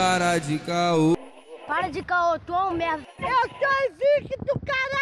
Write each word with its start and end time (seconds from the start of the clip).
Para 0.00 0.38
de 0.38 0.58
caô. 0.60 1.14
Para 1.66 1.90
de 1.90 2.02
caô, 2.02 2.38
tu 2.38 2.54
é 2.54 2.64
um 2.64 2.72
merda. 2.72 3.06
Eu 3.18 3.50
sou 3.50 3.90
invicto, 3.90 4.58
caralho! 4.64 4.99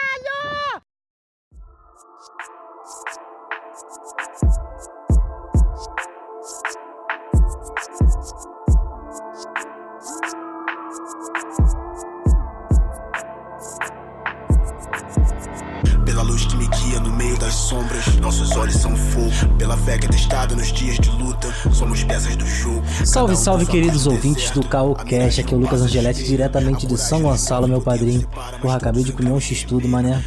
Salve, 23.09 23.37
salve, 23.37 23.65
queridos 23.65 24.07
ouvintes 24.07 24.51
do 24.51 24.61
Cash. 24.63 25.39
Aqui 25.39 25.55
é 25.55 25.57
o 25.57 25.61
Lucas 25.61 25.81
Angeletti, 25.81 26.23
diretamente 26.25 26.87
de 26.87 26.99
São 26.99 27.23
Gonçalo, 27.23 27.67
meu 27.67 27.81
padrinho. 27.81 28.29
Porra, 28.61 28.77
acabei 28.77 29.03
de 29.03 29.13
comer 29.13 29.31
um 29.31 29.41
x-tudo, 29.41 29.89
mané. 29.89 30.23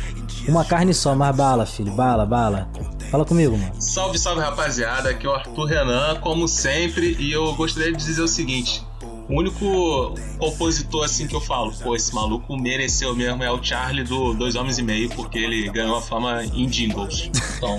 Uma 0.48 0.66
carne 0.66 0.92
só, 0.92 1.14
mas 1.14 1.36
bala, 1.36 1.64
filho. 1.68 1.92
Bala, 1.92 2.26
bala. 2.26 2.68
Fala 3.12 3.24
comigo, 3.24 3.56
mano. 3.56 3.72
Salve, 3.80 4.18
salve 4.18 4.42
rapaziada, 4.42 5.12
aqui 5.12 5.28
é 5.28 5.30
o 5.30 5.34
Arthur 5.34 5.66
Renan, 5.66 6.16
como 6.22 6.48
sempre, 6.48 7.16
e 7.20 7.32
eu 7.32 7.54
gostaria 7.54 7.92
de 7.92 8.04
dizer 8.04 8.24
o 8.24 8.28
seguinte: 8.28 8.84
o 9.30 9.38
único 9.38 10.16
compositor 10.40 11.06
assim 11.06 11.28
que 11.28 11.36
eu 11.36 11.42
falo, 11.42 11.72
pô, 11.84 11.96
esse 11.96 12.14
maluco 12.16 12.58
mereceu 12.58 13.16
mesmo 13.16 13.44
é 13.44 13.52
o 13.52 13.64
Charlie 13.64 14.04
do 14.04 14.34
Dois 14.34 14.56
Homens 14.56 14.80
e 14.80 14.84
Meio, 14.84 15.10
porque 15.10 15.38
ele 15.38 15.70
ganhou 15.70 15.98
a 15.98 16.02
fama 16.02 16.44
em 16.46 16.66
jingles. 16.66 17.30
Então, 17.58 17.78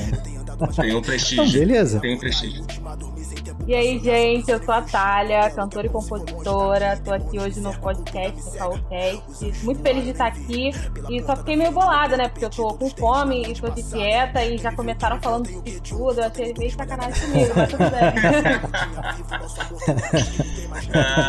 tem 0.76 0.94
um 0.94 1.02
prestígio. 1.02 1.50
beleza. 1.58 1.98
Tem 1.98 2.14
um 2.14 2.18
prestígio. 2.18 2.64
E 3.66 3.74
aí, 3.74 3.98
gente, 4.00 4.50
eu 4.50 4.62
sou 4.64 4.74
a 4.74 4.82
Thalia, 4.82 5.48
cantora 5.50 5.86
e 5.86 5.90
compositora. 5.90 7.00
Tô 7.04 7.14
aqui 7.14 7.38
hoje 7.38 7.60
no 7.60 7.72
podcast 7.78 8.50
do 8.50 8.58
Calcast. 8.58 9.64
Muito 9.64 9.80
feliz 9.80 10.02
de 10.04 10.10
estar 10.10 10.26
aqui. 10.26 10.70
E 11.08 11.22
só 11.22 11.36
fiquei 11.36 11.56
meio 11.56 11.70
bolada, 11.70 12.16
né? 12.16 12.28
Porque 12.28 12.44
eu 12.44 12.50
tô 12.50 12.74
com 12.74 12.90
fome 12.90 13.42
e 13.42 13.54
tô 13.54 13.68
de 13.70 13.82
dieta 13.82 14.44
e 14.44 14.58
já 14.58 14.74
começaram 14.74 15.20
falando 15.20 15.48
de 15.62 15.80
tudo. 15.80 16.20
Eu 16.20 16.24
achei 16.24 16.52
meio 16.58 16.72
sacanagem 16.72 17.22
comigo, 17.24 17.52
mas 17.54 17.70
tudo 17.70 17.84
bem. 17.90 18.12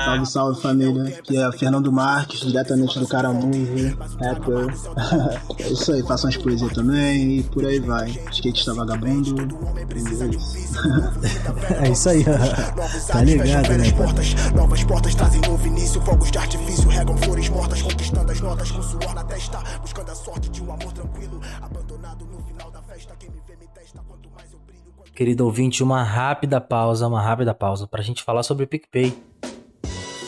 Salve, 0.06 0.26
salve 0.26 0.62
família. 0.62 1.04
Aqui 1.20 1.38
é 1.38 1.52
Fernando 1.52 1.92
Marques, 1.92 2.40
diretamente 2.40 3.00
do 3.00 3.08
Caramujo, 3.08 3.98
rapper. 4.22 4.68
é 5.60 5.70
isso 5.70 5.92
aí, 5.92 6.02
faço 6.04 6.26
umas 6.26 6.38
poesias 6.38 6.72
também 6.74 7.40
e 7.40 7.44
por 7.44 7.66
aí 7.66 7.80
vai. 7.80 8.10
Skatista 8.32 8.74
vagabundo, 8.74 9.42
entendeu 9.80 10.30
isso? 10.32 10.64
É 11.84 11.90
isso 11.90 12.10
aí. 12.10 12.23
Tá 12.24 13.22
ligado, 13.24 13.70
né, 13.70 13.92
portas, 13.92 14.34
novas 14.54 14.84
portas 14.84 15.16
trazem 15.16 15.42
novo 15.42 15.68
início, 15.68 16.02
fogos 16.02 16.32
de 16.32 16.38
artifício 16.38 16.88
regam 16.90 17.18
flores 17.18 17.50
mortas, 17.50 17.82
conquistando 17.82 18.32
as 18.32 18.40
notas 18.40 18.72
com 18.72 18.82
suor 18.82 19.14
na 19.14 19.24
testa, 19.24 19.60
buscando 19.82 20.12
a 20.12 20.16
sorte 20.16 20.50
de 20.50 20.64
um 20.64 20.72
amor 20.72 20.92
tranquilo, 20.94 21.42
abandonado 21.62 22.26
no 22.26 22.44
final 22.46 22.72
da 22.72 22.82
festa. 22.82 23.16
Quem 23.20 23.30
me 23.30 23.42
vê 23.48 23.56
me 23.56 23.68
testa, 23.74 24.00
quanto 24.08 24.30
mais 24.36 24.52
eu 24.54 24.60
brilho, 24.60 24.94
quanto 24.96 25.12
Querido 25.12 25.46
ouvinte, 25.46 25.84
uma 25.84 26.04
rápida 26.04 26.62
pausa, 26.62 27.08
uma 27.08 27.22
rápida 27.22 27.54
pausa 27.54 27.88
pra 27.88 28.02
gente 28.02 28.24
falar 28.24 28.44
sobre 28.44 28.64
o 28.66 28.68
PicPay. 28.68 29.16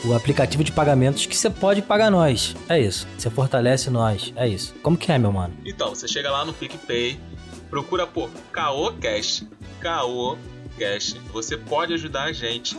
O 0.05 0.13
aplicativo 0.13 0.63
de 0.63 0.71
pagamentos 0.71 1.25
que 1.25 1.35
você 1.35 1.49
pode 1.49 1.81
pagar 1.81 2.11
nós. 2.11 2.55
É 2.69 2.79
isso. 2.79 3.07
Você 3.17 3.27
fortalece 3.27 3.89
nós. 3.89 4.31
É 4.35 4.47
isso. 4.47 4.75
Como 4.83 4.95
que 4.95 5.11
é, 5.11 5.17
meu 5.17 5.31
mano? 5.31 5.55
Então, 5.65 5.89
você 5.89 6.07
chega 6.07 6.29
lá 6.29 6.45
no 6.45 6.53
PicPay, 6.53 7.19
procura 7.71 8.05
por 8.05 8.29
Caô 8.51 8.93
Cash. 8.93 9.43
Caô 9.79 10.37
Cash. 10.77 11.15
Você 11.31 11.57
pode 11.57 11.93
ajudar 11.93 12.25
a 12.25 12.31
gente 12.31 12.75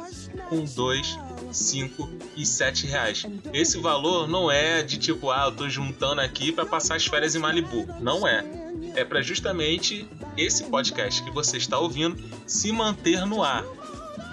com 0.49 0.65
2, 0.65 1.19
5 1.53 2.11
e 2.37 2.45
7 2.45 2.87
reais. 2.87 3.27
Esse 3.53 3.79
valor 3.79 4.29
não 4.29 4.51
é 4.51 4.83
de 4.83 4.99
tipo, 4.99 5.31
ah, 5.31 5.47
eu 5.47 5.53
tô 5.53 5.69
juntando 5.69 6.21
aqui 6.21 6.53
para 6.53 6.67
passar 6.67 6.97
as 6.97 7.07
férias 7.07 7.35
em 7.35 7.39
Malibu. 7.39 7.87
Não 8.01 8.27
é. 8.27 8.45
É 8.95 9.05
para 9.05 9.23
justamente 9.23 10.09
esse 10.37 10.65
podcast 10.65 11.23
que 11.23 11.31
você 11.31 11.57
está 11.57 11.79
ouvindo 11.79 12.23
se 12.47 12.73
manter 12.73 13.25
no 13.27 13.43
ar. 13.43 13.65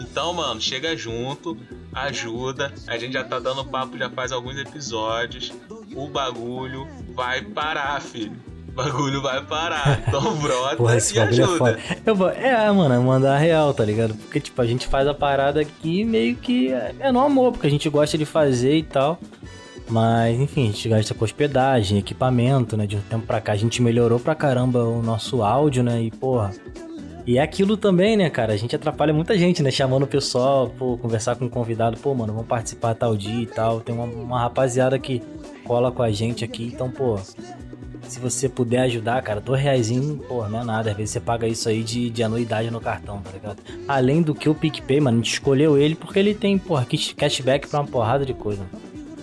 Então, 0.01 0.33
mano, 0.33 0.59
chega 0.61 0.95
junto, 0.95 1.57
ajuda. 1.93 2.73
A 2.87 2.97
gente 2.97 3.13
já 3.13 3.23
tá 3.23 3.39
dando 3.39 3.65
papo 3.65 3.97
já 3.97 4.09
faz 4.09 4.31
alguns 4.31 4.57
episódios. 4.57 5.51
O 5.95 6.07
bagulho 6.07 6.87
vai 7.13 7.41
parar, 7.41 8.01
filho. 8.01 8.52
O 8.73 8.75
bagulho 8.83 9.21
vai 9.21 9.41
parar. 9.45 10.03
Então 10.07 10.35
brota 10.37 10.75
Porra, 10.77 10.97
esse 10.97 11.15
e 11.15 11.19
bagulho 11.19 11.41
é 11.41 11.43
ajuda. 11.43 11.57
foda. 11.57 11.79
Eu 12.05 12.15
vou, 12.15 12.29
é, 12.29 12.71
mano, 12.71 12.93
é 12.95 12.99
mandar 12.99 13.37
real, 13.37 13.73
tá 13.73 13.85
ligado? 13.85 14.15
Porque, 14.15 14.39
tipo, 14.39 14.59
a 14.61 14.65
gente 14.65 14.87
faz 14.87 15.07
a 15.07 15.13
parada 15.13 15.61
aqui 15.61 16.03
meio 16.03 16.35
que 16.35 16.71
é, 16.71 16.93
é 16.99 17.11
no 17.11 17.19
amor, 17.19 17.51
porque 17.51 17.67
a 17.67 17.69
gente 17.69 17.87
gosta 17.89 18.17
de 18.17 18.25
fazer 18.25 18.75
e 18.77 18.83
tal. 18.83 19.19
Mas, 19.89 20.39
enfim, 20.39 20.63
a 20.63 20.71
gente 20.71 20.89
gasta 20.89 21.13
com 21.13 21.25
hospedagem, 21.25 21.99
equipamento, 21.99 22.75
né? 22.75 22.87
De 22.87 22.95
um 22.95 23.01
tempo 23.01 23.27
pra 23.27 23.41
cá 23.41 23.51
a 23.51 23.55
gente 23.57 23.81
melhorou 23.81 24.19
pra 24.19 24.33
caramba 24.33 24.83
o 24.83 25.01
nosso 25.03 25.43
áudio, 25.43 25.83
né? 25.83 26.01
E, 26.01 26.09
porra. 26.09 26.51
E 27.27 27.37
é 27.37 27.41
aquilo 27.41 27.77
também, 27.77 28.17
né, 28.17 28.29
cara? 28.29 28.53
A 28.53 28.57
gente 28.57 28.75
atrapalha 28.75 29.13
muita 29.13 29.37
gente, 29.37 29.61
né? 29.63 29.71
Chamando 29.71 30.03
o 30.03 30.07
pessoal, 30.07 30.69
pô, 30.69 30.97
conversar 30.97 31.35
com 31.35 31.45
o 31.45 31.49
convidado, 31.49 31.97
pô, 31.97 32.13
mano, 32.13 32.33
vamos 32.33 32.47
participar 32.47 32.95
tal 32.95 33.15
dia 33.15 33.41
e 33.41 33.45
tal. 33.45 33.79
Tem 33.81 33.93
uma, 33.95 34.05
uma 34.05 34.39
rapaziada 34.41 34.97
que 34.99 35.21
cola 35.63 35.91
com 35.91 36.03
a 36.03 36.11
gente 36.11 36.43
aqui, 36.43 36.65
então, 36.73 36.89
pô, 36.91 37.17
se 38.07 38.19
você 38.19 38.47
puder 38.49 38.81
ajudar, 38.81 39.21
cara, 39.21 39.39
dois 39.41 39.61
reaisinho, 39.61 40.17
pô, 40.27 40.47
não 40.47 40.61
é 40.61 40.63
nada. 40.63 40.91
Às 40.91 40.97
vezes 40.97 41.11
você 41.11 41.19
paga 41.19 41.47
isso 41.47 41.67
aí 41.69 41.83
de, 41.83 42.09
de 42.09 42.23
anuidade 42.23 42.69
no 42.69 42.79
cartão, 42.81 43.21
tá 43.21 43.31
ligado? 43.31 43.57
Além 43.87 44.21
do 44.21 44.35
que 44.35 44.47
o 44.49 44.55
PicPay, 44.55 44.99
mano, 44.99 45.17
a 45.17 45.21
gente 45.21 45.33
escolheu 45.33 45.77
ele 45.77 45.95
porque 45.95 46.19
ele 46.19 46.33
tem, 46.33 46.57
porra, 46.57 46.85
cashback 47.17 47.67
pra 47.67 47.79
uma 47.81 47.87
porrada 47.87 48.25
de 48.25 48.33
coisa. 48.33 48.65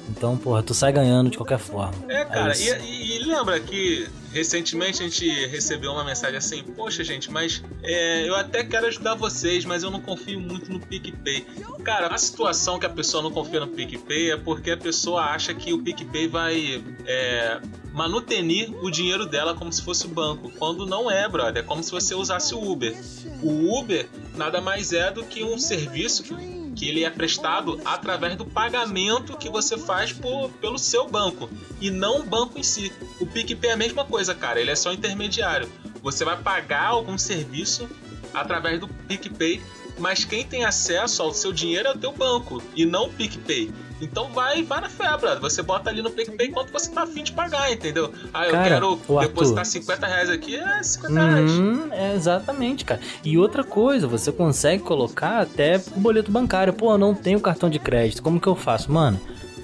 Então, 0.08 0.36
porra, 0.36 0.62
tu 0.62 0.74
sai 0.74 0.92
ganhando 0.92 1.30
de 1.30 1.36
qualquer 1.36 1.58
forma. 1.58 1.94
É, 2.08 2.24
cara, 2.24 2.52
isso. 2.52 2.74
e, 2.84 3.16
e- 3.16 3.16
e 3.20 3.24
lembra 3.24 3.60
que 3.60 4.08
recentemente 4.32 5.02
a 5.02 5.08
gente 5.08 5.28
recebeu 5.46 5.92
uma 5.92 6.04
mensagem 6.04 6.36
assim: 6.36 6.62
Poxa, 6.62 7.02
gente, 7.04 7.30
mas 7.30 7.62
é, 7.82 8.28
eu 8.28 8.34
até 8.34 8.64
quero 8.64 8.86
ajudar 8.86 9.14
vocês, 9.14 9.64
mas 9.64 9.82
eu 9.82 9.90
não 9.90 10.00
confio 10.00 10.40
muito 10.40 10.72
no 10.72 10.80
PicPay. 10.80 11.46
Cara, 11.84 12.08
a 12.08 12.18
situação 12.18 12.78
que 12.78 12.86
a 12.86 12.90
pessoa 12.90 13.22
não 13.22 13.30
confia 13.30 13.60
no 13.60 13.68
PicPay 13.68 14.32
é 14.32 14.36
porque 14.36 14.70
a 14.70 14.76
pessoa 14.76 15.22
acha 15.22 15.54
que 15.54 15.72
o 15.72 15.82
PicPay 15.82 16.28
vai 16.28 16.82
é, 17.06 17.60
manutenir 17.92 18.72
o 18.82 18.90
dinheiro 18.90 19.26
dela 19.26 19.54
como 19.54 19.72
se 19.72 19.82
fosse 19.82 20.06
o 20.06 20.08
banco, 20.08 20.50
quando 20.58 20.86
não 20.86 21.10
é, 21.10 21.28
brother. 21.28 21.62
É 21.62 21.66
como 21.66 21.82
se 21.82 21.90
você 21.90 22.14
usasse 22.14 22.54
o 22.54 22.70
Uber. 22.70 22.96
O 23.42 23.78
Uber 23.78 24.08
nada 24.36 24.60
mais 24.60 24.92
é 24.92 25.10
do 25.10 25.24
que 25.24 25.42
um 25.42 25.58
serviço 25.58 26.22
que 26.22 26.34
que 26.74 26.88
ele 26.88 27.04
é 27.04 27.10
prestado 27.10 27.80
através 27.84 28.36
do 28.36 28.44
pagamento 28.44 29.36
que 29.36 29.48
você 29.48 29.76
faz 29.76 30.12
por, 30.12 30.50
pelo 30.60 30.78
seu 30.78 31.08
banco 31.08 31.50
e 31.80 31.90
não 31.90 32.20
o 32.20 32.22
banco 32.22 32.58
em 32.58 32.62
si. 32.62 32.92
O 33.20 33.26
PicPay 33.26 33.70
é 33.70 33.72
a 33.74 33.76
mesma 33.76 34.04
coisa, 34.04 34.34
cara, 34.34 34.60
ele 34.60 34.70
é 34.70 34.76
só 34.76 34.92
intermediário. 34.92 35.70
Você 36.02 36.24
vai 36.24 36.36
pagar 36.36 36.86
algum 36.86 37.18
serviço 37.18 37.88
através 38.32 38.80
do 38.80 38.88
PicPay, 38.88 39.62
mas 39.98 40.24
quem 40.24 40.46
tem 40.46 40.64
acesso 40.64 41.22
ao 41.22 41.32
seu 41.32 41.52
dinheiro 41.52 41.88
é 41.88 41.92
o 41.92 41.98
teu 41.98 42.12
banco 42.12 42.62
e 42.74 42.86
não 42.86 43.06
o 43.06 43.12
PicPay. 43.12 43.70
Então 44.00 44.28
vai, 44.30 44.62
vai 44.62 44.80
na 44.80 44.88
fé, 44.88 45.04
brother. 45.16 45.40
Você 45.40 45.62
bota 45.62 45.90
ali 45.90 46.00
no 46.02 46.10
PicPay 46.10 46.48
quanto 46.48 46.72
você 46.72 46.90
tá 46.90 47.02
afim 47.02 47.22
de 47.22 47.32
pagar, 47.32 47.70
entendeu? 47.72 48.12
Ah, 48.32 48.46
eu 48.46 48.52
Cara, 48.52 48.68
quero 48.68 48.86
o 49.08 49.18
Arthur- 49.18 49.28
depositar 49.28 49.64
50 49.66 50.06
reais 50.06 50.30
aqui, 50.30 50.56
é 50.56 50.82
50 50.82 51.12
reais. 51.14 51.50
Uhum, 51.52 51.88
é, 51.92 52.14
exatamente, 52.14 52.84
cara. 52.84 53.00
E 53.24 53.36
outra 53.38 53.62
coisa, 53.64 54.06
você 54.08 54.32
consegue 54.32 54.82
colocar 54.82 55.40
até 55.40 55.80
o 55.96 56.00
boleto 56.00 56.30
bancário. 56.30 56.72
Pô, 56.72 56.92
eu 56.92 56.98
não 56.98 57.14
tenho 57.14 57.40
cartão 57.40 57.68
de 57.68 57.78
crédito. 57.78 58.22
Como 58.22 58.40
que 58.40 58.46
eu 58.46 58.56
faço? 58.56 58.90
Mano, 58.92 59.20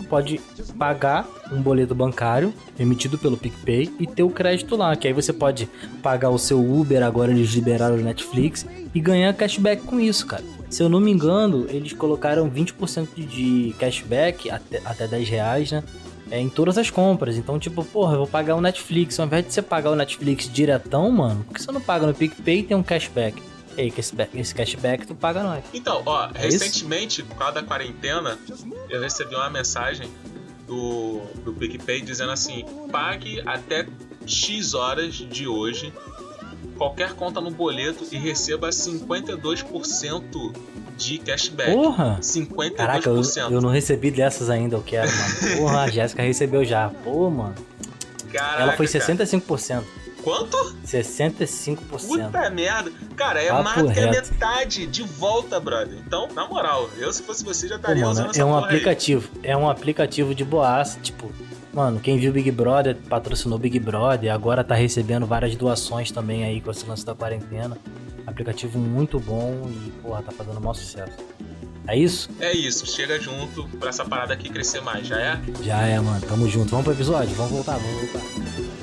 pode 0.08 0.38
pagar 0.78 1.26
um 1.50 1.60
boleto 1.60 1.94
bancário 1.94 2.52
emitido 2.78 3.16
pelo 3.18 3.36
PicPay 3.36 3.92
e 3.98 4.06
ter 4.06 4.22
o 4.22 4.30
crédito 4.30 4.76
lá. 4.76 4.94
Que 4.94 5.08
aí 5.08 5.12
você 5.14 5.32
pode 5.32 5.68
pagar 6.02 6.30
o 6.30 6.38
seu 6.38 6.60
Uber, 6.60 7.02
agora 7.02 7.32
eles 7.32 7.50
liberaram 7.50 7.96
o 7.96 8.00
Netflix, 8.02 8.66
e 8.94 9.00
ganhar 9.00 9.32
cashback 9.34 9.82
com 9.82 9.98
isso, 10.00 10.26
cara. 10.26 10.42
Se 10.68 10.82
eu 10.82 10.88
não 10.88 11.00
me 11.00 11.10
engano, 11.10 11.66
eles 11.70 11.92
colocaram 11.92 12.50
20% 12.50 13.08
de 13.16 13.74
cashback 13.78 14.50
até, 14.50 14.80
até 14.84 15.06
10 15.08 15.28
reais, 15.28 15.72
né? 15.72 15.82
É, 16.30 16.40
em 16.40 16.48
todas 16.48 16.76
as 16.76 16.90
compras. 16.90 17.36
Então, 17.36 17.56
tipo, 17.58 17.84
porra, 17.84 18.14
eu 18.14 18.18
vou 18.18 18.26
pagar 18.26 18.56
o 18.56 18.60
Netflix. 18.60 19.18
Ao 19.20 19.26
invés 19.26 19.46
de 19.46 19.52
você 19.52 19.62
pagar 19.62 19.90
o 19.92 19.94
Netflix 19.94 20.50
diretão, 20.52 21.08
mano, 21.10 21.44
por 21.44 21.54
que 21.54 21.62
você 21.62 21.70
não 21.70 21.80
paga 21.80 22.04
no 22.06 22.12
PicPay 22.14 22.58
e 22.58 22.62
tem 22.64 22.76
um 22.76 22.82
cashback? 22.82 23.40
E 23.76 23.82
aí, 23.82 23.90
que 23.92 24.00
esse, 24.00 24.14
ba- 24.14 24.26
esse 24.34 24.52
cashback 24.54 25.06
tu 25.06 25.14
paga 25.14 25.42
nós. 25.44 25.62
Então, 25.72 26.02
ó, 26.04 26.28
É 26.34 26.48
isso? 26.48 26.58
recentemente, 26.64 27.22
por 27.22 27.36
causa 27.36 27.54
da 27.54 27.62
quarentena, 27.62 28.36
eu 28.90 29.00
recebi 29.00 29.36
uma 29.36 29.48
mensagem 29.50 30.08
do, 30.66 31.20
do 31.44 31.52
PicPay 31.52 32.00
dizendo 32.00 32.32
assim: 32.32 32.64
pague 32.90 33.40
até 33.46 33.86
X 34.26 34.74
horas 34.74 35.14
de 35.14 35.46
hoje 35.46 35.92
qualquer 36.76 37.14
conta 37.14 37.40
no 37.40 37.50
boleto 37.50 38.06
e 38.12 38.16
receba 38.18 38.68
52% 38.68 40.52
de 40.96 41.18
cashback. 41.18 41.72
Porra! 41.72 42.18
52%. 42.20 42.74
Caraca, 42.74 43.08
eu, 43.08 43.22
eu 43.50 43.60
não 43.60 43.70
recebi 43.70 44.10
dessas 44.10 44.48
ainda, 44.50 44.76
eu 44.76 44.82
quero, 44.82 45.10
mano. 45.10 45.56
Porra, 45.58 45.80
a 45.82 45.88
Jéssica 45.88 46.22
recebeu 46.22 46.64
já. 46.64 46.88
Pô, 47.04 47.28
mano. 47.30 47.54
Caraca, 48.32 48.62
Ela 48.62 48.72
foi 48.72 48.86
cara. 48.86 49.04
65%. 49.04 49.82
Quanto? 50.22 50.56
65%. 50.84 51.78
Puta 52.06 52.50
merda. 52.50 52.90
Cara, 53.14 53.40
é 53.40 53.48
Papo 53.48 53.62
mais 53.62 53.92
que 53.92 54.00
a 54.00 54.10
metade 54.10 54.86
de 54.86 55.02
volta, 55.04 55.60
brother. 55.60 55.96
Então, 56.04 56.28
na 56.34 56.48
moral, 56.48 56.90
eu 56.98 57.12
se 57.12 57.22
fosse 57.22 57.44
você 57.44 57.68
já 57.68 57.76
Pô, 57.76 57.82
estaria 57.82 58.02
mano, 58.02 58.12
usando 58.12 58.30
essa 58.30 58.42
é 58.42 58.44
um 58.44 58.48
porra 58.48 58.60
aí. 58.60 58.64
aplicativo. 58.66 59.28
É 59.42 59.56
um 59.56 59.70
aplicativo 59.70 60.34
de 60.34 60.44
boas, 60.44 60.98
tipo. 61.00 61.30
Mano, 61.76 62.00
quem 62.00 62.16
viu 62.16 62.32
Big 62.32 62.50
Brother 62.50 62.96
patrocinou 63.06 63.58
Big 63.58 63.78
Brother, 63.78 64.32
agora 64.32 64.64
tá 64.64 64.74
recebendo 64.74 65.26
várias 65.26 65.54
doações 65.54 66.10
também 66.10 66.42
aí 66.42 66.58
com 66.58 66.70
esse 66.70 66.86
lance 66.86 67.04
da 67.04 67.14
quarentena. 67.14 67.76
Aplicativo 68.26 68.78
muito 68.78 69.20
bom 69.20 69.68
e, 69.70 69.90
porra, 70.00 70.22
tá 70.22 70.32
fazendo 70.32 70.56
o 70.56 70.60
maior 70.60 70.72
sucesso. 70.72 71.12
É 71.86 71.94
isso? 71.94 72.30
É 72.40 72.50
isso, 72.56 72.86
chega 72.86 73.20
junto 73.20 73.68
pra 73.78 73.90
essa 73.90 74.06
parada 74.06 74.32
aqui 74.32 74.48
crescer 74.48 74.80
mais, 74.80 75.06
já 75.06 75.20
é? 75.20 75.38
Já 75.62 75.82
é, 75.82 76.00
mano. 76.00 76.20
Tamo 76.22 76.48
junto. 76.48 76.70
Vamos 76.70 76.84
pro 76.84 76.94
episódio? 76.94 77.34
Vamos 77.34 77.52
voltar, 77.52 77.76
vamos 77.76 78.10
voltar. 78.10 78.75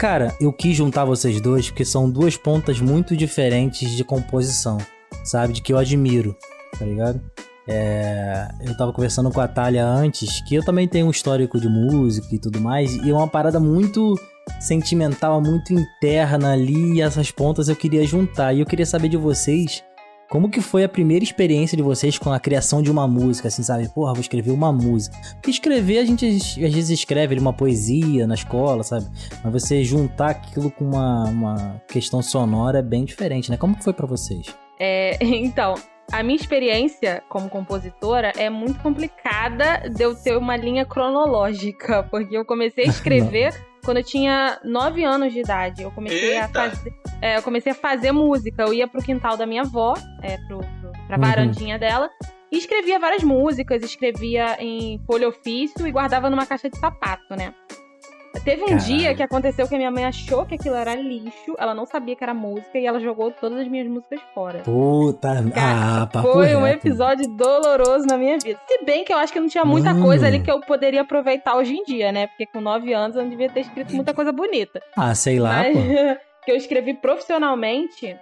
Cara, 0.00 0.34
eu 0.40 0.50
quis 0.50 0.74
juntar 0.74 1.04
vocês 1.04 1.42
dois 1.42 1.68
porque 1.68 1.84
são 1.84 2.10
duas 2.10 2.34
pontas 2.34 2.80
muito 2.80 3.14
diferentes 3.14 3.94
de 3.94 4.02
composição, 4.02 4.78
sabe? 5.22 5.52
De 5.52 5.60
que 5.60 5.74
eu 5.74 5.76
admiro, 5.76 6.34
tá 6.78 6.86
ligado? 6.86 7.20
É, 7.68 8.48
eu 8.64 8.74
tava 8.78 8.94
conversando 8.94 9.30
com 9.30 9.42
a 9.42 9.46
Thalia 9.46 9.84
antes, 9.84 10.40
que 10.48 10.54
eu 10.54 10.64
também 10.64 10.88
tenho 10.88 11.06
um 11.06 11.10
histórico 11.10 11.60
de 11.60 11.68
música 11.68 12.34
e 12.34 12.38
tudo 12.38 12.58
mais, 12.62 12.94
e 12.94 13.10
é 13.10 13.12
uma 13.12 13.28
parada 13.28 13.60
muito 13.60 14.18
sentimental, 14.58 15.38
muito 15.38 15.74
interna 15.74 16.54
ali, 16.54 16.94
e 16.94 17.02
essas 17.02 17.30
pontas 17.30 17.68
eu 17.68 17.76
queria 17.76 18.06
juntar. 18.06 18.54
E 18.54 18.60
eu 18.60 18.66
queria 18.66 18.86
saber 18.86 19.10
de 19.10 19.18
vocês 19.18 19.84
como 20.30 20.48
que 20.48 20.60
foi 20.60 20.84
a 20.84 20.88
primeira 20.88 21.24
experiência 21.24 21.76
de 21.76 21.82
vocês 21.82 22.16
com 22.16 22.32
a 22.32 22.38
criação 22.38 22.80
de 22.80 22.88
uma 22.88 23.06
música, 23.08 23.48
assim, 23.48 23.64
sabe? 23.64 23.88
Porra, 23.88 24.12
vou 24.12 24.20
escrever 24.20 24.52
uma 24.52 24.72
música. 24.72 25.16
Porque 25.34 25.50
escrever, 25.50 25.98
a 25.98 26.04
gente 26.04 26.24
às 26.24 26.54
vezes 26.54 26.90
escreve 26.90 27.36
uma 27.36 27.52
poesia 27.52 28.28
na 28.28 28.34
escola, 28.34 28.84
sabe? 28.84 29.06
Mas 29.42 29.52
você 29.52 29.82
juntar 29.82 30.30
aquilo 30.30 30.70
com 30.70 30.84
uma, 30.84 31.24
uma 31.24 31.82
questão 31.88 32.22
sonora 32.22 32.78
é 32.78 32.82
bem 32.82 33.04
diferente, 33.04 33.50
né? 33.50 33.56
Como 33.56 33.76
que 33.76 33.82
foi 33.82 33.92
pra 33.92 34.06
vocês? 34.06 34.46
É, 34.78 35.18
então, 35.20 35.74
a 36.12 36.22
minha 36.22 36.36
experiência 36.36 37.24
como 37.28 37.50
compositora 37.50 38.32
é 38.36 38.48
muito 38.48 38.78
complicada 38.78 39.90
de 39.90 40.04
eu 40.04 40.14
ter 40.14 40.36
uma 40.36 40.56
linha 40.56 40.84
cronológica, 40.84 42.04
porque 42.04 42.36
eu 42.36 42.44
comecei 42.44 42.84
a 42.84 42.86
escrever 42.90 43.52
quando 43.84 43.98
eu 43.98 44.04
tinha 44.04 44.58
9 44.64 45.04
anos 45.04 45.32
de 45.32 45.40
idade. 45.40 45.82
Eu 45.82 45.90
comecei 45.90 46.36
a 46.38 46.48
fazer. 46.48 46.94
é, 47.20 47.36
eu 47.38 47.42
comecei 47.42 47.72
a 47.72 47.74
fazer 47.74 48.12
música. 48.12 48.62
Eu 48.62 48.72
ia 48.74 48.86
pro 48.88 49.02
quintal 49.02 49.36
da 49.36 49.46
minha 49.46 49.62
avó, 49.62 49.94
é, 50.22 50.36
pro, 50.46 50.58
pro, 50.58 50.92
pra 51.06 51.16
Uhum. 51.16 51.22
varandinha 51.22 51.78
dela, 51.78 52.08
e 52.52 52.58
escrevia 52.58 52.98
várias 52.98 53.22
músicas, 53.22 53.82
escrevia 53.82 54.56
em 54.62 55.00
folha 55.06 55.28
ofício 55.28 55.86
e 55.86 55.92
guardava 55.92 56.28
numa 56.30 56.46
caixa 56.46 56.68
de 56.68 56.78
sapato, 56.78 57.36
né? 57.36 57.54
Teve 58.44 58.62
um 58.62 58.66
Caralho. 58.68 58.84
dia 58.84 59.14
que 59.14 59.22
aconteceu 59.22 59.68
que 59.68 59.74
a 59.74 59.78
minha 59.78 59.90
mãe 59.90 60.04
achou 60.04 60.46
que 60.46 60.54
aquilo 60.54 60.74
era 60.74 60.94
lixo, 60.94 61.54
ela 61.58 61.74
não 61.74 61.84
sabia 61.84 62.16
que 62.16 62.24
era 62.24 62.32
música 62.32 62.78
e 62.78 62.86
ela 62.86 62.98
jogou 63.00 63.30
todas 63.30 63.58
as 63.58 63.68
minhas 63.68 63.86
músicas 63.86 64.20
fora. 64.34 64.60
Puta, 64.60 65.44
ah, 65.56 66.08
papo 66.10 66.32
Foi 66.32 66.54
um 66.56 66.62
reto. 66.62 66.86
episódio 66.86 67.28
doloroso 67.28 68.06
na 68.06 68.16
minha 68.16 68.38
vida. 68.38 68.58
Se 68.66 68.84
bem 68.84 69.04
que 69.04 69.12
eu 69.12 69.18
acho 69.18 69.32
que 69.32 69.40
não 69.40 69.48
tinha 69.48 69.64
muita 69.64 69.92
Mano. 69.92 70.06
coisa 70.06 70.26
ali 70.26 70.40
que 70.40 70.50
eu 70.50 70.60
poderia 70.60 71.02
aproveitar 71.02 71.56
hoje 71.56 71.74
em 71.74 71.84
dia, 71.84 72.12
né? 72.12 72.28
Porque 72.28 72.46
com 72.46 72.60
9 72.60 72.92
anos 72.94 73.16
eu 73.16 73.22
não 73.22 73.30
devia 73.30 73.50
ter 73.50 73.60
escrito 73.60 73.94
muita 73.94 74.14
coisa 74.14 74.32
bonita. 74.32 74.80
Ah, 74.96 75.14
sei 75.14 75.38
lá, 75.38 75.56
Mas 75.64 75.74
que 76.44 76.50
eu 76.52 76.56
escrevi 76.56 76.94
profissionalmente 76.94 78.16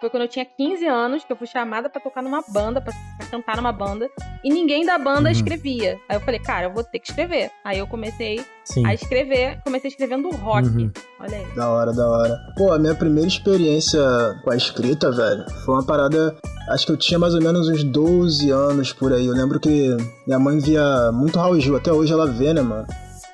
foi 0.00 0.08
quando 0.10 0.22
eu 0.22 0.28
tinha 0.28 0.44
15 0.44 0.86
anos, 0.86 1.24
que 1.24 1.32
eu 1.32 1.36
fui 1.36 1.46
chamada 1.46 1.88
pra 1.90 2.00
tocar 2.00 2.22
numa 2.22 2.42
banda, 2.48 2.80
pra, 2.80 2.92
pra 3.18 3.26
cantar 3.26 3.56
numa 3.58 3.70
banda, 3.72 4.08
e 4.42 4.50
ninguém 4.50 4.84
da 4.86 4.98
banda 4.98 5.28
Uhum. 5.28 5.32
escrevia. 5.32 5.98
Aí 6.08 6.16
eu 6.16 6.20
falei, 6.20 6.40
cara, 6.40 6.66
eu 6.66 6.72
vou 6.72 6.82
ter 6.82 6.98
que 6.98 7.08
escrever. 7.10 7.50
Aí 7.64 7.78
eu 7.78 7.86
comecei 7.86 8.44
Sim. 8.64 8.86
a 8.86 8.94
escrever, 8.94 9.60
comecei 9.62 9.88
escrevendo 9.90 10.30
rock. 10.30 10.66
Uhum. 10.68 10.90
Olha 11.20 11.36
aí. 11.36 11.46
Da 11.54 11.68
hora, 11.68 11.92
da 11.92 12.08
hora. 12.08 12.36
Pô, 12.56 12.72
a 12.72 12.78
minha 12.78 12.94
primeira 12.94 13.28
experiência 13.28 14.00
com 14.42 14.50
a 14.50 14.56
escrita, 14.56 15.10
velho, 15.12 15.44
foi 15.64 15.74
uma 15.74 15.84
parada. 15.84 16.34
Acho 16.70 16.86
que 16.86 16.92
eu 16.92 16.96
tinha 16.96 17.18
mais 17.18 17.34
ou 17.34 17.42
menos 17.42 17.68
uns 17.68 17.84
12 17.84 18.50
anos 18.50 18.92
por 18.92 19.12
aí. 19.12 19.26
Eu 19.26 19.34
lembro 19.34 19.60
que 19.60 19.96
minha 20.26 20.38
mãe 20.38 20.58
via 20.58 21.10
muito 21.12 21.38
Raul 21.38 21.60
Gil, 21.60 21.76
até 21.76 21.92
hoje 21.92 22.12
ela 22.12 22.26
vê, 22.26 22.54
né, 22.54 22.62
mano? 22.62 22.86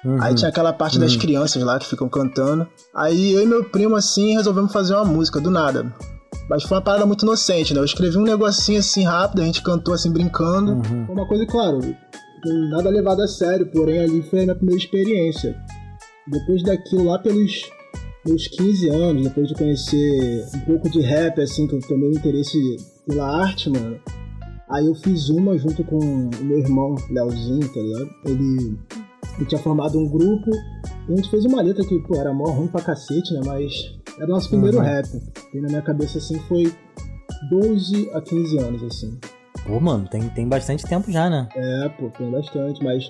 Uhum. 0.05 0.23
Aí 0.23 0.35
tinha 0.35 0.49
aquela 0.49 0.73
parte 0.73 0.99
das 0.99 1.13
Uhum. 1.15 1.19
crianças 1.21 1.63
lá 1.63 1.79
que 1.79 1.87
ficam 1.87 2.09
cantando. 2.09 2.67
Aí 2.95 3.33
eu 3.33 3.43
e 3.43 3.47
meu 3.47 3.65
primo, 3.65 3.95
assim, 3.97 4.35
resolvemos 4.35 4.73
fazer 4.73 4.95
uma 4.95 5.05
música, 5.05 5.41
do 5.41 5.51
nada. 5.51 5.93
Mas 6.49 6.63
foi 6.63 6.77
uma 6.77 6.83
parada 6.83 7.07
muito 7.07 7.25
inocente, 7.25 7.75
né? 7.75 7.81
Eu 7.81 7.85
escrevi 7.85 8.17
um 8.17 8.23
negocinho 8.23 8.79
assim 8.79 9.05
rápido, 9.05 9.43
a 9.43 9.45
gente 9.45 9.63
cantou 9.63 9.95
assim 9.95 10.13
brincando. 10.13 10.73
Uhum. 10.73 11.07
Foi 11.07 11.15
uma 11.15 11.27
coisa, 11.27 11.47
claro, 11.47 11.81
nada 12.71 12.89
levado 12.89 13.23
a 13.23 13.27
sério, 13.27 13.67
porém 13.67 13.99
ali 13.99 14.23
foi 14.23 14.41
a 14.41 14.43
minha 14.43 14.55
primeira 14.55 14.81
experiência. 14.81 15.57
Depois 16.27 16.63
daquilo, 16.63 17.05
lá 17.05 17.19
pelos 17.19 17.63
meus 18.27 18.49
15 18.49 18.89
anos, 18.91 19.23
depois 19.23 19.49
de 19.49 19.55
conhecer 19.55 20.47
um 20.55 20.61
pouco 20.61 20.91
de 20.91 21.01
rap, 21.01 21.41
assim, 21.41 21.67
que 21.67 21.75
eu 21.75 21.81
tomei 21.81 22.09
um 22.09 22.13
interesse 22.13 22.77
pela 23.07 23.45
arte, 23.45 23.71
mano. 23.71 23.99
Aí 24.69 24.87
eu 24.87 24.95
fiz 24.97 25.29
uma 25.29 25.57
junto 25.57 25.85
com 25.85 25.99
o 25.99 26.45
meu 26.45 26.59
irmão, 26.59 26.97
Leozinho, 27.09 27.73
tá 27.73 27.81
ligado? 27.81 28.11
Ele, 28.25 28.79
ele 29.37 29.47
tinha 29.47 29.61
formado 29.61 29.99
um 29.99 30.09
grupo 30.09 30.51
e 31.09 31.13
a 31.13 31.17
gente 31.17 31.31
fez 31.31 31.45
uma 31.45 31.63
letra 31.63 31.85
que, 31.85 31.99
pô, 32.01 32.17
era 32.17 32.33
mó 32.33 32.51
ruim 32.51 32.67
pra 32.67 32.83
cacete, 32.83 33.33
né? 33.33 33.41
Mas 33.45 33.96
era 34.19 34.27
o 34.27 34.29
nosso 34.29 34.49
primeiro 34.49 34.79
Uhum. 34.79 34.83
rap. 34.85 35.09
E 35.55 35.61
na 35.61 35.69
minha 35.69 35.83
cabeça, 35.83 36.19
assim, 36.19 36.39
foi 36.49 36.73
12 37.51 38.11
a 38.13 38.21
15 38.21 38.59
anos, 38.59 38.83
assim. 38.83 39.19
Pô, 39.67 39.81
mano, 39.81 40.07
tem, 40.09 40.29
tem 40.31 40.49
bastante 40.49 40.85
tempo 40.87 41.11
já, 41.11 41.29
né? 41.29 41.49
É, 41.55 41.89
pô, 41.91 42.09
tem 42.11 42.31
bastante, 42.31 42.83
mas 42.85 43.09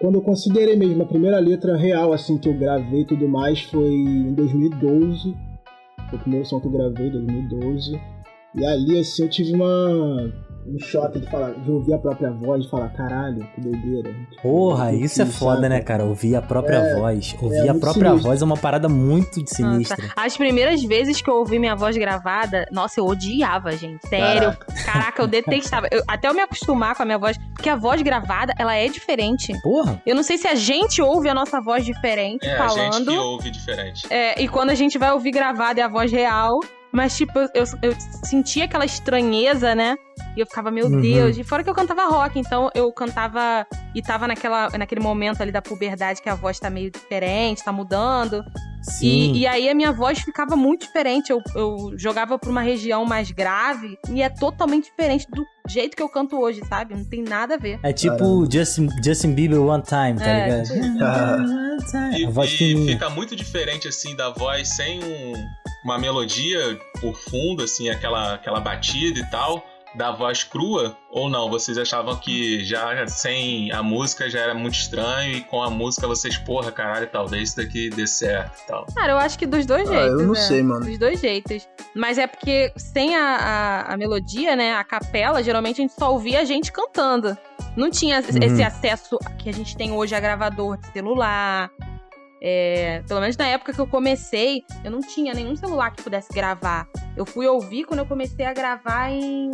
quando 0.00 0.16
eu 0.16 0.22
considerei 0.22 0.76
mesmo 0.76 1.02
a 1.02 1.06
primeira 1.06 1.38
letra 1.38 1.76
real, 1.76 2.12
assim, 2.12 2.38
que 2.38 2.48
eu 2.48 2.54
gravei 2.54 3.00
e 3.02 3.04
tudo 3.06 3.28
mais, 3.28 3.62
foi 3.62 3.88
em 3.94 4.32
2012. 4.34 5.34
Foi 6.10 6.18
o 6.18 6.22
primeiro 6.22 6.46
som 6.46 6.60
que 6.60 6.66
eu 6.66 6.70
gravei, 6.72 7.10
2012. 7.10 8.00
E 8.54 8.64
ali, 8.64 8.98
assim, 8.98 9.22
eu 9.24 9.28
tive 9.30 9.52
uma. 9.54 10.32
Um 10.68 10.78
choque 10.80 11.20
de 11.20 11.30
falar, 11.30 11.52
de 11.52 11.70
ouvir 11.70 11.94
a 11.94 11.98
própria 11.98 12.30
voz, 12.30 12.64
de 12.64 12.70
falar, 12.70 12.88
caralho, 12.90 13.46
que 13.54 13.60
doideira. 13.60 14.12
Tipo, 14.30 14.42
Porra, 14.42 14.92
isso 14.92 15.22
é 15.22 15.26
foda, 15.26 15.56
sabe? 15.56 15.68
né, 15.68 15.80
cara? 15.80 16.04
Ouvir 16.04 16.34
a 16.36 16.42
própria 16.42 16.76
É, 16.78 16.94
voz. 16.96 17.36
Ouvir 17.40 17.60
a 17.60 17.64
muito 17.72 17.80
própria 17.80 18.08
sinistro. 18.10 18.28
voz 18.28 18.42
é 18.42 18.44
uma 18.44 18.56
parada 18.56 18.88
muito 18.88 19.42
sinistra. 19.48 19.96
Nossa, 20.02 20.12
as 20.16 20.36
primeiras 20.36 20.82
vezes 20.82 21.20
que 21.22 21.30
eu 21.30 21.36
ouvi 21.36 21.58
minha 21.58 21.76
voz 21.76 21.96
gravada, 21.96 22.66
nossa, 22.72 22.98
eu 23.00 23.06
odiava, 23.06 23.72
gente. 23.76 24.06
Sério. 24.08 24.56
Caraca, 24.84 25.22
eu 25.22 25.26
detestava. 25.26 25.86
Eu- 25.90 26.02
até 26.08 26.28
eu 26.28 26.34
me 26.34 26.40
acostumar 26.40 26.94
com 26.96 27.02
a 27.02 27.06
minha 27.06 27.18
voz, 27.18 27.38
porque 27.54 27.68
a 27.68 27.76
voz 27.76 28.02
gravada, 28.02 28.52
ela 28.58 28.74
é 28.74 28.88
diferente. 28.88 29.52
Porra! 29.62 30.02
Eu 30.04 30.14
não 30.16 30.22
sei 30.22 30.36
se 30.36 30.48
a 30.48 30.54
gente 30.54 31.00
ouve 31.00 31.28
a 31.28 31.34
nossa 31.34 31.60
voz 31.60 31.84
diferente 31.84 32.44
É, 32.46 32.56
a 32.58 32.68
gente 32.68 32.74
falando. 32.76 33.10
que 33.12 33.18
ouve 33.18 33.50
diferente. 33.50 34.06
É, 34.10 34.42
e 34.42 34.48
quando 34.48 34.70
a 34.70 34.74
gente 34.74 34.98
vai 34.98 35.12
ouvir 35.12 35.30
gravada 35.30 35.80
é 35.80 35.84
a 35.84 35.88
voz 35.88 36.10
real. 36.10 36.58
Mas, 36.96 37.14
tipo, 37.14 37.38
eu, 37.38 37.64
eu, 37.82 37.94
sentia 38.24 38.64
aquela 38.64 38.86
estranheza, 38.86 39.74
né? 39.74 39.98
E 40.34 40.40
eu 40.40 40.46
ficava, 40.46 40.70
meu 40.70 40.86
Uhum. 40.86 40.98
Deus. 41.02 41.36
E 41.36 41.44
fora 41.44 41.62
que 41.62 41.68
eu 41.68 41.74
cantava 41.74 42.06
rock, 42.06 42.38
então 42.38 42.70
eu 42.74 42.90
cantava 42.90 43.66
e 43.94 44.00
tava 44.00 44.26
naquela, 44.26 44.70
naquele 44.70 45.02
momento 45.02 45.42
ali 45.42 45.52
da 45.52 45.60
puberdade 45.60 46.22
que 46.22 46.28
a 46.30 46.34
voz 46.34 46.58
tá 46.58 46.70
meio 46.70 46.90
diferente, 46.90 47.62
tá 47.62 47.70
mudando. 47.70 48.42
Sim. 48.90 49.32
E, 49.32 49.38
e 49.40 49.46
aí 49.46 49.68
a 49.68 49.74
minha 49.74 49.92
voz 49.92 50.18
ficava 50.20 50.54
muito 50.56 50.86
diferente. 50.86 51.30
Eu, 51.30 51.42
eu 51.54 51.92
jogava 51.96 52.38
pra 52.38 52.50
uma 52.50 52.60
região 52.62 53.04
mais 53.04 53.30
grave 53.30 53.98
e 54.10 54.22
é 54.22 54.28
totalmente 54.28 54.84
diferente 54.84 55.26
do 55.30 55.44
jeito 55.68 55.96
que 55.96 56.02
eu 56.02 56.08
canto 56.08 56.38
hoje, 56.40 56.62
sabe? 56.68 56.94
Não 56.94 57.04
tem 57.04 57.22
nada 57.22 57.54
a 57.54 57.58
ver. 57.58 57.78
É 57.82 57.92
tipo 57.92 58.48
Justin, 58.50 58.88
Justin 59.04 59.32
Bieber 59.34 59.60
One 59.60 59.82
Time, 59.82 60.14
tá 60.18 60.24
É, 60.26 60.44
ligado? 60.44 60.66
tipo- 60.66 61.04
Ah, 61.04 62.16
E, 62.16 62.24
A 62.24 62.30
voz 62.30 62.50
e 62.60 62.86
fica 62.86 63.10
muito 63.10 63.36
diferente, 63.36 63.86
assim, 63.88 64.16
da 64.16 64.30
voz 64.30 64.68
sem 64.68 65.00
um- 65.02 65.34
uma 65.84 65.98
melodia 65.98 66.78
por 67.00 67.14
fundo, 67.14 67.62
assim, 67.62 67.88
aquela, 67.90 68.34
aquela 68.34 68.60
batida 68.60 69.18
e 69.20 69.26
tal, 69.30 69.64
da 69.96 70.12
voz 70.12 70.44
crua, 70.44 70.96
ou 71.10 71.28
não? 71.30 71.48
Vocês 71.48 71.78
achavam 71.78 72.16
que 72.16 72.64
já 72.64 73.06
sem 73.08 73.72
a 73.72 73.82
música 73.82 74.28
já 74.28 74.40
era 74.40 74.54
muito 74.54 74.74
estranho 74.74 75.32
e 75.36 75.40
com 75.40 75.62
a 75.62 75.70
música 75.70 76.06
vocês, 76.06 76.36
porra, 76.36 76.70
caralho, 76.70 77.08
talvez 77.10 77.48
isso 77.48 77.56
daqui 77.56 77.88
dê 77.90 78.06
certo 78.06 78.60
e 78.62 78.66
tal. 78.66 78.86
Cara, 78.94 79.12
eu 79.12 79.18
acho 79.18 79.38
que 79.38 79.46
dos 79.46 79.64
dois 79.64 79.88
Ah, 79.88 79.92
jeitos. 79.94 80.20
eu 80.20 80.26
não 80.26 80.34
é. 80.34 80.38
sei, 80.38 80.62
mano. 80.62 80.84
Dos 80.86 80.98
dois 80.98 81.20
jeitos. 81.20 81.66
Mas 81.94 82.18
é 82.18 82.26
porque 82.26 82.72
sem 82.76 83.16
a, 83.16 83.22
a, 83.88 83.94
a 83.94 83.96
melodia, 83.96 84.54
né? 84.54 84.74
A 84.74 84.84
capela, 84.84 85.42
geralmente 85.42 85.80
a 85.80 85.82
gente 85.82 85.94
só 85.98 86.12
ouvia 86.12 86.40
a 86.40 86.44
gente 86.44 86.70
cantando. 86.70 87.36
Não 87.76 87.90
tinha 87.90 88.20
Uhum. 88.20 88.42
esse 88.42 88.62
acesso 88.62 89.18
que 89.38 89.48
a 89.48 89.52
gente 89.52 89.76
tem 89.76 89.92
hoje 89.92 90.14
a 90.14 90.20
gravador 90.20 90.76
de 90.78 90.86
celular. 90.92 91.70
É, 92.40 93.02
pelo 93.08 93.20
menos 93.20 93.36
na 93.36 93.46
época 93.46 93.72
que 93.72 93.78
eu 93.78 93.86
comecei, 93.86 94.62
eu 94.84 94.90
não 94.90 95.00
tinha 95.00 95.32
nenhum 95.32 95.56
celular 95.56 95.90
que 95.90 96.02
pudesse 96.02 96.32
gravar. 96.32 96.86
Eu 97.16 97.24
fui 97.24 97.46
ouvir 97.46 97.84
quando 97.84 98.00
eu 98.00 98.06
comecei 98.06 98.44
a 98.44 98.52
gravar 98.52 99.10
em 99.10 99.50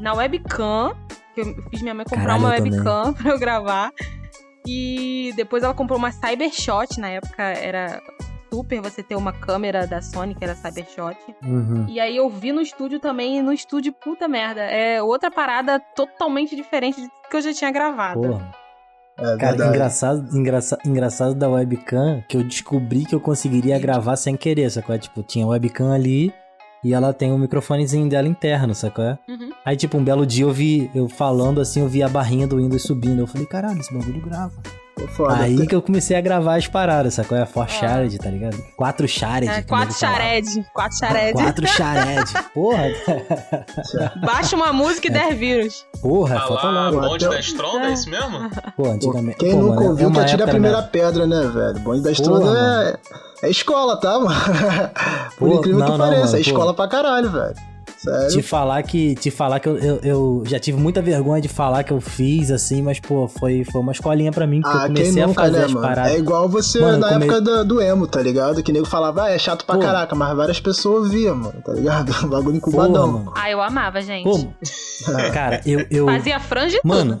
na 0.00 0.14
webcam, 0.14 0.96
que 1.34 1.40
eu 1.42 1.62
fiz 1.70 1.82
minha 1.82 1.94
mãe 1.94 2.04
comprar 2.04 2.38
Caralho, 2.38 2.42
uma 2.44 2.56
eu 2.56 2.58
também. 2.58 2.72
webcam 2.72 3.12
pra 3.14 3.30
eu 3.30 3.38
gravar. 3.38 3.92
E 4.66 5.32
depois 5.36 5.62
ela 5.62 5.74
comprou 5.74 5.98
uma 5.98 6.12
Cybershot, 6.12 6.98
na 7.00 7.08
época 7.08 7.42
era 7.42 8.00
super 8.52 8.80
você 8.80 9.02
ter 9.02 9.16
uma 9.16 9.32
câmera 9.32 9.86
da 9.86 10.00
Sony 10.00 10.34
que 10.34 10.44
era 10.44 10.54
Cybershot. 10.54 11.16
Uhum. 11.42 11.86
E 11.88 11.98
aí 11.98 12.16
eu 12.16 12.28
vi 12.28 12.52
no 12.52 12.60
estúdio 12.60 13.00
também, 13.00 13.38
e 13.38 13.42
no 13.42 13.52
estúdio, 13.52 13.92
puta 13.92 14.28
merda, 14.28 14.60
é 14.62 15.02
outra 15.02 15.30
parada 15.30 15.80
totalmente 15.80 16.54
diferente 16.54 17.00
do 17.00 17.10
que 17.28 17.36
eu 17.36 17.40
já 17.40 17.52
tinha 17.52 17.70
gravado. 17.70 18.20
Porra. 18.20 18.61
É 19.18 19.36
Cara, 19.36 19.36
verdade. 19.36 19.68
engraçado, 19.70 20.36
engraçado, 20.38 20.80
engraçado 20.86 21.34
da 21.34 21.48
webcam 21.48 22.22
que 22.28 22.36
eu 22.36 22.42
descobri 22.42 23.04
que 23.04 23.14
eu 23.14 23.20
conseguiria 23.20 23.78
gravar 23.78 24.16
sem 24.16 24.36
querer, 24.36 24.70
sacou? 24.70 24.98
Tipo, 24.98 25.22
tinha 25.22 25.46
webcam 25.46 25.92
ali 25.92 26.32
e 26.82 26.92
ela 26.94 27.12
tem 27.12 27.30
um 27.30 27.38
microfonezinho 27.38 28.08
dela 28.08 28.26
interno, 28.26 28.74
sacou? 28.74 29.16
Uhum. 29.28 29.50
Aí, 29.64 29.76
tipo, 29.76 29.96
um 29.98 30.02
belo 30.04 30.26
dia 30.26 30.44
eu 30.44 30.50
vi, 30.50 30.90
eu 30.94 31.08
falando 31.08 31.60
assim, 31.60 31.80
eu 31.80 31.88
vi 31.88 32.02
a 32.02 32.08
barrinha 32.08 32.46
do 32.46 32.56
Windows 32.56 32.82
subindo. 32.82 33.20
Eu 33.20 33.26
falei, 33.26 33.46
caralho, 33.46 33.78
esse 33.78 33.92
bagulho 33.92 34.20
grava. 34.20 34.60
Foda. 35.16 35.34
Aí 35.42 35.66
que 35.66 35.74
eu 35.74 35.82
comecei 35.82 36.16
a 36.16 36.20
gravar 36.20 36.56
as 36.56 36.66
paradas, 36.68 37.14
sacou? 37.14 37.36
É 37.36 37.44
for 37.44 37.68
shared, 37.68 38.16
tá 38.18 38.30
ligado? 38.30 38.56
Quatro 38.76 39.08
shared. 39.08 39.48
É, 39.48 39.62
quatro 39.62 39.94
shared, 39.94 40.66
quatro 40.72 40.96
shared. 40.98 41.32
Quatro 41.32 41.66
shared. 41.68 42.32
Porra, 42.54 42.84
Baixa 44.24 44.54
uma 44.56 44.72
música 44.72 45.08
e 45.08 45.10
É. 45.10 45.14
10 45.14 45.38
vírus. 45.38 45.86
porra, 46.00 46.36
Ah 46.36 46.40
falta 46.46 46.66
lá, 46.68 46.88
logo. 46.90 47.08
bonde 47.08 47.24
Até- 47.26 47.34
da 47.34 47.40
Stronda, 47.40 47.86
é 47.86 47.92
isso 47.92 48.08
mesmo? 48.08 48.50
Pô, 48.76 48.86
antigamente. 48.90 49.38
quem 49.38 49.52
pô, 49.52 49.56
nunca 49.62 49.74
mano, 49.76 49.90
ouviu 49.90 50.08
é 50.08 50.20
atira 50.20 50.44
a 50.44 50.48
primeira 50.48 50.76
mesmo. 50.78 50.90
pedra, 50.92 51.26
né, 51.26 51.40
velho? 51.48 51.78
Bonde 51.80 52.02
da 52.02 52.12
Porra, 52.12 52.40
mano. 52.40 52.56
é, 52.56 52.96
é 53.42 53.50
escola, 53.50 53.96
tá, 54.00 54.18
mano? 54.20 54.40
Por 55.38 55.48
Pô, 55.50 55.54
incrível 55.58 55.78
não, 55.80 55.86
que 55.86 55.92
não, 55.92 55.98
pareça, 55.98 56.20
mano, 56.24 56.28
é 56.36 56.42
pô. 56.44 56.50
escola 56.50 56.74
pra 56.74 56.88
caralho, 56.88 57.30
velho. 57.30 57.54
Sério. 58.02 58.28
Te 58.30 58.42
falar 58.42 58.82
que, 58.82 59.14
te 59.14 59.30
falar 59.30 59.60
que 59.60 59.68
eu, 59.68 59.76
eu, 59.78 60.00
eu 60.02 60.42
já 60.46 60.58
tive 60.58 60.76
muita 60.78 61.00
vergonha 61.00 61.40
de 61.40 61.48
falar 61.48 61.84
que 61.84 61.92
eu 61.92 62.00
fiz 62.00 62.50
assim, 62.50 62.82
mas 62.82 62.98
pô, 62.98 63.28
foi, 63.28 63.64
foi 63.64 63.80
uma 63.80 63.92
escolinha 63.92 64.32
pra 64.32 64.46
mim, 64.46 64.60
porque 64.60 64.76
eu 64.76 64.80
Ah, 64.80 64.86
quem 64.86 64.94
comecei 64.96 65.22
a 65.22 65.26
nunca, 65.28 65.40
fazer 65.42 65.58
né, 65.58 65.64
as 65.66 65.72
mano? 65.72 65.86
paradas. 65.86 66.12
É 66.12 66.18
igual 66.18 66.48
você 66.48 66.80
Mano, 66.80 66.98
na 66.98 67.06
eu 67.08 67.12
come- 67.12 67.24
época 67.26 67.40
do, 67.40 67.64
do 67.64 67.80
emo, 67.80 68.06
tá 68.08 68.20
ligado? 68.20 68.62
Que 68.62 68.72
nego 68.72 68.86
falava, 68.86 69.24
ah, 69.24 69.30
é 69.30 69.38
chato 69.38 69.64
pra 69.64 69.76
Pô. 69.76 69.80
caraca, 69.80 70.14
mas 70.16 70.36
várias 70.36 70.58
pessoas 70.60 71.04
ouviam, 71.04 71.36
mano, 71.36 71.62
tá 71.64 71.72
ligado? 71.72 72.10
Um 72.24 72.28
bagulho 72.28 72.60
Porra, 72.60 72.86
incubadão. 72.86 73.12
mano. 73.12 73.32
Ah, 73.36 73.50
eu 73.50 73.62
amava, 73.62 74.00
gente. 74.00 74.24
Pô, 74.24 74.52
cara, 75.32 75.60
eu, 75.64 75.86
eu 75.90 76.06
Fazia 76.06 76.40
franja 76.40 76.78
e 76.82 76.86
Mano, 76.88 77.20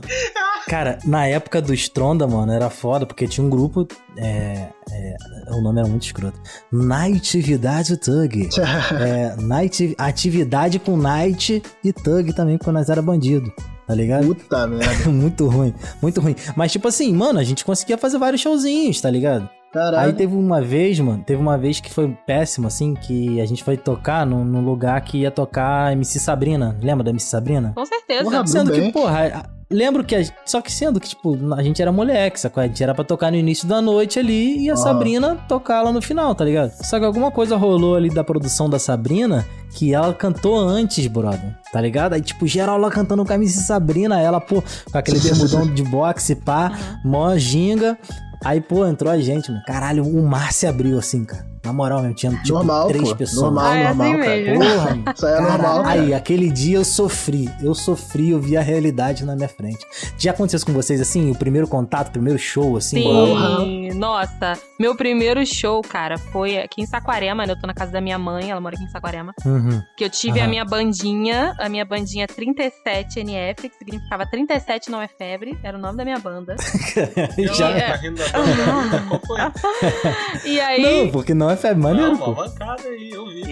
cara, 0.66 0.98
na 1.04 1.26
época 1.26 1.60
do 1.60 1.72
Stronda, 1.74 2.26
mano, 2.26 2.52
era 2.52 2.70
foda, 2.70 3.06
porque 3.06 3.26
tinha 3.26 3.44
um 3.44 3.50
grupo. 3.50 3.86
É, 4.16 4.68
é, 4.90 5.16
o 5.50 5.60
nome 5.60 5.80
era 5.80 5.88
muito 5.88 6.04
escroto. 6.04 6.38
Nightvidade 6.70 7.96
Tug. 7.96 8.48
É, 8.92 9.36
night, 9.36 9.94
atividade 9.98 10.78
com 10.78 10.96
Night 10.96 11.62
e 11.82 11.92
Tug 11.92 12.32
também, 12.34 12.58
quando 12.58 12.76
nós 12.76 12.88
era 12.88 13.02
bandido. 13.02 13.52
Tá 13.86 13.94
ligado? 13.94 14.34
Puta 14.34 14.66
merda. 14.66 15.08
muito 15.10 15.48
ruim, 15.48 15.74
muito 16.00 16.20
ruim. 16.20 16.36
Mas, 16.56 16.72
tipo 16.72 16.88
assim, 16.88 17.12
mano, 17.12 17.38
a 17.38 17.44
gente 17.44 17.64
conseguia 17.64 17.98
fazer 17.98 18.18
vários 18.18 18.40
showzinhos, 18.40 19.00
tá 19.00 19.10
ligado? 19.10 19.48
Caralho. 19.72 20.06
Aí 20.08 20.12
teve 20.12 20.34
uma 20.34 20.60
vez, 20.60 21.00
mano, 21.00 21.22
teve 21.24 21.40
uma 21.40 21.56
vez 21.56 21.80
que 21.80 21.90
foi 21.92 22.14
péssimo, 22.26 22.66
assim, 22.66 22.94
que 22.94 23.40
a 23.40 23.46
gente 23.46 23.64
foi 23.64 23.76
tocar 23.76 24.26
num, 24.26 24.44
num 24.44 24.60
lugar 24.64 25.00
que 25.00 25.18
ia 25.18 25.30
tocar 25.30 25.92
MC 25.92 26.20
Sabrina. 26.20 26.76
Lembra 26.82 27.02
da 27.04 27.10
MC 27.10 27.26
Sabrina? 27.26 27.72
Com 27.74 27.86
certeza. 27.86 28.24
Porra, 28.24 28.46
Sendo 28.46 28.70
bem. 28.70 28.82
que, 28.82 28.92
porra, 28.92 29.46
lembro 29.70 30.04
que. 30.04 30.14
a- 30.14 30.24
só 30.44 30.60
que 30.60 30.70
sendo 30.70 31.00
que, 31.00 31.08
tipo, 31.08 31.38
a 31.54 31.62
gente 31.62 31.80
era 31.80 31.90
moleque, 31.90 32.38
sacou? 32.38 32.62
A 32.62 32.66
gente 32.66 32.82
era 32.82 32.94
pra 32.94 33.02
tocar 33.02 33.30
no 33.30 33.36
início 33.38 33.66
da 33.66 33.80
noite 33.80 34.18
ali 34.18 34.58
e 34.64 34.68
a 34.70 34.74
Ah. 34.74 34.76
Sabrina 34.76 35.36
tocar 35.48 35.80
lá 35.80 35.90
no 35.90 36.02
final, 36.02 36.34
tá 36.34 36.44
ligado? 36.44 36.70
Só 36.84 36.98
que 36.98 37.06
alguma 37.06 37.30
coisa 37.30 37.56
rolou 37.56 37.96
ali 37.96 38.10
da 38.10 38.22
produção 38.22 38.68
da 38.68 38.78
Sabrina 38.78 39.46
que 39.74 39.94
ela 39.94 40.12
cantou 40.12 40.54
antes, 40.58 41.06
brother. 41.06 41.56
Tá 41.72 41.80
ligado? 41.80 42.12
Aí, 42.12 42.20
tipo, 42.20 42.46
geral 42.46 42.76
lá 42.76 42.90
cantando 42.90 43.24
com 43.24 43.32
a 43.32 43.36
MC 43.36 43.60
Sabrina, 43.62 44.20
ela, 44.20 44.38
pô, 44.38 44.62
com 44.90 44.98
aquele 44.98 45.18
bermudão 45.18 45.66
de 45.72 45.82
boxe, 45.82 46.34
pá, 46.36 46.72
mó 47.02 47.34
ginga. 47.38 47.96
Aí, 48.44 48.60
pô, 48.60 48.84
entrou 48.86 49.12
a 49.12 49.18
gente, 49.20 49.50
mano. 49.50 49.62
Caralho, 49.66 50.04
o 50.04 50.22
mar 50.22 50.52
se 50.52 50.66
abriu 50.66 50.98
assim, 50.98 51.24
cara. 51.24 51.51
Na 51.64 51.72
moral, 51.72 52.00
mesmo, 52.02 52.14
tinha 52.14 52.32
tipo 52.42 52.54
normal, 52.54 52.88
três 52.88 53.08
pô. 53.10 53.16
pessoas. 53.16 53.42
Normal, 53.44 53.64
Ah, 53.66 53.76
é 53.76 53.84
normal, 53.94 54.06
assim 54.08 54.18
cara. 54.18 54.36
mesmo. 54.36 54.58
Porra. 54.58 55.12
Isso 55.14 55.26
aí 55.26 55.32
é 55.32 55.36
Cara, 55.36 55.48
normal, 55.52 55.82
cara. 55.84 56.00
Aí, 56.00 56.14
aquele 56.14 56.50
dia 56.50 56.76
eu 56.78 56.84
sofri. 56.84 57.48
Eu 57.62 57.74
sofri, 57.74 58.30
eu 58.30 58.40
vi 58.40 58.56
a 58.56 58.60
realidade 58.60 59.24
na 59.24 59.36
minha 59.36 59.48
frente. 59.48 59.86
Já 60.18 60.32
aconteceu 60.32 60.56
isso 60.56 60.66
com 60.66 60.72
vocês, 60.72 61.00
assim? 61.00 61.30
O 61.30 61.34
primeiro 61.36 61.68
contato, 61.68 62.08
o 62.08 62.10
primeiro 62.10 62.36
show, 62.38 62.76
assim? 62.76 62.96
Sim, 63.02 63.90
nossa. 63.94 64.58
Meu 64.80 64.96
primeiro 64.96 65.46
show, 65.46 65.80
cara, 65.82 66.18
foi 66.18 66.58
aqui 66.58 66.82
em 66.82 66.86
Saquarema, 66.86 67.46
né? 67.46 67.52
Eu 67.52 67.60
tô 67.60 67.66
na 67.68 67.74
casa 67.74 67.92
da 67.92 68.00
minha 68.00 68.18
mãe, 68.18 68.50
ela 68.50 68.60
mora 68.60 68.74
aqui 68.74 68.84
em 68.84 68.88
Saquarema. 68.88 69.32
Uhum. 69.46 69.80
Que 69.96 70.04
eu 70.04 70.10
tive 70.10 70.40
a 70.40 70.42
Aham. 70.42 70.50
minha 70.50 70.64
bandinha, 70.64 71.54
a 71.60 71.68
minha 71.68 71.84
bandinha 71.84 72.26
37NF, 72.26 73.54
que 73.68 73.70
significava 73.78 74.26
37 74.26 74.90
não 74.90 75.00
é 75.00 75.06
febre, 75.06 75.56
era 75.62 75.76
o 75.78 75.80
nome 75.80 75.96
da 75.96 76.04
minha 76.04 76.18
banda. 76.18 76.56
Já... 77.54 77.70
É. 77.70 77.88
Tá 77.90 77.96
rindo 77.96 78.16
da 78.18 78.28
banda? 78.30 79.04
Qual 79.08 79.20
foi? 79.20 80.50
E 80.50 80.60
aí. 80.60 81.04
Não, 81.04 81.10
porque 81.12 81.32
não 81.34 81.51
é 81.52 81.56
febre 81.56 81.82
maneiro, 81.82 82.16
Não, 82.16 82.32
uma 82.32 82.44
mancada 82.46 82.82
aí, 82.88 83.10
eu 83.10 83.26
vi. 83.26 83.42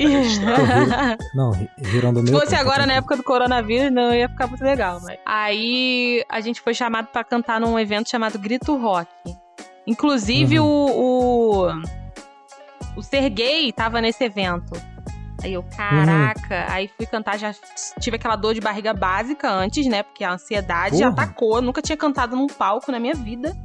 Tá. 0.41 1.17
Não, 1.35 1.53
Se 1.53 2.33
fosse 2.33 2.55
agora 2.55 2.81
tá 2.81 2.87
na 2.87 2.95
época 2.95 3.17
do 3.17 3.23
coronavírus, 3.23 3.93
não 3.93 4.15
ia 4.15 4.29
ficar 4.29 4.47
muito 4.47 4.63
legal. 4.65 5.01
Mas... 5.03 5.19
Aí 5.27 6.25
a 6.29 6.41
gente 6.41 6.61
foi 6.61 6.75
chamado 6.75 7.07
pra 7.09 7.23
cantar 7.25 7.61
num 7.61 7.79
evento 7.79 8.09
chamado 8.11 8.39
Grito 8.39 8.77
Rock. 8.77 9.09
Inclusive 9.87 10.61
Uhum. 10.61 10.67
o, 10.67 11.69
o. 11.69 11.83
O 12.97 13.03
Serguei 13.03 13.73
tava 13.73 14.01
nesse 14.01 14.25
evento. 14.25 14.73
Aí 15.43 15.55
eu, 15.55 15.65
caraca. 15.75 16.67
Aí 16.69 16.89
fui 16.97 17.07
cantar, 17.07 17.39
já 17.39 17.53
tive 17.99 18.17
aquela 18.17 18.37
dor 18.37 18.53
de 18.53 18.61
barriga 18.61 18.93
básica 18.93 19.51
antes, 19.51 19.87
né? 19.87 20.03
Porque 20.03 20.23
a 20.23 20.33
ansiedade 20.33 20.99
Porra. 20.99 21.09
atacou. 21.11 21.57
Eu 21.57 21.63
nunca 21.63 21.81
tinha 21.81 21.97
cantado 21.97 22.37
num 22.37 22.47
palco 22.47 22.93
na 22.93 22.99
minha 23.01 23.15
vida. 23.15 23.57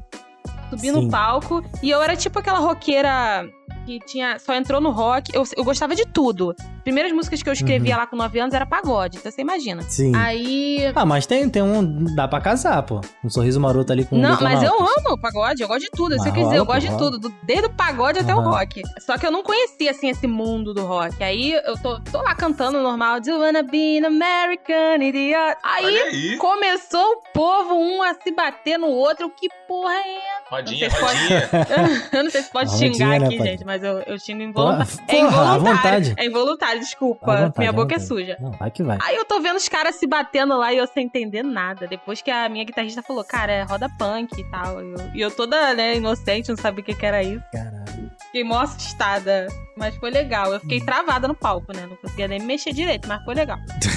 Subi 0.70 0.82
Sim. 0.88 0.92
no 0.92 1.10
palco 1.10 1.64
e 1.84 1.90
eu 1.90 2.02
era 2.02 2.16
tipo 2.16 2.40
aquela 2.40 2.60
roqueira 2.60 3.46
que 3.86 4.00
tinha 4.00 4.40
só 4.40 4.54
entrou 4.54 4.82
no 4.82 4.90
rock. 4.92 5.34
Eu, 5.34 5.44
eu 5.56 5.64
gostava 5.64 5.96
de 5.96 6.06
tudo. 6.06 6.56
Primeiras 6.86 7.12
músicas 7.12 7.44
que 7.44 7.50
eu 7.50 7.54
escrevia 7.54 7.98
lá 7.98 8.08
com 8.08 8.16
9 8.16 8.40
anos 8.40 8.54
era 8.56 8.66
pagode, 8.66 9.18
então 9.18 9.30
você 9.30 9.42
imagina. 9.42 9.82
Sim. 9.82 10.16
Aí. 10.16 10.92
Ah, 10.96 11.06
mas 11.06 11.26
tem, 11.26 11.50
tem 11.50 11.62
um. 11.62 12.06
Dá 12.16 12.28
pra 12.28 12.40
casar, 12.40 12.82
pô. 12.84 13.02
Um 13.24 13.30
sorriso 13.30 13.60
maroto 13.60 13.92
ali 13.92 14.06
com 14.06 14.16
um 14.16 14.22
Não, 14.22 14.40
mas 14.40 14.62
eu 14.64 14.72
amo 14.72 15.14
o 15.14 15.18
pagode, 15.20 15.62
eu 15.64 15.68
gosto 15.68 15.82
de 15.82 15.90
tudo. 15.92 16.16
Isso 16.16 16.24
quer 16.26 16.44
dizer, 16.44 16.58
eu 16.58 16.64
rola, 16.64 16.80
gosto 16.80 16.90
de 16.92 16.98
tudo, 16.98 17.20
do- 17.20 17.34
desde 17.44 17.66
o 17.66 17.70
pagode 17.72 18.20
até 18.20 18.34
o 18.34 18.40
rock. 18.40 18.84
Só 19.06 19.18
que 19.18 19.26
eu 19.26 19.32
não 19.32 19.42
conhecia, 19.44 19.92
assim, 19.92 20.10
esse 20.10 20.28
mundo 20.28 20.74
do 20.74 20.86
rock. 20.86 21.22
Aí 21.24 21.52
eu 21.54 21.76
tô, 21.82 22.00
tô 22.02 22.22
lá 22.22 22.34
cantando 22.36 22.80
normal, 22.82 23.20
Do 23.20 23.30
you 23.32 23.40
wanna 23.40 23.64
be 23.64 23.98
an 23.98 24.06
American 24.08 25.02
idiot? 25.02 25.58
Aí 25.64 25.86
aí. 25.98 26.38
começou 26.38 27.04
o 27.04 27.22
povo 27.34 27.74
um 27.76 28.04
a 28.04 28.14
se 28.14 28.32
bater 28.32 28.78
no 28.78 28.88
outro. 28.88 29.30
Que 29.30 29.50
porra 29.68 29.92
é 29.94 30.18
essa? 30.18 30.36
Rodinha, 30.52 30.90
Não 30.90 31.00
pode- 31.00 32.08
eu 32.16 32.24
não 32.24 32.30
sei 32.32 32.42
se 32.44 32.52
pode 32.52 32.70
Rodinha, 32.70 32.94
xingar 32.94 33.20
né, 33.20 33.26
aqui, 33.26 33.38
gente, 33.42 33.66
mas 33.66 33.84
eu, 33.84 34.00
eu 34.02 34.20
xingo 34.20 34.54
Porra, 34.54 34.86
involuntário. 34.86 35.00
É 35.08 35.16
porra, 35.16 35.26
à 35.26 35.56
involuntário. 35.58 35.76
vontade. 35.76 36.14
É 36.18 36.26
involuntário, 36.26 36.75
desculpa. 36.80 37.26
Vontade, 37.26 37.54
Minha 37.60 37.72
boca 37.74 37.96
é 37.96 38.00
suja. 38.00 38.38
Não, 38.40 38.52
vai 38.52 38.70
que 38.72 38.84
vai. 38.84 38.98
Aí 39.02 39.16
eu 39.16 39.26
tô 39.26 39.40
vendo 39.40 39.58
os 39.58 39.68
caras 39.70 39.96
se 39.96 40.08
batendo 40.08 40.58
lá 40.58 40.74
e 40.74 40.78
eu 40.78 40.88
sem 40.88 41.06
entender 41.06 41.44
nada. 41.44 41.88
Depois 41.88 42.22
que 42.22 42.32
a 42.32 42.48
minha 42.50 42.64
guitarrista 42.64 43.02
falou, 43.02 43.24
cara, 43.24 43.52
é 43.52 43.64
roda 43.64 43.90
punk 43.98 44.40
e 44.40 44.44
tal. 44.52 44.82
E 44.84 44.92
eu, 44.92 44.98
e 45.16 45.22
eu 45.22 45.32
toda, 45.32 45.74
né, 45.74 45.96
inocente, 45.98 46.50
não 46.50 46.58
sabia 46.58 46.82
o 46.82 46.84
que, 46.86 46.94
que 46.94 47.06
era 47.06 47.22
isso. 47.24 47.44
Caralho. 47.52 48.12
Fiquei 48.28 48.44
mó 48.44 48.60
assustada. 48.62 49.48
Mas 49.78 49.96
foi 49.98 50.10
legal. 50.10 50.54
Eu 50.54 50.60
fiquei 50.62 50.80
travada 50.80 51.28
no 51.28 51.36
palco, 51.36 51.74
né? 51.76 51.86
Não 51.86 51.98
conseguia 51.98 52.28
nem 52.30 52.40
me 52.40 52.46
mexer 52.46 52.72
direito, 52.72 53.08
mas 53.08 53.24
foi 53.24 53.34
legal. 53.36 53.58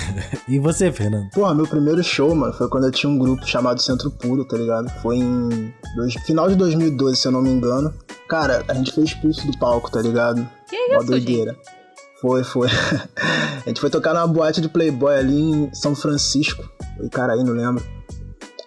E 0.48 0.58
você, 0.58 0.90
Fernando? 0.90 1.28
Porra, 1.30 1.54
meu 1.54 1.66
primeiro 1.66 2.02
show, 2.02 2.34
mano, 2.34 2.52
foi 2.54 2.68
quando 2.70 2.84
eu 2.84 2.90
tinha 2.90 3.10
um 3.10 3.18
grupo 3.18 3.46
chamado 3.46 3.80
Centro 3.82 4.10
Puro, 4.10 4.44
tá 4.46 4.56
ligado? 4.56 4.88
Foi 5.02 5.16
em 5.18 5.72
dois- 5.94 6.14
final 6.24 6.48
de 6.48 6.56
2012, 6.56 7.16
se 7.18 7.28
eu 7.28 7.32
não 7.32 7.42
me 7.42 7.50
engano. 7.50 7.92
Cara, 8.28 8.64
a 8.66 8.72
gente 8.74 8.90
foi 8.92 9.04
expulso 9.04 9.46
do 9.46 9.56
palco, 9.58 9.90
tá 9.90 10.00
ligado? 10.00 10.48
Que 10.68 10.74
isso, 10.76 11.06
doideira. 11.06 11.54
Foi, 12.20 12.42
foi. 12.42 12.68
a 13.64 13.68
gente 13.68 13.80
foi 13.80 13.90
tocar 13.90 14.14
numa 14.14 14.26
boate 14.26 14.60
de 14.60 14.68
Playboy 14.68 15.14
ali 15.14 15.40
em 15.40 15.74
São 15.74 15.94
Francisco. 15.94 16.68
Foi 16.96 17.08
Caraí, 17.08 17.44
não 17.44 17.52
lembro. 17.52 17.84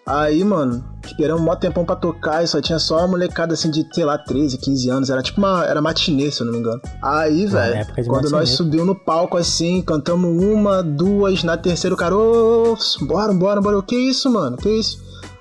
Aí, 0.06 0.44
mano, 0.44 0.84
esperamos 1.06 1.42
um 1.42 1.46
mó 1.46 1.56
tempão 1.56 1.86
pra 1.86 1.96
tocar 1.96 2.44
e 2.44 2.48
só 2.48 2.60
tinha 2.60 2.80
só 2.80 2.98
uma 2.98 3.10
molecada 3.10 3.54
assim 3.54 3.70
de, 3.70 3.88
sei 3.94 4.04
lá, 4.04 4.18
13, 4.18 4.58
15 4.58 4.90
anos. 4.90 5.10
Era 5.10 5.22
tipo 5.22 5.40
uma. 5.40 5.64
Era 5.66 5.82
matinê, 5.82 6.32
se 6.32 6.42
eu 6.42 6.46
não 6.46 6.54
me 6.54 6.60
engano. 6.60 6.82
Aí, 7.04 7.46
Pô, 7.46 7.52
velho, 7.52 7.86
quando 8.08 8.24
matinê. 8.24 8.32
nós 8.32 8.50
subiu 8.50 8.84
no 8.84 8.96
palco 8.96 9.38
assim, 9.38 9.82
cantamos 9.82 10.30
uma, 10.44 10.82
duas, 10.82 11.44
na 11.44 11.56
terceira 11.56 11.94
o 11.94 11.98
cara, 11.98 12.18
ô, 12.18 12.76
bora, 13.02 13.32
bora, 13.32 13.62
bora. 13.62 13.82
Que 13.84 13.96
isso, 13.96 14.30
mano? 14.30 14.58
Que 14.58 14.70
isso? 14.70 15.00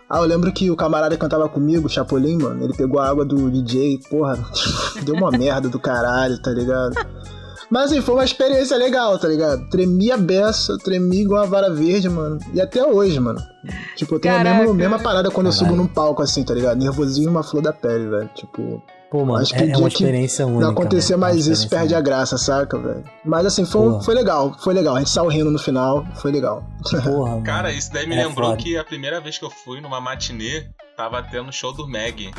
Ah, 0.09 0.19
eu 0.19 0.25
lembro 0.25 0.53
que 0.53 0.69
o 0.71 0.77
camarada 0.77 1.15
que 1.15 1.21
cantava 1.21 1.49
comigo, 1.49 1.87
o 1.87 1.91
Chapolin, 1.91 2.37
mano, 2.37 2.65
ele 2.65 2.75
pegou 2.75 3.01
a 3.01 3.09
água 3.09 3.25
do 3.25 3.49
DJ, 3.49 4.01
porra, 4.11 4.37
deu 5.05 5.15
uma 5.15 5.31
merda 5.31 5.69
do 5.69 5.79
caralho, 5.79 6.37
tá 6.43 6.51
ligado? 6.51 6.97
Mas 7.71 7.85
assim, 7.93 8.01
foi 8.01 8.15
uma 8.15 8.25
experiência 8.25 8.77
legal, 8.77 9.19
tá 9.19 9.29
ligado? 9.29 9.69
Tremi 9.71 10.11
a 10.11 10.17
beça, 10.17 10.77
tremi 10.79 11.21
igual 11.23 11.43
uma 11.43 11.47
vara 11.49 11.73
verde, 11.73 12.09
mano. 12.09 12.39
E 12.53 12.61
até 12.61 12.85
hoje, 12.85 13.21
mano. 13.21 13.41
Tipo, 13.97 14.17
eu 14.17 14.21
tenho 14.21 14.35
a 14.35 14.39
Caraca. 14.39 14.59
mesma, 14.59 14.75
mesma 14.75 14.99
parada 14.99 15.31
quando 15.31 15.47
eu 15.47 15.53
subo 15.53 15.77
num 15.77 15.87
palco, 15.87 16.21
assim, 16.23 16.43
tá 16.43 16.53
ligado? 16.53 16.77
Nervosinho 16.79 17.31
uma 17.31 17.43
flor 17.45 17.63
da 17.63 17.73
pele, 17.73 18.09
velho. 18.09 18.29
Tipo, 18.35 18.83
Pô, 19.11 19.25
mano, 19.25 19.43
Acho 19.43 19.53
que 19.55 19.61
é, 19.61 19.65
é 19.65 19.67
dia 19.67 19.79
uma 19.79 19.89
que 19.89 19.95
experiência 20.05 20.47
única. 20.47 20.63
não 20.63 20.71
acontecer 20.71 21.17
mano. 21.17 21.25
É 21.25 21.29
uma 21.29 21.35
mais 21.35 21.47
isso, 21.49 21.69
perde 21.69 21.95
a 21.97 22.01
graça, 22.01 22.39
saca, 22.39 22.79
velho? 22.79 23.05
Mas 23.25 23.45
assim, 23.47 23.65
foi, 23.65 23.81
Porra. 23.91 24.03
foi 24.03 24.15
legal, 24.15 24.57
foi 24.61 24.73
legal. 24.75 24.95
A 24.97 24.99
gente 25.01 25.11
saiu 25.11 25.27
rindo 25.29 25.51
no 25.51 25.59
final, 25.59 26.05
foi 26.17 26.31
legal. 26.33 26.65
Porra, 27.05 27.31
mano. 27.35 27.43
Cara, 27.45 27.73
isso 27.73 27.93
daí 27.93 28.07
me 28.07 28.15
É 28.17 28.25
lembrou 28.27 28.51
foda. 28.51 28.63
que 28.63 28.77
a 28.77 28.85
primeira 28.85 29.21
vez 29.21 29.37
que 29.39 29.45
eu 29.45 29.51
fui 29.51 29.81
numa 29.81 30.01
matinê, 30.01 30.67
tava 30.97 31.23
tendo 31.25 31.53
show 31.53 31.73
do 31.75 31.89
Meg. 31.89 32.31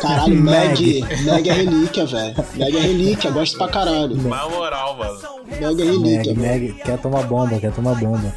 Caralho, 0.00 0.34
Meg. 0.42 1.04
Meg. 1.24 1.48
É 1.48 1.52
relíquia, 1.52 2.06
velho. 2.06 2.34
Meg 2.54 2.76
é 2.76 2.80
relíquia, 2.80 3.30
gosto 3.30 3.58
pra 3.58 3.68
caralho. 3.68 4.16
Na 4.16 4.48
moral, 4.48 4.96
mano. 4.96 5.18
Meg 5.46 5.80
é 5.80 5.84
relíquia. 5.84 6.34
Meg, 6.34 6.72
quer 6.84 6.98
tomar 6.98 7.22
bomba, 7.24 7.58
quer 7.58 7.72
tomar 7.72 7.94
bomba. 7.94 8.32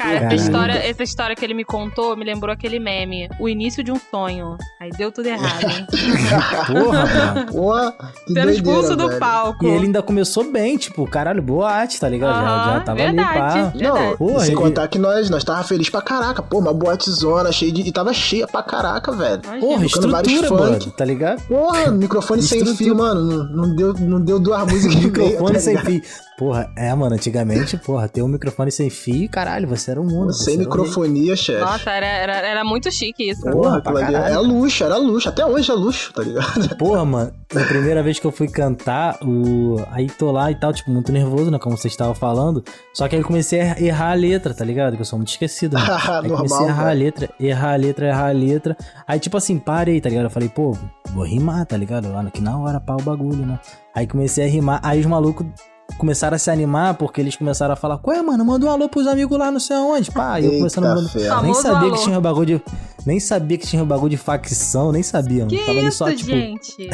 Cara, 0.00 0.12
essa 0.12 0.20
Caralho. 0.22 0.40
história, 0.40 0.72
essa 0.90 1.02
história 1.02 1.36
que 1.36 1.44
ele 1.44 1.52
me 1.52 1.64
contou 1.64 2.16
me 2.16 2.24
lembrou 2.24 2.50
aquele 2.52 2.78
meme. 2.78 3.28
O 3.38 3.48
início 3.48 3.84
de 3.84 3.92
um 3.92 4.00
sonho. 4.10 4.56
Aí 4.80 4.88
deu 4.96 5.12
tudo 5.12 5.26
errado, 5.26 5.62
hein? 5.64 5.86
Porra, 6.66 7.06
mano. 7.06 7.52
Porra, 7.52 7.94
que 8.26 8.32
Sendo 8.32 8.50
expulso 8.50 8.96
do 8.96 9.08
velho. 9.08 9.20
palco. 9.20 9.64
E 9.66 9.68
ele 9.68 9.86
ainda 9.86 10.02
começou 10.02 10.50
bem, 10.50 10.76
tipo, 10.78 11.06
caralho, 11.06 11.42
boa 11.42 11.70
arte, 11.70 12.00
tá 12.00 12.08
ligado? 12.08 12.34
já, 12.34 12.74
já 12.74 12.80
tava 12.80 12.98
verdade. 12.98 13.58
ali, 13.58 13.72
pá. 13.72 13.72
Não. 13.78 14.16
Porra, 14.16 14.40
sem 14.40 14.48
ele- 14.48 14.56
contar 14.56 14.88
que 14.88 14.98
nós, 14.98 15.28
nós 15.28 15.44
tava 15.44 15.62
feliz 15.64 15.90
pra 15.90 16.00
caraca. 16.00 16.42
Pô, 16.42 16.58
uma 16.58 16.72
boatezona 16.72 17.52
cheia 17.52 17.70
de... 17.70 17.82
E 17.82 17.92
tava 17.92 18.12
cheia 18.14 18.46
pra 18.46 18.62
caraca, 18.62 19.12
velho. 19.12 19.42
Imagina. 19.44 19.60
Porra, 19.60 19.84
estrutura, 19.86 20.48
funk. 20.48 20.48
brother, 20.48 20.90
tá 20.92 21.04
ligado? 21.04 21.42
Porra, 21.42 21.90
microfone 21.90 22.42
sem 22.42 22.64
fio, 22.74 22.96
mano. 22.96 23.20
Não, 23.20 23.44
não 23.66 23.76
deu, 23.76 23.94
não 23.94 24.20
deu 24.20 24.38
duas 24.40 24.64
músicas 24.70 24.94
Microfone 24.96 25.52
tá 25.54 25.60
sem 25.60 25.76
fio. 25.78 26.02
Porra, 26.40 26.72
é, 26.74 26.94
mano, 26.94 27.14
antigamente, 27.14 27.76
porra, 27.76 28.08
ter 28.08 28.22
um 28.22 28.26
microfone 28.26 28.72
sem 28.72 28.88
fio, 28.88 29.28
caralho, 29.28 29.68
você 29.68 29.90
era 29.90 30.00
um 30.00 30.06
mundo. 30.06 30.32
Sem 30.32 30.56
microfonia, 30.56 31.36
chefe. 31.36 31.60
Nossa, 31.60 31.90
era, 31.90 32.06
era, 32.06 32.32
era 32.38 32.64
muito 32.64 32.90
chique 32.90 33.28
isso. 33.28 33.42
Porra, 33.42 33.82
ali 33.84 34.14
é 34.14 34.38
luxo, 34.38 34.82
era 34.82 34.96
luxo. 34.96 35.28
Até 35.28 35.44
hoje 35.44 35.70
é 35.70 35.74
luxo, 35.74 36.14
tá 36.14 36.22
ligado? 36.22 36.76
Porra, 36.80 37.04
mano, 37.04 37.30
na 37.52 37.64
primeira 37.64 38.02
vez 38.02 38.18
que 38.18 38.26
eu 38.26 38.32
fui 38.32 38.48
cantar, 38.48 39.18
o... 39.22 39.84
aí 39.90 40.06
tô 40.06 40.30
lá 40.30 40.50
e 40.50 40.54
tal, 40.54 40.72
tipo, 40.72 40.90
muito 40.90 41.12
nervoso, 41.12 41.50
né? 41.50 41.58
Como 41.58 41.76
você 41.76 41.88
estava 41.88 42.14
falando. 42.14 42.64
Só 42.94 43.06
que 43.06 43.16
aí 43.16 43.20
eu 43.20 43.26
comecei 43.26 43.60
a 43.60 43.78
errar 43.78 44.12
a 44.12 44.14
letra, 44.14 44.54
tá 44.54 44.64
ligado? 44.64 44.96
Que 44.96 45.02
eu 45.02 45.06
sou 45.06 45.18
muito 45.18 45.28
esquecido, 45.28 45.76
né? 45.76 45.82
Aí 46.08 46.26
Normal, 46.26 46.36
comecei 46.38 46.66
a 46.66 46.68
errar 46.70 46.88
a 46.88 46.92
letra, 46.94 47.30
errar 47.38 47.72
a 47.74 47.76
letra, 47.76 48.06
errar 48.06 48.28
a 48.28 48.32
letra. 48.32 48.76
Aí, 49.06 49.20
tipo 49.20 49.36
assim, 49.36 49.58
parei, 49.58 50.00
tá 50.00 50.08
ligado? 50.08 50.24
Eu 50.24 50.30
falei, 50.30 50.48
pô, 50.48 50.74
vou 51.10 51.24
rimar, 51.24 51.66
tá 51.66 51.76
ligado? 51.76 52.10
Lá 52.10 52.22
aqui 52.22 52.40
na 52.40 52.58
hora, 52.58 52.80
pá, 52.80 52.94
o 52.94 53.02
bagulho, 53.02 53.44
né? 53.44 53.60
Aí 53.94 54.06
comecei 54.06 54.46
a 54.46 54.48
rimar. 54.48 54.80
Aí 54.82 55.00
os 55.00 55.06
malucos 55.06 55.46
começaram 55.98 56.34
a 56.36 56.38
se 56.38 56.50
animar 56.50 56.94
porque 56.94 57.20
eles 57.20 57.36
começaram 57.36 57.72
a 57.74 57.76
falar, 57.76 58.00
ué, 58.06 58.22
mano, 58.22 58.44
manda 58.44 58.66
um 58.66 58.70
alô 58.70 58.88
pros 58.88 59.06
amigos 59.06 59.38
lá, 59.38 59.50
não 59.50 59.60
sei 59.60 59.76
aonde. 59.76 60.10
Pá, 60.10 60.34
aí 60.34 60.44
eu 60.46 60.52
começando 60.58 60.84
a 60.86 60.94
mandar. 60.94 61.42
Nem 61.42 61.54
sabia 61.54 61.88
alô. 61.88 61.92
que 61.96 62.02
tinha 62.04 62.20
bagulho 62.20 62.46
de. 62.58 62.62
Nem 63.06 63.18
sabia 63.18 63.56
que 63.56 63.66
tinha 63.66 63.82
bagulho 63.84 64.10
de 64.10 64.16
facção, 64.18 64.92
nem 64.92 65.02
sabia, 65.02 65.46
mano. 65.46 65.50
Que 65.50 65.58
Tava 65.64 65.70
ali 65.78 65.86
isso, 65.86 65.98
só, 65.98 66.10
tipo. 66.10 66.30
gente? 66.30 66.90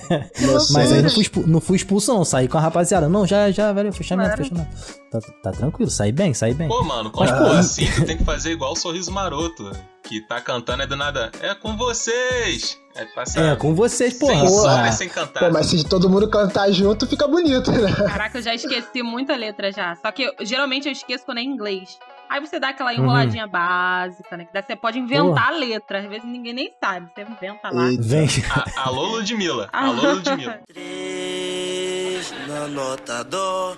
Mas 0.72 0.92
aí 0.92 1.02
não 1.02 1.10
fui, 1.10 1.22
expu- 1.22 1.44
não 1.46 1.60
fui 1.60 1.76
expulso, 1.76 2.12
não. 2.12 2.24
Saí 2.24 2.48
com 2.48 2.58
a 2.58 2.60
rapaziada. 2.60 3.08
Não, 3.08 3.26
já, 3.26 3.50
já, 3.50 3.72
velho, 3.72 3.92
fechamento, 3.92 4.36
fechamento. 4.36 4.68
Tá, 5.10 5.20
tá 5.42 5.50
tranquilo, 5.52 5.90
saí 5.90 6.10
bem, 6.10 6.34
saí 6.34 6.54
bem. 6.54 6.66
Pô, 6.68 6.82
mano, 6.82 7.10
quando 7.10 7.28
for 7.38 7.56
assim, 7.56 7.86
tu 7.94 8.04
tem 8.04 8.16
que 8.16 8.24
fazer 8.24 8.50
igual 8.50 8.72
o 8.72 8.76
Sorriso 8.76 9.12
Maroto. 9.12 9.70
Que 10.04 10.20
tá 10.20 10.40
cantando 10.40 10.82
é 10.82 10.86
do 10.86 10.96
nada. 10.96 11.32
É 11.40 11.54
com 11.54 11.76
vocês! 11.76 12.78
É, 12.94 13.04
passa 13.06 13.40
É, 13.40 13.56
com 13.56 13.74
vocês, 13.74 14.14
porra. 14.18 14.34
sem 14.34 14.40
Porra. 14.44 14.54
história, 14.56 14.92
sem 14.92 15.08
cantar. 15.08 15.40
Pô, 15.40 15.50
mas 15.50 15.66
se 15.66 15.82
todo 15.88 16.08
mundo 16.08 16.28
cantar 16.30 16.70
junto, 16.70 17.06
fica 17.06 17.26
bonito, 17.26 17.72
né? 17.72 17.90
Caraca, 18.06 18.38
eu 18.38 18.42
já 18.42 18.54
esqueci 18.54 19.02
muita 19.02 19.34
letra 19.34 19.72
já. 19.72 19.96
Só 19.96 20.12
que 20.12 20.22
eu- 20.24 20.34
geralmente 20.42 20.86
eu 20.86 20.92
esqueço 20.92 21.24
quando 21.24 21.38
é 21.38 21.40
em 21.40 21.46
inglês. 21.48 21.98
Aí 22.28 22.38
você 22.40 22.60
dá 22.60 22.68
aquela 22.68 22.92
enroladinha 22.94 23.46
básica, 23.46 24.36
né? 24.36 24.44
Que 24.44 24.62
você 24.62 24.76
pode 24.76 24.98
inventar 24.98 25.48
a 25.48 25.50
letra. 25.50 25.98
Às 26.00 26.06
vezes 26.06 26.24
ninguém 26.24 26.52
nem 26.52 26.70
sabe. 26.82 27.10
Você 27.14 27.22
inventa 27.22 27.70
lá. 27.70 27.84
Vem. 27.98 28.28
A- 28.50 28.82
Alô, 28.88 29.06
Ludmilla. 29.16 29.68
Ah. 29.72 29.86
Alô, 29.86 30.12
Ludmilla. 30.14 30.60
Três 30.72 32.32
na 32.46 32.68
nota 32.68 33.24
dó. 33.24 33.74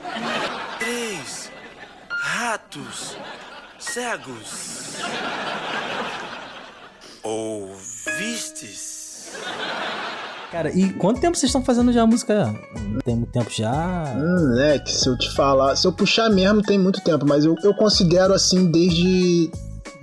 Três 0.78 1.50
ratos 2.10 3.16
cegos. 3.78 4.96
Ouvistes? 7.26 9.26
Cara, 10.52 10.70
e 10.70 10.92
quanto 10.94 11.20
tempo 11.20 11.36
vocês 11.36 11.48
estão 11.50 11.62
fazendo 11.64 11.92
já 11.92 12.02
a 12.02 12.06
música? 12.06 12.54
Tem 13.04 13.16
muito 13.16 13.32
tempo 13.32 13.50
já? 13.50 14.04
Hum, 14.16 14.58
é, 14.60 14.78
que 14.78 14.92
se 14.92 15.08
eu 15.08 15.18
te 15.18 15.30
falar, 15.34 15.74
se 15.76 15.86
eu 15.86 15.92
puxar 15.92 16.30
mesmo 16.30 16.62
tem 16.62 16.78
muito 16.78 17.00
tempo, 17.02 17.26
mas 17.28 17.44
eu, 17.44 17.54
eu 17.62 17.74
considero 17.74 18.32
assim 18.32 18.70
desde 18.70 19.50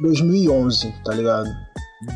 2011, 0.02 0.94
tá 1.06 1.14
ligado? 1.14 1.50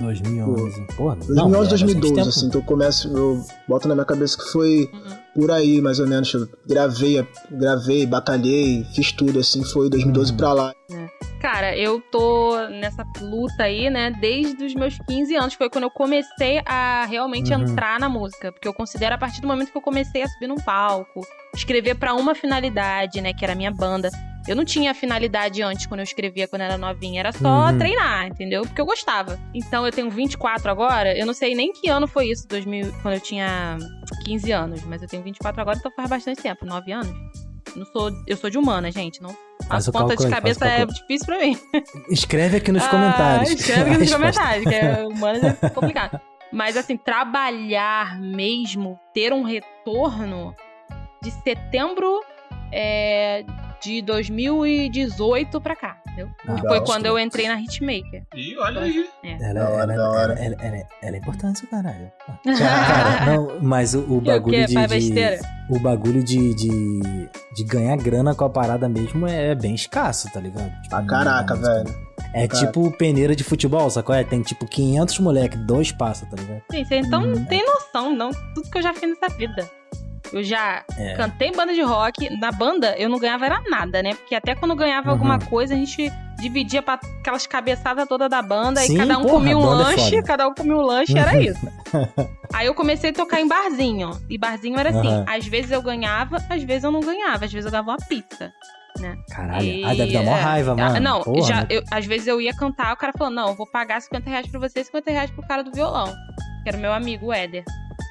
2011. 0.02 0.86
Porra, 0.98 1.16
não, 1.30 1.36
2011, 1.36 1.38
é 1.38 1.50
bastante 1.72 1.86
2012, 1.86 2.14
tempo. 2.16 2.28
assim, 2.30 2.50
que 2.50 2.58
eu 2.58 2.64
começo, 2.64 3.08
eu 3.18 3.42
boto 3.68 3.88
na 3.88 3.96
minha 3.96 4.06
cabeça 4.06 4.38
que 4.38 4.52
foi 4.52 4.90
por 5.34 5.50
aí, 5.50 5.82
mais 5.82 6.00
ou 6.00 6.08
menos. 6.08 6.32
Eu 6.34 6.48
gravei, 6.68 7.26
gravei, 7.50 8.06
batalhei, 8.06 8.86
fiz 8.94 9.14
tudo, 9.14 9.40
assim, 9.40 9.64
foi 9.64 9.90
2012 9.90 10.32
Uhum. 10.32 10.38
pra 10.38 10.52
lá. 10.52 10.74
Cara, 11.40 11.78
eu 11.78 12.02
tô 12.02 12.58
nessa 12.70 13.06
luta 13.22 13.64
aí, 13.64 13.90
né, 13.90 14.10
desde 14.20 14.66
os 14.66 14.74
meus 14.74 14.98
15 15.08 15.36
anos. 15.36 15.54
Foi 15.54 15.70
quando 15.70 15.84
eu 15.84 15.92
comecei 15.92 16.60
a 16.66 17.06
realmente 17.06 17.54
Uhum. 17.54 17.62
entrar 17.62 18.00
na 18.00 18.10
música. 18.10 18.52
Porque 18.52 18.68
eu 18.68 18.74
considero 18.74 19.14
a 19.16 19.18
partir 19.18 19.42
do 19.42 19.48
momento 19.48 19.72
que 19.72 19.78
eu 19.78 19.82
comecei 19.82 20.24
a 20.24 20.28
subir 20.28 20.48
num 20.48 20.56
palco, 20.56 21.22
escrever 21.56 21.96
pra 21.96 22.14
uma 22.16 22.34
finalidade, 22.34 23.22
né, 23.22 23.34
que 23.34 23.46
era 23.46 23.54
a 23.54 23.56
minha 23.56 23.72
banda. 23.72 24.10
Eu 24.48 24.56
não 24.56 24.64
tinha 24.66 24.94
finalidade 24.96 25.62
antes, 25.62 25.86
quando 25.86 26.00
eu 26.00 26.06
escrevia 26.06 26.48
quando 26.48 26.62
era 26.62 26.78
novinha. 26.78 27.20
Era 27.20 27.32
só 27.34 27.68
Uhum. 27.70 27.78
treinar, 27.78 28.28
entendeu? 28.28 28.62
Porque 28.64 28.80
eu 28.82 28.86
gostava. 28.86 29.38
Então 29.54 29.86
eu 29.86 29.92
tenho 29.92 30.10
24 30.10 30.72
agora. 30.72 31.16
Eu 31.18 31.26
não 31.26 31.34
sei 31.34 31.54
nem 31.54 31.72
que 31.74 31.88
ano 31.90 32.08
foi 32.08 32.30
isso, 32.32 32.48
2000, 32.48 32.92
quando 33.02 33.16
eu 33.16 33.20
tinha 33.22 33.78
15 34.26 34.52
anos. 34.52 34.82
Mas 34.86 35.02
eu 35.02 35.08
tenho 35.08 35.22
24 35.22 35.62
agora, 35.62 35.78
então 35.78 35.92
faz 35.92 36.10
bastante 36.10 36.42
tempo. 36.42 36.66
9 36.66 36.92
anos. 36.94 37.14
Não 37.76 37.86
sou, 37.88 38.10
eu 38.26 38.38
sou 38.38 38.50
de 38.50 38.58
humana, 38.58 38.90
gente. 38.90 39.22
Não 39.22 39.36
Conta 39.70 39.92
cálculo 39.92 40.16
de 40.18 40.30
cabeça 40.30 40.66
é 40.66 40.86
difícil 40.86 41.26
pra 41.26 41.40
mim. 41.40 41.58
Escreve 42.10 42.58
aqui 42.58 42.72
nos 42.72 42.84
Ah, 42.84 42.90
comentários. 42.90 43.52
Escreve 43.52 43.90
aqui 43.92 44.00
nos 44.00 44.14
comentários, 44.16 44.66
que 44.66 44.76
é 44.76 45.04
humano 45.08 45.58
é 45.62 45.70
complicado. 45.70 46.22
Mas 46.52 46.78
assim, 46.78 46.96
trabalhar 46.96 48.18
mesmo, 48.20 48.98
ter 49.14 49.34
um 49.34 49.44
retorno 49.44 50.56
de 51.22 51.32
setembro 51.32 52.22
é, 52.72 53.44
de 53.82 54.02
2018 54.02 55.60
pra 55.60 55.76
cá, 55.76 55.98
entendeu? 56.24 56.30
Ah, 56.48 56.56
Que 56.56 56.62
foi 56.62 56.80
gosto. 56.80 56.86
quando 56.86 57.06
eu 57.06 57.20
entrei 57.20 57.48
na 57.48 57.60
Hitmaker. 57.62 58.24
E 58.36 58.58
olha 58.58 58.82
aí. 58.82 59.06
Hora, 59.24 59.44
ela, 59.44 59.60
ela, 59.94 60.34
ela, 60.34 60.56
ela- 60.60 60.88
ela 61.02 61.16
é 61.16 61.20
importante, 61.20 61.66
caralho. 61.68 62.12
Cara, 62.58 63.26
não, 63.26 63.60
mas 63.62 63.94
o, 63.94 64.00
o 64.02 64.18
o 64.18 64.22
bagulho 64.22 64.66
de, 64.66 64.74
de- 64.74 65.40
o 65.70 65.80
bagulho 65.80 66.24
de, 66.24 66.54
de, 66.56 67.30
de 67.56 67.64
ganhar 67.66 67.98
grana 67.98 68.34
com 68.34 68.46
a 68.46 68.50
parada 68.50 68.88
mesmo 68.88 69.28
é 69.28 69.54
bem 69.54 69.76
escasso, 69.76 70.30
tá 70.32 70.40
ligado? 70.40 70.70
Tipo, 70.84 70.90
Pra 70.90 71.04
caraca, 71.04 71.56
música. 71.56 71.74
velho. 71.84 72.08
É 72.34 72.48
Cara. 72.48 72.66
tipo 72.66 72.92
peneira 72.98 73.36
de 73.36 73.44
futebol, 73.44 73.90
sacou? 73.90 74.14
É, 74.14 74.24
tem 74.24 74.42
tipo 74.42 74.66
500 74.66 75.20
moleque, 75.20 75.58
dois 75.58 75.92
passam, 75.92 76.28
tá 76.30 76.36
ligado? 76.36 76.62
Gente, 76.72 76.88
você 76.88 76.96
então 76.98 77.22
Hum. 77.24 77.28
não 77.36 77.46
tem 77.46 77.66
noção, 77.66 78.14
não. 78.16 78.32
Tudo 78.54 78.70
que 78.70 78.78
eu 78.78 78.82
já 78.82 78.94
fiz 78.94 79.10
nessa 79.10 79.34
vida. 79.36 79.70
Eu 80.34 80.44
já 80.44 80.84
É. 80.98 81.14
cantei 81.16 81.50
em 81.50 81.52
banda 81.52 81.74
de 81.74 81.82
rock. 81.82 82.30
Na 82.40 82.52
banda, 82.52 82.96
eu 82.98 83.10
não 83.10 83.20
ganhava 83.20 83.46
era 83.46 83.62
nada, 83.70 84.02
né? 84.04 84.14
Porque 84.14 84.36
até 84.36 84.56
quando 84.56 84.76
ganhava 84.76 85.08
Uhum. 85.08 85.14
alguma 85.14 85.40
coisa, 85.40 85.74
a 85.74 85.78
gente 85.78 86.12
dividia 86.38 86.82
pra 86.84 87.00
aquelas 87.20 87.48
cabeçadas 87.48 88.08
todas 88.08 88.30
da 88.30 88.42
banda. 88.42 88.82
Sim, 88.82 88.94
e 88.94 88.98
cada 88.98 89.18
um 89.18 89.22
porra, 89.24 89.34
comia 89.34 89.58
um 89.58 89.62
é 89.62 89.76
lanche, 89.76 90.10
foda. 90.16 90.24
cada 90.24 90.48
um 90.48 90.54
comia 90.54 90.76
um 90.76 90.82
lanche, 90.82 91.18
era 91.18 91.34
Uhum. 91.34 91.42
isso. 91.42 91.68
Aí 92.54 92.68
eu 92.68 92.76
comecei 92.76 93.10
a 93.10 93.14
tocar 93.14 93.42
em 93.42 93.48
barzinho. 93.48 94.12
E 94.30 94.38
barzinho 94.38 94.78
era 94.80 94.90
assim: 94.90 95.08
Aham. 95.08 95.26
às 95.28 95.46
vezes 95.48 95.72
eu 95.72 95.82
ganhava, 95.82 96.38
às 96.50 96.64
vezes 96.64 96.84
eu 96.84 96.92
não 96.92 97.00
ganhava. 97.00 97.46
Às 97.46 97.52
vezes 97.52 97.66
eu 97.66 97.72
ganhava 97.72 97.92
uma 97.92 97.98
pizza. 97.98 98.52
Caralho. 99.30 99.64
E- 99.64 99.84
Ah, 99.84 99.94
deve 99.94 100.12
dar 100.12 100.24
mó 100.24 100.36
é. 100.36 100.42
raiva, 100.42 100.72
Ah, 100.72 100.76
mano. 100.76 101.00
Não, 101.00 101.22
Porra, 101.22 101.42
já, 101.48 101.56
né? 101.62 101.68
eu- 101.70 101.84
às 101.92 102.06
vezes 102.08 102.26
eu 102.28 102.42
ia 102.42 102.52
cantar, 102.54 102.94
o 102.94 102.98
cara 102.98 103.14
falou: 103.16 103.32
não, 103.32 103.50
eu 103.50 103.56
vou 103.56 103.68
pagar 103.68 104.02
50 104.02 104.28
reais 104.30 104.48
pra 104.48 104.60
você 104.60 104.80
e 104.80 104.84
50 104.86 105.12
reais 105.12 105.30
pro 105.30 105.46
cara 105.48 105.64
do 105.64 105.72
violão. 105.72 106.12
Que 106.68 106.72
era 106.72 106.78
meu 106.78 106.92
amigo, 106.92 107.28
o 107.28 107.34
Éder. 107.34 107.64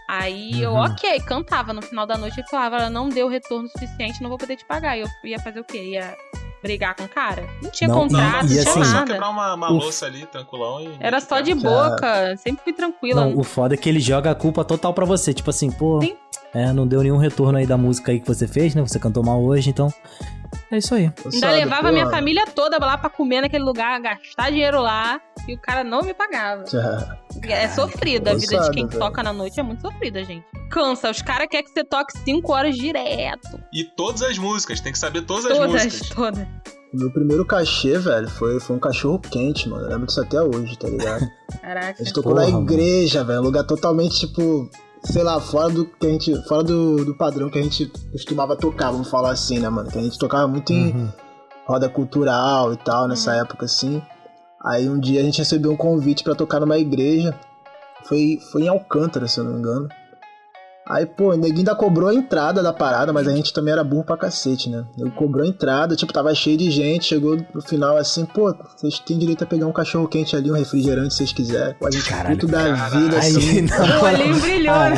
Aí 0.08 0.62
eu, 0.62 0.70
Uhum. 0.72 0.78
ok, 0.84 1.20
cantava. 1.20 1.74
No 1.74 1.82
final 1.82 2.06
da 2.06 2.16
noite 2.16 2.40
ele 2.40 2.48
falava: 2.48 2.76
"Ela 2.76 2.88
não 2.88 3.06
deu 3.10 3.28
retorno 3.28 3.68
suficiente, 3.68 4.22
não 4.22 4.30
vou 4.30 4.38
poder 4.38 4.56
te 4.56 4.64
pagar. 4.64 4.96
E 4.96 5.02
eu 5.02 5.08
ia 5.24 5.38
fazer 5.38 5.60
o 5.60 5.64
quê? 5.64 5.90
Ia 5.90 6.16
brigar 6.62 6.96
com 6.96 7.04
o 7.04 7.08
cara? 7.08 7.46
Não 7.62 7.70
tinha 7.70 7.86
Não, 7.86 7.96
contrato, 7.96 8.24
e 8.24 8.32
não 8.40 8.48
tinha 8.48 8.62
assim- 8.62 8.72
só 8.84 8.90
nada. 8.94 9.12
quebrar 9.12 9.28
uma, 9.28 9.52
uma 9.54 9.68
louça 9.68 10.06
ali, 10.06 10.24
tranquilão. 10.24 10.80
E 10.80 10.96
Era 11.00 11.20
só 11.20 11.40
de 11.42 11.52
boca, 11.54 12.34
sempre 12.38 12.64
fui 12.64 12.72
tranquila. 12.72 13.26
Não, 13.26 13.36
o 13.38 13.44
foda 13.44 13.74
é 13.74 13.76
que 13.76 13.90
ele 13.90 14.00
joga 14.00 14.30
a 14.30 14.34
culpa 14.34 14.64
total 14.64 14.94
pra 14.94 15.04
você. 15.04 15.34
Tipo 15.34 15.50
assim, 15.50 15.70
pô, 15.70 16.00
é, 16.54 16.72
não 16.72 16.86
deu 16.86 17.02
nenhum 17.02 17.18
retorno 17.18 17.58
aí 17.58 17.66
da 17.66 17.76
música 17.76 18.10
aí 18.10 18.18
que 18.20 18.26
você 18.26 18.48
fez, 18.48 18.74
né? 18.74 18.80
Você 18.80 18.98
cantou 18.98 19.22
mal 19.22 19.42
hoje, 19.42 19.68
então. 19.68 19.92
É 20.70 20.78
isso 20.78 20.94
aí. 20.94 21.12
Ainda 21.24 21.38
Sabe, 21.38 21.54
levava 21.54 21.92
minha 21.92 22.04
pô, 22.06 22.10
família 22.10 22.44
toda 22.46 22.78
lá 22.78 22.96
pra 22.98 23.08
comer 23.10 23.40
naquele 23.40 23.64
lugar, 23.64 24.00
gastar 24.00 24.50
dinheiro 24.50 24.80
lá, 24.80 25.20
e 25.48 25.54
o 25.54 25.58
cara 25.60 25.84
não 25.84 26.02
me 26.02 26.12
pagava. 26.14 26.64
É 27.46 27.68
sofrida. 27.68 28.30
A 28.30 28.34
vida 28.34 28.58
de 28.60 28.70
quem 28.70 28.86
velho. 28.86 28.98
toca 28.98 29.22
na 29.22 29.30
noite 29.30 29.60
é 29.60 29.62
muito 29.62 29.82
sofrida, 29.82 30.24
gente. 30.24 30.42
Cansa. 30.70 31.10
Os 31.10 31.20
caras 31.20 31.46
querem 31.50 31.66
que 31.66 31.70
você 31.70 31.84
toque 31.84 32.16
5 32.24 32.50
horas 32.50 32.74
direto. 32.74 33.60
E 33.74 33.84
todas 33.84 34.22
as 34.22 34.38
músicas, 34.38 34.80
tem 34.80 34.90
que 34.90 34.98
saber 34.98 35.20
todas 35.20 35.44
as 35.44 35.58
Todas, 35.58 35.84
músicas. 35.84 36.08
todas. 36.08 36.46
O 36.94 36.96
meu 36.98 37.10
primeiro 37.12 37.44
cachê, 37.44 37.98
velho, 37.98 38.26
foi, 38.30 38.58
foi 38.58 38.74
um 38.76 38.78
cachorro 38.78 39.18
quente, 39.18 39.68
mano. 39.68 39.84
Eu 39.84 39.90
lembro 39.90 40.06
disso 40.06 40.22
até 40.22 40.40
hoje, 40.40 40.78
tá 40.78 40.88
ligado? 40.88 41.26
Caraca. 41.60 42.00
A 42.00 42.04
gente 42.04 42.14
tocou 42.14 42.32
Porra, 42.32 42.46
na 42.46 42.52
mano. 42.52 42.64
igreja, 42.64 43.22
velho. 43.22 43.40
Um 43.40 43.44
lugar 43.44 43.64
totalmente, 43.64 44.18
tipo, 44.26 44.70
sei 45.06 45.22
lá, 45.22 45.40
fora 45.40 45.68
do 45.70 45.84
que 45.86 46.06
a 46.06 46.10
gente. 46.10 46.34
Fora 46.46 46.62
do, 46.62 47.04
do 47.04 47.14
padrão 47.16 47.48
que 47.50 47.58
a 47.58 47.62
gente 47.62 47.86
costumava 48.12 48.56
tocar, 48.56 48.90
vamos 48.90 49.08
falar 49.10 49.30
assim, 49.30 49.58
né, 49.58 49.68
mano? 49.68 49.90
Que 49.90 49.98
a 49.98 50.02
gente 50.02 50.18
tocava 50.18 50.46
muito 50.46 50.72
em 50.72 50.92
Uhum. 50.92 51.08
roda 51.66 51.88
cultural 51.88 52.72
e 52.72 52.76
tal, 52.76 53.08
nessa 53.08 53.32
Uhum. 53.32 53.40
época, 53.40 53.64
assim. 53.66 54.02
Aí 54.64 54.88
um 54.88 54.98
dia 54.98 55.20
a 55.20 55.24
gente 55.24 55.38
recebeu 55.38 55.72
um 55.72 55.76
convite 55.76 56.24
pra 56.24 56.34
tocar 56.34 56.60
numa 56.60 56.78
igreja. 56.78 57.38
Foi, 58.04 58.38
foi 58.52 58.62
em 58.62 58.68
Alcântara, 58.68 59.26
se 59.28 59.38
eu 59.38 59.44
não 59.44 59.52
me 59.54 59.58
engano. 59.60 59.88
Aí, 60.88 61.04
pô, 61.04 61.32
o 61.32 61.36
neguinho 61.36 61.58
ainda 61.58 61.74
cobrou 61.74 62.08
a 62.08 62.14
entrada 62.14 62.62
da 62.62 62.72
parada, 62.72 63.12
mas 63.12 63.26
a 63.26 63.34
gente 63.34 63.52
também 63.52 63.72
era 63.72 63.82
burro 63.82 64.04
pra 64.04 64.16
cacete, 64.16 64.70
né? 64.70 64.84
Ele 64.96 65.10
cobrou 65.10 65.44
a 65.44 65.48
entrada, 65.48 65.96
tipo, 65.96 66.12
tava 66.12 66.32
cheio 66.34 66.56
de 66.56 66.70
gente, 66.70 67.06
chegou 67.06 67.36
no 67.52 67.60
final 67.60 67.96
assim, 67.96 68.24
pô, 68.24 68.54
vocês 68.76 68.98
têm 69.00 69.18
direito 69.18 69.42
a 69.42 69.46
pegar 69.46 69.66
um 69.66 69.72
cachorro 69.72 70.06
quente 70.06 70.36
ali, 70.36 70.48
um 70.50 70.54
refrigerante 70.54 71.10
se 71.12 71.18
vocês 71.18 71.32
quiserem. 71.32 71.74
Pô, 71.80 71.88
a 71.88 71.90
gente 71.90 72.08
Caralho, 72.08 72.36
puto 72.36 72.46
da 72.46 72.58
caralho. 72.76 73.00
vida, 73.00 73.18
assim. 73.18 73.48
Aí, 73.50 73.62
não, 73.62 74.00
O 74.00 74.04
olhinho 74.04 74.40
brilhou, 74.40 74.74
Ah, 74.76 74.90
né? 74.90 74.96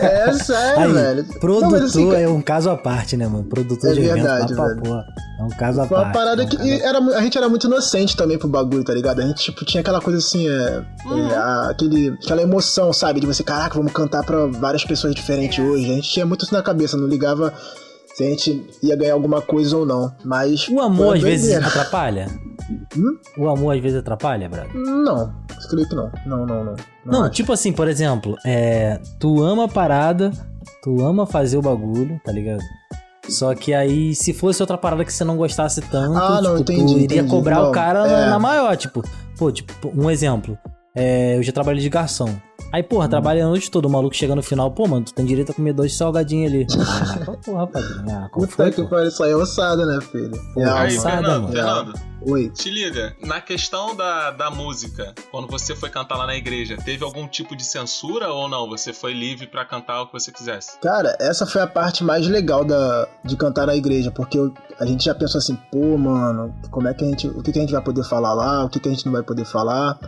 É 0.00 0.32
sério, 0.34 0.80
Aí, 0.82 0.92
velho. 0.92 1.24
Produtor 1.40 1.78
Não, 1.80 1.86
assim, 1.86 2.14
é 2.14 2.28
um 2.28 2.40
caso 2.42 2.70
à 2.70 2.76
parte, 2.76 3.16
né, 3.16 3.26
mano? 3.26 3.44
Produtor 3.44 3.90
É 3.90 3.94
de 3.94 4.00
evento, 4.00 4.14
verdade, 4.14 4.54
pra 4.54 4.66
velho. 4.68 4.82
porra. 4.82 5.04
É 5.40 5.42
um 5.44 5.48
caso 5.50 5.80
à 5.80 5.86
Foi 5.86 5.96
uma 5.96 6.02
parte. 6.04 6.16
parada 6.18 6.42
é 6.42 6.44
um 6.44 6.48
que 6.48 6.82
era, 6.82 6.98
a 6.98 7.20
gente 7.22 7.38
era 7.38 7.48
muito 7.48 7.66
inocente 7.68 8.16
também 8.16 8.36
pro 8.38 8.48
bagulho, 8.48 8.82
tá 8.82 8.92
ligado? 8.92 9.20
A 9.20 9.26
gente, 9.26 9.44
tipo, 9.44 9.64
tinha 9.64 9.80
aquela 9.80 10.00
coisa 10.00 10.18
assim, 10.18 10.48
é, 10.48 10.84
Uhum. 11.06 11.28
é, 11.30 11.36
a- 11.36 11.68
aquele, 11.70 12.08
aquela 12.24 12.42
emoção, 12.42 12.92
sabe? 12.92 13.20
De 13.20 13.26
você, 13.26 13.44
caraca, 13.44 13.76
vamos 13.76 13.92
cantar 13.92 14.24
pra 14.24 14.46
várias 14.46 14.84
pessoas 14.84 15.07
diferentes 15.14 15.58
É. 15.58 15.62
hoje. 15.62 15.90
A 15.90 15.94
gente 15.94 16.08
tinha 16.10 16.26
muito 16.26 16.44
isso 16.44 16.54
na 16.54 16.62
cabeça, 16.62 16.96
não 16.96 17.06
ligava 17.06 17.52
se 18.14 18.24
a 18.24 18.26
gente 18.30 18.66
ia 18.82 18.96
ganhar 18.96 19.14
alguma 19.14 19.40
coisa 19.40 19.76
ou 19.76 19.86
não. 19.86 20.12
Mas. 20.24 20.68
O 20.68 20.80
amor 20.80 21.16
às 21.16 21.22
vezes 21.22 21.54
atrapalha? 21.56 22.26
Hum? 22.96 23.16
O 23.38 23.48
amor 23.48 23.74
às 23.76 23.80
vezes 23.82 23.98
atrapalha, 23.98 24.48
brother? 24.48 24.74
Não, 24.74 25.32
que 25.88 25.94
não. 25.94 26.10
Não, 26.26 26.46
não, 26.46 26.64
não. 26.64 26.76
Não, 27.04 27.22
acho. 27.22 27.30
tipo 27.32 27.52
assim, 27.52 27.72
por 27.72 27.88
exemplo, 27.88 28.36
é, 28.44 29.00
tu 29.18 29.42
ama 29.42 29.64
a 29.64 29.68
parada, 29.68 30.30
tu 30.82 31.04
ama 31.04 31.26
fazer 31.26 31.56
o 31.56 31.62
bagulho, 31.62 32.20
tá 32.24 32.32
ligado? 32.32 32.60
Só 33.28 33.54
que 33.54 33.74
aí, 33.74 34.14
se 34.14 34.32
fosse 34.32 34.62
outra 34.62 34.78
parada 34.78 35.04
que 35.04 35.12
você 35.12 35.22
não 35.22 35.36
gostasse 35.36 35.82
tanto, 35.82 36.16
Ah, 36.16 36.40
não, 36.40 36.56
tipo, 36.58 36.72
entendi, 36.72 36.92
tu 36.94 36.98
iria 36.98 37.16
entendi. 37.18 37.30
cobrar 37.30 37.56
Não, 37.56 37.68
o 37.68 37.72
cara 37.72 38.06
na, 38.06 38.20
é. 38.22 38.30
na 38.30 38.38
maior, 38.38 38.74
tipo, 38.76 39.02
pô, 39.38 39.52
tipo, 39.52 39.92
um 39.94 40.10
exemplo. 40.10 40.58
É, 40.96 41.36
eu 41.36 41.42
já 41.42 41.52
trabalhei 41.52 41.82
de 41.82 41.90
garçom. 41.90 42.30
Aí, 42.70 42.82
porra, 42.82 43.06
Hum. 43.06 43.10
trabalha 43.10 43.44
a 43.46 43.48
noite 43.48 43.70
toda, 43.70 43.88
o 43.88 43.90
maluco 43.90 44.14
chega 44.14 44.34
no 44.36 44.42
final, 44.42 44.70
pô, 44.70 44.86
mano, 44.86 45.04
tu 45.06 45.14
tem 45.14 45.24
direito 45.24 45.52
a 45.52 45.54
comer 45.54 45.72
dois 45.72 45.96
salgadinhos 45.96 46.52
ali. 46.52 46.66
Ah, 47.26 47.36
porra, 47.44 47.66
padrinho. 47.66 48.04
Ah, 48.10 48.28
Puta 48.30 48.46
foi, 48.52 48.70
que 48.70 48.82
pô? 48.82 49.00
isso 49.00 49.22
aí 49.22 49.30
é 49.30 49.36
ossada, 49.36 49.86
né, 49.86 49.98
filho? 50.02 50.32
Pô, 50.52 50.60
Real, 50.60 50.76
Aí. 50.76 50.94
Alçada, 50.94 51.16
Fernando, 51.16 51.42
mano. 51.42 51.52
Fernando, 51.54 51.94
Oi. 52.26 52.50
te 52.50 52.68
liga, 52.70 53.16
na 53.24 53.40
questão 53.40 53.96
da, 53.96 54.30
da 54.32 54.50
música, 54.50 55.14
quando 55.30 55.48
você 55.48 55.74
foi 55.74 55.88
cantar 55.88 56.16
lá 56.18 56.26
na 56.26 56.36
igreja, 56.36 56.76
teve 56.76 57.02
algum 57.04 57.26
tipo 57.26 57.56
de 57.56 57.64
censura 57.64 58.28
ou 58.30 58.48
não? 58.50 58.68
Você 58.68 58.92
foi 58.92 59.14
livre 59.14 59.46
pra 59.46 59.64
cantar 59.64 60.02
o 60.02 60.06
que 60.08 60.12
você 60.12 60.30
quisesse? 60.30 60.78
Cara, 60.80 61.16
essa 61.20 61.46
foi 61.46 61.62
a 61.62 61.66
parte 61.66 62.04
mais 62.04 62.26
legal 62.28 62.64
da, 62.66 63.08
de 63.24 63.34
cantar 63.36 63.66
na 63.66 63.76
igreja, 63.76 64.10
porque 64.10 64.38
eu- 64.38 64.52
a 64.78 64.84
gente 64.84 65.04
já 65.04 65.14
pensou 65.14 65.38
assim, 65.38 65.56
pô, 65.72 65.96
mano, 65.96 66.54
como 66.70 66.86
é 66.86 66.92
que 66.92 67.02
a 67.02 67.08
gente. 67.08 67.28
O 67.28 67.42
que, 67.42 67.50
que 67.50 67.58
a 67.58 67.62
gente 67.62 67.72
vai 67.72 67.82
poder 67.82 68.04
falar 68.04 68.34
lá, 68.34 68.64
o 68.66 68.68
que, 68.68 68.78
que 68.78 68.88
a 68.88 68.92
gente 68.92 69.06
não 69.06 69.12
vai 69.12 69.22
poder 69.22 69.46
falar. 69.46 69.98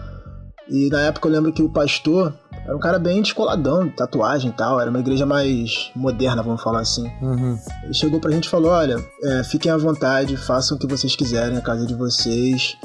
E 0.68 0.88
na 0.90 1.00
época 1.00 1.26
eu 1.26 1.32
lembro 1.32 1.52
que 1.52 1.62
o 1.62 1.68
pastor 1.68 2.32
era 2.64 2.76
um 2.76 2.80
cara 2.80 2.98
bem 2.98 3.22
descoladão, 3.22 3.86
de 3.86 3.92
tatuagem 3.92 4.50
e 4.50 4.52
tal, 4.52 4.80
era 4.80 4.90
uma 4.90 5.00
igreja 5.00 5.26
mais 5.26 5.90
moderna, 5.94 6.42
vamos 6.42 6.62
falar 6.62 6.80
assim. 6.80 7.10
Uhum. 7.20 7.58
Ele 7.82 7.94
chegou 7.94 8.20
pra 8.20 8.30
gente 8.30 8.44
e 8.44 8.48
falou: 8.48 8.70
olha, 8.70 8.96
é, 9.22 9.44
fiquem 9.44 9.72
à 9.72 9.76
vontade, 9.76 10.36
façam 10.36 10.76
o 10.76 10.80
que 10.80 10.86
vocês 10.86 11.16
quiserem 11.16 11.54
na 11.54 11.60
casa 11.60 11.86
de 11.86 11.94
vocês. 11.94 12.76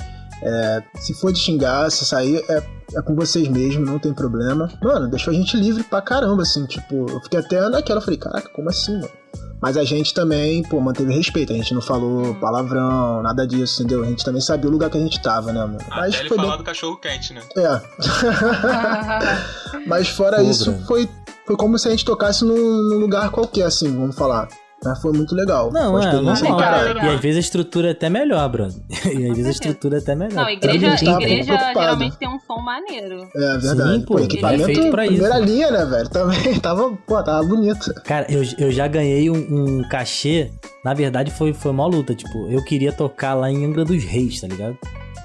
É, 0.41 0.83
se 0.95 1.13
for 1.13 1.31
de 1.31 1.39
xingar, 1.39 1.89
se 1.89 2.05
sair, 2.05 2.43
é, 2.49 2.61
é 2.95 3.01
com 3.01 3.15
vocês 3.15 3.47
mesmo, 3.47 3.85
não 3.85 3.99
tem 3.99 4.13
problema. 4.13 4.69
Mano, 4.81 5.07
deixou 5.07 5.31
a 5.31 5.35
gente 5.35 5.57
livre 5.57 5.83
pra 5.83 6.01
caramba, 6.01 6.43
assim, 6.43 6.65
tipo, 6.65 7.09
eu 7.09 7.21
fiquei 7.21 7.39
até 7.39 7.69
naquela, 7.69 7.99
eu 7.99 8.03
falei, 8.03 8.19
caraca, 8.19 8.49
como 8.49 8.69
assim, 8.69 8.93
mano? 8.93 9.09
Mas 9.65 9.77
a 9.77 9.83
gente 9.83 10.13
também, 10.13 10.61
pô, 10.61 10.79
manteve 10.79 11.11
respeito, 11.11 11.51
a 11.51 11.55
gente 11.55 11.73
não 11.73 11.81
falou 11.81 12.35
palavrão, 12.35 13.23
nada 13.23 13.47
disso, 13.47 13.81
entendeu? 13.81 14.03
A 14.03 14.05
gente 14.05 14.23
também 14.23 14.39
sabia 14.39 14.69
o 14.69 14.71
lugar 14.71 14.91
que 14.91 14.97
a 14.97 15.01
gente 15.01 15.19
tava, 15.19 15.51
né, 15.51 15.59
mano? 15.59 15.79
Mas 15.89 16.13
Até 16.13 16.19
ele 16.19 16.29
foi 16.29 16.37
falar 16.37 16.49
bem... 16.49 16.57
do 16.59 16.63
cachorro 16.63 16.97
quente, 16.97 17.33
né? 17.33 17.41
É. 17.57 17.81
Mas 19.89 20.07
fora 20.09 20.43
isso, 20.43 20.71
foi, 20.85 21.09
foi 21.47 21.57
como 21.57 21.79
se 21.79 21.87
a 21.87 21.91
gente 21.91 22.05
tocasse 22.05 22.45
num, 22.45 22.53
num 22.53 22.99
lugar 22.99 23.31
qualquer, 23.31 23.63
assim, 23.63 23.91
vamos 23.91 24.15
falar. 24.15 24.47
Mas 24.85 25.01
foi 25.01 25.11
muito 25.13 25.33
legal. 25.33 25.71
Não, 25.71 25.99
é, 25.99 26.13
normal. 26.13 26.35
E 27.03 27.07
às 27.09 27.19
vezes 27.19 27.37
a 27.37 27.39
estrutura 27.39 27.87
é 27.87 27.91
até 27.91 28.09
melhor, 28.09 28.47
brother. 28.49 28.75
E 29.05 29.29
às 29.29 29.37
vezes 29.37 29.47
a 29.47 29.51
estrutura 29.51 29.97
é 29.97 29.99
até 29.99 30.15
melhor. 30.15 30.43
Não, 30.43 30.49
igreja, 30.49 30.95
igreja 30.95 31.57
geralmente 31.73 32.17
tem 32.17 32.27
um 32.27 32.39
som 32.39 32.59
maneiro. 32.59 33.27
É 33.35 33.57
verdade. 33.57 33.93
Sim, 33.93 34.01
pô, 34.01 34.15
pô, 34.15 34.19
equipamento 34.19 34.63
é 34.63 34.65
feito 34.65 34.91
pra 34.91 35.05
primeira 35.05 35.39
isso. 35.39 35.45
linha, 35.45 35.71
né, 35.71 35.85
velho? 35.85 36.09
Também 36.09 36.59
tava, 36.61 36.91
pô, 37.07 37.23
tava 37.23 37.47
bonito. 37.47 37.93
Cara, 38.03 38.25
eu, 38.29 38.43
eu 38.57 38.71
já 38.71 38.87
ganhei 38.87 39.29
um, 39.29 39.35
um 39.35 39.89
cachê. 39.89 40.51
Na 40.83 40.93
verdade, 40.93 41.31
foi, 41.31 41.53
foi 41.53 41.71
uma 41.71 41.85
luta. 41.85 42.13
Tipo, 42.13 42.49
eu 42.49 42.63
queria 42.63 42.91
tocar 42.91 43.33
lá 43.33 43.49
em 43.49 43.65
Angra 43.65 43.83
dos 43.83 44.03
Reis, 44.03 44.41
tá 44.41 44.47
ligado? 44.47 44.77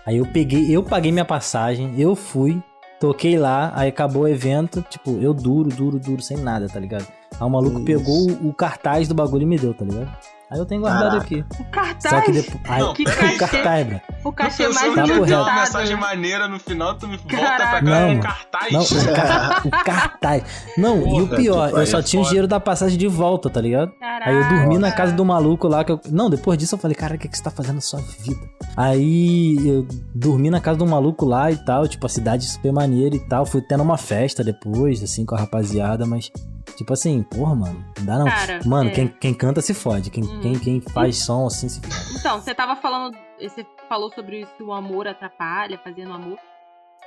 Aí 0.06 0.16
eu 0.16 0.26
peguei, 0.26 0.74
eu 0.74 0.82
paguei 0.82 1.12
minha 1.12 1.24
passagem, 1.24 1.94
eu 1.98 2.16
fui, 2.16 2.60
toquei 2.98 3.38
lá, 3.38 3.72
aí 3.74 3.88
acabou 3.88 4.22
o 4.22 4.28
evento, 4.28 4.84
tipo, 4.88 5.18
eu 5.20 5.34
duro, 5.34 5.68
duro, 5.68 5.98
duro, 5.98 6.22
sem 6.22 6.38
nada, 6.38 6.68
tá 6.68 6.80
ligado? 6.80 7.06
Aí 7.40 7.46
o 7.46 7.50
maluco 7.50 7.76
Isso. 7.76 7.84
pegou 7.86 8.30
o, 8.30 8.48
o 8.48 8.52
cartaz 8.54 9.08
do 9.08 9.14
bagulho 9.14 9.42
e 9.42 9.46
me 9.46 9.58
deu, 9.58 9.72
tá 9.72 9.84
ligado? 9.84 10.10
Aí 10.50 10.58
eu 10.58 10.66
tenho 10.66 10.80
guardado 10.80 11.10
Caraca. 11.12 11.24
aqui. 11.26 11.44
O 11.60 11.64
cartaz, 11.70 12.10
Só 12.12 12.20
que 12.22 12.32
depois. 12.32 12.58
Aí, 12.68 12.80
Não, 12.80 12.92
que 12.92 13.02
o 13.02 13.04
peraí. 13.04 13.38
cartaz, 13.38 13.86
bro. 13.86 14.00
o 14.24 14.32
cachê 14.32 14.64
Eu 14.66 14.74
mais 14.74 14.94
pensei 14.94 15.26
Tá 15.28 15.42
uma 15.42 15.54
mensagem 15.60 15.96
maneira 15.96 16.48
no 16.48 16.58
final, 16.58 16.94
tu 16.96 17.06
me 17.06 17.16
volta 17.18 17.36
Caraca. 17.36 17.68
pra 17.68 17.78
cá 17.78 17.82
Não, 17.82 18.00
com 18.00 18.08
mano. 18.08 18.20
cartaz. 18.20 18.72
Não, 18.72 18.80
o, 18.82 19.14
ca- 19.14 19.62
o 19.64 19.70
cartaz. 19.84 20.42
Não, 20.76 20.96
e 21.06 21.20
o 21.22 21.26
Porra, 21.28 21.36
pior, 21.36 21.70
eu 21.70 21.86
só 21.86 22.02
tinha 22.02 22.20
o 22.20 22.24
dinheiro 22.24 22.48
da 22.48 22.58
passagem 22.58 22.98
de 22.98 23.06
volta, 23.06 23.48
tá 23.48 23.60
ligado? 23.60 23.92
Aí 24.02 24.34
eu 24.34 24.48
dormi 24.48 24.76
na 24.76 24.90
casa 24.90 25.12
do 25.12 25.24
maluco 25.24 25.68
lá 25.68 25.84
que 25.84 25.92
eu. 25.92 26.00
Não, 26.10 26.28
depois 26.28 26.58
disso 26.58 26.74
eu 26.74 26.78
falei, 26.80 26.96
cara, 26.96 27.14
o 27.14 27.18
que, 27.18 27.28
que 27.28 27.36
você 27.38 27.44
tá 27.44 27.50
fazendo 27.52 27.76
na 27.76 27.80
sua 27.80 28.00
vida? 28.00 28.40
Aí 28.76 29.56
eu 29.68 29.86
dormi 30.12 30.50
na 30.50 30.58
casa 30.60 30.78
do 30.80 30.86
maluco 30.86 31.24
lá 31.26 31.52
e 31.52 31.56
tal, 31.64 31.86
tipo, 31.86 32.04
a 32.06 32.08
cidade 32.08 32.44
super 32.46 32.72
maneira 32.72 33.14
e 33.14 33.20
tal. 33.20 33.46
Fui 33.46 33.60
tendo 33.62 33.84
uma 33.84 33.96
festa 33.96 34.42
depois, 34.42 35.00
assim, 35.00 35.24
com 35.24 35.36
a 35.36 35.38
rapaziada, 35.38 36.04
mas. 36.04 36.28
Tipo 36.76 36.92
assim, 36.92 37.22
porra, 37.22 37.54
mano, 37.54 37.84
não 37.98 38.04
dá 38.06 38.18
não. 38.18 38.26
Cara, 38.26 38.60
mano, 38.64 38.90
é. 38.90 38.92
quem, 38.92 39.08
quem 39.08 39.34
canta 39.34 39.60
se 39.60 39.74
fode. 39.74 40.10
Quem, 40.10 40.24
Hum. 40.24 40.40
quem, 40.40 40.58
quem 40.58 40.80
faz 40.80 41.18
som 41.18 41.46
assim 41.46 41.68
se 41.68 41.80
fode. 41.80 42.18
Então, 42.18 42.40
você 42.40 42.54
tava 42.54 42.76
falando. 42.76 43.16
Você 43.40 43.66
falou 43.88 44.10
sobre 44.12 44.40
isso, 44.42 44.52
o 44.64 44.72
amor 44.72 45.08
atrapalha, 45.08 45.78
fazendo 45.78 46.12
amor. 46.12 46.38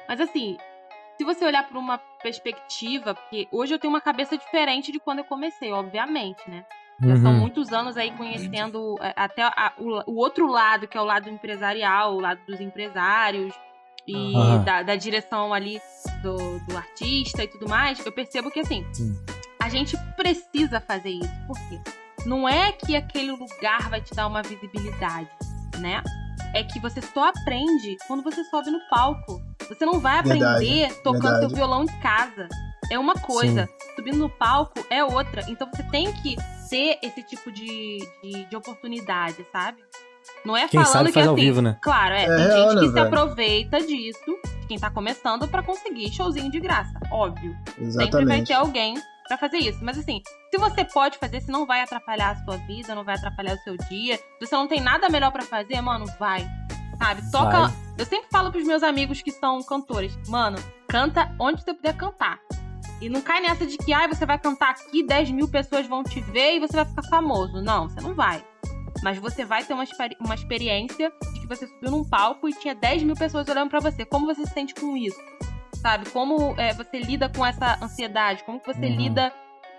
Mas 0.08 0.20
assim, 0.20 0.58
se 1.18 1.24
você 1.24 1.46
olhar 1.46 1.68
por 1.68 1.78
uma 1.78 1.98
perspectiva, 2.22 3.14
porque 3.16 3.48
hoje 3.52 3.74
eu 3.74 3.80
tenho 3.80 3.94
uma 3.94 4.02
cabeça 4.02 4.38
diferente 4.38 4.92
de 4.92 5.00
quando 5.00 5.20
eu 5.20 5.26
comecei, 5.26 5.72
obviamente, 5.72 6.42
né? 6.50 6.66
Já 7.02 7.18
são 7.18 7.32
Uhum. 7.34 7.40
muitos 7.40 7.72
anos 7.74 7.98
aí 7.98 8.12
conhecendo 8.12 8.96
é, 9.02 9.14
até 9.16 9.42
a- 9.44 9.74
o, 9.78 10.12
o 10.12 10.16
outro 10.18 10.48
lado, 10.48 10.88
que 10.88 10.98
é 10.98 11.02
o 11.02 11.06
lado 11.06 11.30
empresarial, 11.30 12.16
o 12.16 12.20
lado 12.20 12.40
dos 12.48 12.60
empresários 12.62 13.54
e 14.08 14.36
Aham. 14.36 14.64
da, 14.64 14.84
da 14.84 14.96
direção 14.96 15.54
ali 15.54 15.82
do, 16.22 16.38
do 16.68 16.78
artista 16.78 17.44
e 17.44 17.48
tudo 17.48 17.68
mais. 17.68 18.04
Eu 18.06 18.12
percebo 18.12 18.52
que 18.52 18.60
assim, 18.60 18.86
Sim. 18.94 19.14
A 19.64 19.70
gente 19.70 19.98
precisa 20.18 20.82
fazer 20.82 21.10
isso. 21.10 21.34
Por 21.48 21.58
quê? 21.70 21.80
Não 22.26 22.48
é 22.48 22.72
que 22.72 22.96
aquele 22.96 23.32
lugar 23.32 23.90
vai 23.90 24.02
te 24.02 24.14
dar 24.14 24.28
uma 24.28 24.42
visibilidade, 24.42 25.30
né? 25.80 26.04
É 26.54 26.64
que 26.64 26.80
você 26.80 27.02
só 27.02 27.30
aprende 27.30 27.98
quando 28.08 28.22
você 28.24 28.44
sobe 28.46 28.70
no 28.70 28.80
palco. 28.90 29.42
Você 29.70 29.86
não 29.86 30.00
vai 30.00 30.20
aprender 30.20 30.40
Verdade, 30.40 30.96
tocando 31.04 31.22
verdade. 31.22 31.40
seu 31.48 31.56
violão 31.56 31.84
em 31.84 32.00
casa. 32.02 32.48
É 32.92 33.00
uma 33.00 33.16
coisa. 33.16 33.68
Subindo 33.96 34.18
no 34.18 34.30
palco 34.30 34.86
é 34.90 35.04
outra. 35.04 35.44
Então 35.48 35.68
você 35.74 35.84
tem 35.84 36.12
que 36.12 36.36
ter 36.70 37.00
esse 37.02 37.24
tipo 37.24 37.52
de, 37.52 38.00
de, 38.22 38.46
de 38.46 38.56
oportunidade, 38.56 39.46
sabe? 39.52 39.82
Não 40.46 40.56
é 40.58 40.68
Quem 40.68 40.80
falando 40.82 40.92
sabe 40.92 41.08
que 41.10 41.14
faz 41.14 41.28
ao 41.28 41.34
assim. 41.36 41.44
vivo, 41.44 41.62
né? 41.62 41.78
Claro, 41.82 42.14
é. 42.16 42.24
É 42.24 42.28
tem 42.28 42.70
gente 42.70 42.80
que 42.80 42.88
se 42.88 42.94
velho? 42.94 43.08
aproveita 43.08 43.80
disso, 43.80 44.40
de 44.62 44.68
quem 44.68 44.78
tá 44.80 44.90
começando, 44.90 45.48
pra 45.48 45.64
conseguir 45.64 46.12
showzinho 46.12 46.52
de 46.52 46.60
graça. 46.60 46.94
Óbvio. 47.12 47.56
Sempre 47.76 47.94
vai 47.94 48.06
Exatamente. 48.08 48.48
ter 48.48 48.54
alguém 48.54 48.96
pra 49.38 49.50
fazer 49.50 49.58
isso. 49.58 49.80
Mas 49.84 49.98
assim, 49.98 50.22
se 50.52 50.58
você 50.58 50.86
pode 50.86 51.18
fazer, 51.18 51.42
se 51.42 51.52
não 51.52 51.66
vai 51.66 51.82
atrapalhar 51.82 52.32
a 52.32 52.44
sua 52.44 52.58
vida, 52.58 52.96
não 52.96 53.04
vai 53.04 53.16
atrapalhar 53.16 53.56
o 53.56 53.60
seu 53.60 53.78
dia, 53.90 54.18
se 54.18 54.48
você 54.48 54.56
não 54.56 54.68
tem 54.68 54.80
nada 54.80 55.10
melhor 55.10 55.32
pra 55.32 55.44
fazer, 55.44 55.80
mano, 55.82 56.06
vai. 56.20 56.48
Sabe? 56.98 57.32
Toca. 57.32 57.68
Vai. 57.68 57.84
Eu 57.98 58.06
sempre 58.06 58.28
falo 58.32 58.52
pros 58.52 58.66
meus 58.66 58.84
amigos 58.84 59.22
que 59.22 59.32
são 59.32 59.62
cantores, 59.64 60.18
mano, 60.28 60.58
canta 60.88 61.34
onde 61.40 61.62
você 61.62 61.74
puder 61.74 61.96
cantar. 61.96 62.40
E 63.02 63.10
não 63.10 63.22
cai 63.22 63.42
nessa 63.42 63.66
de 63.66 63.78
que, 63.78 63.92
ai, 63.92 64.08
você 64.08 64.26
vai 64.26 64.40
cantar 64.40 64.70
aqui, 64.70 65.06
10 65.06 65.32
mil 65.32 65.48
pessoas 65.48 65.86
vão 65.86 66.04
te 66.04 66.22
ver 66.22 66.56
e 66.56 66.60
você 66.60 66.76
vai 66.78 66.86
ficar 66.86 67.04
famoso. 67.04 67.62
Não, 67.62 67.90
você 67.90 68.00
não 68.00 68.16
vai. 68.16 68.44
Mas 69.04 69.18
você 69.18 69.44
vai 69.44 69.64
ter 69.64 69.74
uma, 69.74 69.84
uma 70.22 70.34
experiência 70.34 71.12
de 71.34 71.42
que 71.42 71.48
você 71.48 71.68
subiu 71.68 71.92
num 71.92 72.06
palco 72.06 72.48
e 72.48 72.54
tinha 72.54 72.74
10 72.74 73.04
mil 73.04 73.16
pessoas 73.16 73.48
olhando 73.50 73.70
pra 73.70 73.82
você. 73.82 74.06
Como 74.06 74.26
você 74.26 74.46
se 74.46 74.54
sente 74.54 74.74
com 74.74 74.96
isso? 74.96 75.20
Sabe? 75.84 76.10
Como 76.10 76.56
é, 76.58 76.74
você 76.74 77.00
lida 77.00 77.30
com 77.30 77.46
essa 77.46 77.78
ansiedade? 77.84 78.44
Como 78.46 78.60
que 78.60 78.66
você 78.74 78.88
Uhum. 78.88 78.96
lida 78.96 79.32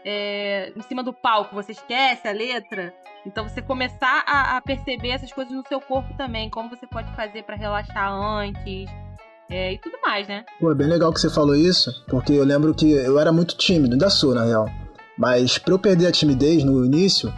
é, 0.05 0.71
em 0.77 0.83
cima 0.83 1.03
do 1.03 1.13
palco? 1.13 1.55
Você 1.55 1.73
esquece 1.73 2.29
a 2.29 2.33
letra? 2.33 2.95
Então 3.27 3.49
você 3.49 3.63
começar 3.63 4.23
a, 4.27 4.57
a 4.57 4.61
perceber 4.61 5.09
essas 5.09 5.33
coisas 5.33 5.53
no 5.53 5.67
seu 5.67 5.81
corpo 5.81 6.15
também. 6.17 6.51
Como 6.51 6.69
você 6.69 6.87
pode 6.87 7.11
fazer 7.17 7.43
pra 7.43 7.57
relaxar 7.57 8.13
antes 8.13 8.89
é, 9.51 9.73
e 9.73 9.79
tudo 9.79 9.97
mais, 10.05 10.29
né? 10.29 10.45
Pô, 10.61 10.71
é 10.71 10.75
bem 10.75 10.87
legal 10.89 11.11
que 11.13 11.19
você 11.21 11.31
falou 11.31 11.57
isso, 11.57 11.91
porque 12.07 12.33
eu 12.35 12.45
lembro 12.45 12.75
que 12.75 12.93
eu 12.93 13.19
era 13.19 13.33
muito 13.33 13.57
tímido, 13.57 13.95
ainda 13.95 14.11
sou, 14.11 14.35
na 14.35 14.45
real. 14.45 14.67
Mas 15.17 15.57
pra 15.57 15.73
eu 15.73 15.79
perder 15.79 16.07
a 16.09 16.13
timidez 16.13 16.63
no 16.65 16.85
início, 16.85 17.33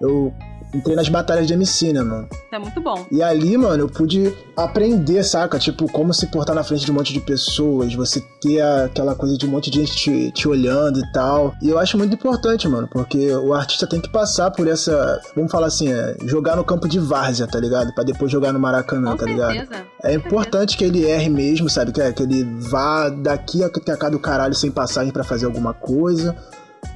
eu 0.00 0.32
entrei 0.74 0.96
nas 0.96 1.08
batalhas 1.08 1.46
de 1.46 1.52
MC, 1.52 1.92
né, 1.92 2.02
mano? 2.02 2.28
É 2.50 2.58
muito 2.58 2.80
bom. 2.80 3.06
E 3.10 3.22
ali, 3.22 3.56
mano, 3.56 3.84
eu 3.84 3.88
pude 3.88 4.34
aprender, 4.56 5.22
saca? 5.24 5.58
Tipo, 5.58 5.90
como 5.90 6.12
se 6.14 6.26
portar 6.28 6.54
na 6.54 6.62
frente 6.64 6.84
de 6.84 6.90
um 6.90 6.94
monte 6.94 7.12
de 7.12 7.20
pessoas, 7.20 7.94
você 7.94 8.20
ter 8.40 8.60
a- 8.60 8.84
aquela 8.86 9.14
coisa 9.14 9.36
de 9.36 9.46
um 9.46 9.50
monte 9.50 9.70
de 9.70 9.80
gente 9.80 9.94
te, 9.96 10.30
te 10.32 10.48
olhando 10.48 10.98
e 11.00 11.12
tal. 11.12 11.54
E 11.62 11.68
eu 11.68 11.78
acho 11.78 11.96
muito 11.98 12.14
importante, 12.14 12.66
mano, 12.68 12.88
porque 12.90 13.30
o 13.34 13.52
artista 13.54 13.86
tem 13.86 14.00
que 14.00 14.08
passar 14.10 14.50
por 14.50 14.66
essa, 14.66 15.20
vamos 15.36 15.50
falar 15.50 15.66
assim, 15.66 15.92
é, 15.92 16.16
jogar 16.24 16.56
no 16.56 16.64
campo 16.64 16.88
de 16.88 16.98
várzea, 16.98 17.46
tá 17.46 17.58
ligado? 17.60 17.92
Pra 17.94 18.04
depois 18.04 18.30
jogar 18.30 18.52
no 18.52 18.58
Maracanã, 18.60 19.12
Com 19.12 19.16
tá 19.18 19.26
ligado? 19.26 19.52
certeza. 19.52 19.82
É 20.02 20.14
importante 20.14 20.76
que 20.76 20.84
ele 20.84 21.04
erre 21.04 21.28
mesmo, 21.28 21.68
sabe? 21.70 21.92
Que, 21.92 22.00
é, 22.00 22.12
que 22.12 22.22
ele 22.22 22.44
vá 22.70 23.08
daqui 23.08 23.62
a 23.62 23.68
cá 23.70 24.08
do 24.08 24.18
caralho 24.18 24.54
sem 24.54 24.70
passagem 24.70 25.12
pra 25.12 25.22
fazer 25.24 25.46
alguma 25.46 25.72
coisa. 25.74 26.34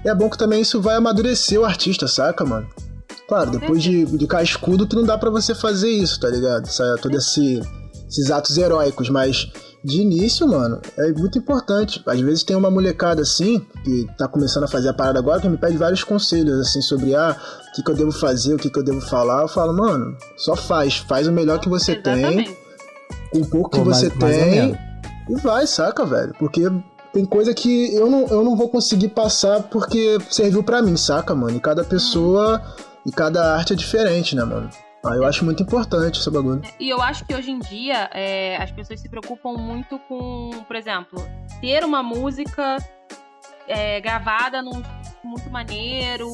E 0.04 0.08
é 0.08 0.14
bom 0.14 0.28
que 0.28 0.36
também 0.38 0.60
isso 0.60 0.80
vai 0.80 0.96
amadurecer 0.96 1.60
o 1.60 1.64
artista, 1.64 2.08
saca, 2.08 2.44
mano? 2.44 2.66
Claro, 3.28 3.50
depois 3.50 3.82
de, 3.82 4.04
de 4.04 4.26
cascudo 4.26 4.86
que 4.86 4.94
não 4.94 5.02
dá 5.04 5.18
pra 5.18 5.30
você 5.30 5.54
fazer 5.54 5.90
isso, 5.90 6.20
tá 6.20 6.28
ligado? 6.28 6.66
Essa, 6.66 6.96
todo 7.02 7.16
esse, 7.16 7.60
esses 8.08 8.30
atos 8.30 8.56
heróicos, 8.56 9.08
mas 9.10 9.50
de 9.82 10.00
início, 10.00 10.46
mano, 10.46 10.80
é 10.96 11.12
muito 11.12 11.36
importante. 11.38 12.02
Às 12.06 12.20
vezes 12.20 12.42
tem 12.44 12.56
uma 12.56 12.70
molecada 12.70 13.22
assim, 13.22 13.64
que 13.84 14.06
tá 14.16 14.28
começando 14.28 14.64
a 14.64 14.68
fazer 14.68 14.88
a 14.88 14.94
parada 14.94 15.18
agora, 15.18 15.40
que 15.40 15.48
me 15.48 15.56
pede 15.56 15.76
vários 15.76 16.04
conselhos, 16.04 16.60
assim, 16.60 16.80
sobre, 16.80 17.14
ah, 17.16 17.36
o 17.68 17.72
que, 17.72 17.82
que 17.82 17.90
eu 17.90 17.94
devo 17.96 18.12
fazer, 18.12 18.54
o 18.54 18.58
que, 18.58 18.70
que 18.70 18.78
eu 18.78 18.84
devo 18.84 19.00
falar. 19.00 19.42
Eu 19.42 19.48
falo, 19.48 19.72
mano, 19.72 20.16
só 20.36 20.54
faz, 20.56 20.96
faz 20.98 21.26
o 21.26 21.32
melhor 21.32 21.58
que 21.60 21.68
você 21.68 21.94
tem 21.96 22.18
Exatamente. 22.18 22.56
com 23.32 23.38
o 23.40 23.46
pouco 23.46 23.70
que 23.70 23.78
Pô, 23.78 23.84
você 23.84 24.08
mais- 24.08 24.18
mais 24.20 24.36
tem 24.36 24.50
menos. 24.50 24.78
e 25.30 25.34
vai, 25.40 25.66
saca, 25.66 26.04
velho? 26.06 26.32
Porque 26.38 26.62
tem 27.12 27.24
coisa 27.24 27.52
que 27.54 27.92
eu 27.94 28.08
não, 28.10 28.26
eu 28.28 28.44
não 28.44 28.56
vou 28.56 28.68
conseguir 28.68 29.08
passar 29.08 29.62
porque 29.64 30.16
serviu 30.30 30.62
pra 30.62 30.80
mim, 30.82 30.96
saca, 30.96 31.34
mano? 31.34 31.56
E 31.56 31.60
cada 31.60 31.82
pessoa 31.84 32.60
e 33.06 33.12
cada 33.12 33.54
arte 33.54 33.72
é 33.72 33.76
diferente, 33.76 34.34
né, 34.34 34.44
mano? 34.44 34.68
Ah, 35.04 35.14
eu 35.14 35.24
acho 35.24 35.44
muito 35.44 35.62
importante 35.62 36.18
esse 36.18 36.28
bagulho. 36.28 36.62
E 36.80 36.90
eu 36.90 37.00
acho 37.00 37.24
que 37.24 37.32
hoje 37.32 37.52
em 37.52 37.60
dia 37.60 38.10
é, 38.12 38.56
as 38.56 38.72
pessoas 38.72 39.00
se 39.00 39.08
preocupam 39.08 39.52
muito 39.52 40.00
com, 40.00 40.50
por 40.66 40.74
exemplo, 40.74 41.16
ter 41.60 41.84
uma 41.84 42.02
música 42.02 42.76
é, 43.68 44.00
gravada 44.00 44.60
num 44.60 44.82
muito 45.22 45.48
maneiro. 45.48 46.32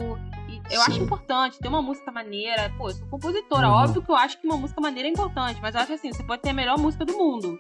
Eu 0.71 0.81
Sim. 0.81 0.93
acho 0.93 1.03
importante 1.03 1.59
ter 1.59 1.69
uma 1.69 1.83
música 1.83 2.11
maneira. 2.11 2.73
Pô, 2.79 2.89
eu 2.89 2.95
sou 2.95 3.07
compositora. 3.09 3.69
Uhum. 3.69 3.75
Óbvio 3.75 4.03
que 4.03 4.11
eu 4.11 4.17
acho 4.17 4.41
que 4.41 4.47
uma 4.47 4.57
música 4.57 4.81
maneira 4.81 5.07
é 5.07 5.13
importante, 5.13 5.61
mas 5.61 5.75
eu 5.75 5.83
acho 5.83 5.93
assim, 5.93 6.11
você 6.11 6.23
pode 6.23 6.41
ter 6.41 6.51
a 6.51 6.55
melhor 6.55 6.79
música 6.79 7.05
do 7.05 7.13
mundo. 7.13 7.59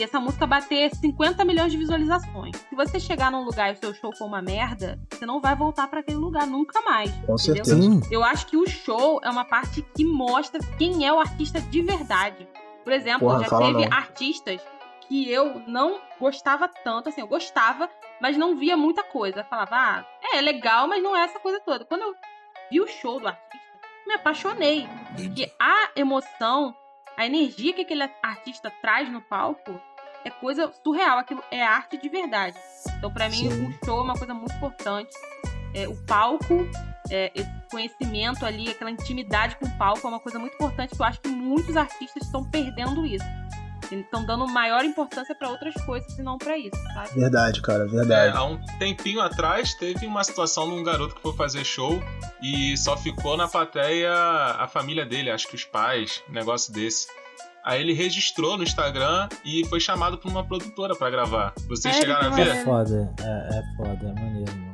E 0.00 0.02
essa 0.02 0.18
música 0.18 0.46
bater 0.46 0.90
50 0.94 1.44
milhões 1.44 1.70
de 1.70 1.76
visualizações. 1.76 2.56
Se 2.56 2.74
você 2.74 2.98
chegar 2.98 3.30
num 3.30 3.44
lugar 3.44 3.68
e 3.68 3.72
o 3.74 3.76
seu 3.76 3.92
show 3.92 4.16
for 4.16 4.24
uma 4.24 4.40
merda, 4.40 4.98
você 5.10 5.26
não 5.26 5.42
vai 5.42 5.54
voltar 5.54 5.88
pra 5.88 6.00
aquele 6.00 6.16
lugar 6.16 6.46
nunca 6.46 6.80
mais. 6.80 7.10
Com 7.26 7.34
entendeu? 7.34 7.64
certeza. 7.66 8.08
Eu 8.10 8.24
acho 8.24 8.46
que 8.46 8.56
o 8.56 8.66
show 8.66 9.20
é 9.22 9.28
uma 9.28 9.44
parte 9.44 9.82
que 9.94 10.02
mostra 10.02 10.58
quem 10.78 11.06
é 11.06 11.12
o 11.12 11.20
artista 11.20 11.60
de 11.60 11.82
verdade. 11.82 12.48
Por 12.82 12.94
exemplo, 12.94 13.28
Porra, 13.28 13.44
já 13.46 13.58
teve 13.58 13.86
não. 13.86 13.94
artistas 13.94 14.62
que 15.06 15.30
eu 15.30 15.60
não 15.66 16.00
gostava 16.18 16.66
tanto, 16.66 17.10
assim, 17.10 17.20
eu 17.20 17.26
gostava, 17.26 17.86
mas 18.22 18.38
não 18.38 18.56
via 18.56 18.78
muita 18.78 19.02
coisa. 19.02 19.40
Eu 19.40 19.44
falava, 19.44 19.76
ah, 19.76 20.04
é 20.32 20.40
legal, 20.40 20.88
mas 20.88 21.02
não 21.02 21.14
é 21.14 21.24
essa 21.24 21.38
coisa 21.38 21.60
toda. 21.60 21.84
Quando 21.84 22.00
eu 22.00 22.14
vi 22.72 22.80
o 22.80 22.86
show 22.86 23.20
do 23.20 23.28
artista, 23.28 23.58
me 24.06 24.14
apaixonei. 24.14 24.88
Porque 25.14 25.52
a 25.60 25.90
emoção, 25.94 26.74
a 27.18 27.26
energia 27.26 27.74
que 27.74 27.82
aquele 27.82 28.08
artista 28.22 28.72
traz 28.80 29.10
no 29.12 29.20
palco 29.20 29.78
é 30.24 30.30
coisa 30.30 30.72
surreal. 30.82 31.18
Aquilo 31.18 31.42
é 31.50 31.62
arte 31.62 31.96
de 31.96 32.08
verdade. 32.08 32.56
Então, 32.98 33.10
pra 33.12 33.28
mim, 33.28 33.50
Sim. 33.50 33.66
o 33.68 33.84
show 33.84 33.98
é 33.98 34.02
uma 34.02 34.14
coisa 34.14 34.34
muito 34.34 34.54
importante. 34.54 35.10
É, 35.74 35.86
o 35.88 35.94
palco, 36.04 36.68
é, 37.10 37.30
esse 37.34 37.50
conhecimento 37.70 38.44
ali, 38.44 38.70
aquela 38.70 38.90
intimidade 38.90 39.56
com 39.56 39.66
o 39.66 39.78
palco 39.78 40.04
é 40.06 40.10
uma 40.10 40.20
coisa 40.20 40.38
muito 40.38 40.54
importante 40.54 40.94
que 40.94 41.00
eu 41.00 41.06
acho 41.06 41.20
que 41.20 41.28
muitos 41.28 41.76
artistas 41.76 42.24
estão 42.24 42.44
perdendo 42.44 43.06
isso. 43.06 43.24
Estão 43.92 44.24
dando 44.24 44.46
maior 44.46 44.84
importância 44.84 45.34
pra 45.34 45.48
outras 45.48 45.74
coisas 45.84 46.16
e 46.16 46.22
não 46.22 46.38
pra 46.38 46.56
isso, 46.56 46.76
sabe? 46.94 47.10
Verdade, 47.18 47.60
cara, 47.60 47.84
É, 47.84 47.88
verdade. 47.88 48.36
há 48.36 48.44
um 48.44 48.56
tempinho 48.78 49.20
atrás 49.20 49.74
teve 49.74 50.06
uma 50.06 50.22
situação 50.22 50.68
de 50.68 50.74
um 50.76 50.84
garoto 50.84 51.16
que 51.16 51.20
foi 51.20 51.32
fazer 51.34 51.64
show 51.64 52.00
e 52.40 52.76
só 52.76 52.96
ficou 52.96 53.36
na 53.36 53.48
plateia 53.48 54.12
a 54.12 54.68
família 54.68 55.04
dele, 55.04 55.28
acho 55.28 55.48
que 55.48 55.56
os 55.56 55.64
pais, 55.64 56.22
um 56.28 56.32
negócio 56.32 56.72
desse. 56.72 57.08
Aí 57.64 57.80
ele 57.80 57.92
registrou 57.92 58.56
no 58.56 58.62
Instagram 58.62 59.28
e 59.44 59.64
foi 59.66 59.80
chamado 59.80 60.16
por 60.18 60.30
uma 60.30 60.44
produtora 60.44 60.94
pra 60.96 61.10
gravar. 61.10 61.52
Vocês 61.68 61.94
Sério? 61.94 62.00
chegaram 62.00 62.26
a 62.28 62.30
ver? 62.30 62.48
É 62.48 62.64
foda, 62.64 63.14
é, 63.20 63.58
é 63.58 63.62
foda, 63.76 64.06
é 64.08 64.20
maneiro, 64.20 64.52
mano. 64.52 64.70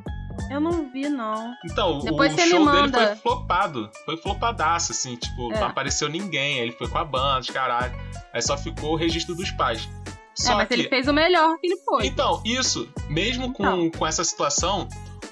Eu 0.51 0.59
não 0.61 0.89
vi, 0.91 1.09
não. 1.09 1.53
Então, 1.65 1.99
Depois 1.99 2.31
o 2.31 2.35
você 2.35 2.43
me 2.45 2.49
show 2.51 2.71
dele 2.71 2.91
foi 2.91 3.15
flopado. 3.17 3.89
Foi 4.05 4.15
flopadaço, 4.17 4.91
assim, 4.91 5.15
tipo, 5.15 5.51
É. 5.51 5.59
não 5.59 5.67
apareceu 5.67 6.07
ninguém. 6.07 6.57
Aí 6.59 6.61
ele 6.67 6.71
foi 6.73 6.87
com 6.87 6.97
a 6.97 7.03
banda, 7.03 7.39
os 7.41 7.49
caralho. 7.49 7.93
Aí 8.31 8.41
só 8.41 8.57
ficou 8.57 8.93
o 8.93 8.95
registro 8.95 9.35
dos 9.35 9.51
pais. 9.51 9.89
Só 10.35 10.53
é, 10.53 10.55
mas 10.57 10.67
que. 10.67 10.75
ele 10.75 10.87
fez 10.87 11.07
o 11.07 11.13
melhor 11.13 11.57
que 11.57 11.67
ele 11.67 11.77
foi. 11.83 12.05
Então, 12.05 12.41
isso, 12.45 12.87
mesmo 13.09 13.51
com, 13.51 13.63
Então. 13.63 13.91
com 13.99 14.05
essa 14.07 14.23
situação, 14.23 14.87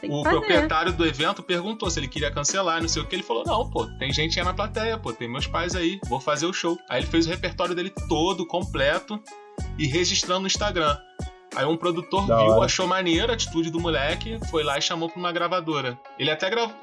Tem 0.08 0.12
que 0.12 0.16
o 0.16 0.24
fazer. 0.24 0.36
proprietário 0.38 0.94
do 0.94 1.06
evento 1.06 1.44
perguntou 1.44 1.90
se 1.90 2.00
ele 2.00 2.08
queria 2.08 2.32
cancelar, 2.32 2.82
não 2.82 2.88
sei 2.90 3.02
o 3.02 3.06
que. 3.06 3.16
Ele 3.16 3.24
falou: 3.24 3.44
Não, 3.46 3.70
pô, 3.70 3.86
tem 3.98 4.12
gente 4.14 4.40
aí 4.40 4.46
na 4.46 4.54
plateia, 4.54 4.98
pô, 4.98 5.12
tem 5.14 5.28
meus 5.30 5.48
pais 5.48 5.76
aí, 5.76 6.00
vou 6.08 6.20
fazer 6.20 6.46
o 6.46 6.54
show. 6.54 6.78
Aí 6.90 7.02
ele 7.02 7.08
fez 7.08 7.26
o 7.28 7.30
repertório 7.30 7.74
dele 7.76 7.92
todo, 8.10 8.46
completo, 8.46 9.22
e 9.78 9.88
registrando 9.88 10.42
no 10.42 10.48
Instagram. 10.48 10.98
Aí 11.56 11.66
um 11.66 11.78
produtor 11.78 12.28
Da 12.28 12.38
viu, 12.38 12.48
hora. 12.54 12.66
achou 12.66 12.86
maneiro 12.86 13.32
a 13.32 13.36
atitude 13.36 13.70
do 13.70 13.80
moleque, 13.80 14.38
foi 14.50 14.62
lá 14.64 14.78
e 14.78 14.82
chamou 14.82 15.08
pra 15.10 15.18
uma 15.20 15.32
gravadora. 15.32 15.98
Ele 16.20 16.30
até 16.30 16.50
gravou. 16.50 16.76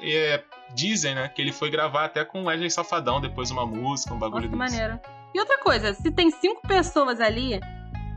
dizem, 0.73 1.13
né, 1.13 1.27
que 1.27 1.39
ele 1.41 1.51
foi 1.51 1.69
gravar 1.69 2.05
até 2.05 2.25
com 2.25 2.41
o 2.41 2.45
Wesley 2.45 2.71
Safadão 2.71 3.21
depois 3.21 3.51
uma 3.51 3.65
música, 3.67 4.13
um 4.13 4.17
bagulho 4.17 4.49
Nossa, 4.49 4.57
que 4.57 4.71
desse. 4.71 4.81
maneiro. 4.81 4.99
E 5.35 5.39
outra 5.39 5.59
coisa, 5.59 5.93
se 5.93 6.09
tem 6.11 6.31
cinco 6.31 6.61
pessoas 6.67 7.19
ali 7.19 7.59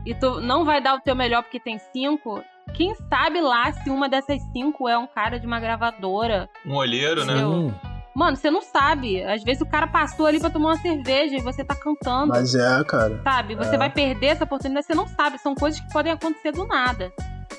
e 0.05 0.15
tu 0.15 0.39
não 0.41 0.65
vai 0.65 0.81
dar 0.81 0.95
o 0.95 0.99
teu 1.01 1.15
melhor 1.15 1.43
porque 1.43 1.59
tem 1.59 1.77
cinco, 1.93 2.43
quem 2.73 2.93
sabe 3.09 3.41
lá 3.41 3.71
se 3.71 3.89
uma 3.89 4.07
dessas 4.07 4.41
cinco 4.51 4.87
é 4.87 4.97
um 4.97 5.07
cara 5.07 5.39
de 5.39 5.47
uma 5.47 5.59
gravadora? 5.59 6.49
Um 6.65 6.75
olheiro, 6.75 7.25
né? 7.25 7.37
Sim. 7.37 7.73
Mano, 8.15 8.35
você 8.35 8.49
não 8.49 8.63
sabe. 8.63 9.23
Às 9.23 9.43
vezes 9.43 9.61
o 9.61 9.65
cara 9.65 9.85
passou 9.85 10.25
ali 10.25 10.39
pra 10.39 10.49
tomar 10.49 10.69
uma 10.69 10.77
cerveja 10.77 11.35
e 11.35 11.41
você 11.41 11.63
tá 11.63 11.75
cantando, 11.75 12.29
Mas 12.29 12.55
é, 12.55 12.83
cara. 12.83 13.21
sabe? 13.23 13.55
Você 13.55 13.75
é. 13.75 13.77
vai 13.77 13.91
perder 13.91 14.27
essa 14.27 14.43
oportunidade, 14.43 14.87
você 14.87 14.95
não 14.95 15.07
sabe. 15.07 15.37
São 15.37 15.53
coisas 15.53 15.79
que 15.79 15.93
podem 15.93 16.11
acontecer 16.11 16.51
do 16.51 16.65
nada. 16.65 17.13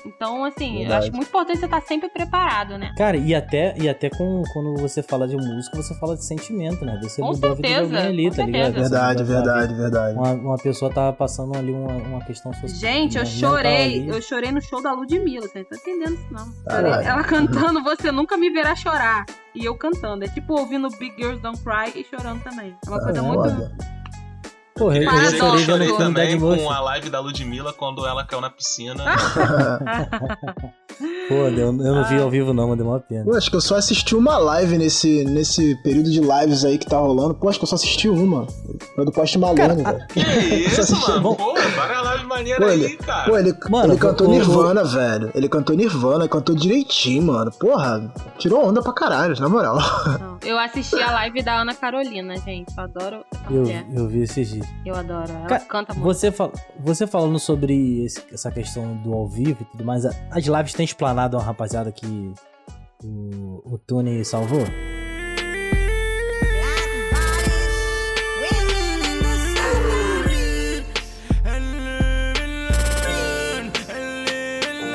Então, 0.05 0.43
assim, 0.45 0.73
eu 0.73 0.79
Verdade. 0.79 1.05
acho 1.05 1.15
muito 1.15 1.27
importante 1.27 1.59
você 1.59 1.65
estar 1.65 1.81
sempre 1.81 2.09
preparado, 2.09 2.77
né? 2.77 2.93
Cara, 2.97 3.17
e 3.17 3.35
até, 3.35 3.75
e 3.77 3.87
até 3.89 4.09
com, 4.09 4.43
quando 4.53 4.75
você 4.77 5.03
fala 5.03 5.27
de 5.27 5.35
música, 5.35 5.75
você 5.75 5.93
fala 5.99 6.15
de 6.15 6.23
sentimento, 6.23 6.85
né? 6.85 6.99
Você 7.01 7.21
Com 7.21 7.29
mudou 7.29 7.51
a 7.51 7.53
vida 7.55 7.67
de 7.67 7.73
certeza, 7.73 7.95
alguém 7.97 8.09
ali, 8.09 8.35
tá 8.35 8.45
ligado? 8.45 8.63
certeza. 8.63 8.83
Você 8.83 8.89
Verdade, 8.89 9.21
a 9.21 9.25
verdade, 9.25 9.73
verdade. 9.73 10.17
Uma, 10.17 10.31
uma 10.31 10.57
pessoa 10.57 10.91
tava 10.93 11.13
passando 11.13 11.57
ali 11.57 11.71
uma, 11.71 11.93
uma 11.93 12.23
questão 12.25 12.53
social. 12.53 12.79
Gente, 12.79 13.17
eu 13.17 13.25
chorei. 13.25 13.99
ali. 13.99 14.07
Eu 14.07 14.21
chorei 14.21 14.51
no 14.51 14.61
show 14.61 14.81
da 14.81 14.93
Ludmilla. 14.93 15.47
Você 15.47 15.59
não 15.59 15.65
tá 15.65 15.75
entendendo 15.75 16.13
isso, 16.13 16.27
não. 16.31 16.51
Caralho. 16.65 16.93
Chorei. 16.93 17.07
Ela 17.07 17.23
cantando 17.23 17.83
Você 17.83 18.11
Nunca 18.11 18.37
Me 18.37 18.49
Verá 18.49 18.75
Chorar. 18.75 19.25
E 19.53 19.65
eu 19.65 19.75
cantando. 19.75 20.23
É 20.23 20.27
tipo 20.27 20.53
ouvindo 20.53 20.89
Big 20.97 21.15
Girls 21.17 21.41
Don't 21.41 21.59
Cry 21.63 21.99
e 21.99 22.03
chorando 22.03 22.41
também. 22.43 22.75
É 22.85 22.89
uma 22.89 22.99
coisa 22.99 23.21
muito. 23.21 23.98
Porra, 24.79 24.97
eu, 24.97 25.03
eu 25.03 25.09
Paradoxo. 25.11 25.37
chorei 25.59 25.65
vendo 25.87 25.93
o 25.93 25.97
filme 25.97 26.13
Dead 26.13 26.27
também 26.31 26.39
Motion. 26.39 26.63
com 26.63 26.71
a 26.71 26.79
live 26.79 27.09
da 27.11 27.19
Ludmilla 27.19 27.73
quando 27.73 28.05
ela 28.07 28.23
caiu 28.25 28.41
na 28.41 28.49
piscina. 28.49 29.03
Pô, 31.29 31.35
eu, 31.35 31.57
eu 31.57 31.71
não 31.73 32.03
vi 32.05 32.15
Ah. 32.17 32.23
ao 32.23 32.29
vivo 32.29 32.53
não, 32.53 32.67
mas 32.69 32.77
deu 32.77 32.87
uma 32.87 32.99
pena. 32.99 33.23
Pô, 33.23 33.35
acho 33.35 33.49
que 33.49 33.55
eu 33.55 33.61
só 33.61 33.75
assisti 33.75 34.15
uma 34.15 34.37
live 34.37 34.77
nesse, 34.77 35.23
nesse 35.25 35.75
período 35.83 36.09
de 36.11 36.19
lives 36.19 36.65
aí 36.65 36.77
que 36.77 36.85
tá 36.87 36.97
rolando. 36.97 37.35
Pô, 37.35 37.47
acho 37.47 37.59
que 37.59 37.63
eu 37.63 37.69
só 37.69 37.75
assisti 37.75 38.09
uma. 38.09 38.47
Foi 38.95 39.05
do 39.05 39.11
Post 39.11 39.37
Malone, 39.37 39.83
velho. 39.83 40.07
Que 40.07 40.19
isso, 40.67 40.99
mano? 41.07 41.35
Pô, 41.35 41.53
várias 41.75 41.98
lives 42.37 42.57
maneiras 42.57 42.59
Pô, 42.59 42.65
aí, 42.71 42.83
ele- 42.83 42.97
cara. 42.97 43.29
Pô, 43.29 43.37
ele, 43.37 43.55
Mano, 43.69 43.93
ele 43.93 43.99
cantou 43.99 44.27
o- 44.27 44.31
Nirvana, 44.31 44.83
velho. 44.83 45.31
Ele 45.35 45.49
cantou 45.49 45.75
Nirvana, 45.75 46.27
cantou 46.27 46.55
direitinho, 46.55 47.23
mano. 47.23 47.51
Porra, 47.51 48.13
tirou 48.37 48.65
onda 48.65 48.81
pra 48.81 48.93
caralho, 48.93 49.39
na 49.39 49.49
moral. 49.49 49.77
Não. 50.19 50.37
Eu 50.45 50.57
assisti 50.57 50.95
a 51.01 51.11
live 51.11 51.41
da 51.43 51.61
Ana 51.61 51.73
Carolina, 51.75 52.37
gente. 52.37 52.73
Eu 52.77 52.83
adoro 52.83 53.25
essa 53.33 53.43
Eu, 53.53 53.61
mulher. 53.61 53.85
eu 53.93 54.07
vi 54.07 54.21
esses 54.23 54.49
dias. 54.49 54.67
Eu 54.85 54.95
adoro. 54.95 55.31
Ela 55.31 55.47
Ca- 55.47 55.59
canta 55.59 55.93
muito. 55.93 56.05
Você, 56.05 56.31
fal- 56.31 56.53
você 56.79 57.05
falando 57.05 57.37
sobre 57.39 58.05
esse- 58.05 58.23
essa 58.31 58.49
questão 58.51 58.95
do 58.97 59.13
ao 59.13 59.27
vivo 59.27 59.57
e 59.61 59.65
tudo 59.65 59.83
mais, 59.83 60.05
a- 60.05 60.13
as 60.31 60.45
lives 60.45 60.73
têm 60.73 60.85
explanado 60.85 61.35
uma 61.37 61.43
rapaziada 61.43 61.91
que 61.91 62.33
o, 63.03 63.61
o 63.73 63.77
Tune 63.77 64.23
salvou? 64.23 64.63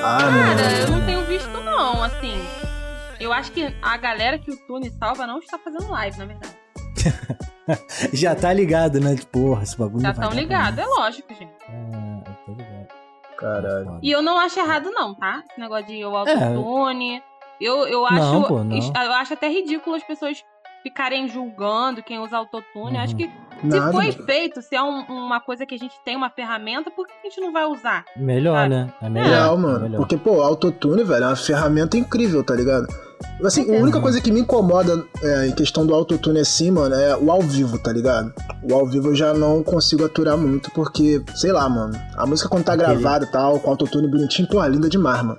Ah, 0.06 0.18
Cara, 0.18 0.72
eu 0.80 0.90
não 0.90 1.06
tenho 1.06 1.24
visto, 1.24 1.48
não, 1.48 2.02
assim. 2.02 2.34
Eu 3.18 3.32
acho 3.32 3.50
que 3.52 3.74
a 3.80 3.96
galera 3.96 4.38
que 4.38 4.50
o 4.50 4.56
Tune 4.66 4.90
salva 4.90 5.26
não 5.26 5.38
está 5.38 5.58
fazendo 5.58 5.90
live, 5.90 6.18
na 6.18 6.26
verdade. 6.26 6.56
Já 8.12 8.34
tá 8.34 8.52
ligado, 8.52 9.00
né? 9.00 9.16
Tipo, 9.16 9.40
porra, 9.40 9.62
esse 9.62 9.78
bagulho 9.78 10.02
Já 10.02 10.10
estão 10.10 10.28
dar 10.28 10.36
ligados, 10.36 10.78
é 10.78 10.84
lógico, 10.84 11.32
gente. 11.32 11.54
Ah, 11.70 12.22
eu 12.26 12.34
tô 12.44 12.52
ligado. 12.52 12.88
Caralho. 13.38 13.98
E 14.02 14.10
eu 14.10 14.20
não 14.20 14.38
acho 14.38 14.60
errado, 14.60 14.90
não, 14.90 15.14
tá? 15.14 15.42
Esse 15.48 15.58
negócio 15.58 15.86
de 15.86 16.04
o 16.04 16.14
autotune. 16.14 17.22
Eu, 17.58 17.86
eu 17.88 18.04
acho. 18.04 18.16
Não, 18.16 18.42
pô, 18.42 18.62
não. 18.62 18.76
Eu 18.76 19.12
acho 19.14 19.32
até 19.32 19.48
ridículo 19.48 19.96
as 19.96 20.04
pessoas 20.04 20.44
ficarem 20.82 21.28
julgando 21.28 22.02
quem 22.02 22.18
usa 22.18 22.36
autotune. 22.36 22.98
Uhum. 22.98 23.02
Acho 23.02 23.16
que 23.16 23.30
Nada. 23.66 23.86
se 23.86 23.92
foi 23.92 24.12
feito, 24.12 24.62
se 24.62 24.74
é 24.76 24.82
um- 24.82 25.04
uma 25.08 25.40
coisa 25.40 25.64
que 25.66 25.74
a 25.74 25.78
gente 25.78 25.94
tem, 26.04 26.16
uma 26.16 26.30
ferramenta, 26.30 26.90
por 26.90 27.06
que 27.06 27.12
a 27.24 27.28
gente 27.28 27.40
não 27.40 27.52
vai 27.52 27.64
usar? 27.64 28.04
Melhor, 28.16 28.56
Sabe? 28.56 28.68
né? 28.70 28.92
É 29.02 29.08
melhor. 29.08 29.28
Real, 29.28 29.54
é 29.54 29.58
mano. 29.58 29.80
melhor. 29.80 29.98
Porque, 29.98 30.16
pô, 30.16 30.40
autotune, 30.42 31.02
velho, 31.04 31.24
é 31.24 31.26
uma 31.28 31.36
ferramenta 31.36 31.96
incrível, 31.96 32.42
tá 32.44 32.54
ligado? 32.54 32.86
Assim, 33.42 33.74
a 33.74 33.80
única 33.80 34.00
coisa 34.00 34.20
que 34.20 34.30
me 34.30 34.40
incomoda 34.40 35.02
é, 35.22 35.46
em 35.46 35.52
questão 35.52 35.86
do 35.86 35.94
autotune 35.94 36.40
assim, 36.40 36.70
mano, 36.70 36.94
é 36.94 37.16
o 37.16 37.30
ao 37.30 37.40
vivo, 37.40 37.78
tá 37.78 37.92
ligado? 37.92 38.32
O 38.62 38.74
ao 38.74 38.86
vivo 38.86 39.08
eu 39.08 39.14
já 39.14 39.32
não 39.32 39.62
consigo 39.62 40.04
aturar 40.04 40.36
muito, 40.36 40.70
porque, 40.72 41.22
sei 41.34 41.50
lá, 41.50 41.68
mano, 41.68 41.94
a 42.16 42.26
música 42.26 42.48
quando 42.48 42.64
tá 42.64 42.76
gravada 42.76 43.24
e 43.24 43.30
tal, 43.30 43.58
com 43.60 43.70
autotune 43.70 44.06
bonitinho, 44.08 44.46
pô, 44.48 44.64
linda 44.66 44.88
demais, 44.88 45.22
mano. 45.22 45.38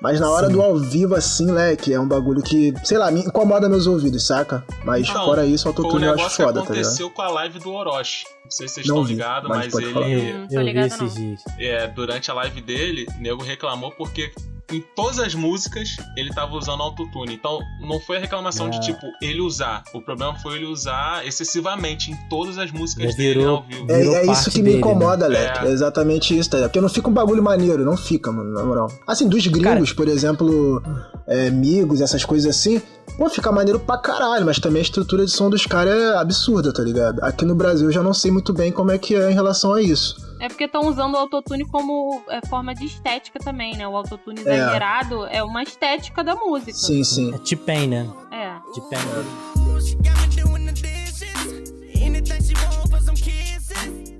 Mas 0.00 0.18
na 0.18 0.30
hora 0.30 0.46
Sim. 0.46 0.54
do 0.54 0.62
ao 0.62 0.76
vivo, 0.78 1.14
assim, 1.14 1.46
né, 1.52 1.76
que 1.76 1.92
é 1.92 2.00
um 2.00 2.08
bagulho 2.08 2.42
que, 2.42 2.72
sei 2.84 2.96
lá, 2.96 3.10
me 3.10 3.20
incomoda 3.20 3.68
meus 3.68 3.86
ouvidos, 3.86 4.26
saca? 4.26 4.64
Mas 4.84 5.08
Então, 5.08 5.24
fora 5.26 5.44
isso, 5.44 5.66
o 5.66 5.68
autotune 5.68 6.06
eu 6.06 6.14
acho 6.14 6.30
foda, 6.30 6.60
que 6.62 6.68
tá 6.68 6.72
ligado? 6.72 6.86
aconteceu 6.86 7.10
com 7.10 7.22
a 7.22 7.28
live 7.28 7.58
do 7.58 7.72
Orochi. 7.72 8.24
Não 8.44 8.50
sei 8.50 8.66
se 8.68 8.74
vocês 8.74 8.86
Não 8.86 8.96
estão 9.02 9.08
ligados, 9.10 9.48
mas 9.48 9.72
mas, 9.72 9.84
ele. 9.84 9.92
falar. 9.92 10.06
Hum, 10.06 10.46
tô 10.48 10.54
eu 10.54 10.60
vi 10.60 10.64
ligada, 10.66 10.86
esses 10.86 11.00
não. 11.00 11.08
dias. 11.08 11.42
É, 11.58 11.86
durante 11.88 12.30
a 12.30 12.34
live 12.34 12.60
dele, 12.62 13.06
o 13.18 13.22
nego 13.22 13.42
reclamou 13.44 13.90
porque 13.92 14.32
em 14.72 14.80
todas 14.94 15.18
as 15.18 15.34
músicas 15.34 15.96
ele 16.16 16.30
tava 16.32 16.54
usando 16.56 16.82
autotune. 16.82 17.34
Então 17.34 17.58
não 17.80 17.98
foi 18.00 18.16
a 18.18 18.20
reclamação 18.20 18.66
Ah. 18.66 18.70
de 18.70 18.80
tipo 18.80 19.00
ele 19.22 19.40
usar. 19.40 19.82
O 19.94 20.00
problema 20.00 20.34
foi 20.38 20.56
ele 20.56 20.66
usar 20.66 21.26
excessivamente 21.26 22.10
em 22.10 22.16
todas 22.28 22.58
as 22.58 22.70
músicas 22.70 23.10
Já 23.12 23.16
dele 23.16 23.40
virou- 23.40 23.56
ao 23.56 23.62
vivo. 23.64 23.86
É, 23.90 23.98
Virou 23.98 24.16
é 24.16 24.26
isso 24.26 24.50
que 24.50 24.58
me 24.58 24.64
dele, 24.64 24.78
incomoda, 24.78 25.28
né? 25.28 25.38
Leque. 25.40 25.58
É. 25.66 25.68
É. 25.68 25.72
exatamente 25.72 26.36
isso, 26.38 26.50
tá? 26.50 26.58
Porque 26.60 26.80
não 26.80 26.88
fica 26.88 27.08
um 27.08 27.12
bagulho 27.12 27.42
maneiro, 27.42 27.84
não 27.84 27.96
fica, 27.96 28.30
mano, 28.32 28.52
na 28.52 28.62
moral. 28.64 28.90
Assim, 29.06 29.28
dos 29.28 29.46
gringos, 29.46 29.92
por 29.92 30.08
exemplo, 30.08 30.82
é, 31.26 31.48
amigos, 31.48 32.00
essas 32.00 32.24
coisas 32.24 32.56
assim, 32.56 32.80
pô, 33.16 33.28
fica 33.28 33.50
maneiro 33.52 33.78
pra 33.80 33.98
caralho, 33.98 34.44
mas 34.46 34.58
também 34.58 34.80
a 34.80 34.82
estrutura 34.82 35.24
de 35.24 35.30
som 35.30 35.48
dos 35.50 35.66
caras 35.66 35.94
é 35.94 36.16
absurda, 36.16 36.72
tá 36.72 36.82
ligado? 36.82 37.22
Aqui 37.22 37.44
no 37.44 37.54
Brasil 37.54 37.88
eu 37.88 37.92
já 37.92 38.02
não 38.02 38.14
sei 38.14 38.30
muito 38.30 38.52
bem 38.52 38.72
como 38.72 38.90
é 38.90 38.98
que 38.98 39.14
é 39.14 39.30
em 39.30 39.34
relação 39.34 39.72
a 39.72 39.82
isso. 39.82 40.16
É 40.40 40.48
porque 40.48 40.64
estão 40.64 40.88
usando 40.88 41.14
o 41.14 41.18
autotune 41.18 41.66
como 41.66 42.22
é, 42.28 42.40
forma 42.48 42.74
de 42.74 42.86
estética 42.86 43.38
também, 43.38 43.76
né? 43.76 43.86
O 43.86 43.94
autotune 43.96 44.40
É. 44.46 44.54
exagerado 44.54 45.26
é 45.26 45.42
uma 45.42 45.62
estética 45.62 46.24
da 46.24 46.34
música. 46.34 46.72
Sim, 46.72 47.04
sim. 47.04 47.34
É 47.34 47.38
T-Pain, 47.38 47.88
né? 47.88 48.08
É. 48.32 48.54
T-Pain. 48.72 49.59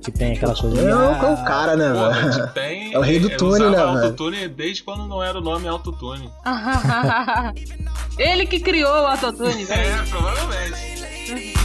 T-Pain 0.03 0.31
é 0.31 0.35
aquela 0.35 0.55
coisa. 0.55 0.81
É, 0.81 0.85
de, 0.85 0.93
o- 0.93 1.01
é 1.01 1.05
ah, 1.05 1.33
o 1.41 1.45
cara, 1.45 1.77
né, 1.77 1.93
velho? 1.93 2.49
tem, 2.55 2.93
É 2.95 2.99
o 2.99 3.03
rei 3.03 3.19
do 3.21 3.31
tune, 3.37 3.59
né, 3.59 3.71
velho? 3.71 3.83
autotune 3.89 4.49
desde 4.49 4.83
quando 4.83 5.07
não 5.07 5.23
era 5.23 5.39
o 5.39 5.41
nome 5.41 5.69
autotune. 5.69 6.31
Ele 8.19 8.47
que 8.47 8.61
criou 8.61 8.91
o 8.91 9.07
autotune, 9.07 9.65
velho. 9.65 9.81
É, 9.81 10.03
provavelmente. 10.09 11.60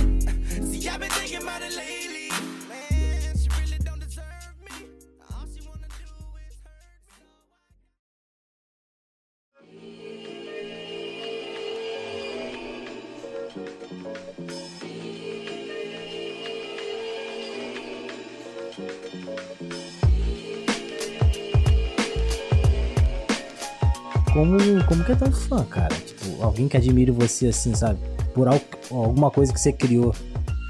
Como, 24.35 24.57
como 24.85 25.03
que 25.05 25.13
é 25.13 25.15
tão 25.15 25.31
fã, 25.31 25.63
cara? 25.63 25.95
Tipo, 25.95 26.43
alguém 26.43 26.67
que 26.67 26.75
admire 26.75 27.09
você 27.09 27.47
assim, 27.47 27.73
sabe? 27.73 27.97
Por 28.33 28.49
al- 28.49 28.59
alguma 28.91 29.31
coisa 29.31 29.53
que 29.53 29.59
você 29.59 29.71
criou. 29.71 30.13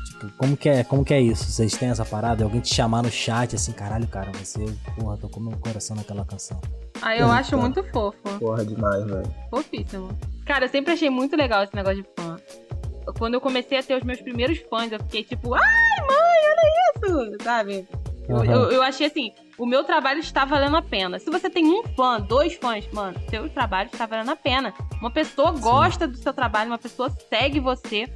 Tipo, 0.06 0.30
como 0.38 0.56
que 0.56 0.70
é, 0.70 0.84
como 0.84 1.04
que 1.04 1.16
é 1.16 1.20
isso? 1.20 1.46
Vocês 1.52 1.74
têm 1.76 1.90
essa 1.90 2.06
parada? 2.06 2.44
Alguém 2.44 2.62
te 2.62 2.72
chamar 2.72 3.02
no 3.02 3.10
chat 3.10 3.56
assim, 3.56 3.72
caralho, 3.72 4.06
cara, 4.08 4.32
você, 4.34 4.64
porra, 4.96 5.18
tocou 5.18 5.42
meu 5.42 5.58
coração 5.58 5.96
naquela 5.96 6.24
canção. 6.24 6.62
Aí 7.02 7.20
eu 7.20 7.32
acho 7.32 7.52
tá. 7.52 7.58
muito 7.58 7.84
fofo. 7.86 8.20
Porra, 8.40 8.64
demais, 8.64 9.04
velho. 9.04 9.34
Fofíssimo. 9.50 10.10
Cara, 10.46 10.66
eu 10.66 10.70
sempre 10.70 10.94
achei 10.94 11.10
muito 11.10 11.36
legal 11.36 11.64
esse 11.64 11.76
negócio 11.76 12.04
de 12.04 12.10
fã. 12.16 12.38
Quando 13.18 13.34
eu 13.34 13.42
comecei 13.42 13.80
a 13.80 13.84
ter 13.84 13.96
os 13.98 14.04
meus 14.04 14.22
primeiros 14.22 14.60
fãs, 14.70 14.92
eu 14.92 15.00
fiquei 15.00 15.24
tipo, 15.24 15.56
ai, 15.56 15.62
mãe, 16.08 17.10
olha 17.10 17.32
isso! 17.34 17.44
Sabe? 17.44 17.88
Eu, 18.30 18.38
Aham. 18.38 18.46
eu, 18.46 18.72
eu 18.74 18.82
achei 18.84 19.08
assim, 19.08 19.32
o 19.58 19.66
meu 19.66 19.84
trabalho 19.84 20.20
está 20.20 20.44
valendo 20.46 20.76
a 20.78 20.82
pena. 20.82 21.20
Se 21.20 21.30
você 21.30 21.50
tem 21.50 21.66
um 21.68 21.84
fã, 21.96 22.20
dois 22.20 22.56
fãs, 22.56 22.88
mano, 22.92 23.18
seu 23.30 23.50
trabalho 23.50 23.90
está 23.92 24.06
valendo 24.06 24.32
a 24.32 24.36
pena. 24.36 24.74
Uma 25.00 25.12
pessoa 25.12 25.52
gosta 25.52 26.08
do 26.08 26.18
seu 26.18 26.34
trabalho, 26.34 26.72
uma 26.72 26.78
pessoa 26.78 27.10
segue 27.30 27.60
você. 27.60 28.12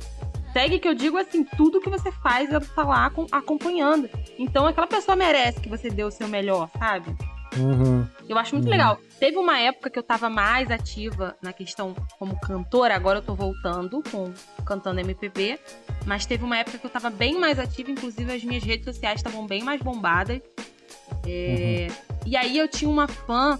Segue 0.52 0.80
que 0.80 0.88
eu 0.88 0.96
digo 0.96 1.16
assim, 1.18 1.44
tudo 1.44 1.80
que 1.80 1.90
você 1.90 2.12
faz, 2.12 2.50
ela 2.50 2.60
tá 2.60 2.84
lá 2.84 3.06
acom- 3.06 3.28
acompanhando. 3.32 4.10
Então 4.38 4.66
aquela 4.66 4.88
pessoa 4.88 5.16
merece 5.16 5.60
que 5.60 5.70
você 5.70 5.90
dê 5.90 6.04
o 6.04 6.10
seu 6.12 6.28
melhor, 6.28 6.70
sabe? 6.78 7.16
Uhum. 7.58 8.06
Eu 8.28 8.38
acho 8.38 8.54
muito 8.56 8.66
Uhum. 8.66 8.72
legal. 8.72 8.98
Teve 9.20 9.38
uma 9.38 9.60
época 9.60 9.90
que 9.90 9.98
eu 9.98 10.04
tava 10.04 10.30
mais 10.30 10.70
ativa 10.72 11.36
na 11.42 11.52
questão 11.54 11.96
como 12.18 12.40
cantora, 12.40 12.96
agora 12.96 13.20
eu 13.20 13.24
tô 13.24 13.34
voltando 13.36 14.02
com 14.12 14.32
cantando 14.66 15.00
MPB, 15.00 15.60
mas 16.06 16.26
teve 16.26 16.44
uma 16.44 16.58
época 16.58 16.78
que 16.78 16.86
eu 16.86 16.90
tava 16.92 17.10
bem 17.10 17.40
mais 17.40 17.58
ativa, 17.60 17.90
inclusive 17.92 18.32
as 18.34 18.44
minhas 18.44 18.64
redes 18.64 18.86
sociais 18.86 19.20
estavam 19.20 19.46
bem 19.48 19.64
mais 19.64 19.82
bombadas. 19.82 20.42
É, 21.28 21.88
E 22.26 22.36
aí 22.36 22.58
eu 22.58 22.68
tinha 22.68 22.90
uma 22.90 23.08
fã 23.08 23.60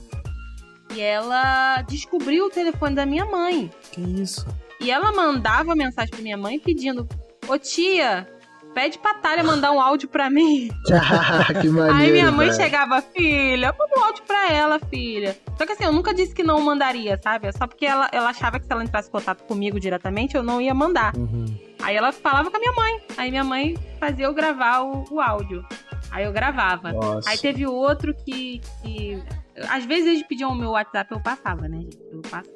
e 0.94 1.02
ela 1.02 1.82
descobriu 1.84 2.46
o 2.46 2.50
telefone 2.50 2.96
da 2.96 3.06
minha 3.06 3.26
mãe. 3.26 3.72
Que 3.92 4.02
isso? 4.02 4.46
E 4.82 4.90
ela 4.90 5.12
mandava 5.12 5.76
mensagem 5.76 6.10
pra 6.12 6.22
minha 6.22 6.38
mãe 6.38 6.58
pedindo: 6.60 7.08
Ô 7.48 7.58
tia, 7.58 8.28
pede 8.74 8.98
pra 8.98 9.14
Thalia 9.16 9.44
mandar 9.44 9.72
um 9.72 9.80
áudio 9.82 10.08
pra 10.08 10.30
mim. 10.30 10.70
que 11.62 11.68
maneiro, 11.68 11.96
Aí 11.96 12.12
minha 12.12 12.32
mãe 12.32 12.48
velho. 12.50 12.62
chegava, 12.62 13.02
filha, 13.02 13.76
manda 13.78 14.00
um 14.00 14.04
áudio 14.06 14.24
pra 14.24 14.52
ela, 14.52 14.80
filha. 14.90 15.38
Só 15.58 15.66
que 15.66 15.74
assim, 15.74 15.84
eu 15.84 15.92
nunca 15.92 16.14
disse 16.14 16.34
que 16.34 16.44
não 16.44 16.62
mandaria, 16.62 17.20
sabe? 17.22 17.48
É 17.48 17.52
Só 17.52 17.68
porque 17.68 17.86
ela, 17.86 18.08
ela 18.12 18.30
achava 18.30 18.60
que 18.60 18.66
se 18.66 18.72
ela 18.72 18.84
entrasse 18.84 19.10
em 19.10 19.12
contato 19.12 19.44
comigo 19.44 19.80
diretamente, 19.80 20.36
eu 20.36 20.42
não 20.44 20.62
ia 20.62 20.74
mandar. 20.74 21.16
Uhum. 21.16 21.46
Aí 21.82 21.96
ela 21.96 22.12
falava 22.12 22.50
com 22.50 22.58
a 22.58 22.60
minha 22.60 22.74
mãe. 22.74 23.02
Aí 23.18 23.30
minha 23.30 23.44
mãe 23.44 23.78
fazia 24.00 24.26
eu 24.26 24.34
gravar 24.34 24.82
o, 24.82 25.04
o 25.12 25.20
áudio. 25.20 25.66
Aí 26.12 26.26
eu 26.26 26.32
gravava. 26.34 26.92
Nossa. 26.92 27.30
Aí 27.30 27.38
teve 27.38 27.66
outro 27.66 28.14
que, 28.14 28.62
que. 28.82 29.22
Às 29.70 29.86
vezes 29.86 30.08
eles 30.08 30.24
pediam 30.24 30.52
o 30.52 30.56
meu 30.56 30.72
WhatsApp, 30.72 31.12
eu 31.12 31.20
passava, 31.22 31.68
né? 31.68 31.82
Eu 32.12 32.22
passo 32.22 32.50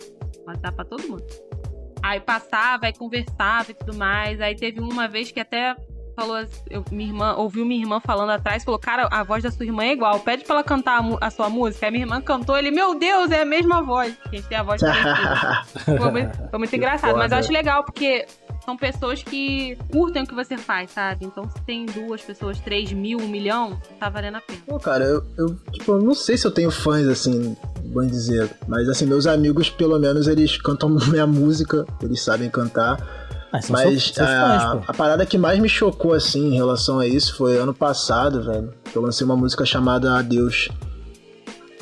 WhatsApp 0.45 0.75
pra 0.75 0.85
todo 0.85 1.07
mundo. 1.07 1.25
Aí 2.01 2.19
passava, 2.19 2.85
aí 2.87 2.93
conversava 2.93 3.71
e 3.71 3.73
tudo 3.73 3.95
mais. 3.95 4.41
Aí 4.41 4.55
teve 4.55 4.79
uma 4.81 5.07
vez 5.07 5.31
que 5.31 5.39
até 5.39 5.75
falou, 6.15 6.45
eu, 6.69 6.83
minha 6.91 7.09
irmã, 7.09 7.33
ouviu 7.35 7.65
minha 7.65 7.81
irmã 7.81 7.99
falando 7.99 8.29
atrás, 8.31 8.63
falou, 8.63 8.79
cara, 8.79 9.07
a 9.11 9.23
voz 9.23 9.43
da 9.43 9.49
sua 9.51 9.65
irmã 9.65 9.83
é 9.83 9.93
igual, 9.93 10.19
pede 10.19 10.43
pra 10.43 10.55
ela 10.55 10.63
cantar 10.63 11.01
a, 11.01 11.27
a 11.27 11.29
sua 11.31 11.49
música. 11.49 11.85
Aí 11.87 11.91
minha 11.91 12.03
irmã 12.03 12.21
cantou, 12.21 12.57
ele, 12.57 12.71
meu 12.71 12.93
Deus, 12.97 13.31
é 13.31 13.41
a 13.41 13.45
mesma 13.45 13.81
voz. 13.81 14.15
A 14.25 14.35
gente 14.35 14.47
tem 14.47 14.57
a 14.57 14.63
voz 14.63 14.79
parecida. 14.83 15.63
Foi 15.97 16.11
muito, 16.11 16.49
foi 16.49 16.59
muito 16.59 16.69
Que 16.69 16.77
engraçado, 16.77 17.13
mas 17.15 17.23
foda. 17.23 17.35
eu 17.35 17.39
acho 17.39 17.51
legal 17.51 17.83
porque 17.83 18.25
são 18.63 18.77
pessoas 18.77 19.21
que 19.21 19.77
curtem 19.91 20.23
o 20.23 20.27
que 20.27 20.33
você 20.33 20.57
faz, 20.57 20.91
sabe? 20.91 21.25
Então 21.25 21.49
se 21.49 21.61
tem 21.65 21.85
duas 21.85 22.21
pessoas, 22.21 22.59
três 22.59 22.91
mil, 22.91 23.19
um 23.19 23.27
milhão, 23.27 23.79
tá 23.99 24.09
valendo 24.09 24.37
a 24.37 24.41
pena. 24.41 24.59
Pô, 24.65 24.79
cara, 24.79 25.03
eu, 25.03 25.23
eu, 25.37 25.55
tipo, 25.71 25.91
eu 25.93 26.01
não 26.01 26.15
sei 26.15 26.37
se 26.37 26.47
eu 26.47 26.51
tenho 26.51 26.71
fãs, 26.71 27.07
assim, 27.07 27.55
bom 27.85 28.05
dizer. 28.05 28.49
Mas, 28.67 28.87
assim, 28.87 29.05
meus 29.05 29.27
amigos, 29.27 29.69
pelo 29.69 29.99
menos, 29.99 30.27
eles 30.27 30.57
cantam 30.57 30.89
minha 31.09 31.27
música, 31.27 31.85
eles 32.01 32.21
sabem 32.21 32.49
cantar. 32.49 32.97
Ah, 33.51 33.59
Mas 33.69 33.81
seus, 33.81 34.15
seus 34.15 34.27
fãs, 34.27 34.63
a, 34.63 34.77
pô. 34.77 34.83
a 34.87 34.93
parada 34.93 35.25
que 35.25 35.37
mais 35.37 35.59
me 35.59 35.69
chocou, 35.69 36.13
assim, 36.13 36.53
em 36.53 36.55
relação 36.55 36.99
a 36.99 37.07
isso 37.07 37.35
foi 37.35 37.57
ano 37.57 37.73
passado, 37.73 38.43
velho. 38.43 38.73
Eu 38.95 39.01
lancei 39.01 39.25
uma 39.25 39.35
música 39.35 39.65
chamada 39.65 40.17
Adeus. 40.17 40.69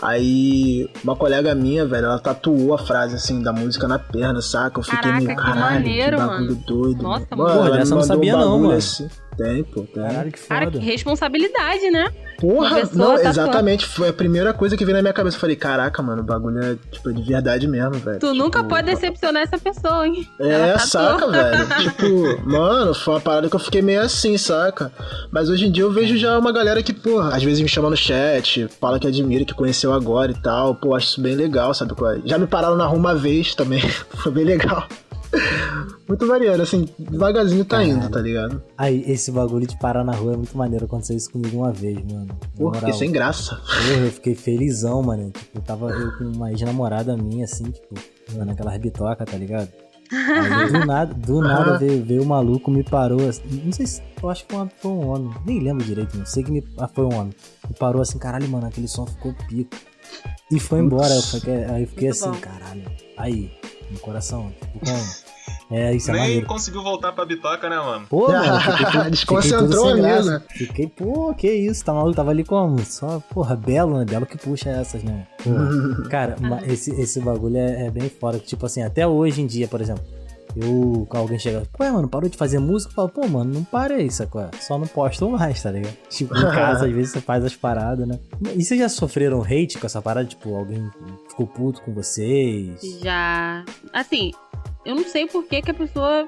Aí, 0.02 0.90
uma 1.04 1.16
colega 1.16 1.54
minha, 1.54 1.86
velho, 1.86 2.06
ela 2.06 2.18
tatuou 2.18 2.74
a 2.74 2.78
frase, 2.80 3.16
assim, 3.16 3.42
da 3.44 3.54
música 3.54 3.88
na 3.88 4.00
perna, 4.00 4.42
saca? 4.42 4.80
Eu 4.80 4.84
fiquei 4.84 5.00
Caraca, 5.00 5.24
meio, 5.24 5.30
que 5.30 5.36
caralho, 5.36 5.62
maneiro, 5.76 6.18
que 6.18 6.24
bagulho 6.24 6.46
mano. 6.50 6.64
doido. 6.66 7.04
Nossa, 7.04 7.26
mano. 7.36 7.44
mano. 7.44 7.56
Porra, 7.56 7.68
ela 7.68 7.80
eu 7.82 7.86
não 7.86 8.02
sabia 8.02 8.36
um 8.36 8.40
não, 8.40 8.60
mano. 8.62 8.74
Assim. 8.74 9.08
Tem, 9.42 9.64
pô, 9.64 9.82
tem. 9.84 10.04
Caralho, 10.04 10.32
que 10.32 10.40
Cara, 10.48 10.66
foda. 10.66 10.80
que 10.80 10.86
responsabilidade, 10.86 11.90
né? 11.90 12.12
Porra, 12.40 12.80
não, 12.94 13.12
tatuando. 13.16 13.28
exatamente. 13.30 13.86
Foi 13.86 14.10
a 14.10 14.14
primeira 14.14 14.54
coisa 14.54 14.76
que 14.76 14.84
veio 14.84 14.96
na 14.98 15.02
minha 15.02 15.14
cabeça. 15.14 15.38
Eu 15.38 15.42
falei, 15.42 15.56
caraca, 15.56 16.02
mano, 16.02 16.22
o 16.22 16.26
bagulho 16.26 16.60
é, 16.64 16.76
tipo, 16.92 17.14
de 17.14 17.22
verdade 17.24 17.68
mesmo, 17.68 17.92
velho. 17.94 18.20
Tu 18.20 18.28
Tipo, 18.32 18.34
nunca 18.38 18.64
pode 18.64 18.88
decepcionar 18.88 19.44
essa 19.44 19.58
pessoa, 19.58 20.08
hein? 20.08 20.28
É, 20.40 20.74
tatuou. 20.74 20.88
saca, 20.88 21.28
velho. 21.32 21.68
Tipo, 21.92 22.50
mano, 22.50 22.94
foi 22.94 23.14
uma 23.16 23.20
parada 23.22 23.50
que 23.50 23.56
eu 23.56 23.60
fiquei 23.60 23.82
meio 23.82 24.02
assim, 24.02 24.38
saca? 24.38 24.92
Mas 25.32 25.50
hoje 25.50 25.66
em 25.68 25.72
dia 25.72 25.84
eu 25.84 25.92
vejo 25.92 26.18
já 26.18 26.38
uma 26.38 26.52
galera 26.52 26.82
que, 26.82 26.94
porra, 26.94 27.36
às 27.36 27.44
vezes 27.44 27.62
me 27.62 27.68
chama 27.70 27.90
no 27.90 27.98
chat, 27.98 28.68
fala 28.80 29.00
que 29.00 29.08
admira, 29.08 29.46
que 29.46 29.54
conheceu 29.54 29.94
agora 29.94 30.32
e 30.32 30.36
tal. 30.42 30.76
Pô, 30.76 30.96
acho 30.96 31.08
isso 31.08 31.22
bem 31.22 31.36
legal, 31.36 31.74
sabe? 31.74 31.94
qual 31.96 32.12
é? 32.14 32.22
Já 32.26 32.38
me 32.38 32.48
pararam 32.48 32.76
na 32.76 32.86
rua 32.86 32.98
uma 33.00 33.16
vez 33.16 33.54
também. 33.56 33.82
foi 34.18 34.32
bem 34.32 34.46
legal. 34.46 34.88
Muito 36.08 36.28
variando, 36.28 36.62
assim, 36.62 36.88
devagarzinho 37.00 37.64
tá 37.64 37.84
indo, 37.84 38.10
tá 38.10 38.20
ligado? 38.20 38.62
Aí, 38.78 39.04
esse 39.10 39.32
bagulho 39.32 39.66
de 39.66 39.78
parar 39.80 40.04
na 40.04 40.12
rua 40.14 40.34
é 40.34 40.38
muito 40.38 40.58
maneiro. 40.58 40.86
Aconteceu 40.86 41.16
isso 41.16 41.32
comigo 41.32 41.58
uma 41.58 41.72
vez, 41.72 41.98
mano. 42.12 42.28
Porra, 42.58 42.80
fiquei 42.80 42.94
sem 42.94 43.12
graça. 43.12 43.56
Porra, 43.56 44.06
eu 44.06 44.12
fiquei 44.12 44.36
felizão, 44.36 45.02
mano. 45.02 45.32
Tipo, 45.32 45.62
tava 45.62 45.90
eu 45.92 46.12
com 46.18 46.26
uma 46.26 46.52
ex-namorada 46.52 47.16
minha, 47.16 47.46
assim, 47.46 47.64
tipo, 47.72 47.96
naquela 48.46 48.78
bitoca, 48.78 49.26
tá 49.26 49.38
ligado? 49.38 49.70
Aí, 50.12 50.68
do 50.68 50.80
nada, 50.86 51.14
do 51.14 51.42
nada 51.42 51.78
veio, 51.78 52.04
veio 52.04 52.24
o 52.24 52.26
maluco, 52.26 52.70
me 52.70 52.84
parou, 52.84 53.30
assim, 53.30 53.42
não 53.64 53.72
sei 53.72 53.86
se, 53.86 54.02
eu 54.22 54.30
acho 54.30 54.46
que 54.46 54.54
foi 54.54 54.64
um- 54.66 54.70
foi 54.82 54.92
um 54.92 55.08
homem, 55.08 55.34
nem 55.46 55.60
lembro 55.62 55.86
direito, 55.86 56.18
não 56.18 56.26
sei 56.26 56.44
que 56.44 56.52
me, 56.52 56.62
ah, 56.78 56.88
foi 56.90 57.06
um 57.06 57.14
homem. 57.16 57.34
Me 57.70 57.74
parou 57.80 58.02
assim, 58.02 58.20
caralho, 58.20 58.46
mano, 58.50 58.68
aquele 58.68 58.90
som 58.90 59.06
ficou 59.06 59.34
pico. 59.48 59.72
E 60.52 60.60
foi 60.60 60.80
embora, 60.80 61.14
eu 61.16 61.22
fiquei, 61.22 61.64
aí 61.64 61.84
eu 61.84 61.88
fiquei 61.88 62.10
Muito 62.10 62.22
assim, 62.26 62.32
bom. 62.32 62.38
caralho, 62.42 62.84
aí, 63.16 63.50
no 63.92 64.00
coração, 64.00 64.52
tipo, 64.60 64.80
como? 64.86 65.32
É, 65.72 65.94
isso 65.96 66.10
é 66.10 66.14
Nem 66.14 66.22
maneiro. 66.22 66.48
conseguiu 66.48 66.84
voltar 66.84 67.14
pra 67.14 67.24
bitoca, 67.26 67.70
né, 67.70 67.78
mano? 67.78 68.06
Pô, 68.10 68.28
mano, 68.28 68.60
fiquei, 68.60 68.86
fiquei 68.92 69.10
Desconcentrou 69.12 69.90
a 69.90 69.96
graça. 69.96 70.24
mina. 70.24 70.44
Fiquei, 70.50 70.88
pô, 70.88 71.34
que 71.34 71.50
isso, 71.50 71.84
tá 71.86 71.94
maluco? 71.94 72.14
Tava 72.16 72.32
ali 72.32 72.44
como? 72.44 72.84
Só, 72.84 73.22
porra, 73.34 73.56
belo, 73.56 73.98
né? 74.00 74.06
Belo 74.06 74.26
que 74.26 74.38
puxa 74.38 74.70
essas, 74.70 75.02
né? 75.04 75.26
Porra. 75.44 76.10
Cara, 76.10 76.36
esse, 76.68 76.92
esse 77.00 77.22
bagulho 77.22 77.56
é, 77.58 77.86
é 77.88 77.90
bem 77.90 78.10
fora. 78.10 78.38
Tipo 78.38 78.66
assim, 78.66 78.84
até 78.84 79.08
hoje 79.08 79.42
em 79.42 79.48
dia, 79.48 79.68
por 79.68 79.80
exemplo, 79.80 80.04
eu, 80.56 81.08
alguém 81.10 81.40
chega, 81.40 81.64
pô, 81.72 81.84
mano, 81.84 82.08
parou 82.08 82.30
de 82.30 82.38
fazer 82.38 82.60
música? 82.60 82.92
Eu 82.92 82.96
falo, 82.96 83.10
pô, 83.10 83.28
mano, 83.28 83.54
não 83.54 83.64
parei, 83.64 84.10
sacou? 84.10 84.50
Só 84.60 84.78
não 84.78 84.88
posto 84.88 85.30
mais, 85.30 85.62
tá 85.62 85.72
ligado? 85.72 85.96
Tipo, 86.10 86.38
em 86.38 86.42
casa, 86.42 86.86
às 86.86 86.92
vezes 86.92 87.12
você 87.12 87.22
faz 87.22 87.44
as 87.46 87.56
paradas, 87.56 88.08
né? 88.08 88.20
E 88.56 88.64
vocês 88.64 88.80
já 88.80 88.90
sofreram 88.90 89.42
hate 89.42 89.78
com 89.78 89.86
essa 89.86 90.02
parada? 90.02 90.28
Tipo, 90.28 90.56
alguém 90.56 90.90
ficou 91.30 91.48
puto 91.48 91.82
com 91.82 91.94
vocês? 91.94 92.82
Já. 93.02 93.64
Assim, 93.94 94.32
eu 94.86 94.96
não 94.96 95.04
sei 95.04 95.28
por 95.28 95.46
que, 95.46 95.62
que 95.62 95.72
a 95.72 95.74
pessoa 95.74 96.26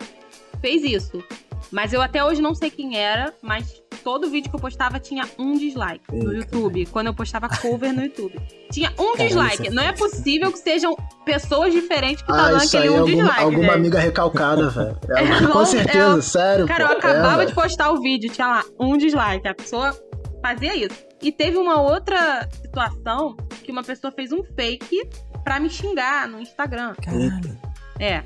fez 0.62 0.84
isso. 0.84 1.24
Mas 1.72 1.92
eu 1.92 2.02
até 2.02 2.24
hoje 2.24 2.42
não 2.42 2.54
sei 2.54 2.70
quem 2.70 2.98
era, 2.98 3.34
mas 3.42 3.83
todo 4.04 4.30
vídeo 4.30 4.50
que 4.50 4.56
eu 4.56 4.60
postava 4.60 5.00
tinha 5.00 5.28
um 5.40 5.54
dislike 5.58 6.04
no 6.12 6.32
Ei, 6.32 6.40
YouTube. 6.40 6.86
Quando 6.88 7.08
eu 7.08 7.14
postava 7.14 7.48
cover 7.50 7.94
no 7.94 8.04
YouTube. 8.04 8.36
Tinha 8.72 8.92
um 9.00 9.14
Cara, 9.16 9.28
dislike. 9.28 9.68
é 9.68 9.72
Não 9.72 9.84
é 9.84 9.92
possível 9.94 10.52
que 10.52 10.60
sejam 10.60 10.96
pessoas 11.26 11.74
diferentes 11.74 12.22
que 12.22 12.28
tá 12.28 12.34
Ah, 12.48 12.52
dando 12.52 12.64
aquele 12.64 12.84
aí 12.84 12.88
é 12.88 12.92
um 12.92 13.00
alguma, 13.00 13.16
dislike. 13.16 13.40
alguma 13.42 13.62
velho. 13.62 13.74
amiga 13.74 14.00
recalcada, 14.00 14.70
velho. 14.70 15.00
É, 15.10 15.24
Não, 15.42 15.52
com 15.52 15.66
certeza, 15.66 16.18
é- 16.18 16.22
sério. 16.22 16.68
Cara, 16.68 16.86
pô. 16.88 16.92
eu 16.94 16.98
acabava 16.98 17.44
é, 17.44 17.46
de 17.46 17.54
postar 17.54 17.92
o 17.92 18.02
vídeo, 18.02 18.30
tinha 18.32 18.48
lá 18.48 18.64
um 18.80 18.98
dislike. 18.98 19.48
A 19.48 19.54
pessoa 19.56 19.96
fazia 20.42 20.76
isso. 20.76 20.96
E 21.22 21.32
teve 21.32 21.58
uma 21.58 21.82
outra 21.82 22.48
situação 22.52 23.38
que 23.64 23.72
uma 23.72 23.84
pessoa 23.84 24.12
fez 24.12 24.32
um 24.34 24.44
fake 24.44 25.08
pra 25.44 25.60
me 25.60 25.70
xingar 25.70 26.28
no 26.28 26.40
Instagram. 26.40 26.94
Caralho. 27.02 27.58
É. 28.00 28.24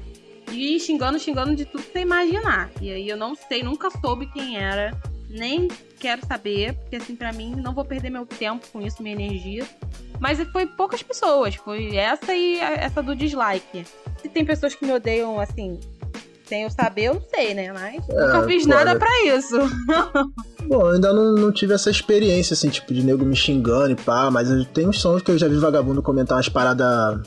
E 0.52 0.80
xingando, 0.80 1.20
xingando 1.20 1.56
de 1.56 1.66
tudo 1.66 1.84
você 1.84 2.00
imaginar. 2.00 2.70
E 2.82 2.90
aí 2.92 3.08
eu 3.10 3.18
não 3.18 3.36
sei, 3.36 3.62
nunca 3.62 3.90
soube 3.92 4.28
quem 4.32 4.58
era, 4.58 4.98
nem 5.30 5.68
quero 6.00 6.26
saber, 6.26 6.74
porque 6.74 6.96
assim, 6.96 7.16
pra 7.16 7.34
mim, 7.34 7.56
não 7.56 7.74
vou 7.74 7.84
perder 7.84 8.10
meu 8.10 8.26
tempo 8.26 8.66
com 8.72 8.82
isso, 8.82 9.02
minha 9.02 9.16
energia. 9.16 9.66
Mas 10.20 10.40
foi 10.52 10.66
poucas 10.66 11.04
pessoas, 11.04 11.56
foi 11.56 11.96
essa 11.96 12.34
e 12.34 12.60
essa 12.60 13.04
do 13.04 13.16
dislike. 13.16 13.86
Se 14.22 14.30
tem 14.30 14.46
pessoas 14.46 14.74
que 14.74 14.86
me 14.86 14.94
odeiam, 14.94 15.40
assim, 15.40 15.80
sem 16.48 16.64
eu 16.64 16.70
saber, 16.70 17.06
eu 17.06 17.16
não 17.16 17.22
sei, 17.34 17.54
né? 17.54 17.72
Mas 17.72 18.08
nunca 18.08 18.44
fiz 18.44 18.64
foda. 18.64 18.76
nada 18.76 18.98
pra 18.98 19.26
isso. 19.26 19.58
Bom, 20.68 20.82
eu 20.82 20.96
ainda 20.96 21.14
não, 21.14 21.34
não 21.34 21.52
tive 21.52 21.74
essa 21.74 21.90
experiência, 21.90 22.54
assim, 22.54 22.70
tipo, 22.70 22.94
de 22.94 23.04
nego 23.04 23.24
me 23.24 23.36
xingando 23.36 23.92
e 23.92 23.96
pá, 23.96 24.30
mas 24.32 24.50
eu 24.50 24.66
tenho 24.66 24.90
uns 24.90 25.00
sons 25.00 25.22
que 25.22 25.32
eu 25.32 25.38
já 25.38 25.48
vi 25.48 25.58
vagabundo 25.58 26.02
comentar 26.02 26.38
umas 26.38 26.50
paradas 26.50 27.22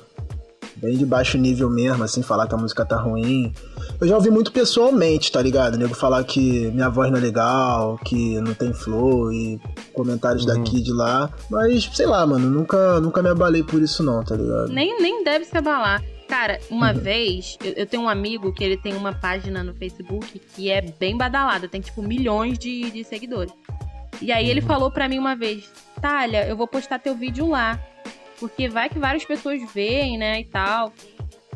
bem 0.80 0.96
de 0.96 1.04
baixo 1.04 1.36
nível 1.36 1.68
mesmo, 1.68 2.02
assim, 2.02 2.22
falar 2.22 2.46
que 2.46 2.54
a 2.54 2.58
música 2.58 2.84
tá 2.84 2.96
ruim. 2.96 3.52
Eu 4.00 4.08
já 4.08 4.14
ouvi 4.16 4.30
muito 4.30 4.50
pessoalmente, 4.50 5.30
tá 5.30 5.42
ligado? 5.42 5.76
Nego 5.76 5.94
falar 5.94 6.24
que 6.24 6.70
minha 6.70 6.88
voz 6.88 7.10
não 7.10 7.18
é 7.18 7.20
legal, 7.20 7.98
que 8.04 8.40
não 8.40 8.54
tem 8.54 8.72
flow 8.72 9.32
e 9.32 9.60
comentários 9.92 10.44
Uhum. 10.46 10.54
daqui 10.62 10.78
e 10.78 10.82
de 10.82 10.92
lá. 10.92 11.30
Mas, 11.50 11.84
sei 11.94 12.06
lá, 12.06 12.26
mano, 12.26 12.48
nunca, 12.48 12.98
nunca 13.00 13.22
me 13.22 13.28
abalei 13.28 13.62
por 13.62 13.80
isso 13.82 14.02
não, 14.02 14.24
tá 14.24 14.34
ligado? 14.36 14.68
nem, 14.68 15.00
nem 15.00 15.22
deve 15.22 15.44
se 15.44 15.56
abalar. 15.56 16.02
Cara, 16.28 16.60
uma 16.70 16.92
vez, 16.92 17.58
eu, 17.62 17.72
eu 17.72 17.86
tenho 17.86 18.04
um 18.04 18.08
amigo 18.08 18.52
que 18.52 18.62
ele 18.62 18.76
tem 18.76 18.94
uma 18.94 19.12
página 19.12 19.64
no 19.64 19.74
Facebook 19.74 20.40
que 20.54 20.70
é 20.70 20.80
bem 20.80 21.16
badalada, 21.16 21.66
tem 21.68 21.80
tipo 21.80 22.02
milhões 22.02 22.56
de, 22.58 22.88
de 22.90 23.02
seguidores. 23.04 23.52
E 24.22 24.30
aí 24.30 24.48
ele 24.48 24.60
falou 24.60 24.90
pra 24.90 25.08
mim 25.08 25.18
uma 25.18 25.34
vez, 25.34 25.64
Talha, 26.00 26.46
eu 26.46 26.56
vou 26.56 26.68
postar 26.68 26.98
teu 27.00 27.14
vídeo 27.16 27.48
lá. 27.48 27.80
Porque 28.41 28.68
vai 28.68 28.88
que 28.88 28.99
várias 28.99 29.24
pessoas 29.24 29.61
veem, 29.72 30.16
né, 30.18 30.41
e 30.41 30.45
tal. 30.45 30.93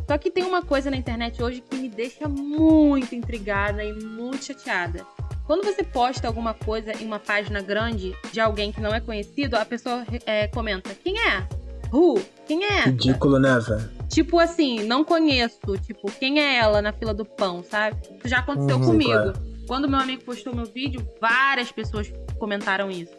Só 0.07 0.19
que 0.19 0.31
tem 0.31 0.45
uma 0.45 0.63
coisa 0.63 0.91
na 0.91 0.97
internet 0.99 1.43
hoje 1.43 1.63
que 1.63 1.77
me 1.77 1.89
deixa 1.89 2.29
muito 2.29 3.15
intrigada 3.15 3.83
e 3.83 3.93
muito 3.95 4.45
chateada. 4.45 5.05
Quando 5.47 5.65
você 5.65 5.83
posta 5.83 6.27
alguma 6.29 6.53
coisa 6.55 6.93
em 7.03 7.07
uma 7.07 7.19
página 7.19 7.61
grande 7.63 8.15
de 8.31 8.39
alguém 8.41 8.71
que 8.71 8.81
não 8.81 8.95
é 8.95 9.01
conhecido, 9.01 9.57
a 9.57 9.65
pessoa 9.65 10.05
é, 10.27 10.47
comenta: 10.49 10.95
Quem 10.95 11.19
é? 11.19 11.47
Who? 11.93 12.21
Quem 12.47 12.65
é? 12.65 12.79
essa?" 12.81 12.91
Ridículo, 12.91 13.39
né, 13.39 13.59
velho? 13.59 13.91
Tipo 14.09 14.39
assim, 14.39 14.85
não 14.85 15.03
conheço. 15.05 15.59
Tipo, 15.87 16.11
quem 16.13 16.39
é 16.39 16.57
ela 16.57 16.83
na 16.83 16.93
fila 16.93 17.15
do 17.15 17.25
pão, 17.25 17.63
sabe? 17.65 17.97
Isso 18.19 18.29
já 18.29 18.39
aconteceu 18.41 18.77
Uhum, 18.79 18.85
comigo. 18.87 19.11
claro. 19.11 19.33
Quando 19.67 19.89
meu 19.89 19.99
amigo 19.99 20.23
postou 20.25 20.55
meu 20.55 20.67
vídeo, 20.67 21.07
várias 21.21 21.73
pessoas 21.73 22.13
comentaram 22.39 22.91
isso. 22.91 23.13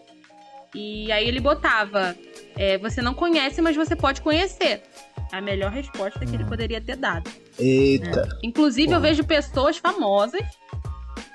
E 0.76 1.12
aí 1.12 1.28
ele 1.28 1.40
botava: 1.40 2.16
é, 2.56 2.78
Você 2.78 3.02
não 3.02 3.14
conhece, 3.14 3.62
mas 3.62 3.76
você 3.76 3.96
pode 3.96 4.22
conhecer. 4.22 4.84
A 5.32 5.42
melhor 5.42 5.72
resposta 5.72 6.20
que 6.20 6.36
ele 6.36 6.44
Uhum. 6.44 6.50
poderia 6.50 6.80
ter 6.80 6.96
dado. 6.98 7.30
Eita. 7.58 8.28
Inclusive, 8.44 8.92
eu 8.92 9.00
vejo 9.02 9.24
pessoas 9.24 9.78
famosas 9.78 10.42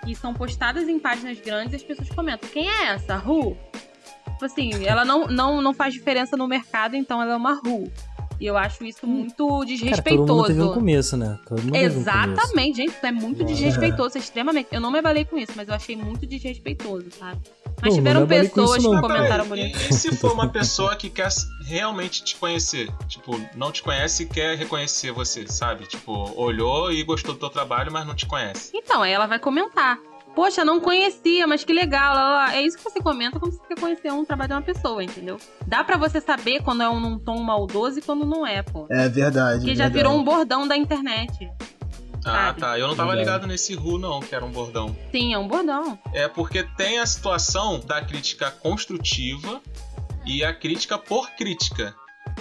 que 0.05 0.15
são 0.15 0.33
postadas 0.33 0.89
em 0.89 0.99
páginas 0.99 1.39
grandes 1.41 1.73
e 1.73 1.77
as 1.77 1.83
pessoas 1.83 2.09
comentam: 2.11 2.49
Quem 2.51 2.69
é 2.69 2.87
essa? 2.89 3.17
Who? 3.19 3.57
Tipo 4.33 4.45
assim, 4.45 4.87
ela 4.87 5.05
não, 5.05 5.27
não, 5.27 5.61
não 5.61 5.75
faz 5.75 5.93
diferença 5.93 6.37
no 6.37 6.47
mercado, 6.47 6.95
então 6.97 7.21
ela 7.21 7.33
é 7.33 7.37
uma 7.37 7.61
Who. 7.65 7.91
E 8.41 8.47
eu 8.47 8.57
acho 8.57 8.85
isso 8.85 9.07
muito 9.07 9.29
Cara, 9.29 9.37
todo 9.37 9.59
mundo 9.59 9.67
desrespeitoso. 9.67 10.47
teve 10.47 10.63
um 10.63 10.73
começo, 10.73 11.17
né? 11.17 11.39
Todo 11.47 11.61
mundo 11.63 11.73
teve 11.73 11.99
um 11.99 12.05
começo. 12.05 12.31
Exatamente, 12.33 12.77
gente, 12.77 12.89
isso 12.97 13.05
é 13.07 13.13
muito 13.13 13.43
Nossa. 13.43 13.53
desrespeitoso, 13.55 14.17
extremamente. 14.17 14.69
Eu 14.73 14.81
não 14.81 14.91
me 14.91 14.99
abalei 14.99 15.27
com 15.27 15.37
isso, 15.37 15.53
mas 15.55 15.69
eu 15.69 15.75
achei 15.75 15.95
muito 15.95 16.27
desrespeitoso, 16.27 17.11
sabe? 17.19 17.39
Mas 17.83 17.95
tiveram 17.95 18.23
com 18.23 18.27
pessoas 18.29 18.79
isso, 18.79 18.91
que 18.91 19.01
comentaram 19.01 19.47
bonito. 19.47 19.79
E, 19.79 19.89
e 19.89 19.93
se 19.93 20.17
for 20.17 20.33
uma 20.33 20.49
pessoa 20.49 20.97
que 20.97 21.09
quer 21.09 21.29
realmente 21.65 22.23
te 22.23 22.37
conhecer? 22.37 22.93
Tipo, 23.09 23.41
não 23.55 23.73
te 23.73 23.83
conhece 23.83 24.25
e 24.25 24.27
quer 24.27 24.57
reconhecer 24.57 25.13
você, 25.13 25.47
sabe? 25.47 25.87
Tipo, 25.87 26.33
olhou 26.37 26.93
e 26.93 27.03
gostou 27.03 27.35
do 27.35 27.41
teu 27.41 27.51
trabalho, 27.51 27.93
mas 27.93 28.07
não 28.07 28.15
te 28.15 28.27
conhece. 28.27 28.71
Então, 28.75 29.03
aí 29.03 29.13
ela 29.13 29.27
vai 29.27 29.39
comentar. 29.39 29.99
Poxa, 30.35 30.65
não 30.65 30.81
conhecia, 30.81 31.47
mas 31.47 31.65
que 31.65 31.73
legal. 31.73 32.15
lá, 32.15 32.31
lá. 32.31 32.55
É 32.55 32.63
isso 32.63 32.77
que 32.77 32.85
você 32.85 33.01
comenta 33.01 33.39
quando 33.39 33.53
você 33.53 33.67
quer 33.67 33.81
conhecer 33.81 34.13
um 34.13 34.25
trabalho 34.25 34.49
de 34.49 34.55
uma 34.55 34.63
pessoa, 34.63 35.03
entendeu? 35.03 35.37
Dá 35.67 35.83
pra 35.83 35.97
você 35.97 36.21
saber 36.21 36.63
quando 36.63 36.83
é 36.83 36.89
um 36.89 37.01
num 37.01 37.19
tom 37.19 37.43
maldoso 37.43 37.99
e 37.99 38.03
quando 38.03 38.25
não 38.25 38.47
é, 38.47 38.63
pô. 38.63 38.87
É 38.91 39.09
verdade. 39.09 39.59
Porque 39.59 39.75
já 39.75 39.85
verdade. 39.85 39.93
virou 39.93 40.15
um 40.15 40.25
bordão 40.25 40.69
da 40.69 40.77
internet. 40.77 41.51
Ah, 42.25 42.47
Sabe? 42.49 42.61
tá. 42.61 42.79
Eu 42.79 42.87
não 42.89 42.95
tava 42.97 43.15
ligado 43.15 43.47
nesse 43.47 43.75
Ru, 43.75 43.99
não, 43.99 44.21
que 44.21 44.35
era 44.35 44.45
um 44.45 44.51
bordão. 44.51 44.95
Sim, 45.11 45.33
é 45.33 45.39
um 45.39 45.49
bordão. 45.49 45.99
É 46.13 46.29
porque 46.29 46.63
tem 46.77 46.99
a 46.99 47.07
situação 47.07 47.81
da 47.81 48.01
crítica 48.03 48.51
construtiva 48.51 49.61
e 50.27 50.45
a 50.45 50.53
crítica 50.53 50.99
por 50.99 51.31
crítica. 51.31 51.95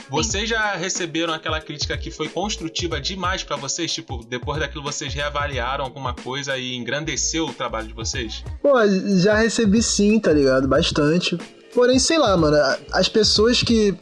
Vocês 0.09 0.47
já 0.49 0.75
receberam 0.75 1.33
aquela 1.33 1.59
crítica 1.59 1.97
que 1.97 2.11
foi 2.11 2.29
construtiva 2.29 2.99
demais 2.99 3.43
pra 3.43 3.55
vocês? 3.55 3.91
Tipo, 3.91 4.23
depois 4.25 4.59
daquilo 4.59 4.83
vocês 4.83 5.13
reavaliaram 5.13 5.83
alguma 5.83 6.13
coisa 6.13 6.57
e 6.57 6.75
engrandeceu 6.75 7.45
o 7.45 7.53
trabalho 7.53 7.87
de 7.87 7.93
vocês? 7.93 8.43
Pô, 8.61 8.73
já 9.17 9.35
recebi 9.35 9.81
sim, 9.81 10.19
tá 10.19 10.31
ligado? 10.31 10.67
Bastante. 10.67 11.37
Porém, 11.73 11.99
sei 11.99 12.17
lá, 12.17 12.35
mano, 12.35 12.57
as 12.91 13.07
pessoas 13.07 13.61
que 13.61 13.95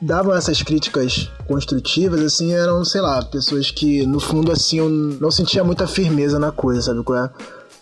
davam 0.00 0.34
essas 0.34 0.62
críticas 0.62 1.30
construtivas, 1.46 2.20
assim, 2.20 2.52
eram, 2.52 2.84
sei 2.84 3.00
lá, 3.00 3.24
pessoas 3.24 3.70
que, 3.70 4.04
no 4.06 4.20
fundo, 4.20 4.52
assim, 4.52 4.78
eu 4.78 4.88
não 4.88 5.30
sentia 5.30 5.64
muita 5.64 5.86
firmeza 5.86 6.38
na 6.38 6.52
coisa, 6.52 6.82
sabe 6.82 7.02
qual 7.02 7.24
é? 7.24 7.30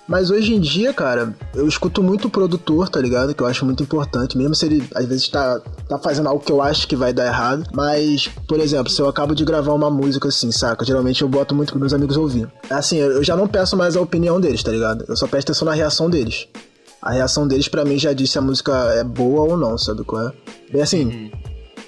Mas 0.06 0.30
hoje 0.30 0.52
em 0.52 0.60
dia, 0.60 0.92
cara, 0.92 1.34
eu 1.54 1.66
escuto 1.66 2.02
muito 2.02 2.26
o 2.26 2.30
produtor, 2.30 2.88
tá 2.88 3.00
ligado? 3.00 3.34
Que 3.34 3.42
eu 3.42 3.46
acho 3.46 3.64
muito 3.64 3.82
importante, 3.84 4.36
mesmo 4.36 4.54
se 4.54 4.66
ele 4.66 4.84
às 4.94 5.06
vezes 5.06 5.28
tá, 5.28 5.60
tá 5.88 5.96
fazendo 5.96 6.28
algo 6.28 6.44
que 6.44 6.50
eu 6.50 6.60
acho 6.60 6.88
que 6.88 6.96
vai 6.96 7.12
dar 7.12 7.26
errado. 7.26 7.64
Mas, 7.72 8.28
por 8.48 8.58
exemplo, 8.58 8.90
se 8.90 9.00
eu 9.00 9.08
acabo 9.08 9.32
de 9.34 9.44
gravar 9.44 9.72
uma 9.72 9.88
música 9.88 10.28
assim, 10.28 10.50
saca? 10.50 10.84
Geralmente 10.84 11.22
eu 11.22 11.28
boto 11.28 11.54
muito 11.54 11.68
pros 11.70 11.80
meus 11.80 11.94
amigos 11.94 12.16
ouvir. 12.16 12.50
Assim, 12.68 12.98
eu 12.98 13.22
já 13.22 13.36
não 13.36 13.46
peço 13.46 13.76
mais 13.76 13.96
a 13.96 14.00
opinião 14.00 14.40
deles, 14.40 14.62
tá 14.62 14.72
ligado? 14.72 15.04
Eu 15.08 15.16
só 15.16 15.26
presto 15.28 15.50
atenção 15.50 15.66
na 15.66 15.72
reação 15.72 16.10
deles. 16.10 16.48
a 17.02 17.10
reação 17.10 17.48
deles 17.48 17.66
pra 17.66 17.84
mim 17.84 17.98
já 17.98 18.12
disse 18.12 18.34
se 18.34 18.38
a 18.38 18.42
música 18.42 18.72
é 18.94 19.02
boa 19.02 19.42
ou 19.42 19.56
não, 19.56 19.76
sabe 19.76 20.04
qual 20.04 20.28
é? 20.28 20.32
Bem 20.70 20.82
assim, 20.82 21.30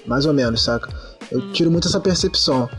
mais 0.07 0.25
ou 0.25 0.33
menos, 0.33 0.63
saca? 0.63 0.93
Eu 1.31 1.51
tiro 1.51 1.71
muito 1.71 1.87
essa 1.87 1.99
percepção. 1.99 2.69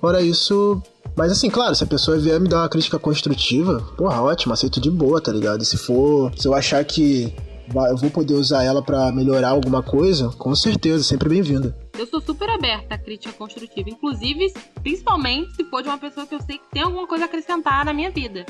Fora 0.00 0.20
isso. 0.20 0.82
Mas 1.16 1.30
assim, 1.30 1.50
claro, 1.50 1.74
se 1.74 1.84
a 1.84 1.86
pessoa 1.86 2.18
vier 2.18 2.40
me 2.40 2.48
dar 2.48 2.58
uma 2.58 2.68
crítica 2.68 2.98
construtiva, 2.98 3.80
porra, 3.96 4.20
ótimo, 4.22 4.52
aceito 4.52 4.80
de 4.80 4.90
boa, 4.90 5.20
tá 5.20 5.30
ligado? 5.30 5.62
E 5.62 5.64
se 5.64 5.76
for. 5.76 6.32
Se 6.36 6.48
eu 6.48 6.54
achar 6.54 6.82
que 6.84 7.34
eu 7.74 7.96
vou 7.96 8.10
poder 8.10 8.34
usar 8.34 8.64
ela 8.64 8.82
pra 8.82 9.12
melhorar 9.12 9.50
alguma 9.50 9.82
coisa, 9.82 10.28
com 10.30 10.54
certeza, 10.54 11.04
sempre 11.04 11.28
bem-vinda. 11.28 11.76
Eu 11.98 12.06
sou 12.06 12.20
super 12.20 12.48
aberta 12.48 12.94
à 12.94 12.98
crítica 12.98 13.32
construtiva, 13.34 13.90
inclusive, 13.90 14.52
principalmente 14.82 15.54
se 15.54 15.64
for 15.64 15.82
de 15.82 15.88
uma 15.88 15.98
pessoa 15.98 16.26
que 16.26 16.34
eu 16.34 16.40
sei 16.42 16.58
que 16.58 16.70
tem 16.72 16.82
alguma 16.82 17.06
coisa 17.06 17.24
a 17.24 17.26
acrescentar 17.26 17.84
na 17.84 17.92
minha 17.92 18.10
vida. 18.10 18.44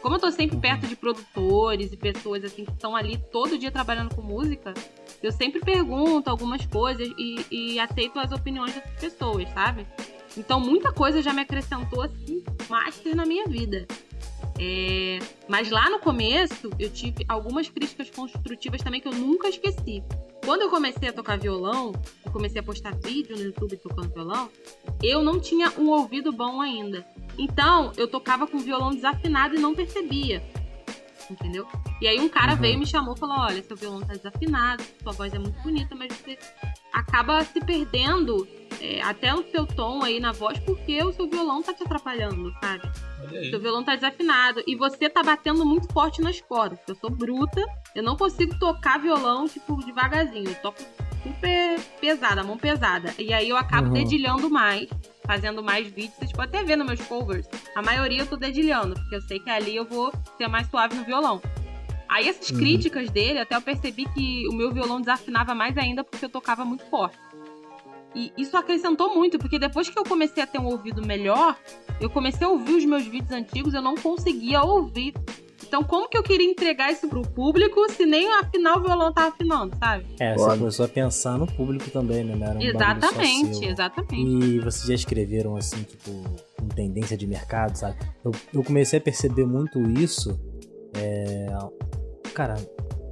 Como 0.00 0.14
eu 0.14 0.20
tô 0.20 0.30
sempre 0.30 0.56
perto 0.58 0.86
de 0.86 0.94
produtores 0.94 1.92
e 1.92 1.96
pessoas 1.96 2.44
assim 2.44 2.64
que 2.64 2.70
estão 2.70 2.94
ali 2.94 3.18
todo 3.32 3.58
dia 3.58 3.70
trabalhando 3.70 4.14
com 4.14 4.22
música, 4.22 4.72
eu 5.22 5.32
sempre 5.32 5.60
pergunto 5.60 6.30
algumas 6.30 6.64
coisas 6.66 7.08
e, 7.18 7.46
e 7.50 7.80
aceito 7.80 8.18
as 8.18 8.30
opiniões 8.30 8.72
dessas 8.74 9.00
pessoas, 9.00 9.48
sabe? 9.50 9.86
Então 10.36 10.60
muita 10.60 10.92
coisa 10.92 11.20
já 11.20 11.32
me 11.32 11.42
acrescentou 11.42 12.02
assim, 12.02 12.44
master 12.68 13.16
na 13.16 13.26
minha 13.26 13.46
vida. 13.46 13.86
É, 14.60 15.18
Mas 15.48 15.70
lá 15.70 15.88
no 15.88 16.00
começo 16.00 16.70
eu 16.78 16.90
tive 16.90 17.24
algumas 17.28 17.68
críticas 17.68 18.10
construtivas 18.10 18.82
também 18.82 19.00
que 19.00 19.08
eu 19.08 19.12
nunca 19.12 19.48
esqueci. 19.48 20.02
Quando 20.44 20.62
eu 20.62 20.70
comecei 20.70 21.08
a 21.08 21.12
tocar 21.12 21.38
violão, 21.38 21.92
e 22.26 22.30
comecei 22.30 22.60
a 22.60 22.64
postar 22.64 22.94
vídeo 22.96 23.36
no 23.36 23.42
YouTube 23.42 23.76
tocando 23.76 24.12
violão, 24.12 24.50
eu 25.02 25.22
não 25.22 25.38
tinha 25.38 25.72
um 25.78 25.88
ouvido 25.90 26.32
bom 26.32 26.60
ainda. 26.60 27.06
Então, 27.36 27.92
eu 27.96 28.08
tocava 28.08 28.46
com 28.46 28.58
violão 28.58 28.90
desafinado 28.90 29.54
e 29.54 29.60
não 29.60 29.74
percebia. 29.74 30.42
Entendeu? 31.30 31.66
E 32.00 32.08
aí 32.08 32.18
um 32.18 32.28
cara 32.28 32.54
veio 32.54 32.74
e 32.74 32.78
me 32.78 32.86
chamou 32.86 33.14
e 33.14 33.18
falou: 33.18 33.38
olha, 33.38 33.62
seu 33.62 33.76
violão 33.76 34.00
tá 34.00 34.14
desafinado, 34.14 34.82
sua 35.02 35.12
voz 35.12 35.32
é 35.34 35.38
muito 35.38 35.60
bonita, 35.62 35.94
mas 35.94 36.12
você 36.12 36.38
acaba 36.92 37.44
se 37.44 37.60
perdendo 37.60 38.48
é, 38.80 39.02
até 39.02 39.34
o 39.34 39.42
seu 39.50 39.66
tom 39.66 40.02
aí 40.02 40.20
na 40.20 40.32
voz 40.32 40.58
porque 40.60 41.02
o 41.04 41.12
seu 41.12 41.28
violão 41.28 41.62
tá 41.62 41.74
te 41.74 41.82
atrapalhando, 41.82 42.52
sabe? 42.60 42.82
Seu 43.50 43.60
violão 43.60 43.84
tá 43.84 43.94
desafinado 43.94 44.62
e 44.66 44.74
você 44.74 45.08
tá 45.10 45.22
batendo 45.22 45.64
muito 45.66 45.92
forte 45.92 46.22
nas 46.22 46.40
cordas. 46.40 46.78
Eu 46.88 46.94
sou 46.94 47.10
bruta, 47.10 47.62
eu 47.94 48.02
não 48.02 48.16
consigo 48.16 48.58
tocar 48.58 48.98
violão, 48.98 49.46
tipo, 49.46 49.76
devagarzinho. 49.84 50.48
Eu 50.48 50.54
toco 50.62 50.82
super 51.22 51.78
pesada, 52.00 52.42
mão 52.42 52.56
pesada. 52.56 53.12
E 53.18 53.32
aí 53.34 53.48
eu 53.50 53.56
acabo 53.56 53.88
Uhum. 53.88 53.92
dedilhando 53.92 54.48
mais, 54.48 54.88
fazendo 55.28 55.62
mais 55.62 55.86
vídeos. 55.86 56.14
Vocês 56.14 56.32
podem 56.32 56.58
até 56.58 56.66
ver 56.66 56.76
nos 56.76 56.86
meus 56.86 57.02
covers. 57.02 57.46
A 57.76 57.82
maioria 57.82 58.22
eu 58.22 58.26
tô 58.26 58.34
dedilhando, 58.34 58.94
porque 58.94 59.14
eu 59.14 59.20
sei 59.20 59.38
que 59.38 59.50
ali 59.50 59.76
eu 59.76 59.84
vou 59.84 60.10
ser 60.38 60.48
mais 60.48 60.66
suave 60.68 60.96
no 60.96 61.04
violão. 61.04 61.42
Aí 62.08 62.26
essas 62.26 62.50
críticas 62.50 63.10
dele, 63.10 63.38
até 63.38 63.54
eu 63.54 63.60
percebi 63.60 64.06
que 64.14 64.48
o 64.48 64.54
meu 64.54 64.72
violão 64.72 64.98
desafinava 64.98 65.54
mais 65.54 65.76
ainda 65.76 66.02
porque 66.02 66.24
eu 66.24 66.30
tocava 66.30 66.64
muito 66.64 66.86
forte. 66.86 67.18
E 68.14 68.32
isso 68.38 68.56
acrescentou 68.56 69.14
muito, 69.14 69.38
porque 69.38 69.58
depois 69.58 69.90
que 69.90 69.98
eu 69.98 70.02
comecei 70.02 70.42
a 70.42 70.46
ter 70.46 70.58
um 70.58 70.64
ouvido 70.64 71.06
melhor, 71.06 71.54
eu 72.00 72.08
comecei 72.08 72.46
a 72.46 72.50
ouvir 72.50 72.76
os 72.76 72.84
meus 72.86 73.04
vídeos 73.04 73.30
antigos, 73.30 73.74
eu 73.74 73.82
não 73.82 73.94
conseguia 73.94 74.62
ouvir. 74.62 75.12
Então, 75.68 75.84
como 75.84 76.08
que 76.08 76.16
eu 76.16 76.22
queria 76.22 76.50
entregar 76.50 76.90
isso 76.90 77.06
pro 77.08 77.20
público 77.20 77.92
se 77.92 78.06
nem 78.06 78.26
afinal 78.34 78.78
o 78.78 78.82
violão 78.82 79.12
tava 79.12 79.28
afinando, 79.28 79.76
sabe? 79.78 80.06
É, 80.18 80.32
você 80.32 80.44
Foda. 80.44 80.56
começou 80.56 80.86
a 80.86 80.88
pensar 80.88 81.36
no 81.36 81.46
público 81.46 81.90
também, 81.90 82.24
né? 82.24 82.34
Não 82.34 82.56
um 82.56 82.62
exatamente, 82.62 83.58
seu. 83.58 83.68
exatamente. 83.68 84.30
E 84.30 84.60
vocês 84.60 84.86
já 84.86 84.94
escreveram 84.94 85.56
assim, 85.56 85.82
tipo, 85.82 86.10
com 86.58 86.68
tendência 86.68 87.18
de 87.18 87.26
mercado, 87.26 87.76
sabe? 87.76 87.96
Eu, 88.24 88.32
eu 88.54 88.64
comecei 88.64 88.98
a 88.98 89.02
perceber 89.02 89.44
muito 89.44 89.78
isso. 89.90 90.40
É... 90.94 91.48
Cara, 92.32 92.54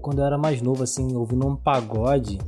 quando 0.01 0.21
eu 0.21 0.25
era 0.25 0.39
mais 0.39 0.63
novo, 0.63 0.83
assim, 0.83 1.15
ouvindo 1.15 1.47
um 1.47 1.57
pagode, 1.57 2.39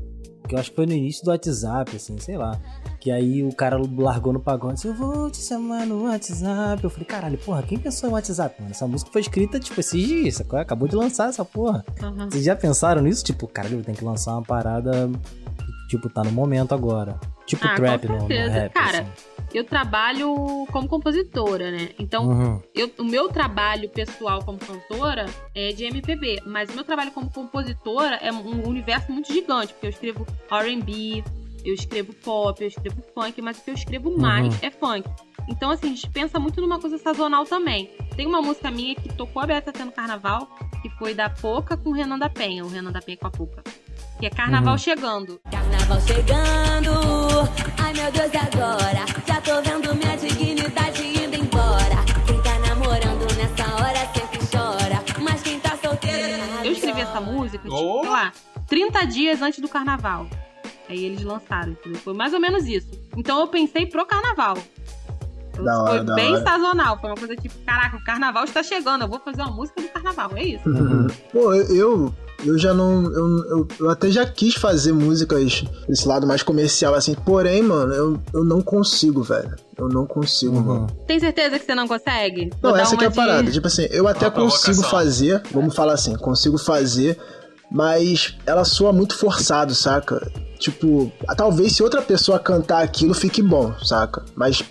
que 0.49 0.55
eu 0.55 0.59
acho 0.59 0.71
que 0.71 0.77
foi 0.77 0.87
no 0.87 0.95
início 0.95 1.23
do 1.23 1.31
WhatsApp, 1.31 1.95
assim, 1.95 2.17
sei 2.19 2.39
lá. 2.39 2.59
Que 3.01 3.11
aí 3.13 3.45
o 3.45 3.55
cara 3.55 3.79
largou 3.97 4.33
no 4.33 4.41
pagode, 4.41 4.75
disse, 4.75 4.89
eu 4.89 4.95
vou 4.95 5.31
te 5.31 5.39
chamar 5.39 5.87
no 5.87 6.05
WhatsApp. 6.05 6.83
Eu 6.83 6.91
falei, 6.91 7.07
caralho, 7.07 7.39
porra, 7.39 7.63
quem 7.63 7.79
pensou 7.79 8.09
em 8.11 8.13
WhatsApp, 8.13 8.61
mano? 8.61 8.73
Essa 8.73 8.89
música 8.89 9.11
foi 9.13 9.21
escrita, 9.21 9.61
tipo, 9.61 9.79
esses 9.79 10.05
dias, 10.07 10.41
acabou 10.41 10.89
de 10.89 10.97
lançar 10.97 11.29
essa 11.29 11.45
porra. 11.45 11.85
Aham. 12.03 12.29
Vocês 12.29 12.45
já 12.45 12.57
pensaram 12.57 13.01
nisso? 13.03 13.25
Tipo, 13.25 13.47
caralho, 13.47 13.83
tem 13.85 13.95
que 13.95 14.05
lançar 14.05 14.33
uma 14.33 14.43
parada 14.43 15.09
que, 15.57 15.89
tipo, 15.97 16.11
tá 16.11 16.25
no 16.25 16.33
momento 16.33 16.75
agora. 16.75 17.21
Tipo 17.47 17.67
Ah, 17.67 17.77
trap 17.77 18.07
com 18.07 18.13
no, 18.15 18.19
no 18.29 18.29
rap, 18.29 18.73
Cara, 18.75 19.01
assim. 19.03 19.11
Eu 19.55 19.65
trabalho 19.65 20.67
como 20.71 20.87
compositora, 20.87 21.71
né? 21.71 21.89
Então, 21.99 22.27
Uhum. 22.29 22.61
eu- 22.75 22.91
o 22.99 23.05
meu 23.05 23.29
trabalho 23.31 23.89
pessoal 23.89 24.45
como 24.45 24.59
cantora 24.59 25.25
é 25.55 25.73
de 25.73 25.85
MPB, 25.85 26.43
mas 26.45 26.69
o 26.69 26.75
meu 26.75 26.85
trabalho 26.85 27.11
como 27.13 27.31
compositora 27.31 28.17
é 28.17 28.31
um 28.31 28.69
universo 28.69 29.11
muito 29.11 29.33
gigante, 29.33 29.73
porque 29.73 29.87
eu 29.87 29.91
escrevo 29.91 30.27
R&B, 30.51 31.25
eu 31.65 31.75
escrevo 31.75 32.13
pop, 32.13 32.61
eu 32.63 32.69
escrevo 32.69 33.03
funk, 33.15 33.41
mas 33.43 33.59
o 33.59 33.63
que 33.65 33.71
eu 33.71 33.75
escrevo 33.75 34.17
mais 34.19 34.63
é 34.63 34.71
funk. 34.71 35.09
Então, 35.49 35.71
assim, 35.71 35.87
a 35.87 35.95
gente 35.95 36.09
pensa 36.11 36.39
muito 36.39 36.61
numa 36.61 36.79
coisa 36.79 36.99
sazonal 36.99 37.45
também. 37.45 37.91
Tem 38.17 38.27
uma 38.27 38.43
música 38.43 38.71
minha 38.71 38.95
que 38.95 39.09
tocou 39.15 39.41
a 39.43 39.47
Beata 39.47 39.73
no 39.85 39.93
Carnaval, 39.93 40.47
que 40.83 40.91
foi 40.91 41.15
da 41.15 41.31
Poca 41.31 41.77
com 41.77 41.91
o 41.91 41.93
Renan 41.93 42.19
da 42.19 42.29
Penha, 42.29 42.65
o 42.65 42.69
Renan 42.69 42.93
da 42.93 43.01
Penha 43.01 43.17
com 43.19 43.27
a 43.27 43.31
Poca. 43.31 43.63
Que 44.21 44.27
é 44.27 44.31
Carnaval 44.31 44.73
Uhum. 44.75 44.79
Chegando. 44.79 45.41
Carnaval 45.51 46.01
chegando, 46.01 46.91
ai 47.79 47.93
meu 47.95 48.11
Deus, 48.13 48.33
e 48.33 48.37
agora? 48.37 49.07
Já 49.27 49.41
tô 49.41 49.63
vendo 49.63 49.95
minha 49.95 50.17
dignidade 50.17 51.03
indo 51.03 51.37
embora. 51.37 51.97
Quem 52.27 52.41
tá 52.43 52.59
namorando 52.69 53.27
nessa 53.37 53.75
hora 53.77 54.07
sempre 54.13 54.39
chora, 54.51 55.03
mas 55.23 55.41
quem 55.43 55.59
tá 55.61 55.77
solteiro. 55.83 56.43
Eu 56.65 56.73
escrevi 56.73 57.01
essa 57.01 57.21
música, 57.21 57.63
tipo, 57.65 57.75
Oh! 57.75 58.01
sei 58.03 58.11
lá, 58.11 58.33
30 58.67 59.05
dias 59.07 59.41
antes 59.41 59.61
do 59.61 59.69
carnaval. 59.69 60.27
Aí 60.89 61.05
eles 61.05 61.23
lançaram, 61.23 61.73
entendeu? 61.73 62.01
Foi 62.01 62.15
mais 62.15 62.33
ou 62.33 62.41
menos 62.41 62.65
isso. 62.67 62.89
Então 63.17 63.39
eu 63.41 63.47
pensei 63.49 63.87
pro 63.87 64.07
carnaval. 64.07 64.57
Eu- 65.57 65.65
Da 65.65 65.83
hora, 65.83 65.91
foi 65.97 66.05
da 66.05 66.15
bem 66.15 66.33
hora. 66.35 66.43
sazonal. 66.45 66.99
Foi 67.01 67.11
uma 67.11 67.17
coisa 67.17 67.35
tipo, 67.37 67.55
caraca, 67.67 67.97
o 67.97 68.05
carnaval 68.05 68.45
está 68.45 68.63
chegando, 68.63 69.03
eu 69.03 69.09
vou 69.09 69.19
fazer 69.21 69.43
uma 69.43 69.51
música 69.51 69.81
do 69.83 69.89
carnaval. 69.89 70.31
É 70.37 70.43
isso. 70.45 70.63
Pô, 71.33 71.53
eu, 71.53 72.15
eu 72.45 72.57
já 72.59 72.73
não. 72.73 73.05
Eu, 73.13 73.39
eu, 73.49 73.69
eu 73.81 73.91
até 73.91 74.09
já 74.09 74.25
quis 74.25 74.55
fazer 74.55 74.93
músicas 74.93 75.65
desse 75.89 76.07
lado 76.07 76.27
mais 76.29 76.43
comercial, 76.45 76.95
assim. 76.95 77.13
Porém, 77.15 77.61
mano, 77.63 77.93
eu, 77.93 78.21
eu 78.33 78.45
não 78.45 78.63
consigo, 78.63 79.21
velho. 79.23 79.57
Eu 79.77 79.89
não 79.89 80.07
consigo, 80.07 80.57
Uhum. 80.57 80.63
mano. 80.63 80.87
Tem 81.09 81.19
certeza 81.19 81.59
que 81.59 81.65
você 81.67 81.75
não 81.75 81.89
consegue? 81.89 82.51
Não, 82.63 82.71
Vou 82.71 82.77
essa 82.79 82.95
aqui 82.95 83.05
é 83.05 83.07
a 83.09 83.11
de- 83.11 83.17
parada. 83.17 83.51
Tipo 83.51 83.67
assim, 83.67 83.87
eu 83.91 84.07
até 84.07 84.27
Uma 84.27 84.31
consigo 84.33 84.63
provocação. 84.77 84.91
fazer, 84.99 85.43
vamos 85.53 85.75
falar 85.75 85.95
assim, 85.95 86.15
consigo 86.17 86.57
fazer, 86.57 87.19
mas 87.71 88.37
ela 88.47 88.65
soa 88.65 88.93
muito 88.93 89.17
forçado, 89.17 89.75
saca? 89.75 90.31
Tipo, 90.59 91.13
talvez 91.37 91.73
se 91.77 91.83
outra 91.83 92.03
pessoa 92.03 92.39
cantar 92.39 92.83
aquilo 92.83 93.15
fique 93.15 93.43
bom, 93.43 93.73
saca? 93.83 94.25
Mas 94.35 94.63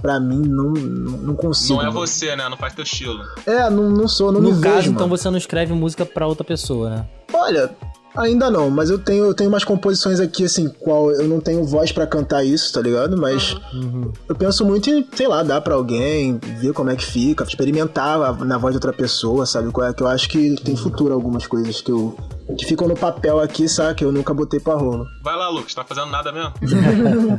pra 0.00 0.18
mim 0.20 0.42
não, 0.46 0.70
não, 0.72 1.18
não 1.18 1.34
consigo. 1.34 1.82
Não 1.82 1.88
é 1.88 1.90
você, 1.90 2.34
né? 2.36 2.48
Não 2.48 2.56
faz 2.56 2.74
teu 2.74 2.84
estilo. 2.84 3.22
É, 3.46 3.68
não, 3.70 3.90
não 3.90 4.08
sou, 4.08 4.30
não 4.32 4.40
no 4.40 4.52
me 4.52 4.60
caso, 4.60 4.76
vejo, 4.76 4.90
então 4.90 5.06
mano. 5.06 5.16
você 5.16 5.30
não 5.30 5.38
escreve 5.38 5.72
música 5.72 6.06
pra 6.06 6.26
outra 6.26 6.44
pessoa, 6.44 6.90
né? 6.90 7.06
Olha, 7.32 7.70
ainda 8.16 8.50
não, 8.50 8.70
mas 8.70 8.90
eu 8.90 8.98
tenho, 8.98 9.24
eu 9.24 9.34
tenho 9.34 9.48
umas 9.50 9.64
composições 9.64 10.20
aqui, 10.20 10.44
assim, 10.44 10.68
qual 10.68 11.10
eu 11.10 11.26
não 11.28 11.40
tenho 11.40 11.64
voz 11.64 11.92
pra 11.92 12.06
cantar 12.06 12.44
isso, 12.44 12.72
tá 12.72 12.80
ligado? 12.80 13.16
Mas 13.16 13.54
Uhum. 13.72 14.12
eu 14.28 14.34
penso 14.36 14.64
muito 14.64 14.88
em, 14.90 15.06
sei 15.14 15.26
lá, 15.28 15.42
dar 15.42 15.60
pra 15.60 15.74
alguém, 15.74 16.38
ver 16.60 16.72
como 16.72 16.90
é 16.90 16.96
que 16.96 17.04
fica, 17.04 17.44
experimentar 17.44 18.18
na 18.44 18.58
voz 18.58 18.72
de 18.72 18.76
outra 18.78 18.92
pessoa, 18.92 19.44
sabe? 19.46 19.70
Qual 19.70 19.86
é 19.86 19.92
que 19.92 20.02
eu 20.02 20.06
acho 20.06 20.28
que 20.28 20.54
tem 20.62 20.76
futuro 20.76 21.12
algumas 21.14 21.46
coisas 21.46 21.80
que 21.80 21.90
eu 21.90 22.16
que 22.58 22.66
ficam 22.66 22.86
no 22.86 22.94
papel 22.94 23.40
aqui, 23.40 23.66
sabe? 23.68 23.94
Que 23.94 24.04
eu 24.04 24.12
nunca 24.12 24.34
botei 24.34 24.60
pra 24.60 24.74
rolo. 24.74 25.06
Vai 25.22 25.34
lá, 25.34 25.48
Lucas, 25.48 25.74
tá 25.74 25.82
fazendo 25.82 26.10
nada 26.10 26.30
mesmo? 26.30 26.52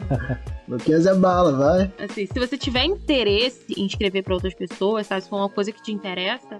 Luquinhas 0.68 1.06
é 1.06 1.14
bala, 1.14 1.52
vai. 1.54 1.94
Assim, 2.04 2.26
se 2.26 2.40
você 2.40 2.58
tiver 2.58 2.84
interesse 2.86 3.62
em 3.78 3.86
escrever 3.86 4.24
pra 4.24 4.34
outras 4.34 4.54
pessoas, 4.54 5.06
sabe? 5.08 5.22
Se 5.22 5.30
for 5.30 5.38
uma 5.38 5.50
coisa 5.50 5.72
que 5.72 5.82
te 5.82 5.92
interessa, 5.92 6.60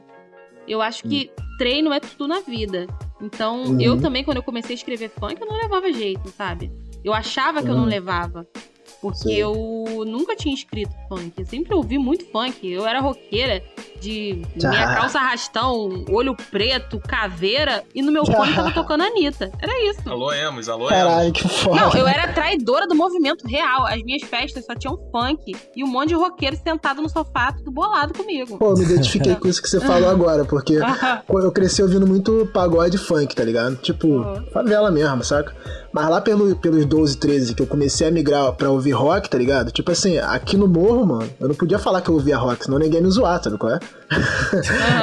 eu 0.68 0.82
acho 0.82 1.04
que 1.04 1.32
treino 1.58 1.92
é 1.92 2.00
tudo 2.00 2.28
na 2.28 2.40
vida. 2.42 2.86
Então, 3.22 3.64
Uhum. 3.64 3.82
eu 3.82 4.00
também, 4.00 4.24
quando 4.24 4.38
eu 4.38 4.44
comecei 4.44 4.74
a 4.74 4.78
escrever 4.78 5.10
funk, 5.10 5.40
eu 5.40 5.48
não 5.48 5.56
levava 5.58 5.92
jeito, 5.92 6.30
sabe? 6.30 6.72
Eu 7.04 7.14
achava 7.14 7.62
que 7.64 7.70
eu 7.70 7.76
não 7.76 7.84
Uhum. 7.84 7.90
levava. 7.90 8.46
Porque 9.02 9.18
Sei. 9.30 9.38
eu 9.38 10.04
nunca 10.08 10.36
tinha 10.36 10.54
escrito 10.54 10.94
funk. 11.08 11.34
Eu 11.38 11.46
sempre 11.46 11.74
ouvi 11.76 11.98
muito 11.98 12.26
funk. 12.32 12.68
Eu 12.68 12.86
era 12.88 13.00
roqueira 13.00 13.64
de 14.06 14.42
minha 14.56 14.96
calça 14.96 15.18
arrastão, 15.20 16.06
olho 16.10 16.36
preto, 16.52 17.00
caveira, 17.00 17.84
e 17.94 18.02
no 18.02 18.12
meu 18.12 18.26
fone 18.26 18.54
tava 18.54 18.72
tocando 18.72 19.02
a 19.02 19.06
Anitta. 19.08 19.52
Era 19.60 19.90
isso. 19.90 20.08
Alô, 20.10 20.32
Emos, 20.32 20.70
alô, 20.70 20.90
Emos. 20.90 20.96
Caralho, 20.96 21.32
que 21.34 21.48
foda. 21.48 21.82
Não, 21.82 21.94
eu 21.94 22.08
era 22.08 22.32
traidora 22.34 22.88
do 22.88 22.94
movimento 22.96 23.48
real. 23.48 23.86
As 23.88 24.02
minhas 24.04 24.22
festas 24.24 24.66
só 24.66 24.76
tinham 24.76 24.98
funk 25.12 25.56
e 25.76 25.84
um 25.84 25.88
monte 25.88 26.10
de 26.10 26.16
roqueiro 26.16 26.56
sentado 26.62 27.02
no 27.02 27.10
sofá, 27.10 27.52
tudo 27.52 27.72
bolado 27.72 28.14
comigo. 28.14 28.58
Pô, 28.58 28.70
eu 28.72 28.78
me 28.78 28.84
identifiquei 28.84 29.36
com 29.36 29.48
isso 29.48 29.62
que 29.62 29.70
você 29.70 29.80
falou 29.80 30.10
agora, 30.10 30.46
porque 30.46 30.78
eu 31.30 31.52
cresci 31.52 31.82
ouvindo 31.82 32.06
muito 32.06 32.48
pagode 32.54 32.98
funk, 32.98 33.36
tá 33.36 33.44
ligado? 33.44 33.76
Tipo, 33.78 34.06
Uhum. 34.08 34.46
favela 34.54 34.92
mesmo, 34.92 35.24
saca? 35.24 35.54
Mas 35.92 36.10
lá 36.10 36.22
pelo, 36.22 36.56
pelos 36.58 36.86
12, 36.86 37.18
13, 37.18 37.56
que 37.56 37.62
eu 37.62 37.68
comecei 37.68 38.08
a 38.08 38.12
migrar 38.12 38.52
pra 38.54 38.70
ouvir 38.70 38.92
rock, 38.92 39.30
tá 39.30 39.38
ligado? 39.38 39.72
Tipo 39.72 39.92
assim, 39.92 40.18
aqui 40.18 40.58
no 40.58 40.68
morro, 40.68 41.06
mano, 41.06 41.30
eu 41.40 41.48
não 41.48 41.56
podia 41.56 41.80
falar 41.80 42.02
que 42.02 42.10
eu 42.10 42.14
ouvia 42.16 42.38
rock, 42.38 42.66
senão 42.66 42.78
ninguém 42.78 43.02
me 43.02 43.10
zoar, 43.10 43.42
sabe 43.42 43.58
qual 43.58 43.74
é? 43.74 43.80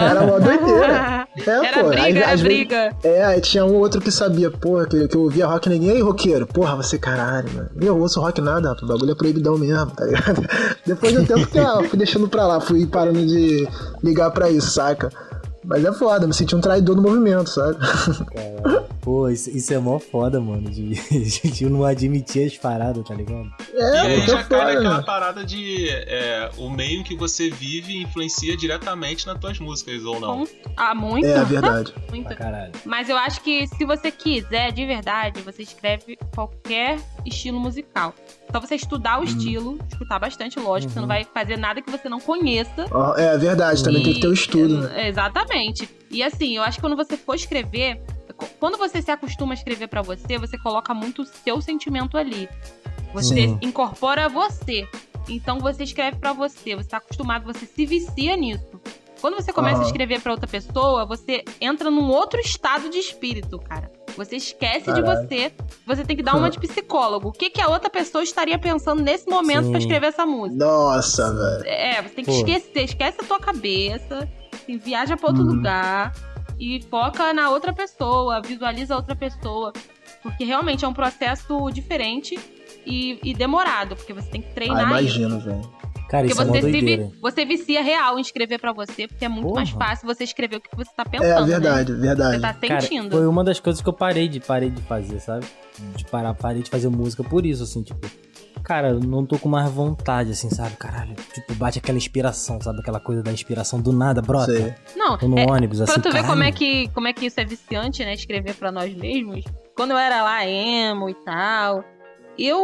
Era 0.00 0.20
uma 0.22 0.40
doideira. 0.40 1.22
É, 1.34 1.50
Era 1.50 1.80
pô. 1.82 1.88
briga, 1.88 2.02
aí, 2.02 2.16
era 2.18 2.26
às 2.26 2.40
vezes- 2.42 2.42
briga. 2.42 2.90
é, 3.02 3.24
aí 3.24 3.40
tinha 3.40 3.64
um 3.64 3.72
outro 3.76 4.02
que 4.02 4.10
sabia, 4.10 4.50
porra, 4.50 4.84
que, 4.86 5.08
que 5.08 5.16
eu 5.16 5.22
ouvia 5.22 5.46
rock 5.46 5.66
ninguém. 5.66 5.88
E 5.88 5.92
aí, 5.92 6.02
roqueiro? 6.02 6.46
Porra, 6.46 6.76
você 6.76 6.98
caralho, 6.98 7.48
mano. 7.54 7.70
Eu 7.80 7.98
ouço 7.98 8.20
rock 8.20 8.38
nada, 8.42 8.68
rapaz. 8.68 8.82
O 8.82 8.86
bagulho 8.86 9.12
é 9.12 9.14
proibidão 9.14 9.56
mesmo, 9.56 9.90
tá 9.92 10.04
ligado? 10.04 10.46
Depois 10.86 11.10
de 11.10 11.18
um 11.20 11.24
tempo 11.24 11.46
que 11.46 11.56
eu 11.56 11.84
fui 11.88 11.98
deixando 11.98 12.28
pra 12.28 12.46
lá, 12.46 12.60
fui 12.60 12.86
parando 12.86 13.24
de 13.26 13.66
ligar 14.04 14.30
pra 14.30 14.50
isso, 14.50 14.72
saca? 14.72 15.08
Mas 15.64 15.84
é 15.84 15.92
foda, 15.92 16.26
me 16.26 16.34
senti 16.34 16.54
um 16.56 16.60
traidor 16.60 16.96
no 16.96 17.02
movimento, 17.02 17.48
sabe? 17.48 17.78
Caralho. 17.78 18.92
Pô, 19.00 19.28
isso, 19.28 19.50
isso 19.50 19.74
é 19.74 19.78
mó 19.78 19.98
foda, 19.98 20.40
mano. 20.40 20.70
De, 20.70 20.94
de 21.50 21.68
não 21.68 21.84
admitir 21.84 22.46
as 22.46 22.56
paradas, 22.56 23.04
tá 23.06 23.14
ligado? 23.14 23.52
E 23.72 23.76
É, 23.80 24.00
aí 24.00 24.16
porque 24.16 24.30
já 24.30 24.38
é 24.40 24.44
cai 24.44 24.74
naquela 24.74 25.02
parada 25.02 25.44
de 25.44 25.88
é, 25.88 26.50
o 26.56 26.70
meio 26.70 27.00
em 27.00 27.02
que 27.02 27.16
você 27.16 27.50
vive 27.50 28.00
influencia 28.00 28.56
diretamente 28.56 29.26
nas 29.26 29.38
tuas 29.38 29.58
músicas 29.58 30.04
ou 30.04 30.20
não. 30.20 30.46
Ah, 30.76 30.94
muito? 30.94 31.26
É, 31.26 31.44
verdade. 31.44 31.92
muito. 32.10 32.34
Caralho. 32.36 32.72
Mas 32.84 33.08
eu 33.08 33.16
acho 33.16 33.40
que 33.42 33.66
se 33.66 33.84
você 33.84 34.10
quiser, 34.10 34.72
de 34.72 34.86
verdade, 34.86 35.40
você 35.42 35.62
escreve 35.62 36.16
qualquer 36.34 36.98
estilo 37.26 37.58
musical. 37.58 38.14
Só 38.52 38.60
você 38.60 38.74
estudar 38.74 39.16
Uhum. 39.16 39.22
o 39.22 39.24
estilo, 39.24 39.78
escutar 39.90 40.18
bastante, 40.18 40.60
lógico. 40.60 40.92
Você 40.92 41.00
não 41.00 41.08
vai 41.08 41.24
fazer 41.24 41.56
nada 41.56 41.80
que 41.80 41.90
você 41.90 42.08
não 42.08 42.20
conheça. 42.20 42.86
É 43.16 43.36
verdade, 43.38 43.82
também 43.82 44.02
E- 44.02 44.04
tem 44.04 44.14
que 44.14 44.20
ter 44.20 44.28
o 44.28 44.32
estudo, 44.34 44.82
né? 44.82 45.08
Exatamente. 45.08 45.88
E 46.10 46.22
assim, 46.22 46.56
eu 46.56 46.62
acho 46.62 46.76
que 46.76 46.82
quando 46.82 46.96
você 46.96 47.16
for 47.16 47.34
escrever, 47.34 48.02
quando 48.60 48.76
você 48.76 49.00
se 49.00 49.10
acostuma 49.10 49.52
a 49.52 49.56
escrever 49.56 49.88
pra 49.88 50.02
você, 50.02 50.36
você 50.38 50.58
coloca 50.58 50.92
muito 50.92 51.22
o 51.22 51.24
seu 51.24 51.60
sentimento 51.62 52.18
ali. 52.18 52.48
Você 53.14 53.34
Sim. 53.48 53.58
incorpora 53.62 54.28
você. 54.28 54.86
Então 55.28 55.58
você 55.58 55.84
escreve 55.84 56.18
pra 56.18 56.32
você, 56.32 56.74
você 56.76 56.88
tá 56.88 56.96
acostumado, 56.98 57.44
você 57.44 57.64
se 57.64 57.86
vicia 57.86 58.36
nisso. 58.36 58.66
Quando 59.22 59.36
você 59.36 59.52
começa 59.52 59.76
a 59.76 59.78
Aham. 59.78 59.86
escrever 59.86 60.20
pra 60.20 60.32
outra 60.32 60.46
pessoa, 60.48 61.06
você 61.06 61.44
entra 61.60 61.90
num 61.90 62.10
outro 62.10 62.38
estado 62.40 62.90
de 62.90 62.98
espírito, 62.98 63.58
cara. 63.58 63.90
Você 64.16 64.36
esquece 64.36 64.92
de 64.92 65.00
Caralho. 65.00 65.26
você. 65.28 65.52
Você 65.86 66.04
tem 66.04 66.16
que 66.16 66.22
dar 66.22 66.34
uma 66.36 66.50
de 66.50 66.58
psicólogo. 66.58 67.28
O 67.28 67.32
que, 67.32 67.48
que 67.48 67.60
a 67.62 67.68
outra 67.68 67.88
pessoa 67.88 68.22
estaria 68.22 68.58
pensando 68.58 69.00
nesse 69.02 69.30
momento 69.30 69.70
pra 69.70 69.80
Sim. 69.80 69.86
escrever 69.86 70.08
essa 70.08 70.26
música? 70.26 70.62
Nossa, 70.62 71.32
velho. 71.32 71.64
É, 71.66 72.02
você 72.02 72.08
tem 72.16 72.24
que 72.24 72.30
Pô. 72.32 72.36
esquecer, 72.36 72.82
esquece 72.84 73.18
a 73.22 73.24
tua 73.24 73.38
cabeça, 73.38 74.28
assim, 74.52 74.76
viaja 74.76 75.16
pra 75.16 75.28
outro 75.28 75.44
Uhum. 75.44 75.54
lugar 75.54 76.12
e 76.58 76.82
foca 76.90 77.32
na 77.32 77.48
outra 77.48 77.72
pessoa, 77.72 78.42
visualiza 78.42 78.92
a 78.92 78.96
outra 78.98 79.14
pessoa. 79.16 79.72
Porque 80.22 80.44
realmente 80.44 80.84
é 80.84 80.88
um 80.88 80.92
processo 80.92 81.70
diferente 81.70 82.38
e, 82.84 83.18
e 83.22 83.32
demorado, 83.32 83.96
porque 83.96 84.12
você 84.12 84.28
tem 84.28 84.42
que 84.42 84.48
Ah, 84.50 84.54
treinar 84.54 85.02
isso. 85.04 85.16
imagino, 85.20 85.40
velho. 85.40 85.81
Cara, 86.12 86.26
Porque 86.28 86.32
isso 86.34 86.42
é 86.42 86.44
você, 86.44 86.60
se 86.66 86.70
doideira. 86.72 87.04
vi- 87.06 87.18
você 87.22 87.44
vicia 87.46 87.82
real 87.82 88.18
em 88.18 88.20
escrever 88.20 88.60
pra 88.60 88.70
você, 88.74 89.08
porque 89.08 89.24
é 89.24 89.28
muito 89.30 89.44
Porra. 89.48 89.56
mais 89.62 89.70
fácil 89.70 90.06
você 90.06 90.24
escrever 90.24 90.56
o 90.56 90.60
que 90.60 90.68
você 90.76 90.90
tá 90.94 91.06
pensando. 91.06 91.26
É 91.26 91.40
né? 91.40 91.46
verdade, 91.46 91.92
Você 91.94 92.00
verdade. 92.00 92.40
tá 92.42 92.52
Cara, 92.52 92.80
sentindo. 92.82 93.10
foi 93.16 93.26
uma 93.26 93.42
das 93.42 93.58
coisas 93.58 93.80
que 93.80 93.88
eu 93.88 93.94
parei 93.94 94.28
de, 94.28 94.38
parei 94.38 94.68
de 94.68 94.82
fazer, 94.82 95.18
sabe? 95.20 95.46
De 95.96 96.04
parar, 96.04 96.34
parei 96.34 96.62
de 96.62 96.68
fazer 96.68 96.90
música 96.90 97.24
por 97.24 97.46
isso, 97.46 97.62
assim, 97.62 97.82
tipo. 97.82 98.06
Cara, 98.62 98.90
eu 98.90 99.00
não 99.00 99.24
tô 99.24 99.38
com 99.38 99.48
mais 99.48 99.70
vontade, 99.70 100.32
assim, 100.32 100.50
sabe? 100.50 100.76
Caralho, 100.76 101.16
tipo, 101.32 101.54
bate 101.54 101.78
aquela 101.78 101.96
inspiração, 101.96 102.60
sabe? 102.60 102.80
Aquela 102.80 103.00
coisa 103.00 103.22
da 103.22 103.32
inspiração 103.32 103.80
do 103.80 103.90
nada, 103.90 104.20
brota. 104.20 104.52
Sei. 104.54 104.74
Não, 104.94 105.16
Tô 105.16 105.26
no 105.26 105.38
é, 105.38 105.46
ônibus, 105.50 105.80
assim, 105.80 105.94
Pra 105.94 106.02
tu 106.02 106.12
ver 106.12 106.26
como 106.26 106.42
é, 106.42 106.52
que, 106.52 106.88
como 106.90 107.08
é 107.08 107.12
que 107.14 107.24
isso 107.24 107.40
é 107.40 107.44
viciante, 107.46 108.04
né? 108.04 108.12
Escrever 108.12 108.54
pra 108.54 108.70
nós 108.70 108.94
mesmos. 108.94 109.44
Quando 109.74 109.92
eu 109.92 109.98
era 109.98 110.22
lá 110.22 110.46
emo 110.46 111.08
e 111.08 111.14
tal, 111.24 111.82
eu, 112.38 112.58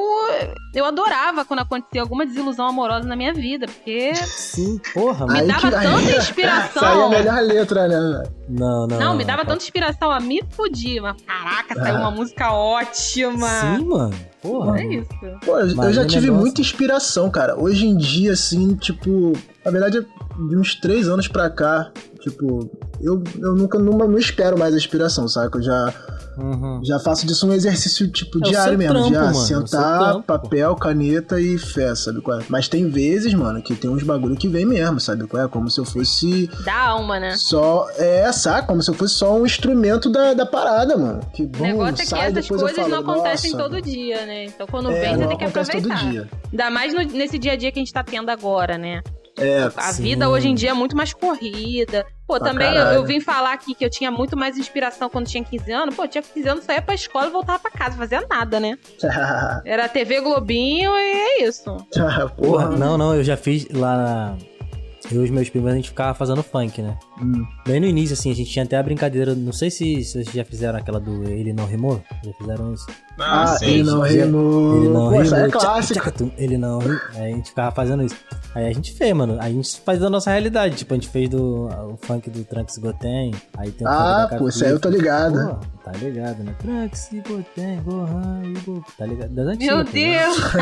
eu 0.74 0.84
adorava 0.84 1.44
quando 1.44 1.60
acontecia 1.60 2.00
alguma 2.00 2.24
desilusão 2.26 2.66
amorosa 2.66 3.06
na 3.06 3.14
minha 3.14 3.32
vida, 3.34 3.66
porque 3.66 4.14
Sim, 4.14 4.80
porra, 4.94 5.26
me 5.26 5.42
dava 5.42 5.60
que- 5.60 5.70
tanta 5.70 6.16
inspiração. 6.16 6.82
Saiu 6.82 7.02
a 7.04 7.08
melhor 7.10 7.42
letra, 7.42 7.86
né? 7.88 8.22
Não, 8.48 8.86
não. 8.86 8.98
Não, 8.98 9.16
me 9.16 9.24
dava 9.24 9.44
tanta 9.44 9.62
inspiração 9.62 10.10
a 10.10 10.18
me 10.20 10.42
fudir. 10.50 11.00
Mas 11.02 11.20
caraca, 11.22 11.74
saiu 11.74 11.96
Ah. 11.96 12.00
uma 12.00 12.10
música 12.10 12.52
ótima. 12.52 13.48
Sim, 13.76 13.84
mano. 13.84 14.14
Porra. 14.42 14.80
É 14.80 14.84
isso. 14.86 15.08
Pô, 15.44 15.58
eu, 15.58 15.92
já 15.92 16.02
o 16.02 16.06
tive 16.06 16.22
negócio- 16.26 16.34
muita 16.40 16.60
inspiração, 16.60 17.30
cara. 17.30 17.60
Hoje 17.60 17.86
em 17.86 17.96
dia, 17.96 18.32
assim, 18.32 18.74
tipo, 18.76 19.32
na 19.64 19.70
verdade, 19.70 20.00
de 20.00 20.56
uns 20.56 20.74
três 20.76 21.08
anos 21.08 21.28
pra 21.28 21.50
cá, 21.50 21.90
tipo, 22.20 22.70
eu, 23.00 23.22
eu 23.40 23.54
nunca 23.54 23.78
não, 23.78 23.92
não 23.98 24.16
espero 24.18 24.58
mais 24.58 24.72
a 24.72 24.76
inspiração, 24.76 25.28
sabe? 25.28 25.56
Eu 25.58 25.62
já, 25.62 25.92
Uhum. 26.38 26.80
já 26.84 26.98
faço 27.00 27.26
disso 27.26 27.46
um 27.48 27.52
exercício, 27.52 28.08
tipo, 28.10 28.38
É 28.38 28.46
o 28.46 28.50
diário 28.50 28.70
seu 28.70 28.78
mesmo. 28.78 28.92
trampo, 28.94 29.08
de 29.10 29.16
ah, 29.16 29.20
mano, 29.24 29.36
é 29.36 29.40
o 29.40 29.44
seu 29.44 29.66
sentar, 29.66 29.98
trampo, 30.12 30.22
papel, 30.26 30.76
caneta 30.76 31.40
e 31.40 31.58
fé, 31.58 31.94
sabe 31.94 32.20
qual 32.20 32.38
é? 32.40 32.44
Mas 32.48 32.68
tem 32.68 32.88
vezes, 32.88 33.34
mano, 33.34 33.60
que 33.62 33.74
tem 33.74 33.90
uns 33.90 34.02
bagulho 34.02 34.36
que 34.36 34.46
vem 34.48 34.64
mesmo, 34.64 35.00
sabe 35.00 35.26
qual 35.26 35.42
é? 35.44 35.48
Como 35.48 35.68
se 35.70 35.80
eu 35.80 35.84
fosse 35.84 36.48
Da 36.64 36.74
alma, 36.88 37.18
né? 37.18 37.34
só. 37.36 37.88
É, 37.96 38.30
saca? 38.32 38.66
Como 38.68 38.82
se 38.82 38.90
eu 38.90 38.94
fosse 38.94 39.14
só 39.14 39.34
um 39.36 39.44
instrumento 39.44 40.08
da, 40.10 40.34
da 40.34 40.46
parada, 40.46 40.96
mano. 40.96 41.20
Que 41.34 41.42
O 41.42 41.46
bom, 41.48 41.64
negócio 41.64 41.94
é 41.94 41.96
que 41.98 42.06
sai, 42.06 42.28
essas 42.30 42.46
coisas 42.48 42.72
falo, 42.76 42.88
não 42.88 42.98
acontecem 43.00 43.52
"Nossa, 43.52 43.64
todo 43.64 43.82
dia, 43.82 44.24
né? 44.26 44.44
Então 44.44 44.66
quando 44.66 44.90
É, 44.90 45.00
vem, 45.00 45.16
você 45.16 45.26
tem 45.26 45.38
que 45.38 45.44
acontece 45.44 45.72
todo 45.72 45.92
aproveitar. 45.92 46.10
dia. 46.10 46.28
Ainda 46.52 46.70
mais 46.70 46.94
no- 46.94 47.02
nesse 47.18 47.38
dia 47.38 47.52
a 47.52 47.56
dia 47.56 47.72
que 47.72 47.78
a 47.78 47.82
gente 47.82 47.92
tá 47.92 48.04
tendo 48.04 48.30
agora, 48.30 48.78
né? 48.78 49.02
É, 49.36 49.70
A 49.76 49.92
Sim. 49.92 50.02
vida 50.02 50.28
hoje 50.28 50.48
em 50.48 50.54
dia 50.54 50.70
é 50.70 50.74
muito 50.74 50.96
mais 50.96 51.12
corrida. 51.12 52.04
Pô, 52.28 52.38
também 52.38 52.74
eu, 52.74 52.84
eu 52.88 53.04
vim 53.06 53.20
falar 53.20 53.54
aqui 53.54 53.74
que 53.74 53.82
eu 53.82 53.88
tinha 53.88 54.10
muito 54.10 54.36
mais 54.36 54.58
inspiração 54.58 55.08
quando 55.08 55.26
tinha 55.26 55.42
15 55.42 55.72
anos. 55.72 55.94
Pô, 55.94 56.04
eu 56.04 56.08
tinha 56.08 56.22
15 56.22 56.46
anos, 56.46 56.64
só 56.64 56.72
ia 56.72 56.82
pra 56.82 56.94
escola 56.94 57.28
e 57.28 57.30
voltava 57.30 57.58
pra 57.58 57.70
casa, 57.70 57.96
fazia 57.96 58.20
nada, 58.28 58.60
né? 58.60 58.76
Era 59.64 59.88
TV 59.88 60.20
Globinho 60.20 60.94
e 60.94 61.12
é 61.12 61.42
isso. 61.44 61.74
Porra, 61.90 62.28
Porra, 62.36 62.68
não, 62.68 62.98
não, 62.98 63.14
eu 63.14 63.24
já 63.24 63.34
fiz 63.34 63.66
lá 63.70 63.96
na... 63.96 64.36
Eu 65.10 65.22
e 65.22 65.24
os 65.24 65.30
meus 65.30 65.48
primos, 65.48 65.72
a 65.72 65.74
gente 65.74 65.88
ficava 65.88 66.12
fazendo 66.12 66.42
funk, 66.42 66.82
né? 66.82 66.98
Hum. 67.22 67.44
Bem 67.66 67.80
no 67.80 67.86
início, 67.86 68.14
assim, 68.14 68.30
a 68.30 68.34
gente 68.34 68.50
tinha 68.50 68.64
até 68.64 68.76
a 68.76 68.82
brincadeira, 68.82 69.34
não 69.34 69.52
sei 69.52 69.70
se, 69.70 70.02
se 70.04 70.12
vocês 70.12 70.32
já 70.32 70.44
fizeram 70.44 70.78
aquela 70.78 71.00
do 71.00 71.24
Ele 71.24 71.52
Não 71.52 71.66
Rimou, 71.66 72.00
já 72.24 72.32
fizeram 72.32 72.72
isso. 72.72 72.86
Ah, 73.20 73.42
Ah, 73.42 73.46
sim. 73.58 73.66
ele 73.66 73.82
não 73.82 74.00
rimou. 74.02 74.76
Ele 74.76 74.88
não 74.88 75.20
essa 75.20 75.36
rimou, 75.36 75.48
é 75.48 75.82
tchac, 75.82 76.32
ele 76.38 76.56
não 76.56 76.78
rimou, 76.78 76.98
aí 77.16 77.32
a 77.32 77.36
gente 77.36 77.48
ficava 77.50 77.74
fazendo 77.74 78.04
isso. 78.04 78.14
Aí 78.54 78.66
a 78.66 78.72
gente 78.72 78.92
fez, 78.94 79.12
mano, 79.14 79.36
a 79.40 79.48
gente 79.50 79.80
faz 79.80 79.98
da 79.98 80.08
nossa 80.08 80.30
realidade, 80.30 80.76
tipo, 80.76 80.94
a 80.94 80.96
gente 80.96 81.08
fez 81.08 81.28
do, 81.28 81.66
o 81.66 81.98
funk 82.00 82.30
do 82.30 82.44
Trunks 82.44 82.78
Goten, 82.78 83.32
aí 83.56 83.70
tem 83.72 83.86
o 83.86 83.90
funk 83.90 84.02
Ah, 84.02 84.28
pô, 84.38 84.48
isso 84.48 84.64
aí 84.64 84.70
eu 84.70 84.80
tô 84.80 84.88
ligado. 84.88 85.48
Pô, 85.48 85.56
tá 85.84 85.92
ligado, 85.98 86.42
né? 86.44 86.54
Trunks 86.60 87.10
Goten, 87.28 87.82
Gohan 87.82 88.42
e 88.44 88.52
Goku, 88.60 88.84
tá 88.96 89.04
ligado? 89.06 89.30
Das 89.30 89.46
antigas, 89.48 89.76
Meu 89.76 89.84
tá? 89.84 89.90
Deus! 89.92 90.38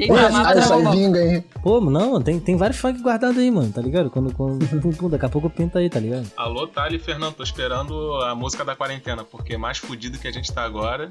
Ah! 0.00 0.06
Pô, 0.06 0.14
ah, 0.14 0.48
aí 0.48 0.58
é 0.86 0.90
vinga, 0.92 1.20
hein? 1.22 1.44
Pô, 1.62 1.80
não, 1.80 2.22
tem, 2.22 2.38
tem 2.40 2.56
vários 2.56 2.78
funk 2.78 3.00
guardados 3.02 3.36
aí, 3.36 3.50
mano, 3.50 3.70
tá 3.72 3.82
ligado? 3.82 4.08
Quando, 4.10 4.32
quando 4.34 4.64
pum, 4.66 4.90
pum, 4.92 5.08
daqui 5.10 5.26
a 5.26 5.28
pouco 5.30 5.48
pinta 5.48 5.78
aí, 5.78 5.88
tá 5.88 5.98
ligado? 6.00 6.30
Alô, 6.36 6.66
Thali 6.66 6.96
e 6.96 6.98
Fernando, 6.98 7.34
tô 7.34 7.42
esperando 7.42 8.16
a 8.22 8.34
música 8.34 8.64
da 8.64 8.76
quarentena, 8.76 9.24
porque 9.24 9.56
mais 9.56 9.78
fudido 9.78 10.18
que 10.18 10.28
a 10.28 10.32
gente 10.32 10.52
tá 10.52 10.62
agora. 10.64 11.10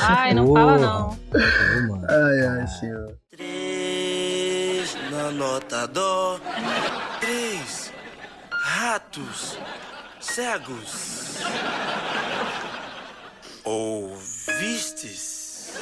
Ai, 0.00 0.34
não 0.34 0.46
Porra. 0.46 0.60
fala 0.60 0.78
não. 0.78 1.08
Pô, 1.16 1.96
mano. 1.96 2.06
Ai, 2.08 2.46
ai, 2.60 2.66
senhor. 2.68 3.16
Três 3.30 4.96
na 5.10 5.30
nota 5.30 5.86
dó. 5.88 6.38
Três 7.20 7.92
ratos 8.52 9.58
cegos. 10.20 11.38
Ouvistes? 13.64 15.72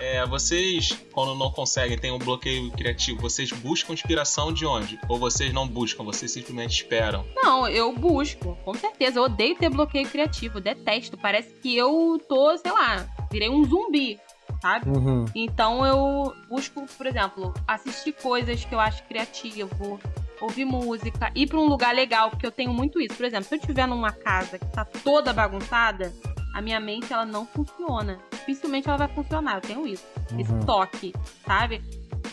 É, 0.00 0.24
vocês, 0.26 0.96
quando 1.12 1.34
não 1.34 1.50
conseguem, 1.50 1.98
tem 1.98 2.12
um 2.12 2.18
bloqueio 2.18 2.70
criativo, 2.70 3.20
vocês 3.20 3.50
buscam 3.50 3.92
inspiração 3.92 4.52
de 4.52 4.64
onde? 4.64 4.98
Ou 5.08 5.18
vocês 5.18 5.52
não 5.52 5.66
buscam, 5.66 6.04
vocês 6.04 6.30
simplesmente 6.30 6.82
esperam? 6.82 7.26
Não, 7.34 7.68
eu 7.68 7.92
busco, 7.92 8.56
com 8.64 8.74
certeza. 8.74 9.18
Eu 9.18 9.24
odeio 9.24 9.56
ter 9.56 9.68
bloqueio 9.68 10.08
criativo, 10.08 10.60
detesto. 10.60 11.16
Parece 11.16 11.52
que 11.54 11.76
eu 11.76 12.20
tô, 12.28 12.56
sei 12.56 12.72
lá, 12.72 13.06
virei 13.30 13.50
um 13.50 13.64
zumbi, 13.64 14.18
sabe? 14.62 14.88
Uhum. 14.88 15.24
Então 15.34 15.84
eu 15.84 16.34
busco, 16.48 16.86
por 16.96 17.06
exemplo, 17.06 17.52
assistir 17.66 18.12
coisas 18.12 18.64
que 18.64 18.74
eu 18.74 18.80
acho 18.80 19.02
criativo, 19.04 19.98
ouvir 20.40 20.64
música, 20.64 21.32
ir 21.34 21.48
pra 21.48 21.58
um 21.58 21.66
lugar 21.66 21.94
legal, 21.94 22.30
porque 22.30 22.46
eu 22.46 22.52
tenho 22.52 22.72
muito 22.72 23.00
isso. 23.00 23.16
Por 23.16 23.26
exemplo, 23.26 23.44
se 23.48 23.54
eu 23.54 23.58
estiver 23.58 23.86
numa 23.86 24.12
casa 24.12 24.58
que 24.58 24.66
tá 24.66 24.84
toda 24.84 25.32
bagunçada, 25.32 26.12
a 26.54 26.60
minha 26.60 26.80
mente 26.80 27.12
ela 27.12 27.24
não 27.26 27.46
funciona. 27.46 28.18
Dificilmente 28.32 28.88
ela 28.88 28.98
vai 28.98 29.08
funcionar, 29.08 29.56
eu 29.56 29.60
tenho 29.60 29.86
isso. 29.86 30.04
Esse 30.38 30.52
Uhum. 30.52 30.60
toque, 30.60 31.12
sabe? 31.46 31.82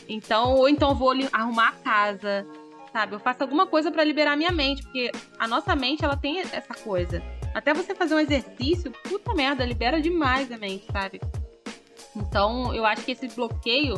Então, 0.07 0.53
ou 0.55 0.69
então 0.69 0.89
eu 0.89 0.95
vou 0.95 1.13
arrumar 1.31 1.69
a 1.69 1.71
casa, 1.73 2.45
sabe? 2.91 3.15
Eu 3.15 3.19
faço 3.19 3.43
alguma 3.43 3.65
coisa 3.65 3.91
pra 3.91 4.03
liberar 4.03 4.35
minha 4.37 4.51
mente, 4.51 4.83
porque 4.83 5.11
a 5.39 5.47
nossa 5.47 5.75
mente 5.75 6.03
ela 6.05 6.15
tem 6.17 6.39
essa 6.39 6.73
coisa. 6.83 7.21
Até 7.53 7.73
você 7.73 7.95
fazer 7.95 8.15
um 8.15 8.19
exercício, 8.19 8.91
puta 9.07 9.33
merda, 9.33 9.65
libera 9.65 10.01
demais 10.01 10.51
a 10.51 10.57
mente, 10.57 10.85
sabe? 10.91 11.21
Então, 12.15 12.73
eu 12.73 12.85
acho 12.85 13.03
que 13.03 13.11
esse 13.11 13.27
bloqueio, 13.29 13.95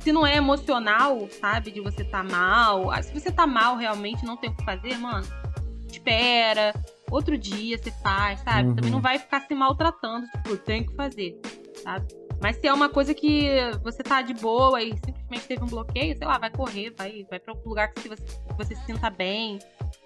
se 0.00 0.12
não 0.12 0.26
é 0.26 0.36
emocional, 0.36 1.28
sabe? 1.40 1.70
De 1.70 1.80
você 1.80 2.04
tá 2.04 2.22
mal. 2.22 2.90
Se 3.02 3.12
você 3.12 3.30
tá 3.30 3.46
mal 3.46 3.76
realmente, 3.76 4.24
não 4.24 4.36
tem 4.36 4.50
o 4.50 4.54
que 4.54 4.64
fazer, 4.64 4.96
mano. 4.98 5.26
Espera, 5.90 6.74
outro 7.10 7.36
dia 7.36 7.78
você 7.78 7.90
faz, 8.02 8.40
sabe? 8.40 8.68
Uhum. 8.68 8.74
Também 8.74 8.90
não 8.90 9.00
vai 9.00 9.18
ficar 9.18 9.40
se 9.40 9.54
maltratando, 9.54 10.26
tipo, 10.28 10.56
tem 10.56 10.84
que 10.84 10.94
fazer, 10.94 11.38
sabe? 11.82 12.06
Mas 12.40 12.56
se 12.56 12.66
é 12.66 12.72
uma 12.72 12.88
coisa 12.88 13.14
que 13.14 13.48
você 13.82 14.02
tá 14.02 14.20
de 14.20 14.34
boa 14.34 14.82
e 14.82 14.92
simplesmente 15.04 15.46
teve 15.48 15.64
um 15.64 15.66
bloqueio, 15.66 16.16
sei 16.16 16.26
lá, 16.26 16.38
vai 16.38 16.50
correr, 16.50 16.92
vai, 16.96 17.26
vai 17.30 17.40
pra 17.40 17.54
algum 17.54 17.68
lugar 17.68 17.92
que 17.92 18.08
você, 18.08 18.22
que 18.22 18.54
você 18.56 18.74
se 18.74 18.84
sinta 18.84 19.08
bem. 19.08 19.58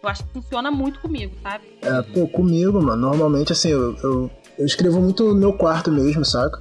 Eu 0.02 0.08
acho 0.08 0.24
que 0.24 0.32
funciona 0.32 0.70
muito 0.70 1.00
comigo, 1.00 1.34
sabe? 1.42 1.64
É, 1.82 2.02
pô, 2.02 2.28
comigo, 2.28 2.80
mano, 2.80 2.96
normalmente 2.96 3.52
assim, 3.52 3.70
eu, 3.70 3.96
eu, 3.96 4.30
eu 4.58 4.64
escrevo 4.64 5.00
muito 5.00 5.24
no 5.24 5.34
meu 5.34 5.52
quarto 5.52 5.90
mesmo, 5.90 6.24
saca? 6.24 6.58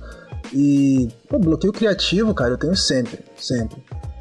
E, 0.51 1.07
pô, 1.27 1.37
bloqueio 1.37 1.71
criativo, 1.71 2.33
cara, 2.33 2.51
eu 2.51 2.57
tenho 2.57 2.75
sempre, 2.75 3.19
sempre. 3.37 3.77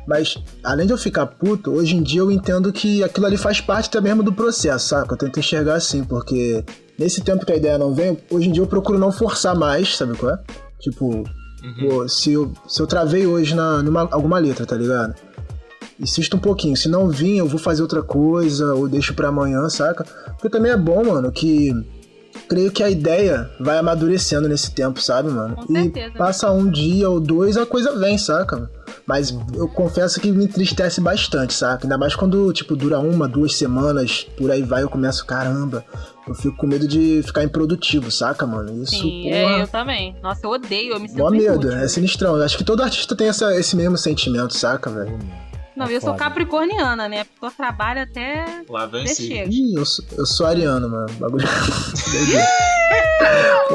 Mas, 0.08 0.38
além 0.64 0.86
de 0.86 0.92
eu 0.94 0.96
ficar 0.96 1.26
puto, 1.26 1.70
hoje 1.70 1.94
em 1.94 2.02
dia 2.02 2.22
eu 2.22 2.30
entendo 2.30 2.72
que 2.72 3.04
aquilo 3.04 3.26
ali 3.26 3.36
faz 3.36 3.60
parte 3.60 3.88
até 3.88 4.00
mesmo 4.00 4.22
do 4.22 4.32
processo, 4.32 4.88
saca? 4.88 5.12
Eu 5.12 5.18
tento 5.18 5.38
enxergar 5.38 5.74
assim, 5.74 6.02
porque 6.02 6.64
nesse 6.98 7.20
tempo 7.20 7.44
que 7.44 7.52
a 7.52 7.56
ideia 7.56 7.76
não 7.76 7.92
vem, 7.92 8.16
hoje 8.30 8.48
em 8.48 8.52
dia 8.52 8.62
eu 8.62 8.66
procuro 8.66 8.98
não 8.98 9.12
forçar 9.12 9.54
mais, 9.54 9.94
sabe 9.94 10.16
qual 10.16 10.32
é? 10.32 10.38
Tipo, 10.80 11.24
pô, 11.78 12.08
se 12.08 12.32
eu, 12.32 12.50
se 12.66 12.80
eu 12.80 12.86
travei 12.86 13.26
hoje 13.26 13.54
na, 13.54 13.82
numa 13.82 14.08
alguma 14.10 14.38
letra, 14.38 14.64
tá 14.64 14.74
ligado? 14.74 15.14
Insisto 16.00 16.38
um 16.38 16.40
pouquinho, 16.40 16.74
se 16.74 16.88
não 16.88 17.10
vir, 17.10 17.36
eu 17.36 17.46
vou 17.46 17.58
fazer 17.58 17.82
outra 17.82 18.02
coisa, 18.02 18.74
ou 18.74 18.88
deixo 18.88 19.12
pra 19.12 19.28
amanhã, 19.28 19.68
saca? 19.68 20.06
Porque 20.28 20.48
também 20.48 20.72
é 20.72 20.76
bom, 20.76 21.04
mano, 21.04 21.30
que 21.30 21.70
creio 22.48 22.72
que 22.72 22.82
a 22.82 22.88
ideia 22.88 23.50
vai 23.60 23.76
amadurecendo 23.76 24.48
nesse 24.48 24.70
tempo, 24.70 25.02
sabe, 25.02 25.28
mano? 25.28 25.56
Com 25.56 25.70
e 25.70 25.82
certeza. 25.82 26.14
passa 26.16 26.50
um 26.50 26.70
dia 26.70 27.10
ou 27.10 27.20
dois, 27.20 27.58
a 27.58 27.66
coisa 27.66 27.94
vem, 27.98 28.16
saca? 28.16 28.70
Mas 29.08 29.34
eu 29.54 29.66
confesso 29.66 30.20
que 30.20 30.30
me 30.30 30.44
entristece 30.44 31.00
bastante, 31.00 31.54
saca? 31.54 31.86
Ainda 31.86 31.96
mais 31.96 32.14
quando, 32.14 32.52
tipo, 32.52 32.76
dura 32.76 32.98
uma, 32.98 33.26
duas 33.26 33.54
semanas, 33.54 34.26
por 34.36 34.50
aí 34.50 34.62
vai, 34.62 34.82
eu 34.82 34.90
começo, 34.90 35.24
caramba, 35.24 35.82
eu 36.26 36.34
fico 36.34 36.54
com 36.58 36.66
medo 36.66 36.86
de 36.86 37.22
ficar 37.24 37.42
improdutivo, 37.42 38.10
saca, 38.10 38.46
mano? 38.46 38.82
Isso, 38.82 38.96
Sim, 38.96 39.22
porra, 39.22 39.34
é, 39.34 39.62
eu 39.62 39.68
também. 39.68 40.14
Nossa, 40.22 40.42
eu 40.44 40.50
odeio, 40.50 40.92
eu 40.92 41.00
me 41.00 41.08
sinto 41.08 41.22
mó 41.22 41.30
medo, 41.30 41.68
inútil. 41.68 41.72
é 41.72 41.88
sinistrão. 41.88 42.36
Eu 42.36 42.44
Acho 42.44 42.58
que 42.58 42.64
todo 42.64 42.82
artista 42.82 43.16
tem 43.16 43.28
essa, 43.28 43.54
esse 43.56 43.74
mesmo 43.74 43.96
sentimento, 43.96 44.52
saca, 44.54 44.90
velho? 44.90 45.18
Não, 45.78 45.86
É 45.86 45.92
eu 45.96 46.00
sou 46.00 46.10
foda. 46.10 46.24
capricorniana, 46.24 47.08
né? 47.08 47.20
A 47.20 47.24
pessoa 47.24 47.52
trabalha 47.56 48.02
até. 48.02 48.44
Lá 48.68 48.86
vem 48.86 49.06
chega. 49.06 49.48
Ih, 49.48 49.74
eu 49.76 49.86
sou, 49.86 50.04
eu 50.16 50.26
sou 50.26 50.46
ariano, 50.46 50.88
mano. 50.88 51.06
Bagulho. 51.20 51.46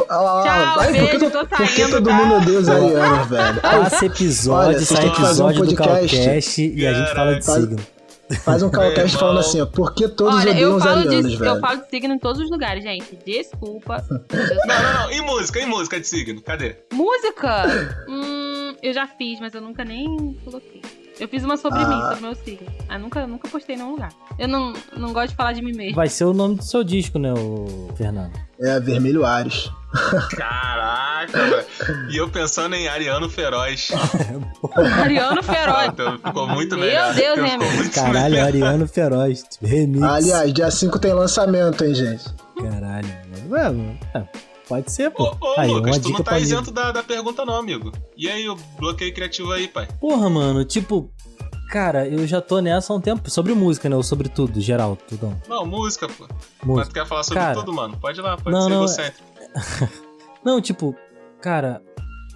Ah, 0.10 0.18
lá, 0.22 0.34
lá, 0.34 0.44
Tchau, 0.44 0.76
vai, 0.76 0.88
por 0.94 1.10
que, 1.10 1.20
tô 1.20 1.30
por 1.30 1.90
todo 1.92 2.10
tá? 2.10 2.14
mundo 2.14 2.36
odeia 2.36 2.60
os 2.60 2.70
arianos, 2.70 3.28
velho? 3.30 3.62
Passa 3.62 4.06
episódio, 4.06 4.76
Olha, 4.78 4.86
sai 4.86 5.10
fazer 5.10 5.44
um 5.44 5.50
episódio 5.52 5.66
do 5.66 5.76
podcast. 5.76 6.16
Calcast 6.18 6.62
e 6.76 6.88
a 6.88 6.94
gente 6.94 7.14
fala 7.16 7.36
de 7.40 7.46
Faz- 7.46 7.62
signo. 7.62 7.80
Faz 8.44 8.64
um 8.64 8.70
calcast 8.70 9.12
Meu 9.12 9.20
falando 9.20 9.40
assim, 9.40 9.62
ó, 9.62 9.66
por 9.66 9.94
que 9.94 10.08
todos 10.08 10.34
Olha, 10.36 10.52
odeiam 10.52 10.72
eu 10.72 10.76
os 10.78 10.84
falo, 10.84 11.00
arianos, 11.02 11.32
de, 11.32 11.38
velho? 11.38 11.52
eu 11.52 11.60
falo 11.60 11.82
de 11.82 11.90
signo 11.90 12.14
em 12.16 12.20
todos 12.20 12.42
os 12.42 12.50
lugares, 12.50 12.84
gente. 12.84 13.18
Desculpa. 13.26 14.04
Não, 14.10 14.82
não, 14.82 14.94
não. 15.04 15.12
E 15.12 15.22
música, 15.22 15.60
e 15.60 15.66
música 15.66 16.00
de 16.00 16.08
signo? 16.08 16.42
Cadê? 16.42 16.78
Música? 16.92 17.66
Hum, 18.10 18.74
eu 18.82 18.94
já 18.94 19.06
fiz, 19.08 19.40
mas 19.40 19.54
eu 19.54 19.62
nunca 19.62 19.84
nem 19.86 20.38
coloquei. 20.44 20.82
Eu 21.20 21.28
fiz 21.28 21.44
uma 21.44 21.58
sobre 21.58 21.80
Ah. 21.80 21.88
mim, 21.88 22.02
sobre 22.02 22.22
meu 22.22 22.36
signo. 22.36 22.68
Ah, 22.90 22.98
nunca, 22.98 23.26
nunca 23.28 23.48
postei 23.48 23.76
em 23.76 23.80
nenhum 23.80 23.92
lugar. 23.92 24.10
Eu 24.40 24.48
não, 24.48 24.74
não 24.98 25.14
gosto 25.14 25.30
de 25.30 25.36
falar 25.36 25.54
de 25.54 25.62
mim 25.62 25.74
mesmo. 25.74 25.96
Vai 25.96 26.10
ser 26.10 26.26
o 26.26 26.34
nome 26.34 26.56
do 26.56 26.64
seu 26.64 26.84
disco, 26.84 27.20
né, 27.20 27.32
o 27.34 27.90
Fernando? 27.96 28.34
É, 28.60 28.80
Vermelho 28.80 29.26
Ares. 29.26 29.70
Caraca, 30.36 31.38
velho. 31.38 31.66
E 32.12 32.18
eu 32.18 32.30
pensando 32.30 32.76
em 32.76 32.88
Ariano 32.88 33.30
Feroz. 33.30 33.90
Ariano 35.02 35.44
Feroz. 35.44 35.88
Então, 35.90 36.18
ficou 36.18 36.48
muito 36.48 36.76
Meu 36.78 36.86
melhor. 36.88 37.14
Deus, 37.14 37.30
Ficou 37.36 37.46
hein, 37.46 37.54
amigo? 37.54 37.72
muito 37.74 37.94
Caralho, 37.94 38.34
melhor. 38.36 38.48
Ariano 38.48 38.88
Feroz. 38.88 39.44
Remix. 39.62 40.04
Aliás, 40.04 40.54
dia 40.54 40.72
5 40.72 41.00
tem 41.00 41.14
lançamento, 41.14 41.84
hein, 41.86 41.94
gente? 41.94 42.24
Caralho, 42.58 43.08
mano. 43.08 43.50
Ué, 43.52 43.64
mano, 43.64 44.00
é, 44.16 44.24
pode 44.68 44.92
ser, 44.92 45.12
pô. 45.12 45.36
Ô, 45.40 45.48
ô 45.48 45.60
aí, 45.60 45.70
Lucas, 45.70 46.00
tu 46.00 46.10
não 46.10 46.24
tá 46.24 46.40
isento 46.40 46.72
da, 46.72 46.92
da 46.92 47.04
pergunta 47.04 47.46
não, 47.46 47.56
amigo. 47.56 47.92
E 48.18 48.30
aí, 48.30 48.48
o 48.50 48.56
bloqueio 48.78 49.14
criativo 49.14 49.52
aí, 49.52 49.68
pai? 49.68 49.88
Porra, 50.00 50.30
mano, 50.30 50.64
tipo... 50.66 51.10
Cara, 51.70 52.08
eu 52.08 52.28
já 52.28 52.40
tô 52.40 52.60
nessa 52.60 52.94
há 52.94 52.96
um 52.96 53.02
tempo. 53.02 53.28
Sobre 53.32 53.52
música, 53.56 53.90
né? 53.90 53.96
Ou 53.96 54.04
sobre 54.04 54.30
tudo, 54.30 54.62
geral, 54.62 54.96
tudão. 54.96 55.36
Não, 55.50 55.66
música, 55.66 56.08
pô. 56.08 56.28
Mas 56.28 56.68
Música. 56.68 56.88
tu 56.88 56.94
quer 56.94 57.08
falar 57.08 57.24
sobre 57.24 57.40
Cara, 57.40 57.56
tudo, 57.56 57.74
mano? 57.74 57.98
Pode 57.98 58.20
ir 58.20 58.22
lá, 58.22 58.38
pode 58.38 58.52
não, 58.52 58.62
ser 58.62 58.70
não, 58.70 58.78
egocêntrico. 58.78 59.34
Não, 60.44 60.60
tipo, 60.60 60.94
cara, 61.42 61.82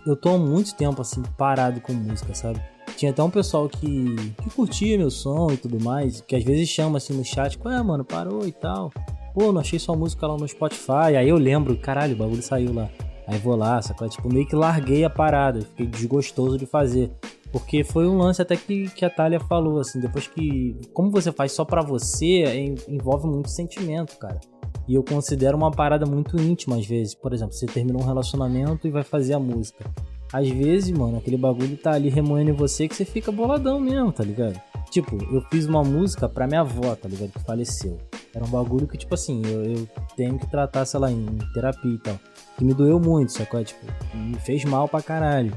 eu 0.05 0.15
tô 0.15 0.29
há 0.29 0.37
muito 0.37 0.73
tempo 0.75 1.01
assim, 1.01 1.21
parado 1.37 1.81
com 1.81 1.91
música, 1.91 2.33
sabe? 2.33 2.61
Tinha 2.95 3.11
até 3.11 3.21
um 3.21 3.29
pessoal 3.29 3.67
que, 3.67 4.15
que 4.41 4.49
curtia 4.51 4.97
meu 4.97 5.11
som 5.11 5.51
e 5.51 5.57
tudo 5.57 5.83
mais, 5.83 6.21
que 6.21 6.35
às 6.35 6.43
vezes 6.43 6.69
chama 6.69 6.97
assim 6.97 7.13
no 7.13 7.23
chat, 7.23 7.59
ué, 7.63 7.83
mano, 7.83 8.05
parou 8.05 8.47
e 8.47 8.51
tal. 8.51 8.91
Pô, 9.37 9.51
não 9.51 9.61
achei 9.61 9.77
sua 9.77 9.95
música 9.95 10.25
lá 10.25 10.35
no 10.35 10.47
Spotify. 10.47 11.15
Aí 11.15 11.29
eu 11.29 11.37
lembro, 11.37 11.77
caralho, 11.77 12.15
o 12.15 12.17
bagulho 12.17 12.41
saiu 12.41 12.73
lá. 12.73 12.89
Aí 13.27 13.37
vou 13.37 13.55
lá, 13.55 13.79
sacou? 13.83 14.09
Tipo, 14.09 14.33
meio 14.33 14.47
que 14.47 14.55
larguei 14.55 15.03
a 15.03 15.11
parada, 15.11 15.61
fiquei 15.61 15.85
desgostoso 15.85 16.57
de 16.57 16.65
fazer. 16.65 17.11
Porque 17.51 17.83
foi 17.83 18.07
um 18.07 18.17
lance 18.17 18.41
até 18.41 18.55
que, 18.55 18.89
que 18.89 19.05
a 19.05 19.09
Thalia 19.11 19.39
falou, 19.39 19.79
assim, 19.79 19.99
depois 19.99 20.25
que. 20.25 20.75
Como 20.91 21.11
você 21.11 21.31
faz 21.31 21.51
só 21.51 21.63
pra 21.63 21.83
você, 21.83 22.45
en- 22.45 22.75
envolve 22.87 23.27
muito 23.27 23.51
sentimento, 23.51 24.17
cara. 24.17 24.39
E 24.87 24.95
eu 24.95 25.03
considero 25.03 25.55
uma 25.55 25.69
parada 25.69 26.05
muito 26.07 26.35
íntima 26.41 26.77
às 26.77 26.87
vezes. 26.87 27.13
Por 27.13 27.31
exemplo, 27.31 27.53
você 27.53 27.67
terminou 27.67 28.01
um 28.01 28.05
relacionamento 28.05 28.87
e 28.87 28.89
vai 28.91 29.03
fazer 29.03 29.35
a 29.35 29.39
música. 29.39 29.85
Às 30.33 30.49
vezes, 30.49 30.89
mano, 30.97 31.17
aquele 31.17 31.37
bagulho 31.37 31.77
tá 31.77 31.91
ali 31.91 32.09
remoendo 32.09 32.49
em 32.49 32.53
você 32.53 32.87
que 32.87 32.95
você 32.95 33.05
fica 33.05 33.31
boladão 33.31 33.79
mesmo, 33.79 34.11
tá 34.11 34.23
ligado? 34.23 34.59
Tipo, 34.89 35.17
eu 35.33 35.41
fiz 35.51 35.65
uma 35.65 35.83
música 35.83 36.29
pra 36.29 36.47
minha 36.47 36.61
avó, 36.61 36.95
tá 36.95 37.07
ligado? 37.07 37.31
Que 37.31 37.39
faleceu. 37.43 37.97
Era 38.33 38.45
um 38.45 38.49
bagulho 38.49 38.87
que, 38.87 38.97
tipo 38.97 39.13
assim, 39.13 39.41
eu, 39.45 39.63
eu 39.63 39.87
tenho 40.15 40.37
que 40.39 40.49
tratar, 40.49 40.85
sei 40.85 40.99
lá, 40.99 41.11
em 41.11 41.25
terapia 41.53 41.93
e 41.93 41.97
tal. 41.97 42.19
Que 42.57 42.63
me 42.63 42.73
doeu 42.73 42.99
muito, 42.99 43.31
sacou? 43.31 43.63
Tipo, 43.63 43.85
me 44.13 44.39
fez 44.39 44.63
mal 44.63 44.87
pra 44.87 45.01
caralho. 45.01 45.53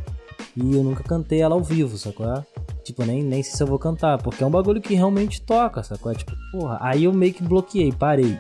E 0.56 0.74
eu 0.74 0.82
nunca 0.82 1.04
cantei 1.04 1.40
ela 1.40 1.54
ao 1.54 1.62
vivo, 1.62 1.96
sacou? 1.96 2.44
Tipo, 2.82 3.04
nem, 3.04 3.22
nem 3.22 3.42
sei 3.42 3.52
se 3.54 3.62
eu 3.62 3.66
vou 3.66 3.78
cantar, 3.78 4.18
porque 4.22 4.42
é 4.42 4.46
um 4.46 4.50
bagulho 4.50 4.80
que 4.80 4.94
realmente 4.94 5.40
toca, 5.42 5.82
sacou? 5.82 6.12
Tipo, 6.14 6.32
porra, 6.50 6.78
aí 6.80 7.04
eu 7.04 7.12
meio 7.12 7.32
que 7.32 7.42
bloqueei, 7.42 7.92
parei. 7.92 8.38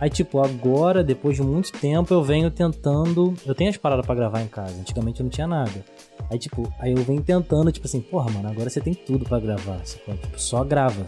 Aí, 0.00 0.08
tipo, 0.08 0.40
agora, 0.40 1.04
depois 1.04 1.36
de 1.36 1.42
muito 1.42 1.72
tempo, 1.72 2.12
eu 2.12 2.22
venho 2.22 2.50
tentando. 2.50 3.34
Eu 3.44 3.54
tenho 3.54 3.68
as 3.68 3.76
paradas 3.76 4.06
pra 4.06 4.14
gravar 4.14 4.40
em 4.40 4.48
casa. 4.48 4.74
Antigamente 4.80 5.20
eu 5.20 5.24
não 5.24 5.30
tinha 5.30 5.46
nada. 5.46 5.84
Aí, 6.30 6.38
tipo, 6.38 6.72
aí 6.78 6.92
eu 6.92 7.02
venho 7.04 7.22
tentando, 7.22 7.70
tipo 7.72 7.86
assim, 7.86 8.00
porra, 8.00 8.30
mano, 8.30 8.48
agora 8.48 8.68
você 8.70 8.80
tem 8.80 8.94
tudo 8.94 9.24
pra 9.24 9.38
gravar. 9.40 9.80
Sacou? 9.84 10.16
Tipo, 10.16 10.40
só 10.40 10.62
grava. 10.64 11.06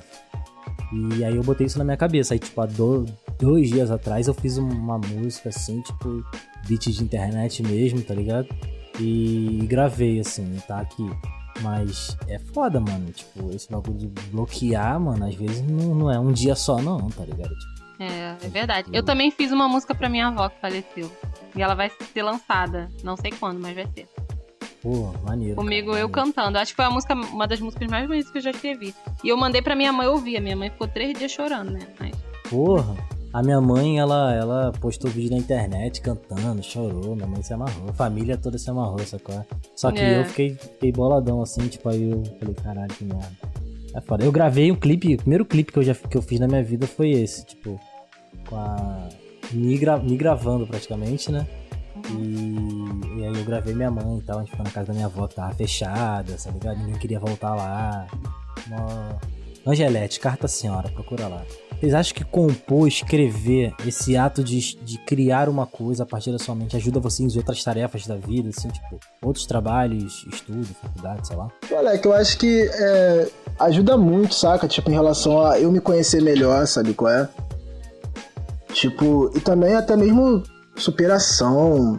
E 1.18 1.24
aí 1.24 1.34
eu 1.36 1.42
botei 1.42 1.66
isso 1.66 1.78
na 1.78 1.84
minha 1.84 1.96
cabeça. 1.96 2.34
Aí, 2.34 2.38
tipo, 2.38 2.60
há 2.60 2.66
do- 2.66 3.06
dois 3.38 3.68
dias 3.70 3.90
atrás 3.90 4.28
eu 4.28 4.34
fiz 4.34 4.58
uma 4.58 4.98
música 4.98 5.48
assim, 5.48 5.80
tipo, 5.82 6.24
beat 6.68 6.86
de 6.90 7.02
internet 7.02 7.62
mesmo, 7.62 8.02
tá 8.02 8.14
ligado? 8.14 8.48
E 9.00 9.64
gravei, 9.68 10.20
assim, 10.20 10.56
tá 10.68 10.80
aqui. 10.80 11.08
Mas 11.60 12.16
é 12.28 12.38
foda, 12.38 12.80
mano. 12.80 13.10
Tipo, 13.12 13.50
esse 13.54 13.70
bagulho 13.70 13.98
de 13.98 14.06
bloquear, 14.30 14.98
mano, 15.00 15.26
às 15.26 15.34
vezes 15.34 15.62
não, 15.62 15.94
não 15.94 16.10
é 16.10 16.18
um 16.18 16.32
dia 16.32 16.54
só, 16.54 16.80
não, 16.80 17.08
tá 17.10 17.24
ligado? 17.24 17.54
Tipo, 17.54 17.82
É, 18.00 18.36
é 18.42 18.48
verdade. 18.48 18.88
Eu 18.92 19.02
também 19.04 19.30
fiz 19.30 19.52
uma 19.52 19.68
música 19.68 19.94
pra 19.94 20.08
minha 20.08 20.26
avó 20.28 20.48
que 20.48 20.60
faleceu. 20.60 21.10
E 21.54 21.62
ela 21.62 21.74
vai 21.74 21.90
ser 22.12 22.22
lançada. 22.22 22.90
Não 23.04 23.16
sei 23.16 23.30
quando, 23.30 23.60
mas 23.60 23.74
vai 23.74 23.86
ser. 23.94 24.08
Pô, 24.83 25.12
maneiro. 25.24 25.57
Comigo 25.57 25.89
cara, 25.93 26.01
eu 26.01 26.09
maneiro. 26.09 26.33
cantando. 26.33 26.59
Acho 26.59 26.72
que 26.72 26.76
foi 26.76 26.85
a 26.85 26.91
música, 26.91 27.14
uma 27.14 27.47
das 27.47 27.61
músicas 27.61 27.89
mais 27.89 28.07
bonitas 28.07 28.30
que 28.30 28.39
eu 28.39 28.43
já 28.43 28.51
escrevi. 28.51 28.95
E 29.22 29.28
eu 29.28 29.37
mandei 29.37 29.62
pra 29.62 29.74
minha 29.76 29.93
mãe 29.93 30.07
ouvir. 30.07 30.37
A 30.37 30.41
minha 30.41 30.57
mãe 30.57 30.70
ficou 30.70 30.89
três 30.89 31.16
dias 31.18 31.30
chorando, 31.30 31.70
né? 31.70 31.80
Mas 31.99 32.12
Porra. 32.51 32.95
A 33.33 33.43
minha 33.43 33.62
mãe, 33.62 33.99
ela, 33.99 34.35
ela 34.35 34.72
postou 34.78 35.11
vídeo 35.11 35.30
na 35.30 35.39
internet 35.39 36.03
cantando, 36.03 36.62
chorou, 36.62 37.16
minha 37.16 37.26
mãe 37.26 37.43
se 37.43 37.55
amarrou, 37.55 37.89
a 37.89 37.93
família 37.95 38.37
toda 38.37 38.59
se 38.59 38.68
amarrou, 38.68 38.99
sacou? 39.07 39.43
Só 39.74 39.91
que 39.91 40.01
É. 40.01 40.20
eu 40.20 40.26
fiquei, 40.26 40.55
fiquei 40.55 40.93
boladão 40.93 41.41
assim, 41.41 41.66
tipo, 41.66 41.89
aí 41.89 42.11
eu 42.11 42.22
falei, 42.39 42.55
caralho, 42.62 42.93
que 42.93 43.05
merda. 43.05 43.30
É 43.95 44.03
foda. 44.03 44.22
Eu 44.22 44.30
gravei 44.30 44.70
um 44.70 44.74
clipe, 44.76 45.14
o 45.14 45.16
primeiro 45.16 45.47
clipe 45.47 45.72
que 45.72 45.78
eu 45.78 45.83
já 45.83 45.95
que 45.95 46.14
eu 46.14 46.20
fiz 46.20 46.39
na 46.41 46.47
minha 46.47 46.62
vida 46.62 46.87
foi 46.87 47.09
esse, 47.12 47.47
tipo, 47.47 47.80
com 48.47 48.57
a. 48.57 49.09
Me, 49.51 49.78
gra, 49.78 49.97
me 49.97 50.14
gravando 50.14 50.66
praticamente, 50.66 51.33
né? 51.33 51.47
E, 52.11 53.24
aí 53.24 53.38
eu 53.38 53.44
gravei 53.44 53.74
minha 53.74 53.90
mãe 53.90 54.18
e 54.18 54.22
tal, 54.22 54.38
a 54.38 54.42
gente 54.42 54.55
foi 54.55 54.64
na 54.64 54.70
casa 54.70 54.88
da 54.88 54.92
minha 54.92 55.07
avó 55.07 55.26
tava 55.26 55.55
fechada, 55.55 56.36
tá 56.36 56.50
ligado? 56.50 56.78
Ninguém 56.78 56.98
queria 56.98 57.20
voltar 57.20 57.55
lá. 57.55 58.07
Uma... 58.66 59.18
Angelete, 59.64 60.18
carta 60.18 60.48
senhora, 60.48 60.88
procura 60.88 61.28
lá. 61.28 61.44
Vocês 61.82 61.94
acham 61.94 62.14
que 62.14 62.24
compor, 62.24 62.86
escrever, 62.86 63.74
esse 63.84 64.16
ato 64.16 64.42
de, 64.42 64.76
de 64.76 64.98
criar 64.98 65.48
uma 65.48 65.66
coisa 65.66 66.05
a 66.05 66.07
partir 66.07 66.30
da 66.30 66.38
sua 66.38 66.55
mente 66.55 66.76
ajuda 66.76 67.00
você 67.00 67.24
em 67.24 67.36
outras 67.36 67.62
tarefas 67.62 68.07
da 68.07 68.16
vida, 68.16 68.50
assim, 68.50 68.68
tipo, 68.68 69.00
outros 69.20 69.46
trabalhos, 69.46 70.24
estudo, 70.32 70.66
faculdade, 70.80 71.26
sei 71.26 71.36
lá? 71.36 71.48
Olha, 71.72 71.98
que 71.98 72.07
eu 72.07 72.12
acho 72.12 72.38
que 72.38 72.70
é, 72.72 73.28
ajuda 73.59 73.96
muito, 73.96 74.32
saca? 74.32 74.68
Tipo, 74.68 74.90
em 74.90 74.94
relação 74.94 75.44
a 75.44 75.59
eu 75.59 75.72
me 75.72 75.80
conhecer 75.80 76.22
melhor, 76.22 76.66
sabe 76.68 76.94
qual 76.94 77.11
é? 77.11 77.28
Tipo, 78.72 79.30
e 79.34 79.40
também 79.40 79.74
até 79.74 79.96
mesmo 79.96 80.42
superação. 80.76 81.98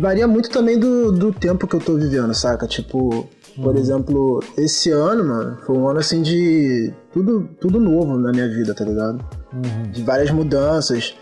Varia 0.00 0.26
muito 0.26 0.48
também 0.50 0.78
do, 0.78 1.12
do 1.12 1.32
tempo 1.32 1.66
que 1.66 1.76
eu 1.76 1.80
tô 1.80 1.94
vivendo, 1.96 2.32
saca? 2.34 2.66
Tipo, 2.66 3.28
Por 3.62 3.76
exemplo, 3.76 4.42
esse 4.56 4.90
ano, 4.90 5.24
mano, 5.24 5.58
foi 5.64 5.76
um 5.76 5.86
ano 5.88 6.00
assim 6.00 6.22
de 6.22 6.92
tudo, 7.12 7.48
tudo 7.60 7.78
novo 7.78 8.18
na 8.18 8.32
minha 8.32 8.48
vida, 8.48 8.74
tá 8.74 8.84
ligado? 8.84 9.24
Uhum. 9.52 9.90
De 9.92 10.02
várias 10.02 10.30
mudanças. 10.30 11.14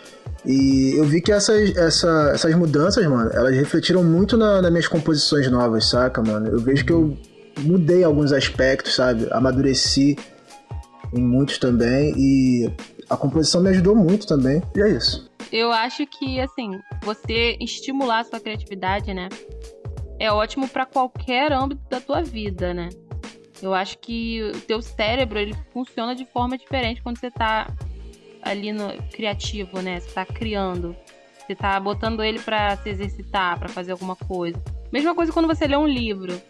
E 0.46 0.94
eu 0.96 1.04
vi 1.04 1.20
que 1.20 1.30
essas, 1.30 1.76
essa- 1.76 2.30
essas 2.32 2.54
mudanças, 2.54 3.04
mano, 3.06 3.30
elas 3.34 3.54
refletiram 3.54 4.02
muito 4.02 4.36
na- 4.38 4.62
nas 4.62 4.70
minhas 4.70 4.88
composições 4.88 5.50
novas, 5.50 5.90
saca, 5.90 6.22
mano? 6.22 6.46
Eu 6.46 6.58
vejo 6.58 6.84
que 6.86 6.92
eu 6.92 7.14
mudei 7.60 8.02
alguns 8.02 8.32
aspectos, 8.32 8.94
sabe? 8.94 9.26
Amadureci 9.30 10.16
em 11.12 11.20
muitos 11.22 11.58
também. 11.58 12.14
E 12.16 12.70
a 13.12 13.16
composição 13.16 13.62
me 13.62 13.68
ajudou 13.68 13.94
muito 13.94 14.26
também. 14.26 14.62
E 14.74 14.80
é 14.80 14.88
isso. 14.88 15.30
Eu 15.52 15.70
acho 15.70 16.06
que, 16.06 16.40
assim, 16.40 16.80
você 17.02 17.58
estimular 17.60 18.20
a 18.20 18.24
sua 18.24 18.40
criatividade, 18.40 19.12
né? 19.12 19.28
É 20.18 20.32
ótimo 20.32 20.66
pra 20.66 20.86
qualquer 20.86 21.52
âmbito 21.52 21.82
da 21.90 22.00
tua 22.00 22.22
vida, 22.22 22.72
né? 22.72 22.88
Eu 23.60 23.74
acho 23.74 23.98
que 23.98 24.42
o 24.42 24.60
teu 24.62 24.80
cérebro, 24.80 25.38
ele 25.38 25.54
funciona 25.72 26.14
de 26.14 26.24
forma 26.24 26.56
diferente 26.56 27.02
quando 27.02 27.18
você 27.18 27.30
tá 27.30 27.70
ali 28.42 28.72
no 28.72 28.88
criativo, 29.12 29.80
né? 29.82 30.00
Você 30.00 30.10
tá 30.10 30.24
criando. 30.24 30.96
Você 31.38 31.54
tá 31.54 31.78
botando 31.78 32.24
ele 32.24 32.38
pra 32.38 32.76
se 32.78 32.88
exercitar, 32.88 33.58
pra 33.58 33.68
fazer 33.68 33.92
alguma 33.92 34.16
coisa. 34.16 34.60
Mesma 34.90 35.14
coisa 35.14 35.32
quando 35.32 35.46
você 35.46 35.66
lê 35.66 35.76
um 35.76 35.86
livro, 35.86 36.40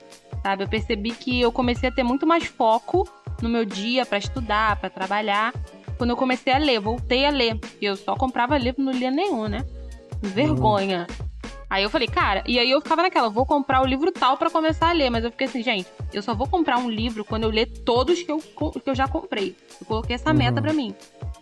sabe? 0.43 0.63
Eu 0.63 0.69
percebi 0.69 1.11
que 1.11 1.41
eu 1.41 1.51
comecei 1.51 1.89
a 1.89 1.93
ter 1.93 2.03
muito 2.03 2.27
mais 2.27 2.45
foco 2.45 3.09
no 3.41 3.49
meu 3.49 3.65
dia 3.65 4.07
pra 4.07 4.19
estudar, 4.19 4.77
pra 4.77 4.89
trabalhar, 4.89 5.53
quando 5.97 6.11
eu 6.11 6.17
comecei 6.17 6.53
a 6.53 6.59
ler, 6.59 6.81
voltei 6.81 7.25
a 7.27 7.31
ler. 7.31 7.59
Porque 7.59 7.87
eu 7.87 7.97
só 7.97 8.15
comprava 8.15 8.59
livro, 8.59 8.83
não 8.83 8.93
lia 8.93 9.11
nenhum, 9.11 9.49
né? 9.49 9.65
Vergonha. 10.21 11.07
Aí 11.69 11.83
eu 11.83 11.89
falei, 11.89 12.07
cara, 12.07 12.45
e 12.47 12.59
aí 12.59 12.71
eu 12.71 12.83
ficava 12.83 13.01
naquela, 13.01 13.31
vou 13.31 13.47
comprar 13.47 13.81
o 13.81 13.87
livro 13.87 14.13
tal 14.13 14.37
pra 14.37 14.51
começar 14.51 14.91
a 14.91 14.93
ler, 14.93 15.09
mas 15.09 15.25
eu 15.25 15.31
fiquei 15.31 15.47
assim, 15.47 15.63
gente, 15.63 15.89
eu 16.13 16.21
só 16.21 16.35
vou 16.35 16.47
comprar 16.47 16.77
um 16.77 16.91
livro 16.91 17.25
quando 17.25 17.45
eu 17.45 17.51
ler 17.51 17.65
todos 17.65 18.23
que 18.23 18.31
eu, 18.31 18.39
que 18.39 18.91
eu 18.91 18.95
já 18.95 19.09
comprei. 19.09 19.57
Eu 19.81 19.87
coloquei 19.87 20.15
essa 20.15 20.35
meta 20.35 20.61
pra 20.61 20.75
mim. 20.75 20.95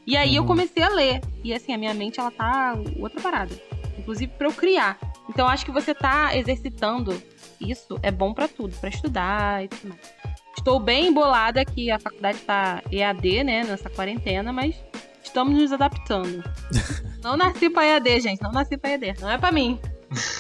E 0.07 0.17
aí 0.17 0.37
eu 0.37 0.45
comecei 0.47 0.85
a 0.85 0.89
ler. 0.89 1.21
E 1.43 1.53
assim, 1.53 1.75
a 1.75 1.79
minha 1.79 1.93
mente, 1.93 2.21
ela 2.21 2.31
tá 2.31 2.75
outra 3.01 3.21
parada. 3.21 3.53
Inclusive 3.99 4.33
pra 4.39 4.47
eu 4.47 4.53
criar. 4.53 4.99
Então 5.29 5.47
eu 5.47 5.51
acho 5.51 5.65
que 5.65 5.73
você 5.73 5.93
tá 5.93 6.37
exercitando 6.37 7.21
isso 7.61 7.99
é 8.03 8.11
bom 8.11 8.33
pra 8.33 8.49
tudo, 8.49 8.75
pra 8.77 8.89
estudar 8.89 9.65
e 9.65 9.69
tudo 9.69 9.89
mais. 9.91 10.20
Estou 10.61 10.79
bem 10.79 11.07
embolada 11.09 11.65
que 11.65 11.91
a 11.91 11.99
faculdade 11.99 12.39
tá 12.41 12.83
EAD, 12.93 13.45
né, 13.45 13.65
nessa 13.65 13.89
quarentena, 13.89 14.53
mas 14.53 14.77
estamos 15.25 15.59
nos 15.59 15.73
adaptando. 15.73 16.45
não 17.25 17.35
nasci 17.35 17.71
pra 17.71 17.87
EAD, 17.87 18.21
gente, 18.21 18.43
não 18.43 18.53
nasci 18.53 18.77
pra 18.77 18.91
EAD. 18.91 19.15
Não 19.21 19.31
é 19.31 19.39
pra 19.39 19.51
mim. 19.51 19.81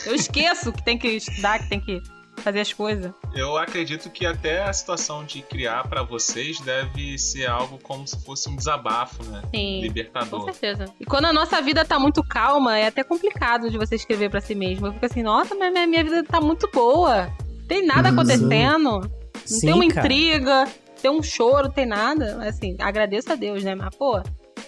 Eu 0.04 0.14
esqueço 0.14 0.72
que 0.72 0.84
tem 0.84 0.98
que 0.98 1.08
estudar, 1.08 1.58
que 1.60 1.70
tem 1.70 1.80
que 1.80 2.02
fazer 2.36 2.60
as 2.60 2.70
coisas. 2.70 3.10
Eu 3.34 3.56
acredito 3.56 4.10
que 4.10 4.26
até 4.26 4.62
a 4.62 4.72
situação 4.74 5.24
de 5.24 5.40
criar 5.40 5.88
pra 5.88 6.02
vocês 6.02 6.60
deve 6.60 7.16
ser 7.18 7.46
algo 7.46 7.78
como 7.82 8.06
se 8.06 8.22
fosse 8.22 8.46
um 8.50 8.56
desabafo, 8.56 9.24
né? 9.24 9.40
Sim. 9.54 9.76
Com 9.78 9.82
Libertador. 9.82 10.44
certeza. 10.52 10.84
E 11.00 11.04
quando 11.06 11.24
a 11.26 11.32
nossa 11.32 11.62
vida 11.62 11.82
tá 11.82 11.98
muito 11.98 12.22
calma, 12.22 12.76
é 12.78 12.88
até 12.88 13.02
complicado 13.02 13.70
de 13.70 13.78
você 13.78 13.94
escrever 13.94 14.28
pra 14.30 14.40
si 14.42 14.54
mesmo. 14.54 14.86
Eu 14.88 14.92
fico 14.92 15.06
assim, 15.06 15.22
nossa, 15.22 15.54
mas 15.54 15.72
minha, 15.72 15.86
minha 15.86 16.04
vida 16.04 16.22
tá 16.24 16.40
muito 16.42 16.68
boa. 16.74 17.30
Tem 17.66 17.86
nada 17.86 18.08
Uhum. 18.08 18.14
acontecendo. 18.14 19.19
Não 19.48 19.58
Sim, 19.58 19.66
tem 19.66 19.72
uma 19.74 19.88
cara. 19.88 20.06
intriga, 20.06 20.68
tem 21.00 21.10
um 21.10 21.22
choro, 21.22 21.68
tem 21.70 21.86
nada. 21.86 22.38
Assim, 22.46 22.76
agradeço 22.78 23.32
a 23.32 23.34
Deus, 23.34 23.62
né? 23.64 23.74
Mas, 23.74 23.94
pô, 23.94 24.20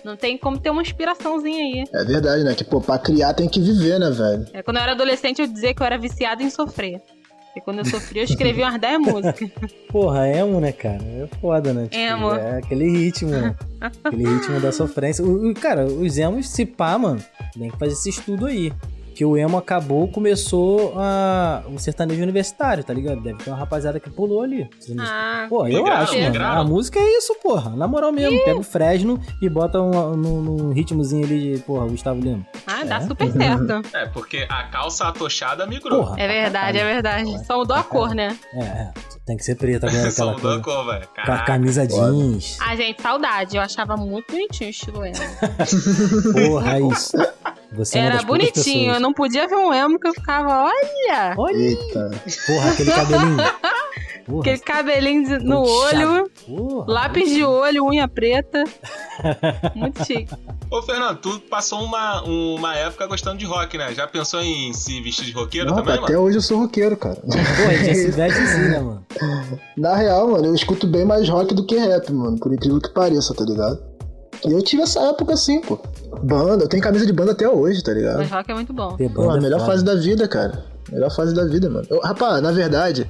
não 0.04 0.16
tem 0.16 0.36
como 0.38 0.58
ter 0.58 0.70
uma 0.70 0.82
inspiraçãozinha 0.82 1.62
aí. 1.62 1.84
É 1.92 2.04
verdade, 2.04 2.42
né? 2.44 2.54
Que, 2.54 2.64
pô, 2.64 2.80
pra 2.80 2.98
criar 2.98 3.34
tem 3.34 3.48
que 3.48 3.60
viver, 3.60 3.98
né, 4.00 4.10
velho? 4.10 4.46
É, 4.52 4.62
quando 4.62 4.76
eu 4.78 4.82
era 4.82 4.92
adolescente, 4.92 5.40
eu 5.40 5.46
dizia 5.46 5.74
que 5.74 5.82
eu 5.82 5.86
era 5.86 5.98
viciada 5.98 6.42
em 6.42 6.50
sofrer. 6.50 7.00
E 7.54 7.60
quando 7.60 7.80
eu 7.80 7.84
sofria, 7.84 8.22
eu 8.22 8.24
escrevia 8.24 8.64
umas 8.64 8.80
10 8.80 8.98
músicas. 8.98 9.50
Porra, 9.90 10.26
emo, 10.26 10.58
né, 10.58 10.72
cara? 10.72 11.02
É 11.04 11.26
foda, 11.38 11.74
né? 11.74 11.82
Tipo, 11.82 11.96
Emo. 11.96 12.32
É 12.32 12.56
aquele 12.58 12.88
ritmo, 12.88 13.28
né? 13.30 13.54
aquele 14.02 14.24
ritmo 14.26 14.58
da 14.58 14.72
sofrência. 14.72 15.22
O, 15.22 15.50
o- 15.50 15.54
cara, 15.54 15.84
os 15.84 16.16
emos, 16.16 16.48
se 16.48 16.64
pá, 16.64 16.96
mano, 16.98 17.22
tem 17.52 17.70
que 17.70 17.78
fazer 17.78 17.92
esse 17.92 18.08
estudo 18.08 18.46
aí. 18.46 18.72
Que 19.14 19.24
o 19.24 19.36
emo 19.36 19.58
acabou, 19.58 20.08
começou 20.08 20.94
a, 20.96 21.62
o 21.72 21.78
sertanejo 21.78 22.22
universitário, 22.22 22.82
tá 22.82 22.92
ligado? 22.94 23.20
Deve 23.22 23.38
ter 23.42 23.50
uma 23.50 23.56
rapaziada 23.56 24.00
que 24.00 24.08
pulou 24.10 24.42
ali. 24.42 24.68
Ah, 24.98 25.46
Pô, 25.48 25.66
eu 25.66 25.78
Migraram, 25.82 26.02
acho, 26.02 26.18
mano. 26.18 26.44
A 26.44 26.64
música 26.64 26.98
é 26.98 27.18
isso, 27.18 27.34
porra. 27.42 27.76
Na 27.76 27.86
moral 27.86 28.10
mesmo. 28.12 28.42
Pega 28.44 28.58
o 28.58 28.62
Fresno 28.62 29.20
e 29.40 29.48
bota 29.48 29.80
um, 29.80 30.16
num, 30.16 30.40
num 30.42 30.72
ritmozinho 30.72 31.24
ali 31.26 31.56
de, 31.56 31.62
porra, 31.62 31.86
Gustavo 31.86 32.20
Lima. 32.20 32.46
ah, 32.66 32.84
dá 32.84 32.96
É? 32.96 33.00
super 33.02 33.30
certo. 33.30 33.82
É, 33.94 34.06
porque 34.06 34.46
a 34.48 34.64
calça 34.64 35.06
atochada 35.06 35.66
migrou. 35.66 36.04
Porra. 36.04 36.20
É 36.20 36.26
verdade, 36.26 36.78
é 36.78 36.84
verdade. 36.84 37.46
Só 37.46 37.58
mudou 37.58 37.76
a 37.76 37.82
cor, 37.82 38.14
né? 38.14 38.36
É, 38.54 38.60
é. 38.64 38.92
Tem 39.24 39.36
que 39.36 39.44
ser 39.44 39.54
preta 39.54 39.86
agora, 39.86 40.10
Só 40.10 40.30
aquela 40.30 40.60
coisa. 40.60 40.60
cor. 40.62 41.24
Com 41.24 41.32
a 41.32 41.38
camisa 41.44 41.86
jeans. 41.86 42.58
Ah, 42.60 42.74
gente, 42.74 43.00
saudade. 43.00 43.56
Eu 43.56 43.62
achava 43.62 43.96
muito 43.96 44.32
bonitinho 44.32 44.68
o 44.68 44.70
estilo 44.70 45.04
emo. 45.04 45.16
Porra, 46.50 46.80
isso. 46.80 47.12
Você 47.72 47.98
é 47.98 48.02
Era 48.02 48.22
bonitinho. 48.22 48.94
Eu 48.94 49.00
não 49.00 49.12
podia 49.14 49.46
ver 49.48 49.56
um 49.56 49.72
emo 49.72 49.98
que 49.98 50.08
eu 50.08 50.12
ficava, 50.12 50.64
olha! 50.64 51.34
Olha, 51.38 51.56
Eita. 51.56 52.10
porra, 52.46 52.70
aquele 52.72 52.90
cabelinho. 52.92 53.36
Porra, 54.26 54.40
Aquele 54.40 54.58
cabelinho 54.58 55.24
de- 55.38 55.44
no 55.44 55.60
olho, 55.62 56.30
Porra. 56.46 56.84
lápis 56.92 57.28
de 57.30 57.44
olho, 57.44 57.84
unha 57.86 58.06
preta. 58.06 58.62
Muito 59.74 60.04
chique. 60.04 60.32
Ô, 60.70 60.80
Fernando, 60.82 61.18
tu 61.18 61.40
passou 61.50 61.82
uma, 61.82 62.22
uma 62.22 62.74
época 62.76 63.06
gostando 63.06 63.36
de 63.38 63.44
rock, 63.44 63.76
né? 63.76 63.92
Já 63.94 64.06
pensou 64.06 64.40
em 64.40 64.72
se 64.72 65.00
vestir 65.02 65.26
de 65.26 65.32
roqueiro 65.32 65.68
Não, 65.68 65.76
também, 65.76 65.94
até 65.94 66.12
mano? 66.14 66.24
hoje 66.24 66.38
eu 66.38 66.42
sou 66.42 66.58
roqueiro, 66.60 66.96
cara. 66.96 67.20
Veste 67.26 68.40
assim, 68.40 68.68
né, 68.68 68.80
mano? 68.80 69.04
Na 69.76 69.94
real, 69.96 70.30
mano, 70.30 70.46
eu 70.46 70.54
escuto 70.54 70.86
bem 70.86 71.04
mais 71.04 71.28
rock 71.28 71.54
do 71.54 71.66
que 71.66 71.76
rap, 71.76 72.10
mano. 72.12 72.38
Por 72.38 72.52
incrível 72.52 72.80
que 72.80 72.88
pareça, 72.90 73.34
tá 73.34 73.44
ligado? 73.44 73.82
E 74.46 74.52
eu 74.52 74.62
tive 74.62 74.82
essa 74.82 75.00
época 75.00 75.34
assim, 75.34 75.60
pô. 75.60 75.78
Banda, 76.22 76.64
eu 76.64 76.68
tenho 76.68 76.82
camisa 76.82 77.06
de 77.06 77.12
banda 77.12 77.32
até 77.32 77.48
hoje, 77.48 77.82
tá 77.82 77.92
ligado? 77.92 78.18
Mas 78.18 78.30
rock 78.30 78.50
é 78.50 78.54
muito 78.54 78.72
bom. 78.72 78.96
Pô, 79.14 79.30
a 79.30 79.36
é 79.36 79.40
melhor 79.40 79.60
fase 79.64 79.84
da 79.84 79.94
vida, 79.94 80.26
cara. 80.26 80.64
Melhor 80.90 81.14
fase 81.14 81.34
da 81.34 81.44
vida, 81.44 81.70
mano. 81.70 81.86
Eu, 81.88 82.00
rapaz, 82.00 82.42
na 82.42 82.50
verdade, 82.50 83.08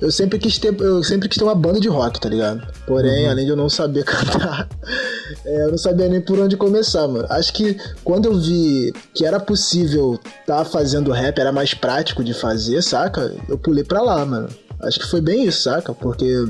eu 0.00 0.10
sempre 0.10 0.38
quis 0.38 0.58
ter, 0.58 0.78
eu 0.80 1.02
sempre 1.02 1.28
quis 1.28 1.38
ter 1.38 1.44
uma 1.44 1.54
banda 1.54 1.80
de 1.80 1.88
rock, 1.88 2.20
tá 2.20 2.28
ligado? 2.28 2.66
Porém, 2.86 3.24
Uhum. 3.24 3.30
além 3.30 3.44
de 3.44 3.50
eu 3.50 3.56
não 3.56 3.68
saber 3.68 4.04
cantar, 4.06 4.68
é, 5.44 5.64
eu 5.64 5.70
não 5.70 5.78
sabia 5.78 6.08
nem 6.08 6.20
por 6.20 6.38
onde 6.38 6.56
começar, 6.56 7.06
mano. 7.08 7.26
Acho 7.30 7.52
que 7.52 7.76
quando 8.04 8.26
eu 8.26 8.38
vi 8.38 8.92
que 9.14 9.24
era 9.24 9.40
possível 9.40 10.18
tá 10.46 10.64
fazendo 10.64 11.10
rap, 11.12 11.38
era 11.38 11.52
mais 11.52 11.74
prático 11.74 12.22
de 12.22 12.34
fazer, 12.34 12.82
saca? 12.82 13.34
Eu 13.48 13.58
pulei 13.58 13.84
pra 13.84 14.02
lá, 14.02 14.24
mano. 14.24 14.48
Acho 14.82 15.00
que 15.00 15.06
foi 15.06 15.20
bem 15.20 15.44
isso, 15.46 15.62
saca? 15.62 15.94
Porque 15.94 16.44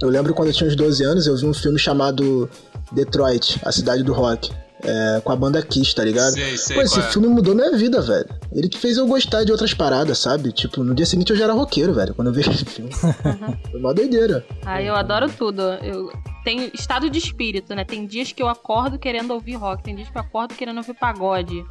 eu 0.00 0.08
lembro 0.08 0.32
quando 0.32 0.48
eu 0.48 0.54
tinha 0.54 0.68
uns 0.68 0.76
12 0.76 1.02
anos, 1.04 1.26
eu 1.26 1.36
vi 1.36 1.44
um 1.46 1.52
filme 1.54 1.78
chamado 1.78 2.48
Detroit, 2.92 3.58
a 3.64 3.72
cidade 3.72 4.02
do 4.04 4.12
rock. 4.12 4.50
É, 4.82 5.20
com 5.22 5.32
a 5.32 5.36
banda 5.36 5.60
Kiss, 5.62 5.94
tá 5.94 6.04
ligado? 6.04 6.32
Sei, 6.32 6.56
sei 6.56 6.76
Pô, 6.76 6.82
esse 6.82 6.98
é. 6.98 7.02
filme 7.02 7.28
mudou 7.28 7.54
minha 7.54 7.76
vida, 7.76 8.00
velho. 8.00 8.28
Ele 8.52 8.68
que 8.68 8.78
fez 8.78 8.96
eu 8.96 9.06
gostar 9.06 9.44
de 9.44 9.52
outras 9.52 9.74
paradas, 9.74 10.18
sabe? 10.18 10.52
Tipo, 10.52 10.84
no 10.84 10.94
dia 10.94 11.06
seguinte 11.06 11.30
eu 11.30 11.36
já 11.36 11.44
era 11.44 11.52
roqueiro, 11.52 11.92
velho, 11.92 12.14
quando 12.14 12.28
eu 12.28 12.34
vi 12.34 12.40
esse 12.40 12.64
filme. 12.64 12.90
Foi 13.70 13.80
uma 13.80 13.92
doideira. 13.92 14.44
Ah, 14.64 14.82
eu 14.82 14.94
adoro 14.94 15.30
tudo. 15.30 15.62
Eu 15.62 16.12
tenho 16.44 16.70
estado 16.72 17.10
de 17.10 17.18
espírito, 17.18 17.74
né? 17.74 17.84
Tem 17.84 18.06
dias 18.06 18.32
que 18.32 18.42
eu 18.42 18.48
acordo 18.48 18.98
querendo 18.98 19.32
ouvir 19.32 19.54
rock, 19.54 19.82
tem 19.82 19.94
dias 19.94 20.08
que 20.08 20.16
eu 20.16 20.22
acordo 20.22 20.54
querendo 20.54 20.78
ouvir 20.78 20.94
pagode. 20.94 21.64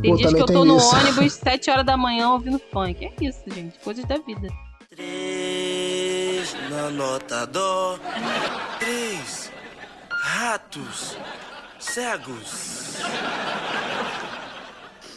Tem 0.00 0.10
Pô, 0.10 0.16
dias 0.16 0.32
que 0.32 0.40
eu 0.40 0.46
tô 0.46 0.64
no 0.64 0.78
isso. 0.78 0.96
ônibus 0.96 1.32
7 1.38 1.70
horas 1.70 1.86
da 1.86 1.96
manhã 1.96 2.30
ouvindo 2.30 2.60
funk. 2.72 3.04
É 3.04 3.24
isso, 3.24 3.42
gente. 3.54 3.78
Coisas 3.80 4.04
da 4.06 4.16
vida. 4.18 4.48
Três 4.88 6.56
na 6.70 6.90
nota 6.90 7.46
dó. 7.46 7.98
Três 8.80 9.50
ratos 10.22 11.16
cegos. 11.96 12.98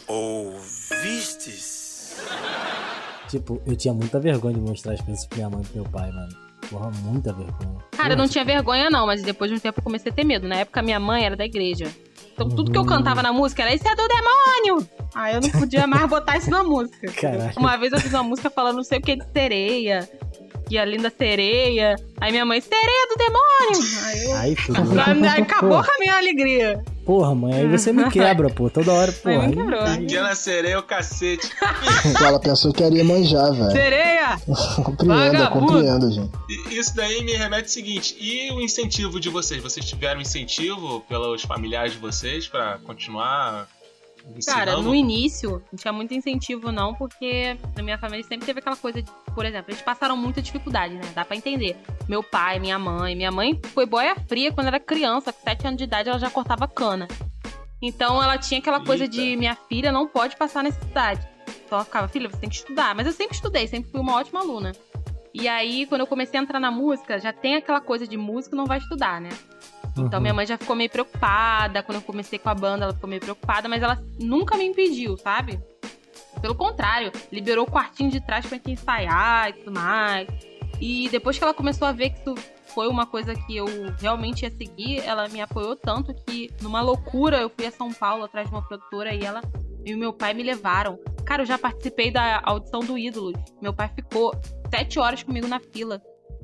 Ouvistes? 0.08 2.16
Tipo, 3.28 3.60
eu 3.66 3.76
tinha 3.76 3.92
muita 3.92 4.18
vergonha 4.18 4.54
de 4.54 4.62
mostrar 4.62 4.94
as 4.94 5.00
coisas 5.02 5.26
pra 5.26 5.36
minha 5.36 5.50
mãe 5.50 5.60
e 5.60 5.66
pro 5.66 5.82
meu 5.82 5.90
pai, 5.90 6.10
mano. 6.10 6.34
Porra, 6.70 6.90
muita 7.02 7.34
vergonha. 7.34 7.84
Cara, 7.90 8.14
eu 8.14 8.16
não 8.16 8.26
tinha 8.26 8.46
vergonha, 8.46 8.88
não, 8.88 9.06
mas 9.06 9.22
depois 9.22 9.50
de 9.50 9.58
um 9.58 9.60
tempo 9.60 9.80
eu 9.80 9.84
comecei 9.84 10.10
a 10.10 10.14
ter 10.14 10.24
medo. 10.24 10.48
Na 10.48 10.56
época, 10.56 10.80
minha 10.80 10.98
mãe 10.98 11.22
era 11.22 11.36
da 11.36 11.44
igreja. 11.44 11.94
Então, 12.32 12.48
tudo 12.48 12.72
que 12.72 12.78
eu 12.78 12.86
cantava 12.86 13.22
na 13.22 13.32
música 13.32 13.62
era: 13.62 13.74
Isso 13.74 13.86
é 13.86 13.94
do 13.94 14.08
demônio! 14.08 14.88
Aí 15.14 15.34
eu 15.34 15.42
não 15.42 15.50
podia 15.50 15.86
mais 15.86 16.08
botar 16.08 16.38
isso 16.38 16.48
na 16.48 16.64
música. 16.64 17.12
Caraca. 17.12 17.60
Uma 17.60 17.76
vez 17.76 17.92
eu 17.92 18.00
fiz 18.00 18.14
uma 18.14 18.22
música 18.22 18.48
falando 18.48 18.76
não 18.76 18.84
sei 18.84 18.98
o 18.98 19.02
que 19.02 19.16
de 19.16 19.30
sereia. 19.30 20.08
Que 20.70 20.78
a 20.78 20.84
linda 20.84 21.10
sereia. 21.10 21.96
Aí 22.20 22.30
minha 22.30 22.46
mãe, 22.46 22.60
sereia 22.60 23.08
do 23.08 23.16
demônio! 23.16 23.88
Aí 24.04 24.24
eu. 24.24 24.36
Aí 24.36 24.54
tudo. 24.54 25.00
Aí 25.28 25.42
acabou 25.42 25.82
com 25.82 25.90
a 25.90 25.98
minha 25.98 26.16
alegria. 26.16 26.80
Porra, 27.04 27.34
mãe, 27.34 27.54
aí 27.54 27.66
você 27.66 27.92
me 27.92 28.08
quebra, 28.08 28.48
pô. 28.50 28.70
Toda 28.70 28.92
hora, 28.92 29.10
Aí 29.10 29.34
porra. 29.34 29.48
me 29.48 29.56
quebrou. 29.56 29.82
Pequena 29.82 30.32
sereia, 30.36 30.78
o 30.78 30.82
cacete. 30.84 31.50
Ela 32.24 32.38
pensou 32.38 32.72
que 32.72 32.84
ia 32.84 33.04
manjar, 33.04 33.52
velho. 33.52 33.72
Sereia! 33.72 34.40
Compreendo, 34.84 35.50
compreendo, 35.50 36.12
gente. 36.12 36.30
E 36.48 36.78
Isso 36.78 36.94
daí 36.94 37.24
me 37.24 37.32
remete 37.32 37.64
ao 37.64 37.68
seguinte: 37.68 38.16
e 38.20 38.52
o 38.52 38.60
incentivo 38.60 39.18
de 39.18 39.28
vocês? 39.28 39.60
Vocês 39.60 39.84
tiveram 39.84 40.20
incentivo 40.20 41.00
pelos 41.08 41.42
familiares 41.42 41.94
de 41.94 41.98
vocês 41.98 42.46
pra 42.46 42.78
continuar 42.86 43.66
Cara, 44.46 44.76
no 44.76 44.94
início, 44.94 45.62
não 45.72 45.78
tinha 45.78 45.92
muito 45.92 46.14
incentivo, 46.14 46.70
não, 46.70 46.94
porque 46.94 47.56
na 47.76 47.82
minha 47.82 47.98
família 47.98 48.24
sempre 48.24 48.46
teve 48.46 48.60
aquela 48.60 48.76
coisa 48.76 49.02
de, 49.02 49.10
por 49.34 49.44
exemplo, 49.44 49.70
eles 49.70 49.82
passaram 49.82 50.16
muita 50.16 50.40
dificuldade, 50.40 50.94
né? 50.94 51.02
Dá 51.14 51.24
pra 51.24 51.36
entender. 51.36 51.76
Meu 52.08 52.22
pai, 52.22 52.58
minha 52.58 52.78
mãe. 52.78 53.14
Minha 53.14 53.30
mãe 53.30 53.60
foi 53.74 53.86
boia 53.86 54.14
fria 54.28 54.52
quando 54.52 54.68
era 54.68 54.80
criança, 54.80 55.32
com 55.32 55.42
7 55.42 55.66
anos 55.66 55.78
de 55.78 55.84
idade, 55.84 56.08
ela 56.08 56.18
já 56.18 56.30
cortava 56.30 56.66
cana. 56.68 57.08
Então 57.82 58.22
ela 58.22 58.36
tinha 58.38 58.60
aquela 58.60 58.84
coisa 58.84 59.04
Eita. 59.04 59.16
de 59.16 59.36
minha 59.36 59.54
filha 59.54 59.90
não 59.90 60.06
pode 60.06 60.36
passar 60.36 60.62
necessidade. 60.62 61.26
Então 61.64 61.78
ela 61.78 61.84
ficava, 61.84 62.08
filha, 62.08 62.28
você 62.28 62.36
tem 62.36 62.48
que 62.48 62.56
estudar. 62.56 62.94
Mas 62.94 63.06
eu 63.06 63.12
sempre 63.12 63.34
estudei, 63.34 63.66
sempre 63.66 63.90
fui 63.90 64.00
uma 64.00 64.16
ótima 64.16 64.40
aluna. 64.40 64.72
E 65.32 65.46
aí, 65.46 65.86
quando 65.86 66.00
eu 66.00 66.06
comecei 66.06 66.38
a 66.38 66.42
entrar 66.42 66.58
na 66.58 66.70
música, 66.70 67.18
já 67.18 67.32
tem 67.32 67.54
aquela 67.54 67.80
coisa 67.80 68.06
de 68.06 68.16
músico 68.16 68.56
não 68.56 68.66
vai 68.66 68.78
estudar, 68.78 69.20
né? 69.20 69.30
Então 69.96 70.18
Uhum. 70.18 70.20
minha 70.20 70.34
mãe 70.34 70.46
já 70.46 70.56
ficou 70.56 70.76
meio 70.76 70.90
preocupada. 70.90 71.82
Quando 71.82 71.96
eu 71.96 72.02
comecei 72.02 72.38
com 72.38 72.48
a 72.48 72.54
banda, 72.54 72.84
ela 72.84 72.94
ficou 72.94 73.08
meio 73.08 73.20
preocupada, 73.20 73.68
mas 73.68 73.82
ela 73.82 74.02
nunca 74.18 74.56
me 74.56 74.64
impediu, 74.64 75.16
sabe? 75.16 75.60
Pelo 76.40 76.54
contrário, 76.54 77.10
liberou 77.30 77.66
o 77.66 77.70
quartinho 77.70 78.10
de 78.10 78.20
trás 78.20 78.46
pra 78.46 78.56
gente 78.56 78.70
ensaiar 78.70 79.50
e 79.50 79.52
tudo 79.54 79.72
mais. 79.72 80.28
E 80.80 81.08
depois 81.10 81.36
que 81.36 81.44
ela 81.44 81.52
começou 81.52 81.86
a 81.86 81.92
ver 81.92 82.10
que 82.10 82.20
isso 82.20 82.34
foi 82.74 82.88
uma 82.88 83.04
coisa 83.04 83.34
que 83.34 83.56
eu 83.56 83.66
realmente 84.00 84.42
ia 84.42 84.50
seguir, 84.50 85.00
ela 85.00 85.28
me 85.28 85.40
apoiou 85.40 85.76
tanto 85.76 86.14
que, 86.14 86.50
numa 86.62 86.80
loucura, 86.80 87.38
eu 87.38 87.50
fui 87.50 87.66
a 87.66 87.70
São 87.70 87.92
Paulo 87.92 88.24
atrás 88.24 88.48
de 88.48 88.54
uma 88.54 88.62
produtora 88.66 89.12
e 89.14 89.24
ela 89.24 89.42
e 89.84 89.94
o 89.94 89.98
meu 89.98 90.12
pai 90.12 90.32
me 90.34 90.42
levaram. 90.42 90.98
Cara, 91.24 91.42
eu 91.42 91.46
já 91.46 91.58
participei 91.58 92.10
da 92.10 92.40
audição 92.44 92.80
do 92.80 92.96
Ídolos. 92.98 93.34
Meu 93.60 93.72
pai 93.72 93.90
ficou 93.94 94.32
sete 94.70 94.98
horas 94.98 95.22
comigo 95.22 95.48
na 95.48 95.58
fila. 95.58 96.00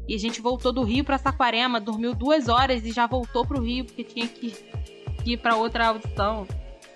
E 0.08 0.14
a 0.14 0.18
gente 0.18 0.40
voltou 0.40 0.72
do 0.72 0.82
Rio 0.82 1.04
pra 1.04 1.18
Saquarema, 1.18 1.80
dormiu 1.80 2.14
duas 2.14 2.48
horas 2.48 2.84
e 2.84 2.92
já 2.92 3.06
voltou 3.06 3.44
pro 3.46 3.60
Rio, 3.60 3.84
porque 3.84 4.04
tinha 4.04 4.28
que 4.28 4.54
ir 5.24 5.36
pra 5.38 5.56
outra 5.56 5.88
audição. 5.88 6.46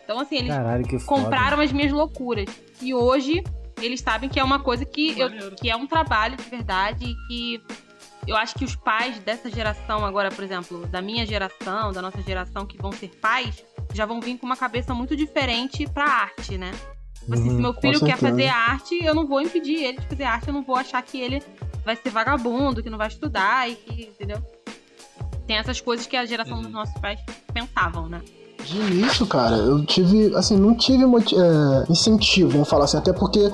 Então, 0.05 0.21
assim, 0.21 0.37
eles 0.37 0.55
Caralho, 0.55 0.85
compraram 1.07 1.61
as 1.61 1.73
minhas 1.73 1.93
loucuras. 1.93 2.49
E 2.81 2.95
hoje 2.95 3.43
eles 3.81 4.01
sabem 4.01 4.29
que 4.29 4.39
é 4.39 4.45
uma 4.45 4.61
coisa 4.61 4.85
que, 4.85 5.19
eu, 5.19 5.31
que 5.57 5.71
é 5.71 5.77
um 5.77 5.87
trabalho 5.87 6.37
de 6.37 6.45
verdade 6.45 7.05
e 7.05 7.15
que 7.27 7.63
eu 8.27 8.37
acho 8.37 8.55
que 8.55 8.65
os 8.65 8.77
pais 8.77 9.19
dessa 9.21 9.51
geração 9.51 10.05
agora, 10.05 10.31
por 10.31 10.45
exemplo, 10.45 10.87
da 10.87 11.01
minha 11.01 11.27
geração, 11.27 11.93
da 11.93 12.03
nossa 12.03 12.21
geração 12.23 12.67
que 12.67 12.77
vão 12.77 12.93
ser 12.93 13.09
pais, 13.21 13.65
já 13.95 14.07
vão 14.07 14.21
vir 14.21 14.39
com 14.39 14.47
uma 14.47 14.57
cabeça 14.57 14.95
muito 14.95 15.17
diferente 15.17 15.89
pra 15.89 16.05
arte, 16.05 16.59
né? 16.59 16.71
Tipo 17.19 17.35
assim, 17.35 17.51
se 17.51 17.57
Uhum, 17.57 17.63
meu 17.63 17.75
com 17.75 17.81
filho 17.81 18.01
quer 18.01 18.17
fazer 18.17 18.49
arte, 18.49 18.99
eu 19.03 19.15
não 19.15 19.27
vou 19.27 19.41
impedir 19.41 19.85
ele 19.85 19.99
de 19.99 20.07
fazer 20.07 20.25
arte, 20.25 20.49
eu 20.49 20.55
não 20.55 20.63
vou 20.63 20.77
achar 20.77 21.03
que 21.03 21.21
ele 21.21 21.43
vai 21.85 21.97
ser 21.97 22.11
vagabundo, 22.11 22.83
que 22.83 22.91
não 22.91 22.99
vai 22.99 23.09
estudar 23.09 23.69
e 23.69 23.75
que, 23.75 24.03
entendeu? 24.05 24.39
Tem 25.47 25.57
essas 25.57 25.81
coisas 25.81 26.07
que 26.07 26.17
a 26.17 26.25
geração 26.25 26.57
Uhum. 26.57 26.63
dos 26.63 26.73
nossos 26.73 26.95
pais 27.01 27.19
pensavam, 27.53 28.09
né? 28.09 28.21
De 28.65 28.77
início, 28.77 29.27
cara, 29.27 29.57
eu 29.57 29.85
tive, 29.85 30.35
assim, 30.37 30.57
não 30.57 30.75
tive 30.77 31.03
é, 31.05 31.91
incentivo, 31.91 32.51
vamos 32.51 32.69
falar 32.69 32.85
assim, 32.85 32.99
até 32.99 33.13
porque 33.13 33.51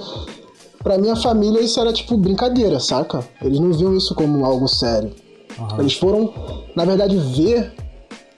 pra 0.83 0.99
minha 0.99 1.17
família 1.17 1.61
isso 1.61 1.81
era 1.81 1.93
tipo 1.93 2.17
brincadeira, 2.17 2.79
saca? 2.81 3.27
Eles 3.41 3.59
não 3.61 3.73
viam 3.73 3.97
isso 3.97 4.15
como 4.15 4.45
algo 4.45 4.67
sério. 4.69 5.15
Aham. 5.59 5.81
Eles 5.81 5.95
foram, 5.95 6.35
na 6.75 6.85
verdade, 6.85 7.17
ver, 7.17 7.73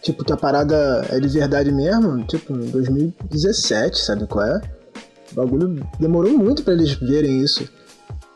tipo, 0.02 0.22
que 0.24 0.32
a 0.32 0.36
parada 0.36 1.04
é 1.10 1.18
de 1.18 1.26
verdade 1.28 1.72
mesmo, 1.72 2.22
tipo, 2.26 2.52
em 2.52 2.70
2017, 2.70 3.98
sabe 3.98 4.26
qual 4.26 4.46
é? 4.46 4.60
O 5.32 5.34
bagulho 5.34 5.84
demorou 5.98 6.32
muito 6.38 6.62
pra 6.62 6.74
eles 6.74 6.92
verem 6.94 7.40
isso. 7.42 7.68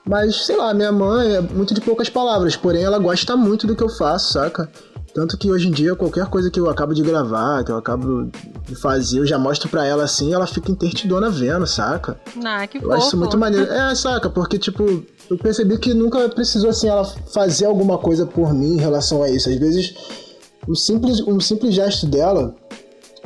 Mas, 0.05 0.46
sei 0.46 0.57
lá, 0.57 0.74
minha 0.74 0.90
mãe 0.90 1.36
é 1.36 1.40
muito 1.40 1.72
de 1.74 1.80
poucas 1.80 2.09
palavras, 2.09 2.57
porém 2.57 2.82
ela 2.82 2.98
gosta 2.98 3.36
muito 3.36 3.66
do 3.66 3.76
que 3.76 3.82
eu 3.82 3.88
faço, 3.88 4.32
saca? 4.32 4.68
Tanto 5.14 5.36
que 5.36 5.50
hoje 5.50 5.68
em 5.68 5.70
dia, 5.70 5.94
qualquer 5.94 6.26
coisa 6.26 6.50
que 6.50 6.59
eu 6.59 6.70
acabo 6.70 6.94
de 6.94 7.03
gravar, 7.03 7.62
que 7.62 7.70
eu 7.70 7.76
acabo 7.76 8.30
de 8.66 8.74
fazer, 8.74 9.18
eu 9.18 9.26
já 9.26 9.38
mostro 9.38 9.68
pra 9.68 9.86
ela 9.86 10.05
assim 10.05 10.32
ela 10.32 10.46
fica 10.46 10.72
intertidona 10.72 11.28
vendo, 11.28 11.66
saca? 11.66 12.16
Ah, 12.42 12.66
que 12.66 12.78
Eu 12.78 12.90
acho 12.92 13.00
isso 13.03 13.11
fofo. 13.11 13.16
muito 13.18 13.38
maneiro. 13.38 13.66
É, 13.70 13.94
saca? 13.94 14.30
Porque, 14.30 14.59
tipo, 14.59 15.05
eu 15.30 15.36
percebi 15.36 15.76
que 15.76 15.92
nunca 15.92 16.28
precisou, 16.30 16.70
assim, 16.70 16.88
ela 16.88 17.05
fazer 17.05 17.66
alguma 17.66 17.98
coisa 17.98 18.24
por 18.24 18.55
mim 18.55 18.74
em 18.74 18.80
relação 18.80 19.22
a 19.22 19.28
isso. 19.28 19.50
Às 19.50 19.57
vezes, 19.57 19.94
o 20.66 20.74
simples, 20.74 21.20
um 21.20 21.38
simples 21.38 21.74
gesto 21.74 22.07
dela 22.07 22.55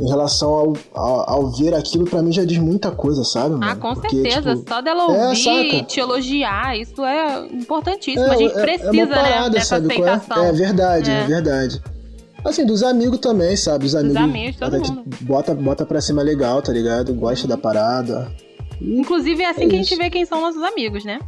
em 0.00 0.06
relação 0.08 0.50
ao, 0.50 0.72
ao, 0.94 1.30
ao 1.30 1.50
ver 1.52 1.74
aquilo, 1.74 2.04
pra 2.04 2.22
mim 2.22 2.30
já 2.32 2.44
diz 2.44 2.58
muita 2.58 2.90
coisa, 2.90 3.24
sabe? 3.24 3.54
Ah, 3.54 3.58
mano? 3.58 3.80
com 3.80 3.94
Porque, 3.94 4.08
certeza. 4.22 4.54
tipo, 4.56 4.68
Só 4.68 4.80
dela 4.82 5.02
é, 5.04 5.28
ouvir 5.28 5.36
saca? 5.42 5.58
e 5.58 5.82
te 5.84 6.00
elogiar, 6.00 6.76
isso 6.78 7.02
é 7.04 7.46
importantíssimo. 7.46 8.24
É, 8.26 8.30
a 8.30 8.36
gente 8.36 8.54
é- 8.56 8.58
é 8.58 8.62
precisa, 8.62 9.06
né, 9.06 9.14
parada, 9.14 9.50
dessa 9.50 9.66
sabe 9.66 9.86
é? 9.86 9.92
aceitação. 10.08 10.44
É 10.44 10.52
verdade, 10.52 11.10
é. 11.10 11.20
É. 11.20 11.24
verdade. 11.26 11.80
Assim, 12.44 12.64
dos 12.64 12.82
amigos 12.82 13.18
também, 13.18 13.56
sabe? 13.56 13.86
Os 13.86 13.94
amigos. 13.94 14.16
amigos, 14.16 14.56
todo 14.56 14.78
mundo. 14.78 15.02
Bota, 15.22 15.54
bota 15.54 15.84
pra 15.86 16.00
cima 16.00 16.22
legal, 16.22 16.62
tá 16.62 16.72
ligado? 16.72 17.12
Gosta 17.14 17.48
da 17.48 17.56
parada. 17.56 18.30
Inclusive, 18.80 19.42
é 19.42 19.50
assim 19.50 19.64
É 19.64 19.68
que 19.68 19.74
a 19.74 19.78
gente 19.78 19.92
isso. 19.92 19.96
vê 20.02 20.10
quem 20.10 20.24
são 20.26 20.40
nossos 20.40 20.62
amigos, 20.62 21.04
né? 21.04 21.18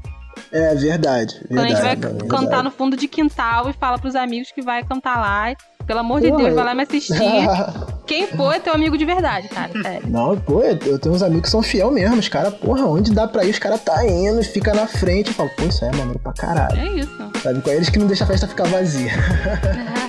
É 0.52 0.74
verdade. 0.74 1.34
Quando 1.48 1.58
a 1.60 1.68
gente 1.68 1.80
vai 1.80 1.96
verdade, 1.96 2.18
cantar 2.28 2.38
verdade. 2.40 2.62
no 2.64 2.70
fundo 2.70 2.96
de 2.96 3.08
quintal 3.08 3.68
e 3.68 3.72
fala 3.72 3.98
pros 3.98 4.14
amigos 4.14 4.52
que 4.52 4.62
vai 4.62 4.84
cantar 4.84 5.18
lá. 5.18 5.54
Pelo 5.88 6.00
amor 6.00 6.20
de 6.20 6.30
Deus, 6.30 6.48
eu- 6.50 6.54
vai 6.54 6.64
lá 6.64 6.74
me 6.74 6.82
assistir. 6.84 7.14
Quem 8.06 8.26
for 8.28 8.54
é 8.54 8.58
teu 8.60 8.72
amigo 8.72 8.96
de 8.96 9.04
verdade, 9.04 9.48
cara. 9.48 9.70
Sério. 9.82 10.02
Não, 10.08 10.38
pô, 10.38 10.62
eu 10.62 10.98
tenho 10.98 11.14
uns 11.14 11.22
amigos 11.22 11.42
que 11.42 11.50
são 11.50 11.62
fiel 11.62 11.90
mesmo. 11.90 12.16
Os 12.16 12.28
caras, 12.28 12.54
porra, 12.54 12.86
onde 12.86 13.12
dá 13.12 13.26
pra 13.28 13.44
ir, 13.44 13.50
os 13.50 13.58
caras 13.58 13.80
tá 13.82 14.06
indo, 14.06 14.42
fica 14.44 14.72
na 14.72 14.86
frente. 14.86 15.28
Eu 15.28 15.34
falo, 15.34 15.50
pô, 15.56 15.64
isso 15.64 15.84
aí 15.84 15.90
é 15.90 15.96
maneiro 15.96 16.18
pra 16.18 16.32
caralho. 16.32 16.78
É 16.80 16.86
isso. 17.00 17.10
Sabe, 17.42 17.60
com 17.60 17.70
eles 17.70 17.88
que 17.90 17.98
não 17.98 18.06
deixa 18.06 18.24
a 18.24 18.26
festa 18.26 18.46
ficar 18.46 18.64
vazia. 18.68 19.10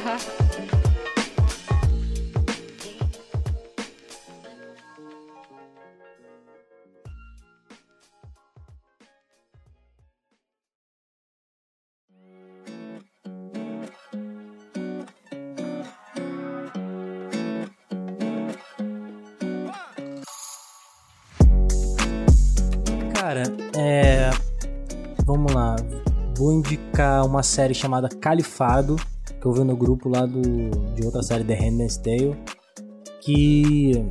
Cara, 23.30 23.44
é. 23.78 24.32
Vamos 25.24 25.54
lá. 25.54 25.76
Vou 26.36 26.52
indicar 26.52 27.24
uma 27.24 27.44
série 27.44 27.76
chamada 27.76 28.10
Califado, 28.10 28.96
que 29.40 29.46
eu 29.46 29.54
vi 29.54 29.64
no 29.64 29.78
grupo 29.78 30.10
lá 30.10 30.26
do, 30.26 30.42
de 30.96 31.06
outra 31.06 31.22
série, 31.22 31.44
The 31.44 31.54
Handmaid's 31.54 31.98
Tale, 31.98 32.36
que 33.22 34.04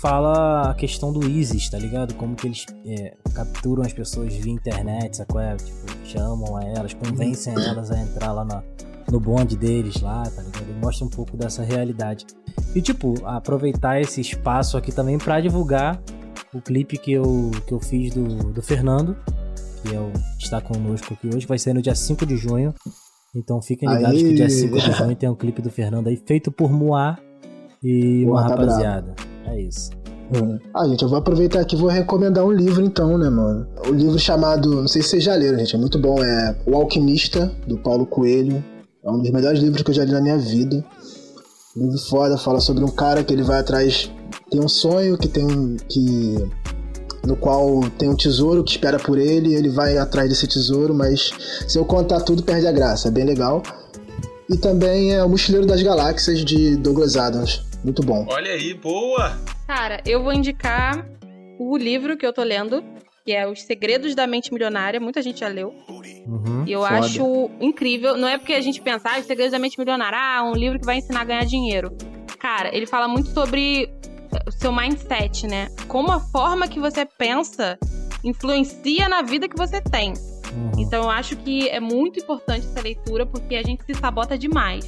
fala 0.00 0.70
a 0.70 0.74
questão 0.74 1.12
do 1.12 1.28
ISIS, 1.28 1.68
tá 1.68 1.78
ligado? 1.80 2.14
Como 2.14 2.36
que 2.36 2.46
eles 2.46 2.64
é, 2.86 3.16
capturam 3.34 3.82
as 3.82 3.92
pessoas 3.92 4.32
via 4.32 4.52
internet, 4.52 5.16
sacou? 5.16 5.40
É, 5.40 5.56
tipo, 5.56 5.74
chamam 6.04 6.56
a 6.56 6.62
elas, 6.62 6.94
convencem 6.94 7.54
elas 7.54 7.90
a 7.90 7.98
entrar 7.98 8.30
lá 8.30 8.44
na, 8.44 8.62
no 9.10 9.18
bonde 9.18 9.56
deles 9.56 10.00
lá, 10.00 10.22
tá 10.22 10.42
ligado? 10.42 10.70
E 10.70 10.74
mostra 10.74 11.04
um 11.04 11.10
pouco 11.10 11.36
dessa 11.36 11.64
realidade. 11.64 12.24
E, 12.72 12.80
tipo, 12.80 13.14
aproveitar 13.24 14.00
esse 14.00 14.20
espaço 14.20 14.76
aqui 14.76 14.92
também 14.92 15.18
pra 15.18 15.40
divulgar 15.40 16.00
o 16.54 16.60
clipe 16.60 16.96
que 16.96 17.12
eu, 17.12 17.50
que 17.66 17.74
eu 17.74 17.80
fiz 17.80 18.14
do, 18.14 18.52
do 18.52 18.62
Fernando, 18.62 19.16
que 19.82 19.94
é 19.94 20.00
o, 20.00 20.12
está 20.38 20.60
conosco 20.60 21.14
aqui 21.14 21.28
hoje, 21.34 21.46
vai 21.46 21.58
ser 21.58 21.74
no 21.74 21.82
dia 21.82 21.94
5 21.94 22.24
de 22.24 22.36
junho. 22.36 22.72
Então 23.34 23.60
fiquem 23.60 23.88
ligados 23.88 24.20
Aê! 24.20 24.28
que 24.28 24.34
dia 24.34 24.48
5 24.48 24.78
de 24.78 24.92
junho 24.92 25.16
tem 25.16 25.28
um 25.28 25.34
clipe 25.34 25.60
do 25.60 25.70
Fernando 25.70 26.06
aí, 26.06 26.16
feito 26.16 26.52
por 26.52 26.72
Moá 26.72 27.18
e 27.82 28.24
uma 28.24 28.34
Moá 28.34 28.42
tá 28.42 28.48
rapaziada. 28.50 29.14
É 29.46 29.60
isso. 29.60 29.90
Ah, 30.72 30.86
gente, 30.88 31.02
eu 31.02 31.08
vou 31.08 31.18
aproveitar 31.18 31.60
aqui 31.60 31.76
e 31.76 31.78
vou 31.78 31.88
recomendar 31.88 32.44
um 32.44 32.50
livro 32.50 32.82
então, 32.82 33.18
né, 33.18 33.28
mano? 33.28 33.66
O 33.86 33.92
livro 33.92 34.18
chamado, 34.18 34.82
não 34.82 34.88
sei 34.88 35.02
se 35.02 35.10
vocês 35.10 35.24
já 35.24 35.34
leram, 35.34 35.58
gente, 35.58 35.76
é 35.76 35.78
muito 35.78 35.98
bom, 35.98 36.22
é 36.22 36.56
O 36.66 36.74
Alquimista, 36.74 37.52
do 37.66 37.76
Paulo 37.76 38.06
Coelho. 38.06 38.64
É 39.04 39.10
um 39.10 39.18
dos 39.18 39.30
melhores 39.30 39.60
livros 39.60 39.82
que 39.82 39.90
eu 39.90 39.94
já 39.94 40.04
li 40.04 40.12
na 40.12 40.22
minha 40.22 40.38
vida. 40.38 40.82
Livro 41.76 41.98
foda, 42.08 42.38
fala 42.38 42.60
sobre 42.60 42.84
um 42.84 42.88
cara 42.88 43.24
que 43.24 43.32
ele 43.32 43.42
vai 43.42 43.58
atrás, 43.58 44.08
tem 44.48 44.60
um 44.60 44.68
sonho 44.68 45.18
que 45.18 45.26
tem 45.26 45.76
que 45.88 46.36
no 47.26 47.34
qual 47.36 47.80
tem 47.98 48.08
um 48.08 48.14
tesouro 48.14 48.62
que 48.62 48.72
espera 48.72 48.98
por 48.98 49.18
ele, 49.18 49.48
e 49.50 49.54
ele 49.54 49.70
vai 49.70 49.98
atrás 49.98 50.28
desse 50.28 50.46
tesouro, 50.46 50.94
mas 50.94 51.32
se 51.66 51.76
eu 51.76 51.84
contar 51.84 52.20
tudo 52.20 52.44
perde 52.44 52.66
a 52.66 52.72
graça, 52.72 53.08
é 53.08 53.10
bem 53.10 53.24
legal. 53.24 53.62
E 54.48 54.56
também 54.56 55.14
é 55.14 55.24
O 55.24 55.28
Mochileiro 55.28 55.66
das 55.66 55.82
Galáxias 55.82 56.44
de 56.44 56.76
Douglas 56.76 57.16
Adams, 57.16 57.62
muito 57.82 58.02
bom. 58.02 58.24
Olha 58.28 58.52
aí, 58.52 58.74
boa! 58.74 59.36
Cara, 59.66 60.00
eu 60.06 60.22
vou 60.22 60.32
indicar 60.32 61.04
o 61.58 61.76
livro 61.76 62.16
que 62.16 62.26
eu 62.26 62.32
tô 62.32 62.42
lendo, 62.42 62.84
que 63.24 63.32
é 63.32 63.48
Os 63.48 63.62
Segredos 63.62 64.14
da 64.14 64.26
Mente 64.26 64.52
Milionária. 64.52 65.00
Muita 65.00 65.22
gente 65.22 65.40
já 65.40 65.48
leu. 65.48 65.74
Uhum. 65.88 66.64
E 66.66 66.72
eu 66.72 66.82
Foda. 66.82 66.98
acho 66.98 67.50
incrível. 67.60 68.16
Não 68.16 68.28
é 68.28 68.36
porque 68.36 68.52
a 68.52 68.60
gente 68.60 68.80
pensa, 68.80 69.08
ah, 69.08 69.18
Os 69.18 69.26
Segredos 69.26 69.52
da 69.52 69.58
Mente 69.58 69.78
Milionária, 69.78 70.18
ah, 70.18 70.42
um 70.44 70.52
livro 70.52 70.78
que 70.78 70.84
vai 70.84 70.98
ensinar 70.98 71.22
a 71.22 71.24
ganhar 71.24 71.44
dinheiro. 71.44 71.96
Cara, 72.38 72.74
ele 72.76 72.86
fala 72.86 73.08
muito 73.08 73.30
sobre 73.30 73.88
o 74.46 74.50
seu 74.52 74.70
mindset, 74.70 75.46
né? 75.46 75.68
Como 75.88 76.12
a 76.12 76.20
forma 76.20 76.68
que 76.68 76.78
você 76.78 77.06
pensa 77.06 77.78
influencia 78.22 79.08
na 79.08 79.22
vida 79.22 79.48
que 79.48 79.56
você 79.56 79.80
tem. 79.80 80.12
Uhum. 80.12 80.72
Então 80.78 81.04
eu 81.04 81.10
acho 81.10 81.36
que 81.36 81.68
é 81.68 81.80
muito 81.80 82.20
importante 82.20 82.66
essa 82.66 82.80
leitura 82.80 83.24
porque 83.24 83.54
a 83.56 83.62
gente 83.62 83.84
se 83.84 83.94
sabota 83.94 84.36
demais. 84.36 84.84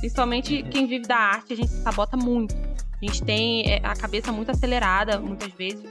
Principalmente 0.00 0.62
quem 0.64 0.86
vive 0.86 1.06
da 1.06 1.16
arte, 1.16 1.52
a 1.52 1.56
gente 1.56 1.68
se 1.68 1.82
sabota 1.82 2.16
muito. 2.16 2.54
A 2.54 3.06
gente 3.06 3.22
tem 3.22 3.70
é, 3.70 3.80
a 3.82 3.94
cabeça 3.94 4.30
muito 4.30 4.50
acelerada 4.50 5.18
muitas 5.18 5.52
vezes. 5.52 5.84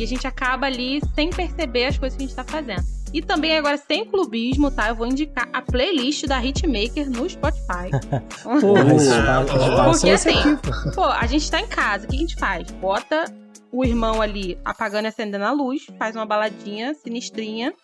E 0.00 0.02
a 0.02 0.06
gente 0.06 0.26
acaba 0.26 0.64
ali 0.64 0.98
sem 1.14 1.28
perceber 1.28 1.84
as 1.84 1.98
coisas 1.98 2.16
que 2.16 2.24
a 2.24 2.26
gente 2.26 2.34
tá 2.34 2.42
fazendo. 2.42 2.82
E 3.12 3.20
também 3.20 3.58
agora, 3.58 3.76
sem 3.76 4.06
clubismo, 4.06 4.70
tá? 4.70 4.88
Eu 4.88 4.94
vou 4.94 5.06
indicar 5.06 5.46
a 5.52 5.60
playlist 5.60 6.24
da 6.26 6.42
Hitmaker 6.42 7.10
no 7.10 7.28
Spotify. 7.28 7.90
Porra, 8.62 8.94
esse 8.94 9.10
espaço- 9.10 9.52
pô. 9.52 9.58
espaço 9.58 9.90
Porque 9.92 10.08
é 10.08 10.14
assim, 10.14 10.56
pô, 10.94 11.04
a 11.04 11.26
gente 11.26 11.50
tá 11.50 11.60
em 11.60 11.66
casa, 11.66 12.06
o 12.06 12.08
que 12.08 12.16
a 12.16 12.18
gente 12.18 12.34
faz? 12.36 12.70
Bota 12.70 13.26
o 13.70 13.84
irmão 13.84 14.22
ali 14.22 14.56
apagando 14.64 15.04
e 15.04 15.08
acendendo 15.08 15.44
a 15.44 15.52
luz, 15.52 15.84
faz 15.98 16.16
uma 16.16 16.24
baladinha 16.24 16.94
sinistrinha, 16.94 17.74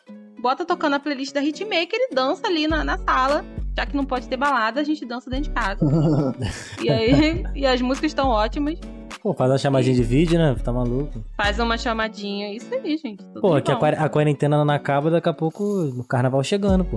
bota 0.41 0.65
tocando 0.65 0.95
a 0.95 0.99
playlist 0.99 1.35
da 1.35 1.43
Hitmaker 1.43 1.99
e 2.01 2.15
dança 2.15 2.47
ali 2.47 2.67
na, 2.67 2.83
na 2.83 2.97
sala. 2.97 3.45
Já 3.77 3.85
que 3.85 3.95
não 3.95 4.07
pode 4.07 4.27
ter 4.27 4.39
balada, 4.39 4.81
a 4.81 4.85
gente 4.85 5.05
dança 5.05 5.29
dentro 5.29 5.51
de 5.51 5.51
casa. 5.51 5.85
e 6.83 6.89
aí, 6.89 7.45
e 7.55 7.67
as 7.67 7.83
músicas 7.83 8.11
estão 8.13 8.29
ótimas. 8.29 8.79
Pô, 9.27 9.35
faz 9.35 9.51
uma 9.51 9.59
chamadinha 9.59 9.93
de 9.97 10.05
vídeo, 10.05 10.39
né? 10.39 10.55
Tá 10.63 10.73
maluco. 10.73 11.21
Faz 11.37 11.59
uma 11.59 11.77
chamadinha, 11.77 12.55
isso 12.55 12.73
aí, 12.73 12.97
gente. 12.97 13.25
tudo 13.25 13.41
Pô, 13.41 13.55
aqui 13.57 13.73
a, 13.73 14.09
quarentena 14.09 14.65
não 14.65 14.73
acaba, 14.73 15.11
daqui 15.11 15.29
a 15.29 15.33
pouco 15.33 15.65
o 15.65 16.05
carnaval 16.05 16.45
chegando, 16.45 16.85
pô. 16.85 16.95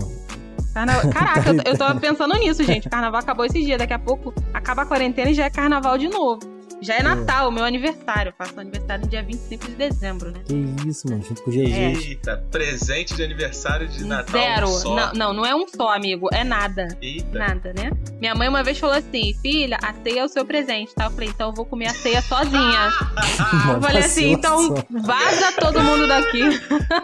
Carna- 0.72 1.02
Caraca, 1.12 1.50
eu, 1.50 1.74
eu 1.74 1.76
tô 1.76 2.00
pensando 2.00 2.36
nisso, 2.36 2.64
gente. 2.64 2.88
O 2.88 2.92
carnaval 2.92 3.20
acabou 3.20 3.46
esse 3.46 3.60
dia. 3.64 3.80
Daqui 3.80 3.94
a 3.94 3.98
pouco 3.98 4.32
acaba 4.54 4.84
a 4.84 4.86
quarentena 4.86 5.32
e 5.32 5.34
já 5.34 5.46
é 5.46 5.50
carnaval 5.50 5.98
de 5.98 6.08
novo. 6.08 6.40
Já 6.82 6.96
é 6.96 7.04
Natal, 7.04 7.52
meu 7.52 7.64
aniversário. 7.64 8.30
Eu 8.30 8.34
faço 8.38 8.60
aniversário 8.60 9.04
no 9.04 9.10
dia 9.10 9.22
25 9.22 9.66
de 9.66 9.76
dezembro, 9.76 10.32
né? 10.32 10.40
Que 10.46 10.88
isso, 10.88 11.10
mano, 11.10 11.24
junto 11.24 11.42
com 11.44 11.50
o 11.50 11.54
GG. 11.54 11.72
É. 11.74 11.92
Eita, 11.94 12.44
presente 12.50 13.16
de 13.16 13.24
aniversário 13.24 13.88
de 13.88 14.04
Natal. 14.06 14.40
Zero. 14.40 14.70
um 14.70 14.72
só. 14.72 14.96
Não, 14.96 15.14
não, 15.14 15.34
não 15.34 15.46
é 15.46 15.54
um 15.54 15.68
só, 15.68 15.94
amigo. 15.94 16.30
É 16.32 16.44
nada. 16.44 16.88
Eita. 17.02 17.38
Nada, 17.38 17.74
né? 17.74 17.92
Minha 18.20 18.34
mãe 18.34 18.48
uma 18.48 18.64
vez 18.64 18.80
falou 18.80 18.96
assim: 18.96 19.34
filha, 19.42 19.78
a 19.82 19.94
ceia 19.94 20.22
é 20.22 20.26
o 20.26 20.30
seu 20.30 20.46
presente, 20.46 20.94
tá? 20.96 21.06
Eu 21.06 21.12
falei, 21.12 21.30
então 21.30 21.50
eu 21.50 21.56
vou 21.56 21.66
comer 21.66 21.88
a 21.88 21.94
ceia 21.94 22.22
sozinha. 22.22 22.90
Eu 23.70 23.82
falei 23.82 24.04
assim, 24.04 24.32
então 24.32 24.74
vaza 24.90 25.52
todo 25.60 25.82
mundo 25.82 26.08
daqui. 26.08 26.42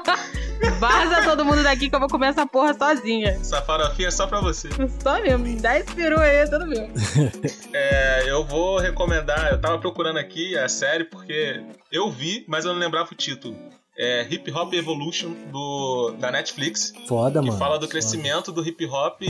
vaza 0.80 1.24
todo 1.24 1.46
mundo 1.46 1.64
daqui 1.64 1.90
que 1.90 1.96
eu 1.96 2.00
vou 2.00 2.10
comer 2.10 2.28
essa 2.28 2.46
porra 2.46 2.74
sozinha. 2.74 3.32
Essa 3.32 3.62
farofinha 3.62 4.08
é 4.08 4.12
só 4.12 4.28
pra 4.28 4.42
você. 4.42 4.70
Só 5.02 5.22
mesmo, 5.22 5.60
10 5.60 5.86
peru 5.94 6.20
aí, 6.20 6.50
tudo 6.50 6.66
meu. 6.68 6.90
É, 7.74 8.30
eu 8.30 8.44
vou 8.46 8.80
recomendar. 8.80 9.52
Eu 9.52 9.60
tava 9.66 9.80
procurando 9.80 10.18
aqui 10.18 10.58
a 10.58 10.70
série 10.70 11.04
porque 11.04 11.62
eu 11.92 12.10
vi, 12.10 12.46
mas 12.48 12.66
eu 12.66 12.74
não 12.74 12.80
lembrava 12.80 13.10
o 13.12 13.16
título. 13.16 13.56
É 13.98 14.28
Hip 14.30 14.52
Hop 14.52 14.74
Evolution 14.74 15.32
do, 15.52 16.12
da 16.20 16.32
Netflix. 16.32 16.94
Foda, 17.08 17.40
que 17.40 17.48
mano. 17.48 17.58
fala 17.58 17.76
do 17.78 17.82
Foda, 17.82 17.92
crescimento 17.92 18.52
do 18.52 18.66
hip 18.66 18.86
hop 18.86 19.22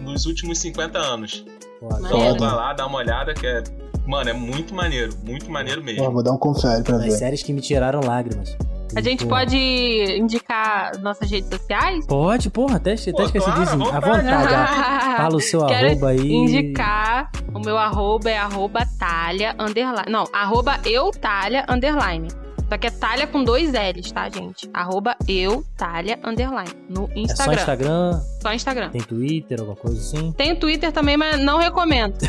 nos 0.00 0.26
últimos 0.26 0.58
50 0.58 0.98
anos. 0.98 1.44
foda. 1.80 2.06
Então 2.06 2.36
vai 2.36 2.54
lá, 2.54 2.72
dá 2.74 2.86
uma 2.86 2.98
olhada 2.98 3.32
que 3.34 3.46
é. 3.46 3.62
Mano, 4.06 4.30
é 4.30 4.32
muito 4.32 4.72
maneiro, 4.74 5.12
muito 5.24 5.50
maneiro 5.50 5.82
mesmo. 5.82 6.12
vou 6.12 6.22
dar 6.22 6.32
um 6.32 6.38
confere 6.38 6.82
pra 6.84 6.96
ver. 6.98 7.10
séries 7.10 7.42
que 7.42 7.52
me 7.52 7.60
tiraram 7.60 8.00
lágrimas. 8.00 8.56
A 8.94 9.00
gente 9.00 9.24
Pô. 9.24 9.30
pode 9.30 9.56
indicar 9.56 10.98
nossas 11.00 11.30
redes 11.30 11.48
sociais? 11.50 12.06
Pode, 12.06 12.48
porra, 12.50 12.76
até, 12.76 12.94
até 12.94 13.12
Pô, 13.12 13.22
esqueci 13.22 13.44
claro, 13.44 13.60
disso. 13.60 13.74
à 13.74 14.00
vontade. 14.00 14.54
ó. 14.54 15.16
Fala 15.16 15.36
o 15.36 15.40
seu 15.40 15.66
Quero 15.66 15.86
arroba 15.88 16.08
aí. 16.10 16.32
indicar. 16.32 17.30
O 17.52 17.58
meu 17.58 17.76
arroba 17.76 18.30
é 18.30 18.38
arroba 18.38 18.86
talha 18.98 19.54
underline. 19.58 20.10
Não, 20.10 20.24
arroba 20.32 20.78
eu 20.84 21.10
talha 21.10 21.64
underline. 21.68 22.28
Só 22.68 22.76
que 22.76 22.86
é 22.86 22.90
talha 22.90 23.26
com 23.26 23.44
dois 23.44 23.72
L's, 23.72 24.10
tá, 24.10 24.28
gente? 24.28 24.68
Arroba 24.74 25.16
eu 25.28 25.64
talha 25.76 26.18
underline. 26.24 26.70
No 26.88 27.04
É 27.04 27.28
só 27.28 27.44
Instagram. 27.52 27.54
Instagram, 27.60 28.20
Só 28.42 28.52
Instagram. 28.52 28.90
tem 28.90 29.02
Twitter, 29.02 29.60
alguma 29.60 29.76
coisa 29.76 29.98
assim. 30.00 30.32
Tem 30.32 30.52
o 30.52 30.56
Twitter 30.58 30.90
também, 30.92 31.16
mas 31.16 31.38
não 31.40 31.58
recomendo. 31.58 32.14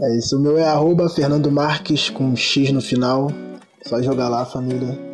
É 0.00 0.16
isso, 0.16 0.38
o 0.38 0.40
meu 0.40 0.56
é 0.56 0.64
arroba 0.66 1.06
Fernando 1.10 1.52
Marques 1.52 2.08
com 2.08 2.34
X 2.34 2.72
no 2.72 2.80
final. 2.80 3.30
Só 3.84 4.00
jogar 4.00 4.28
lá, 4.30 4.44
família. 4.46 5.11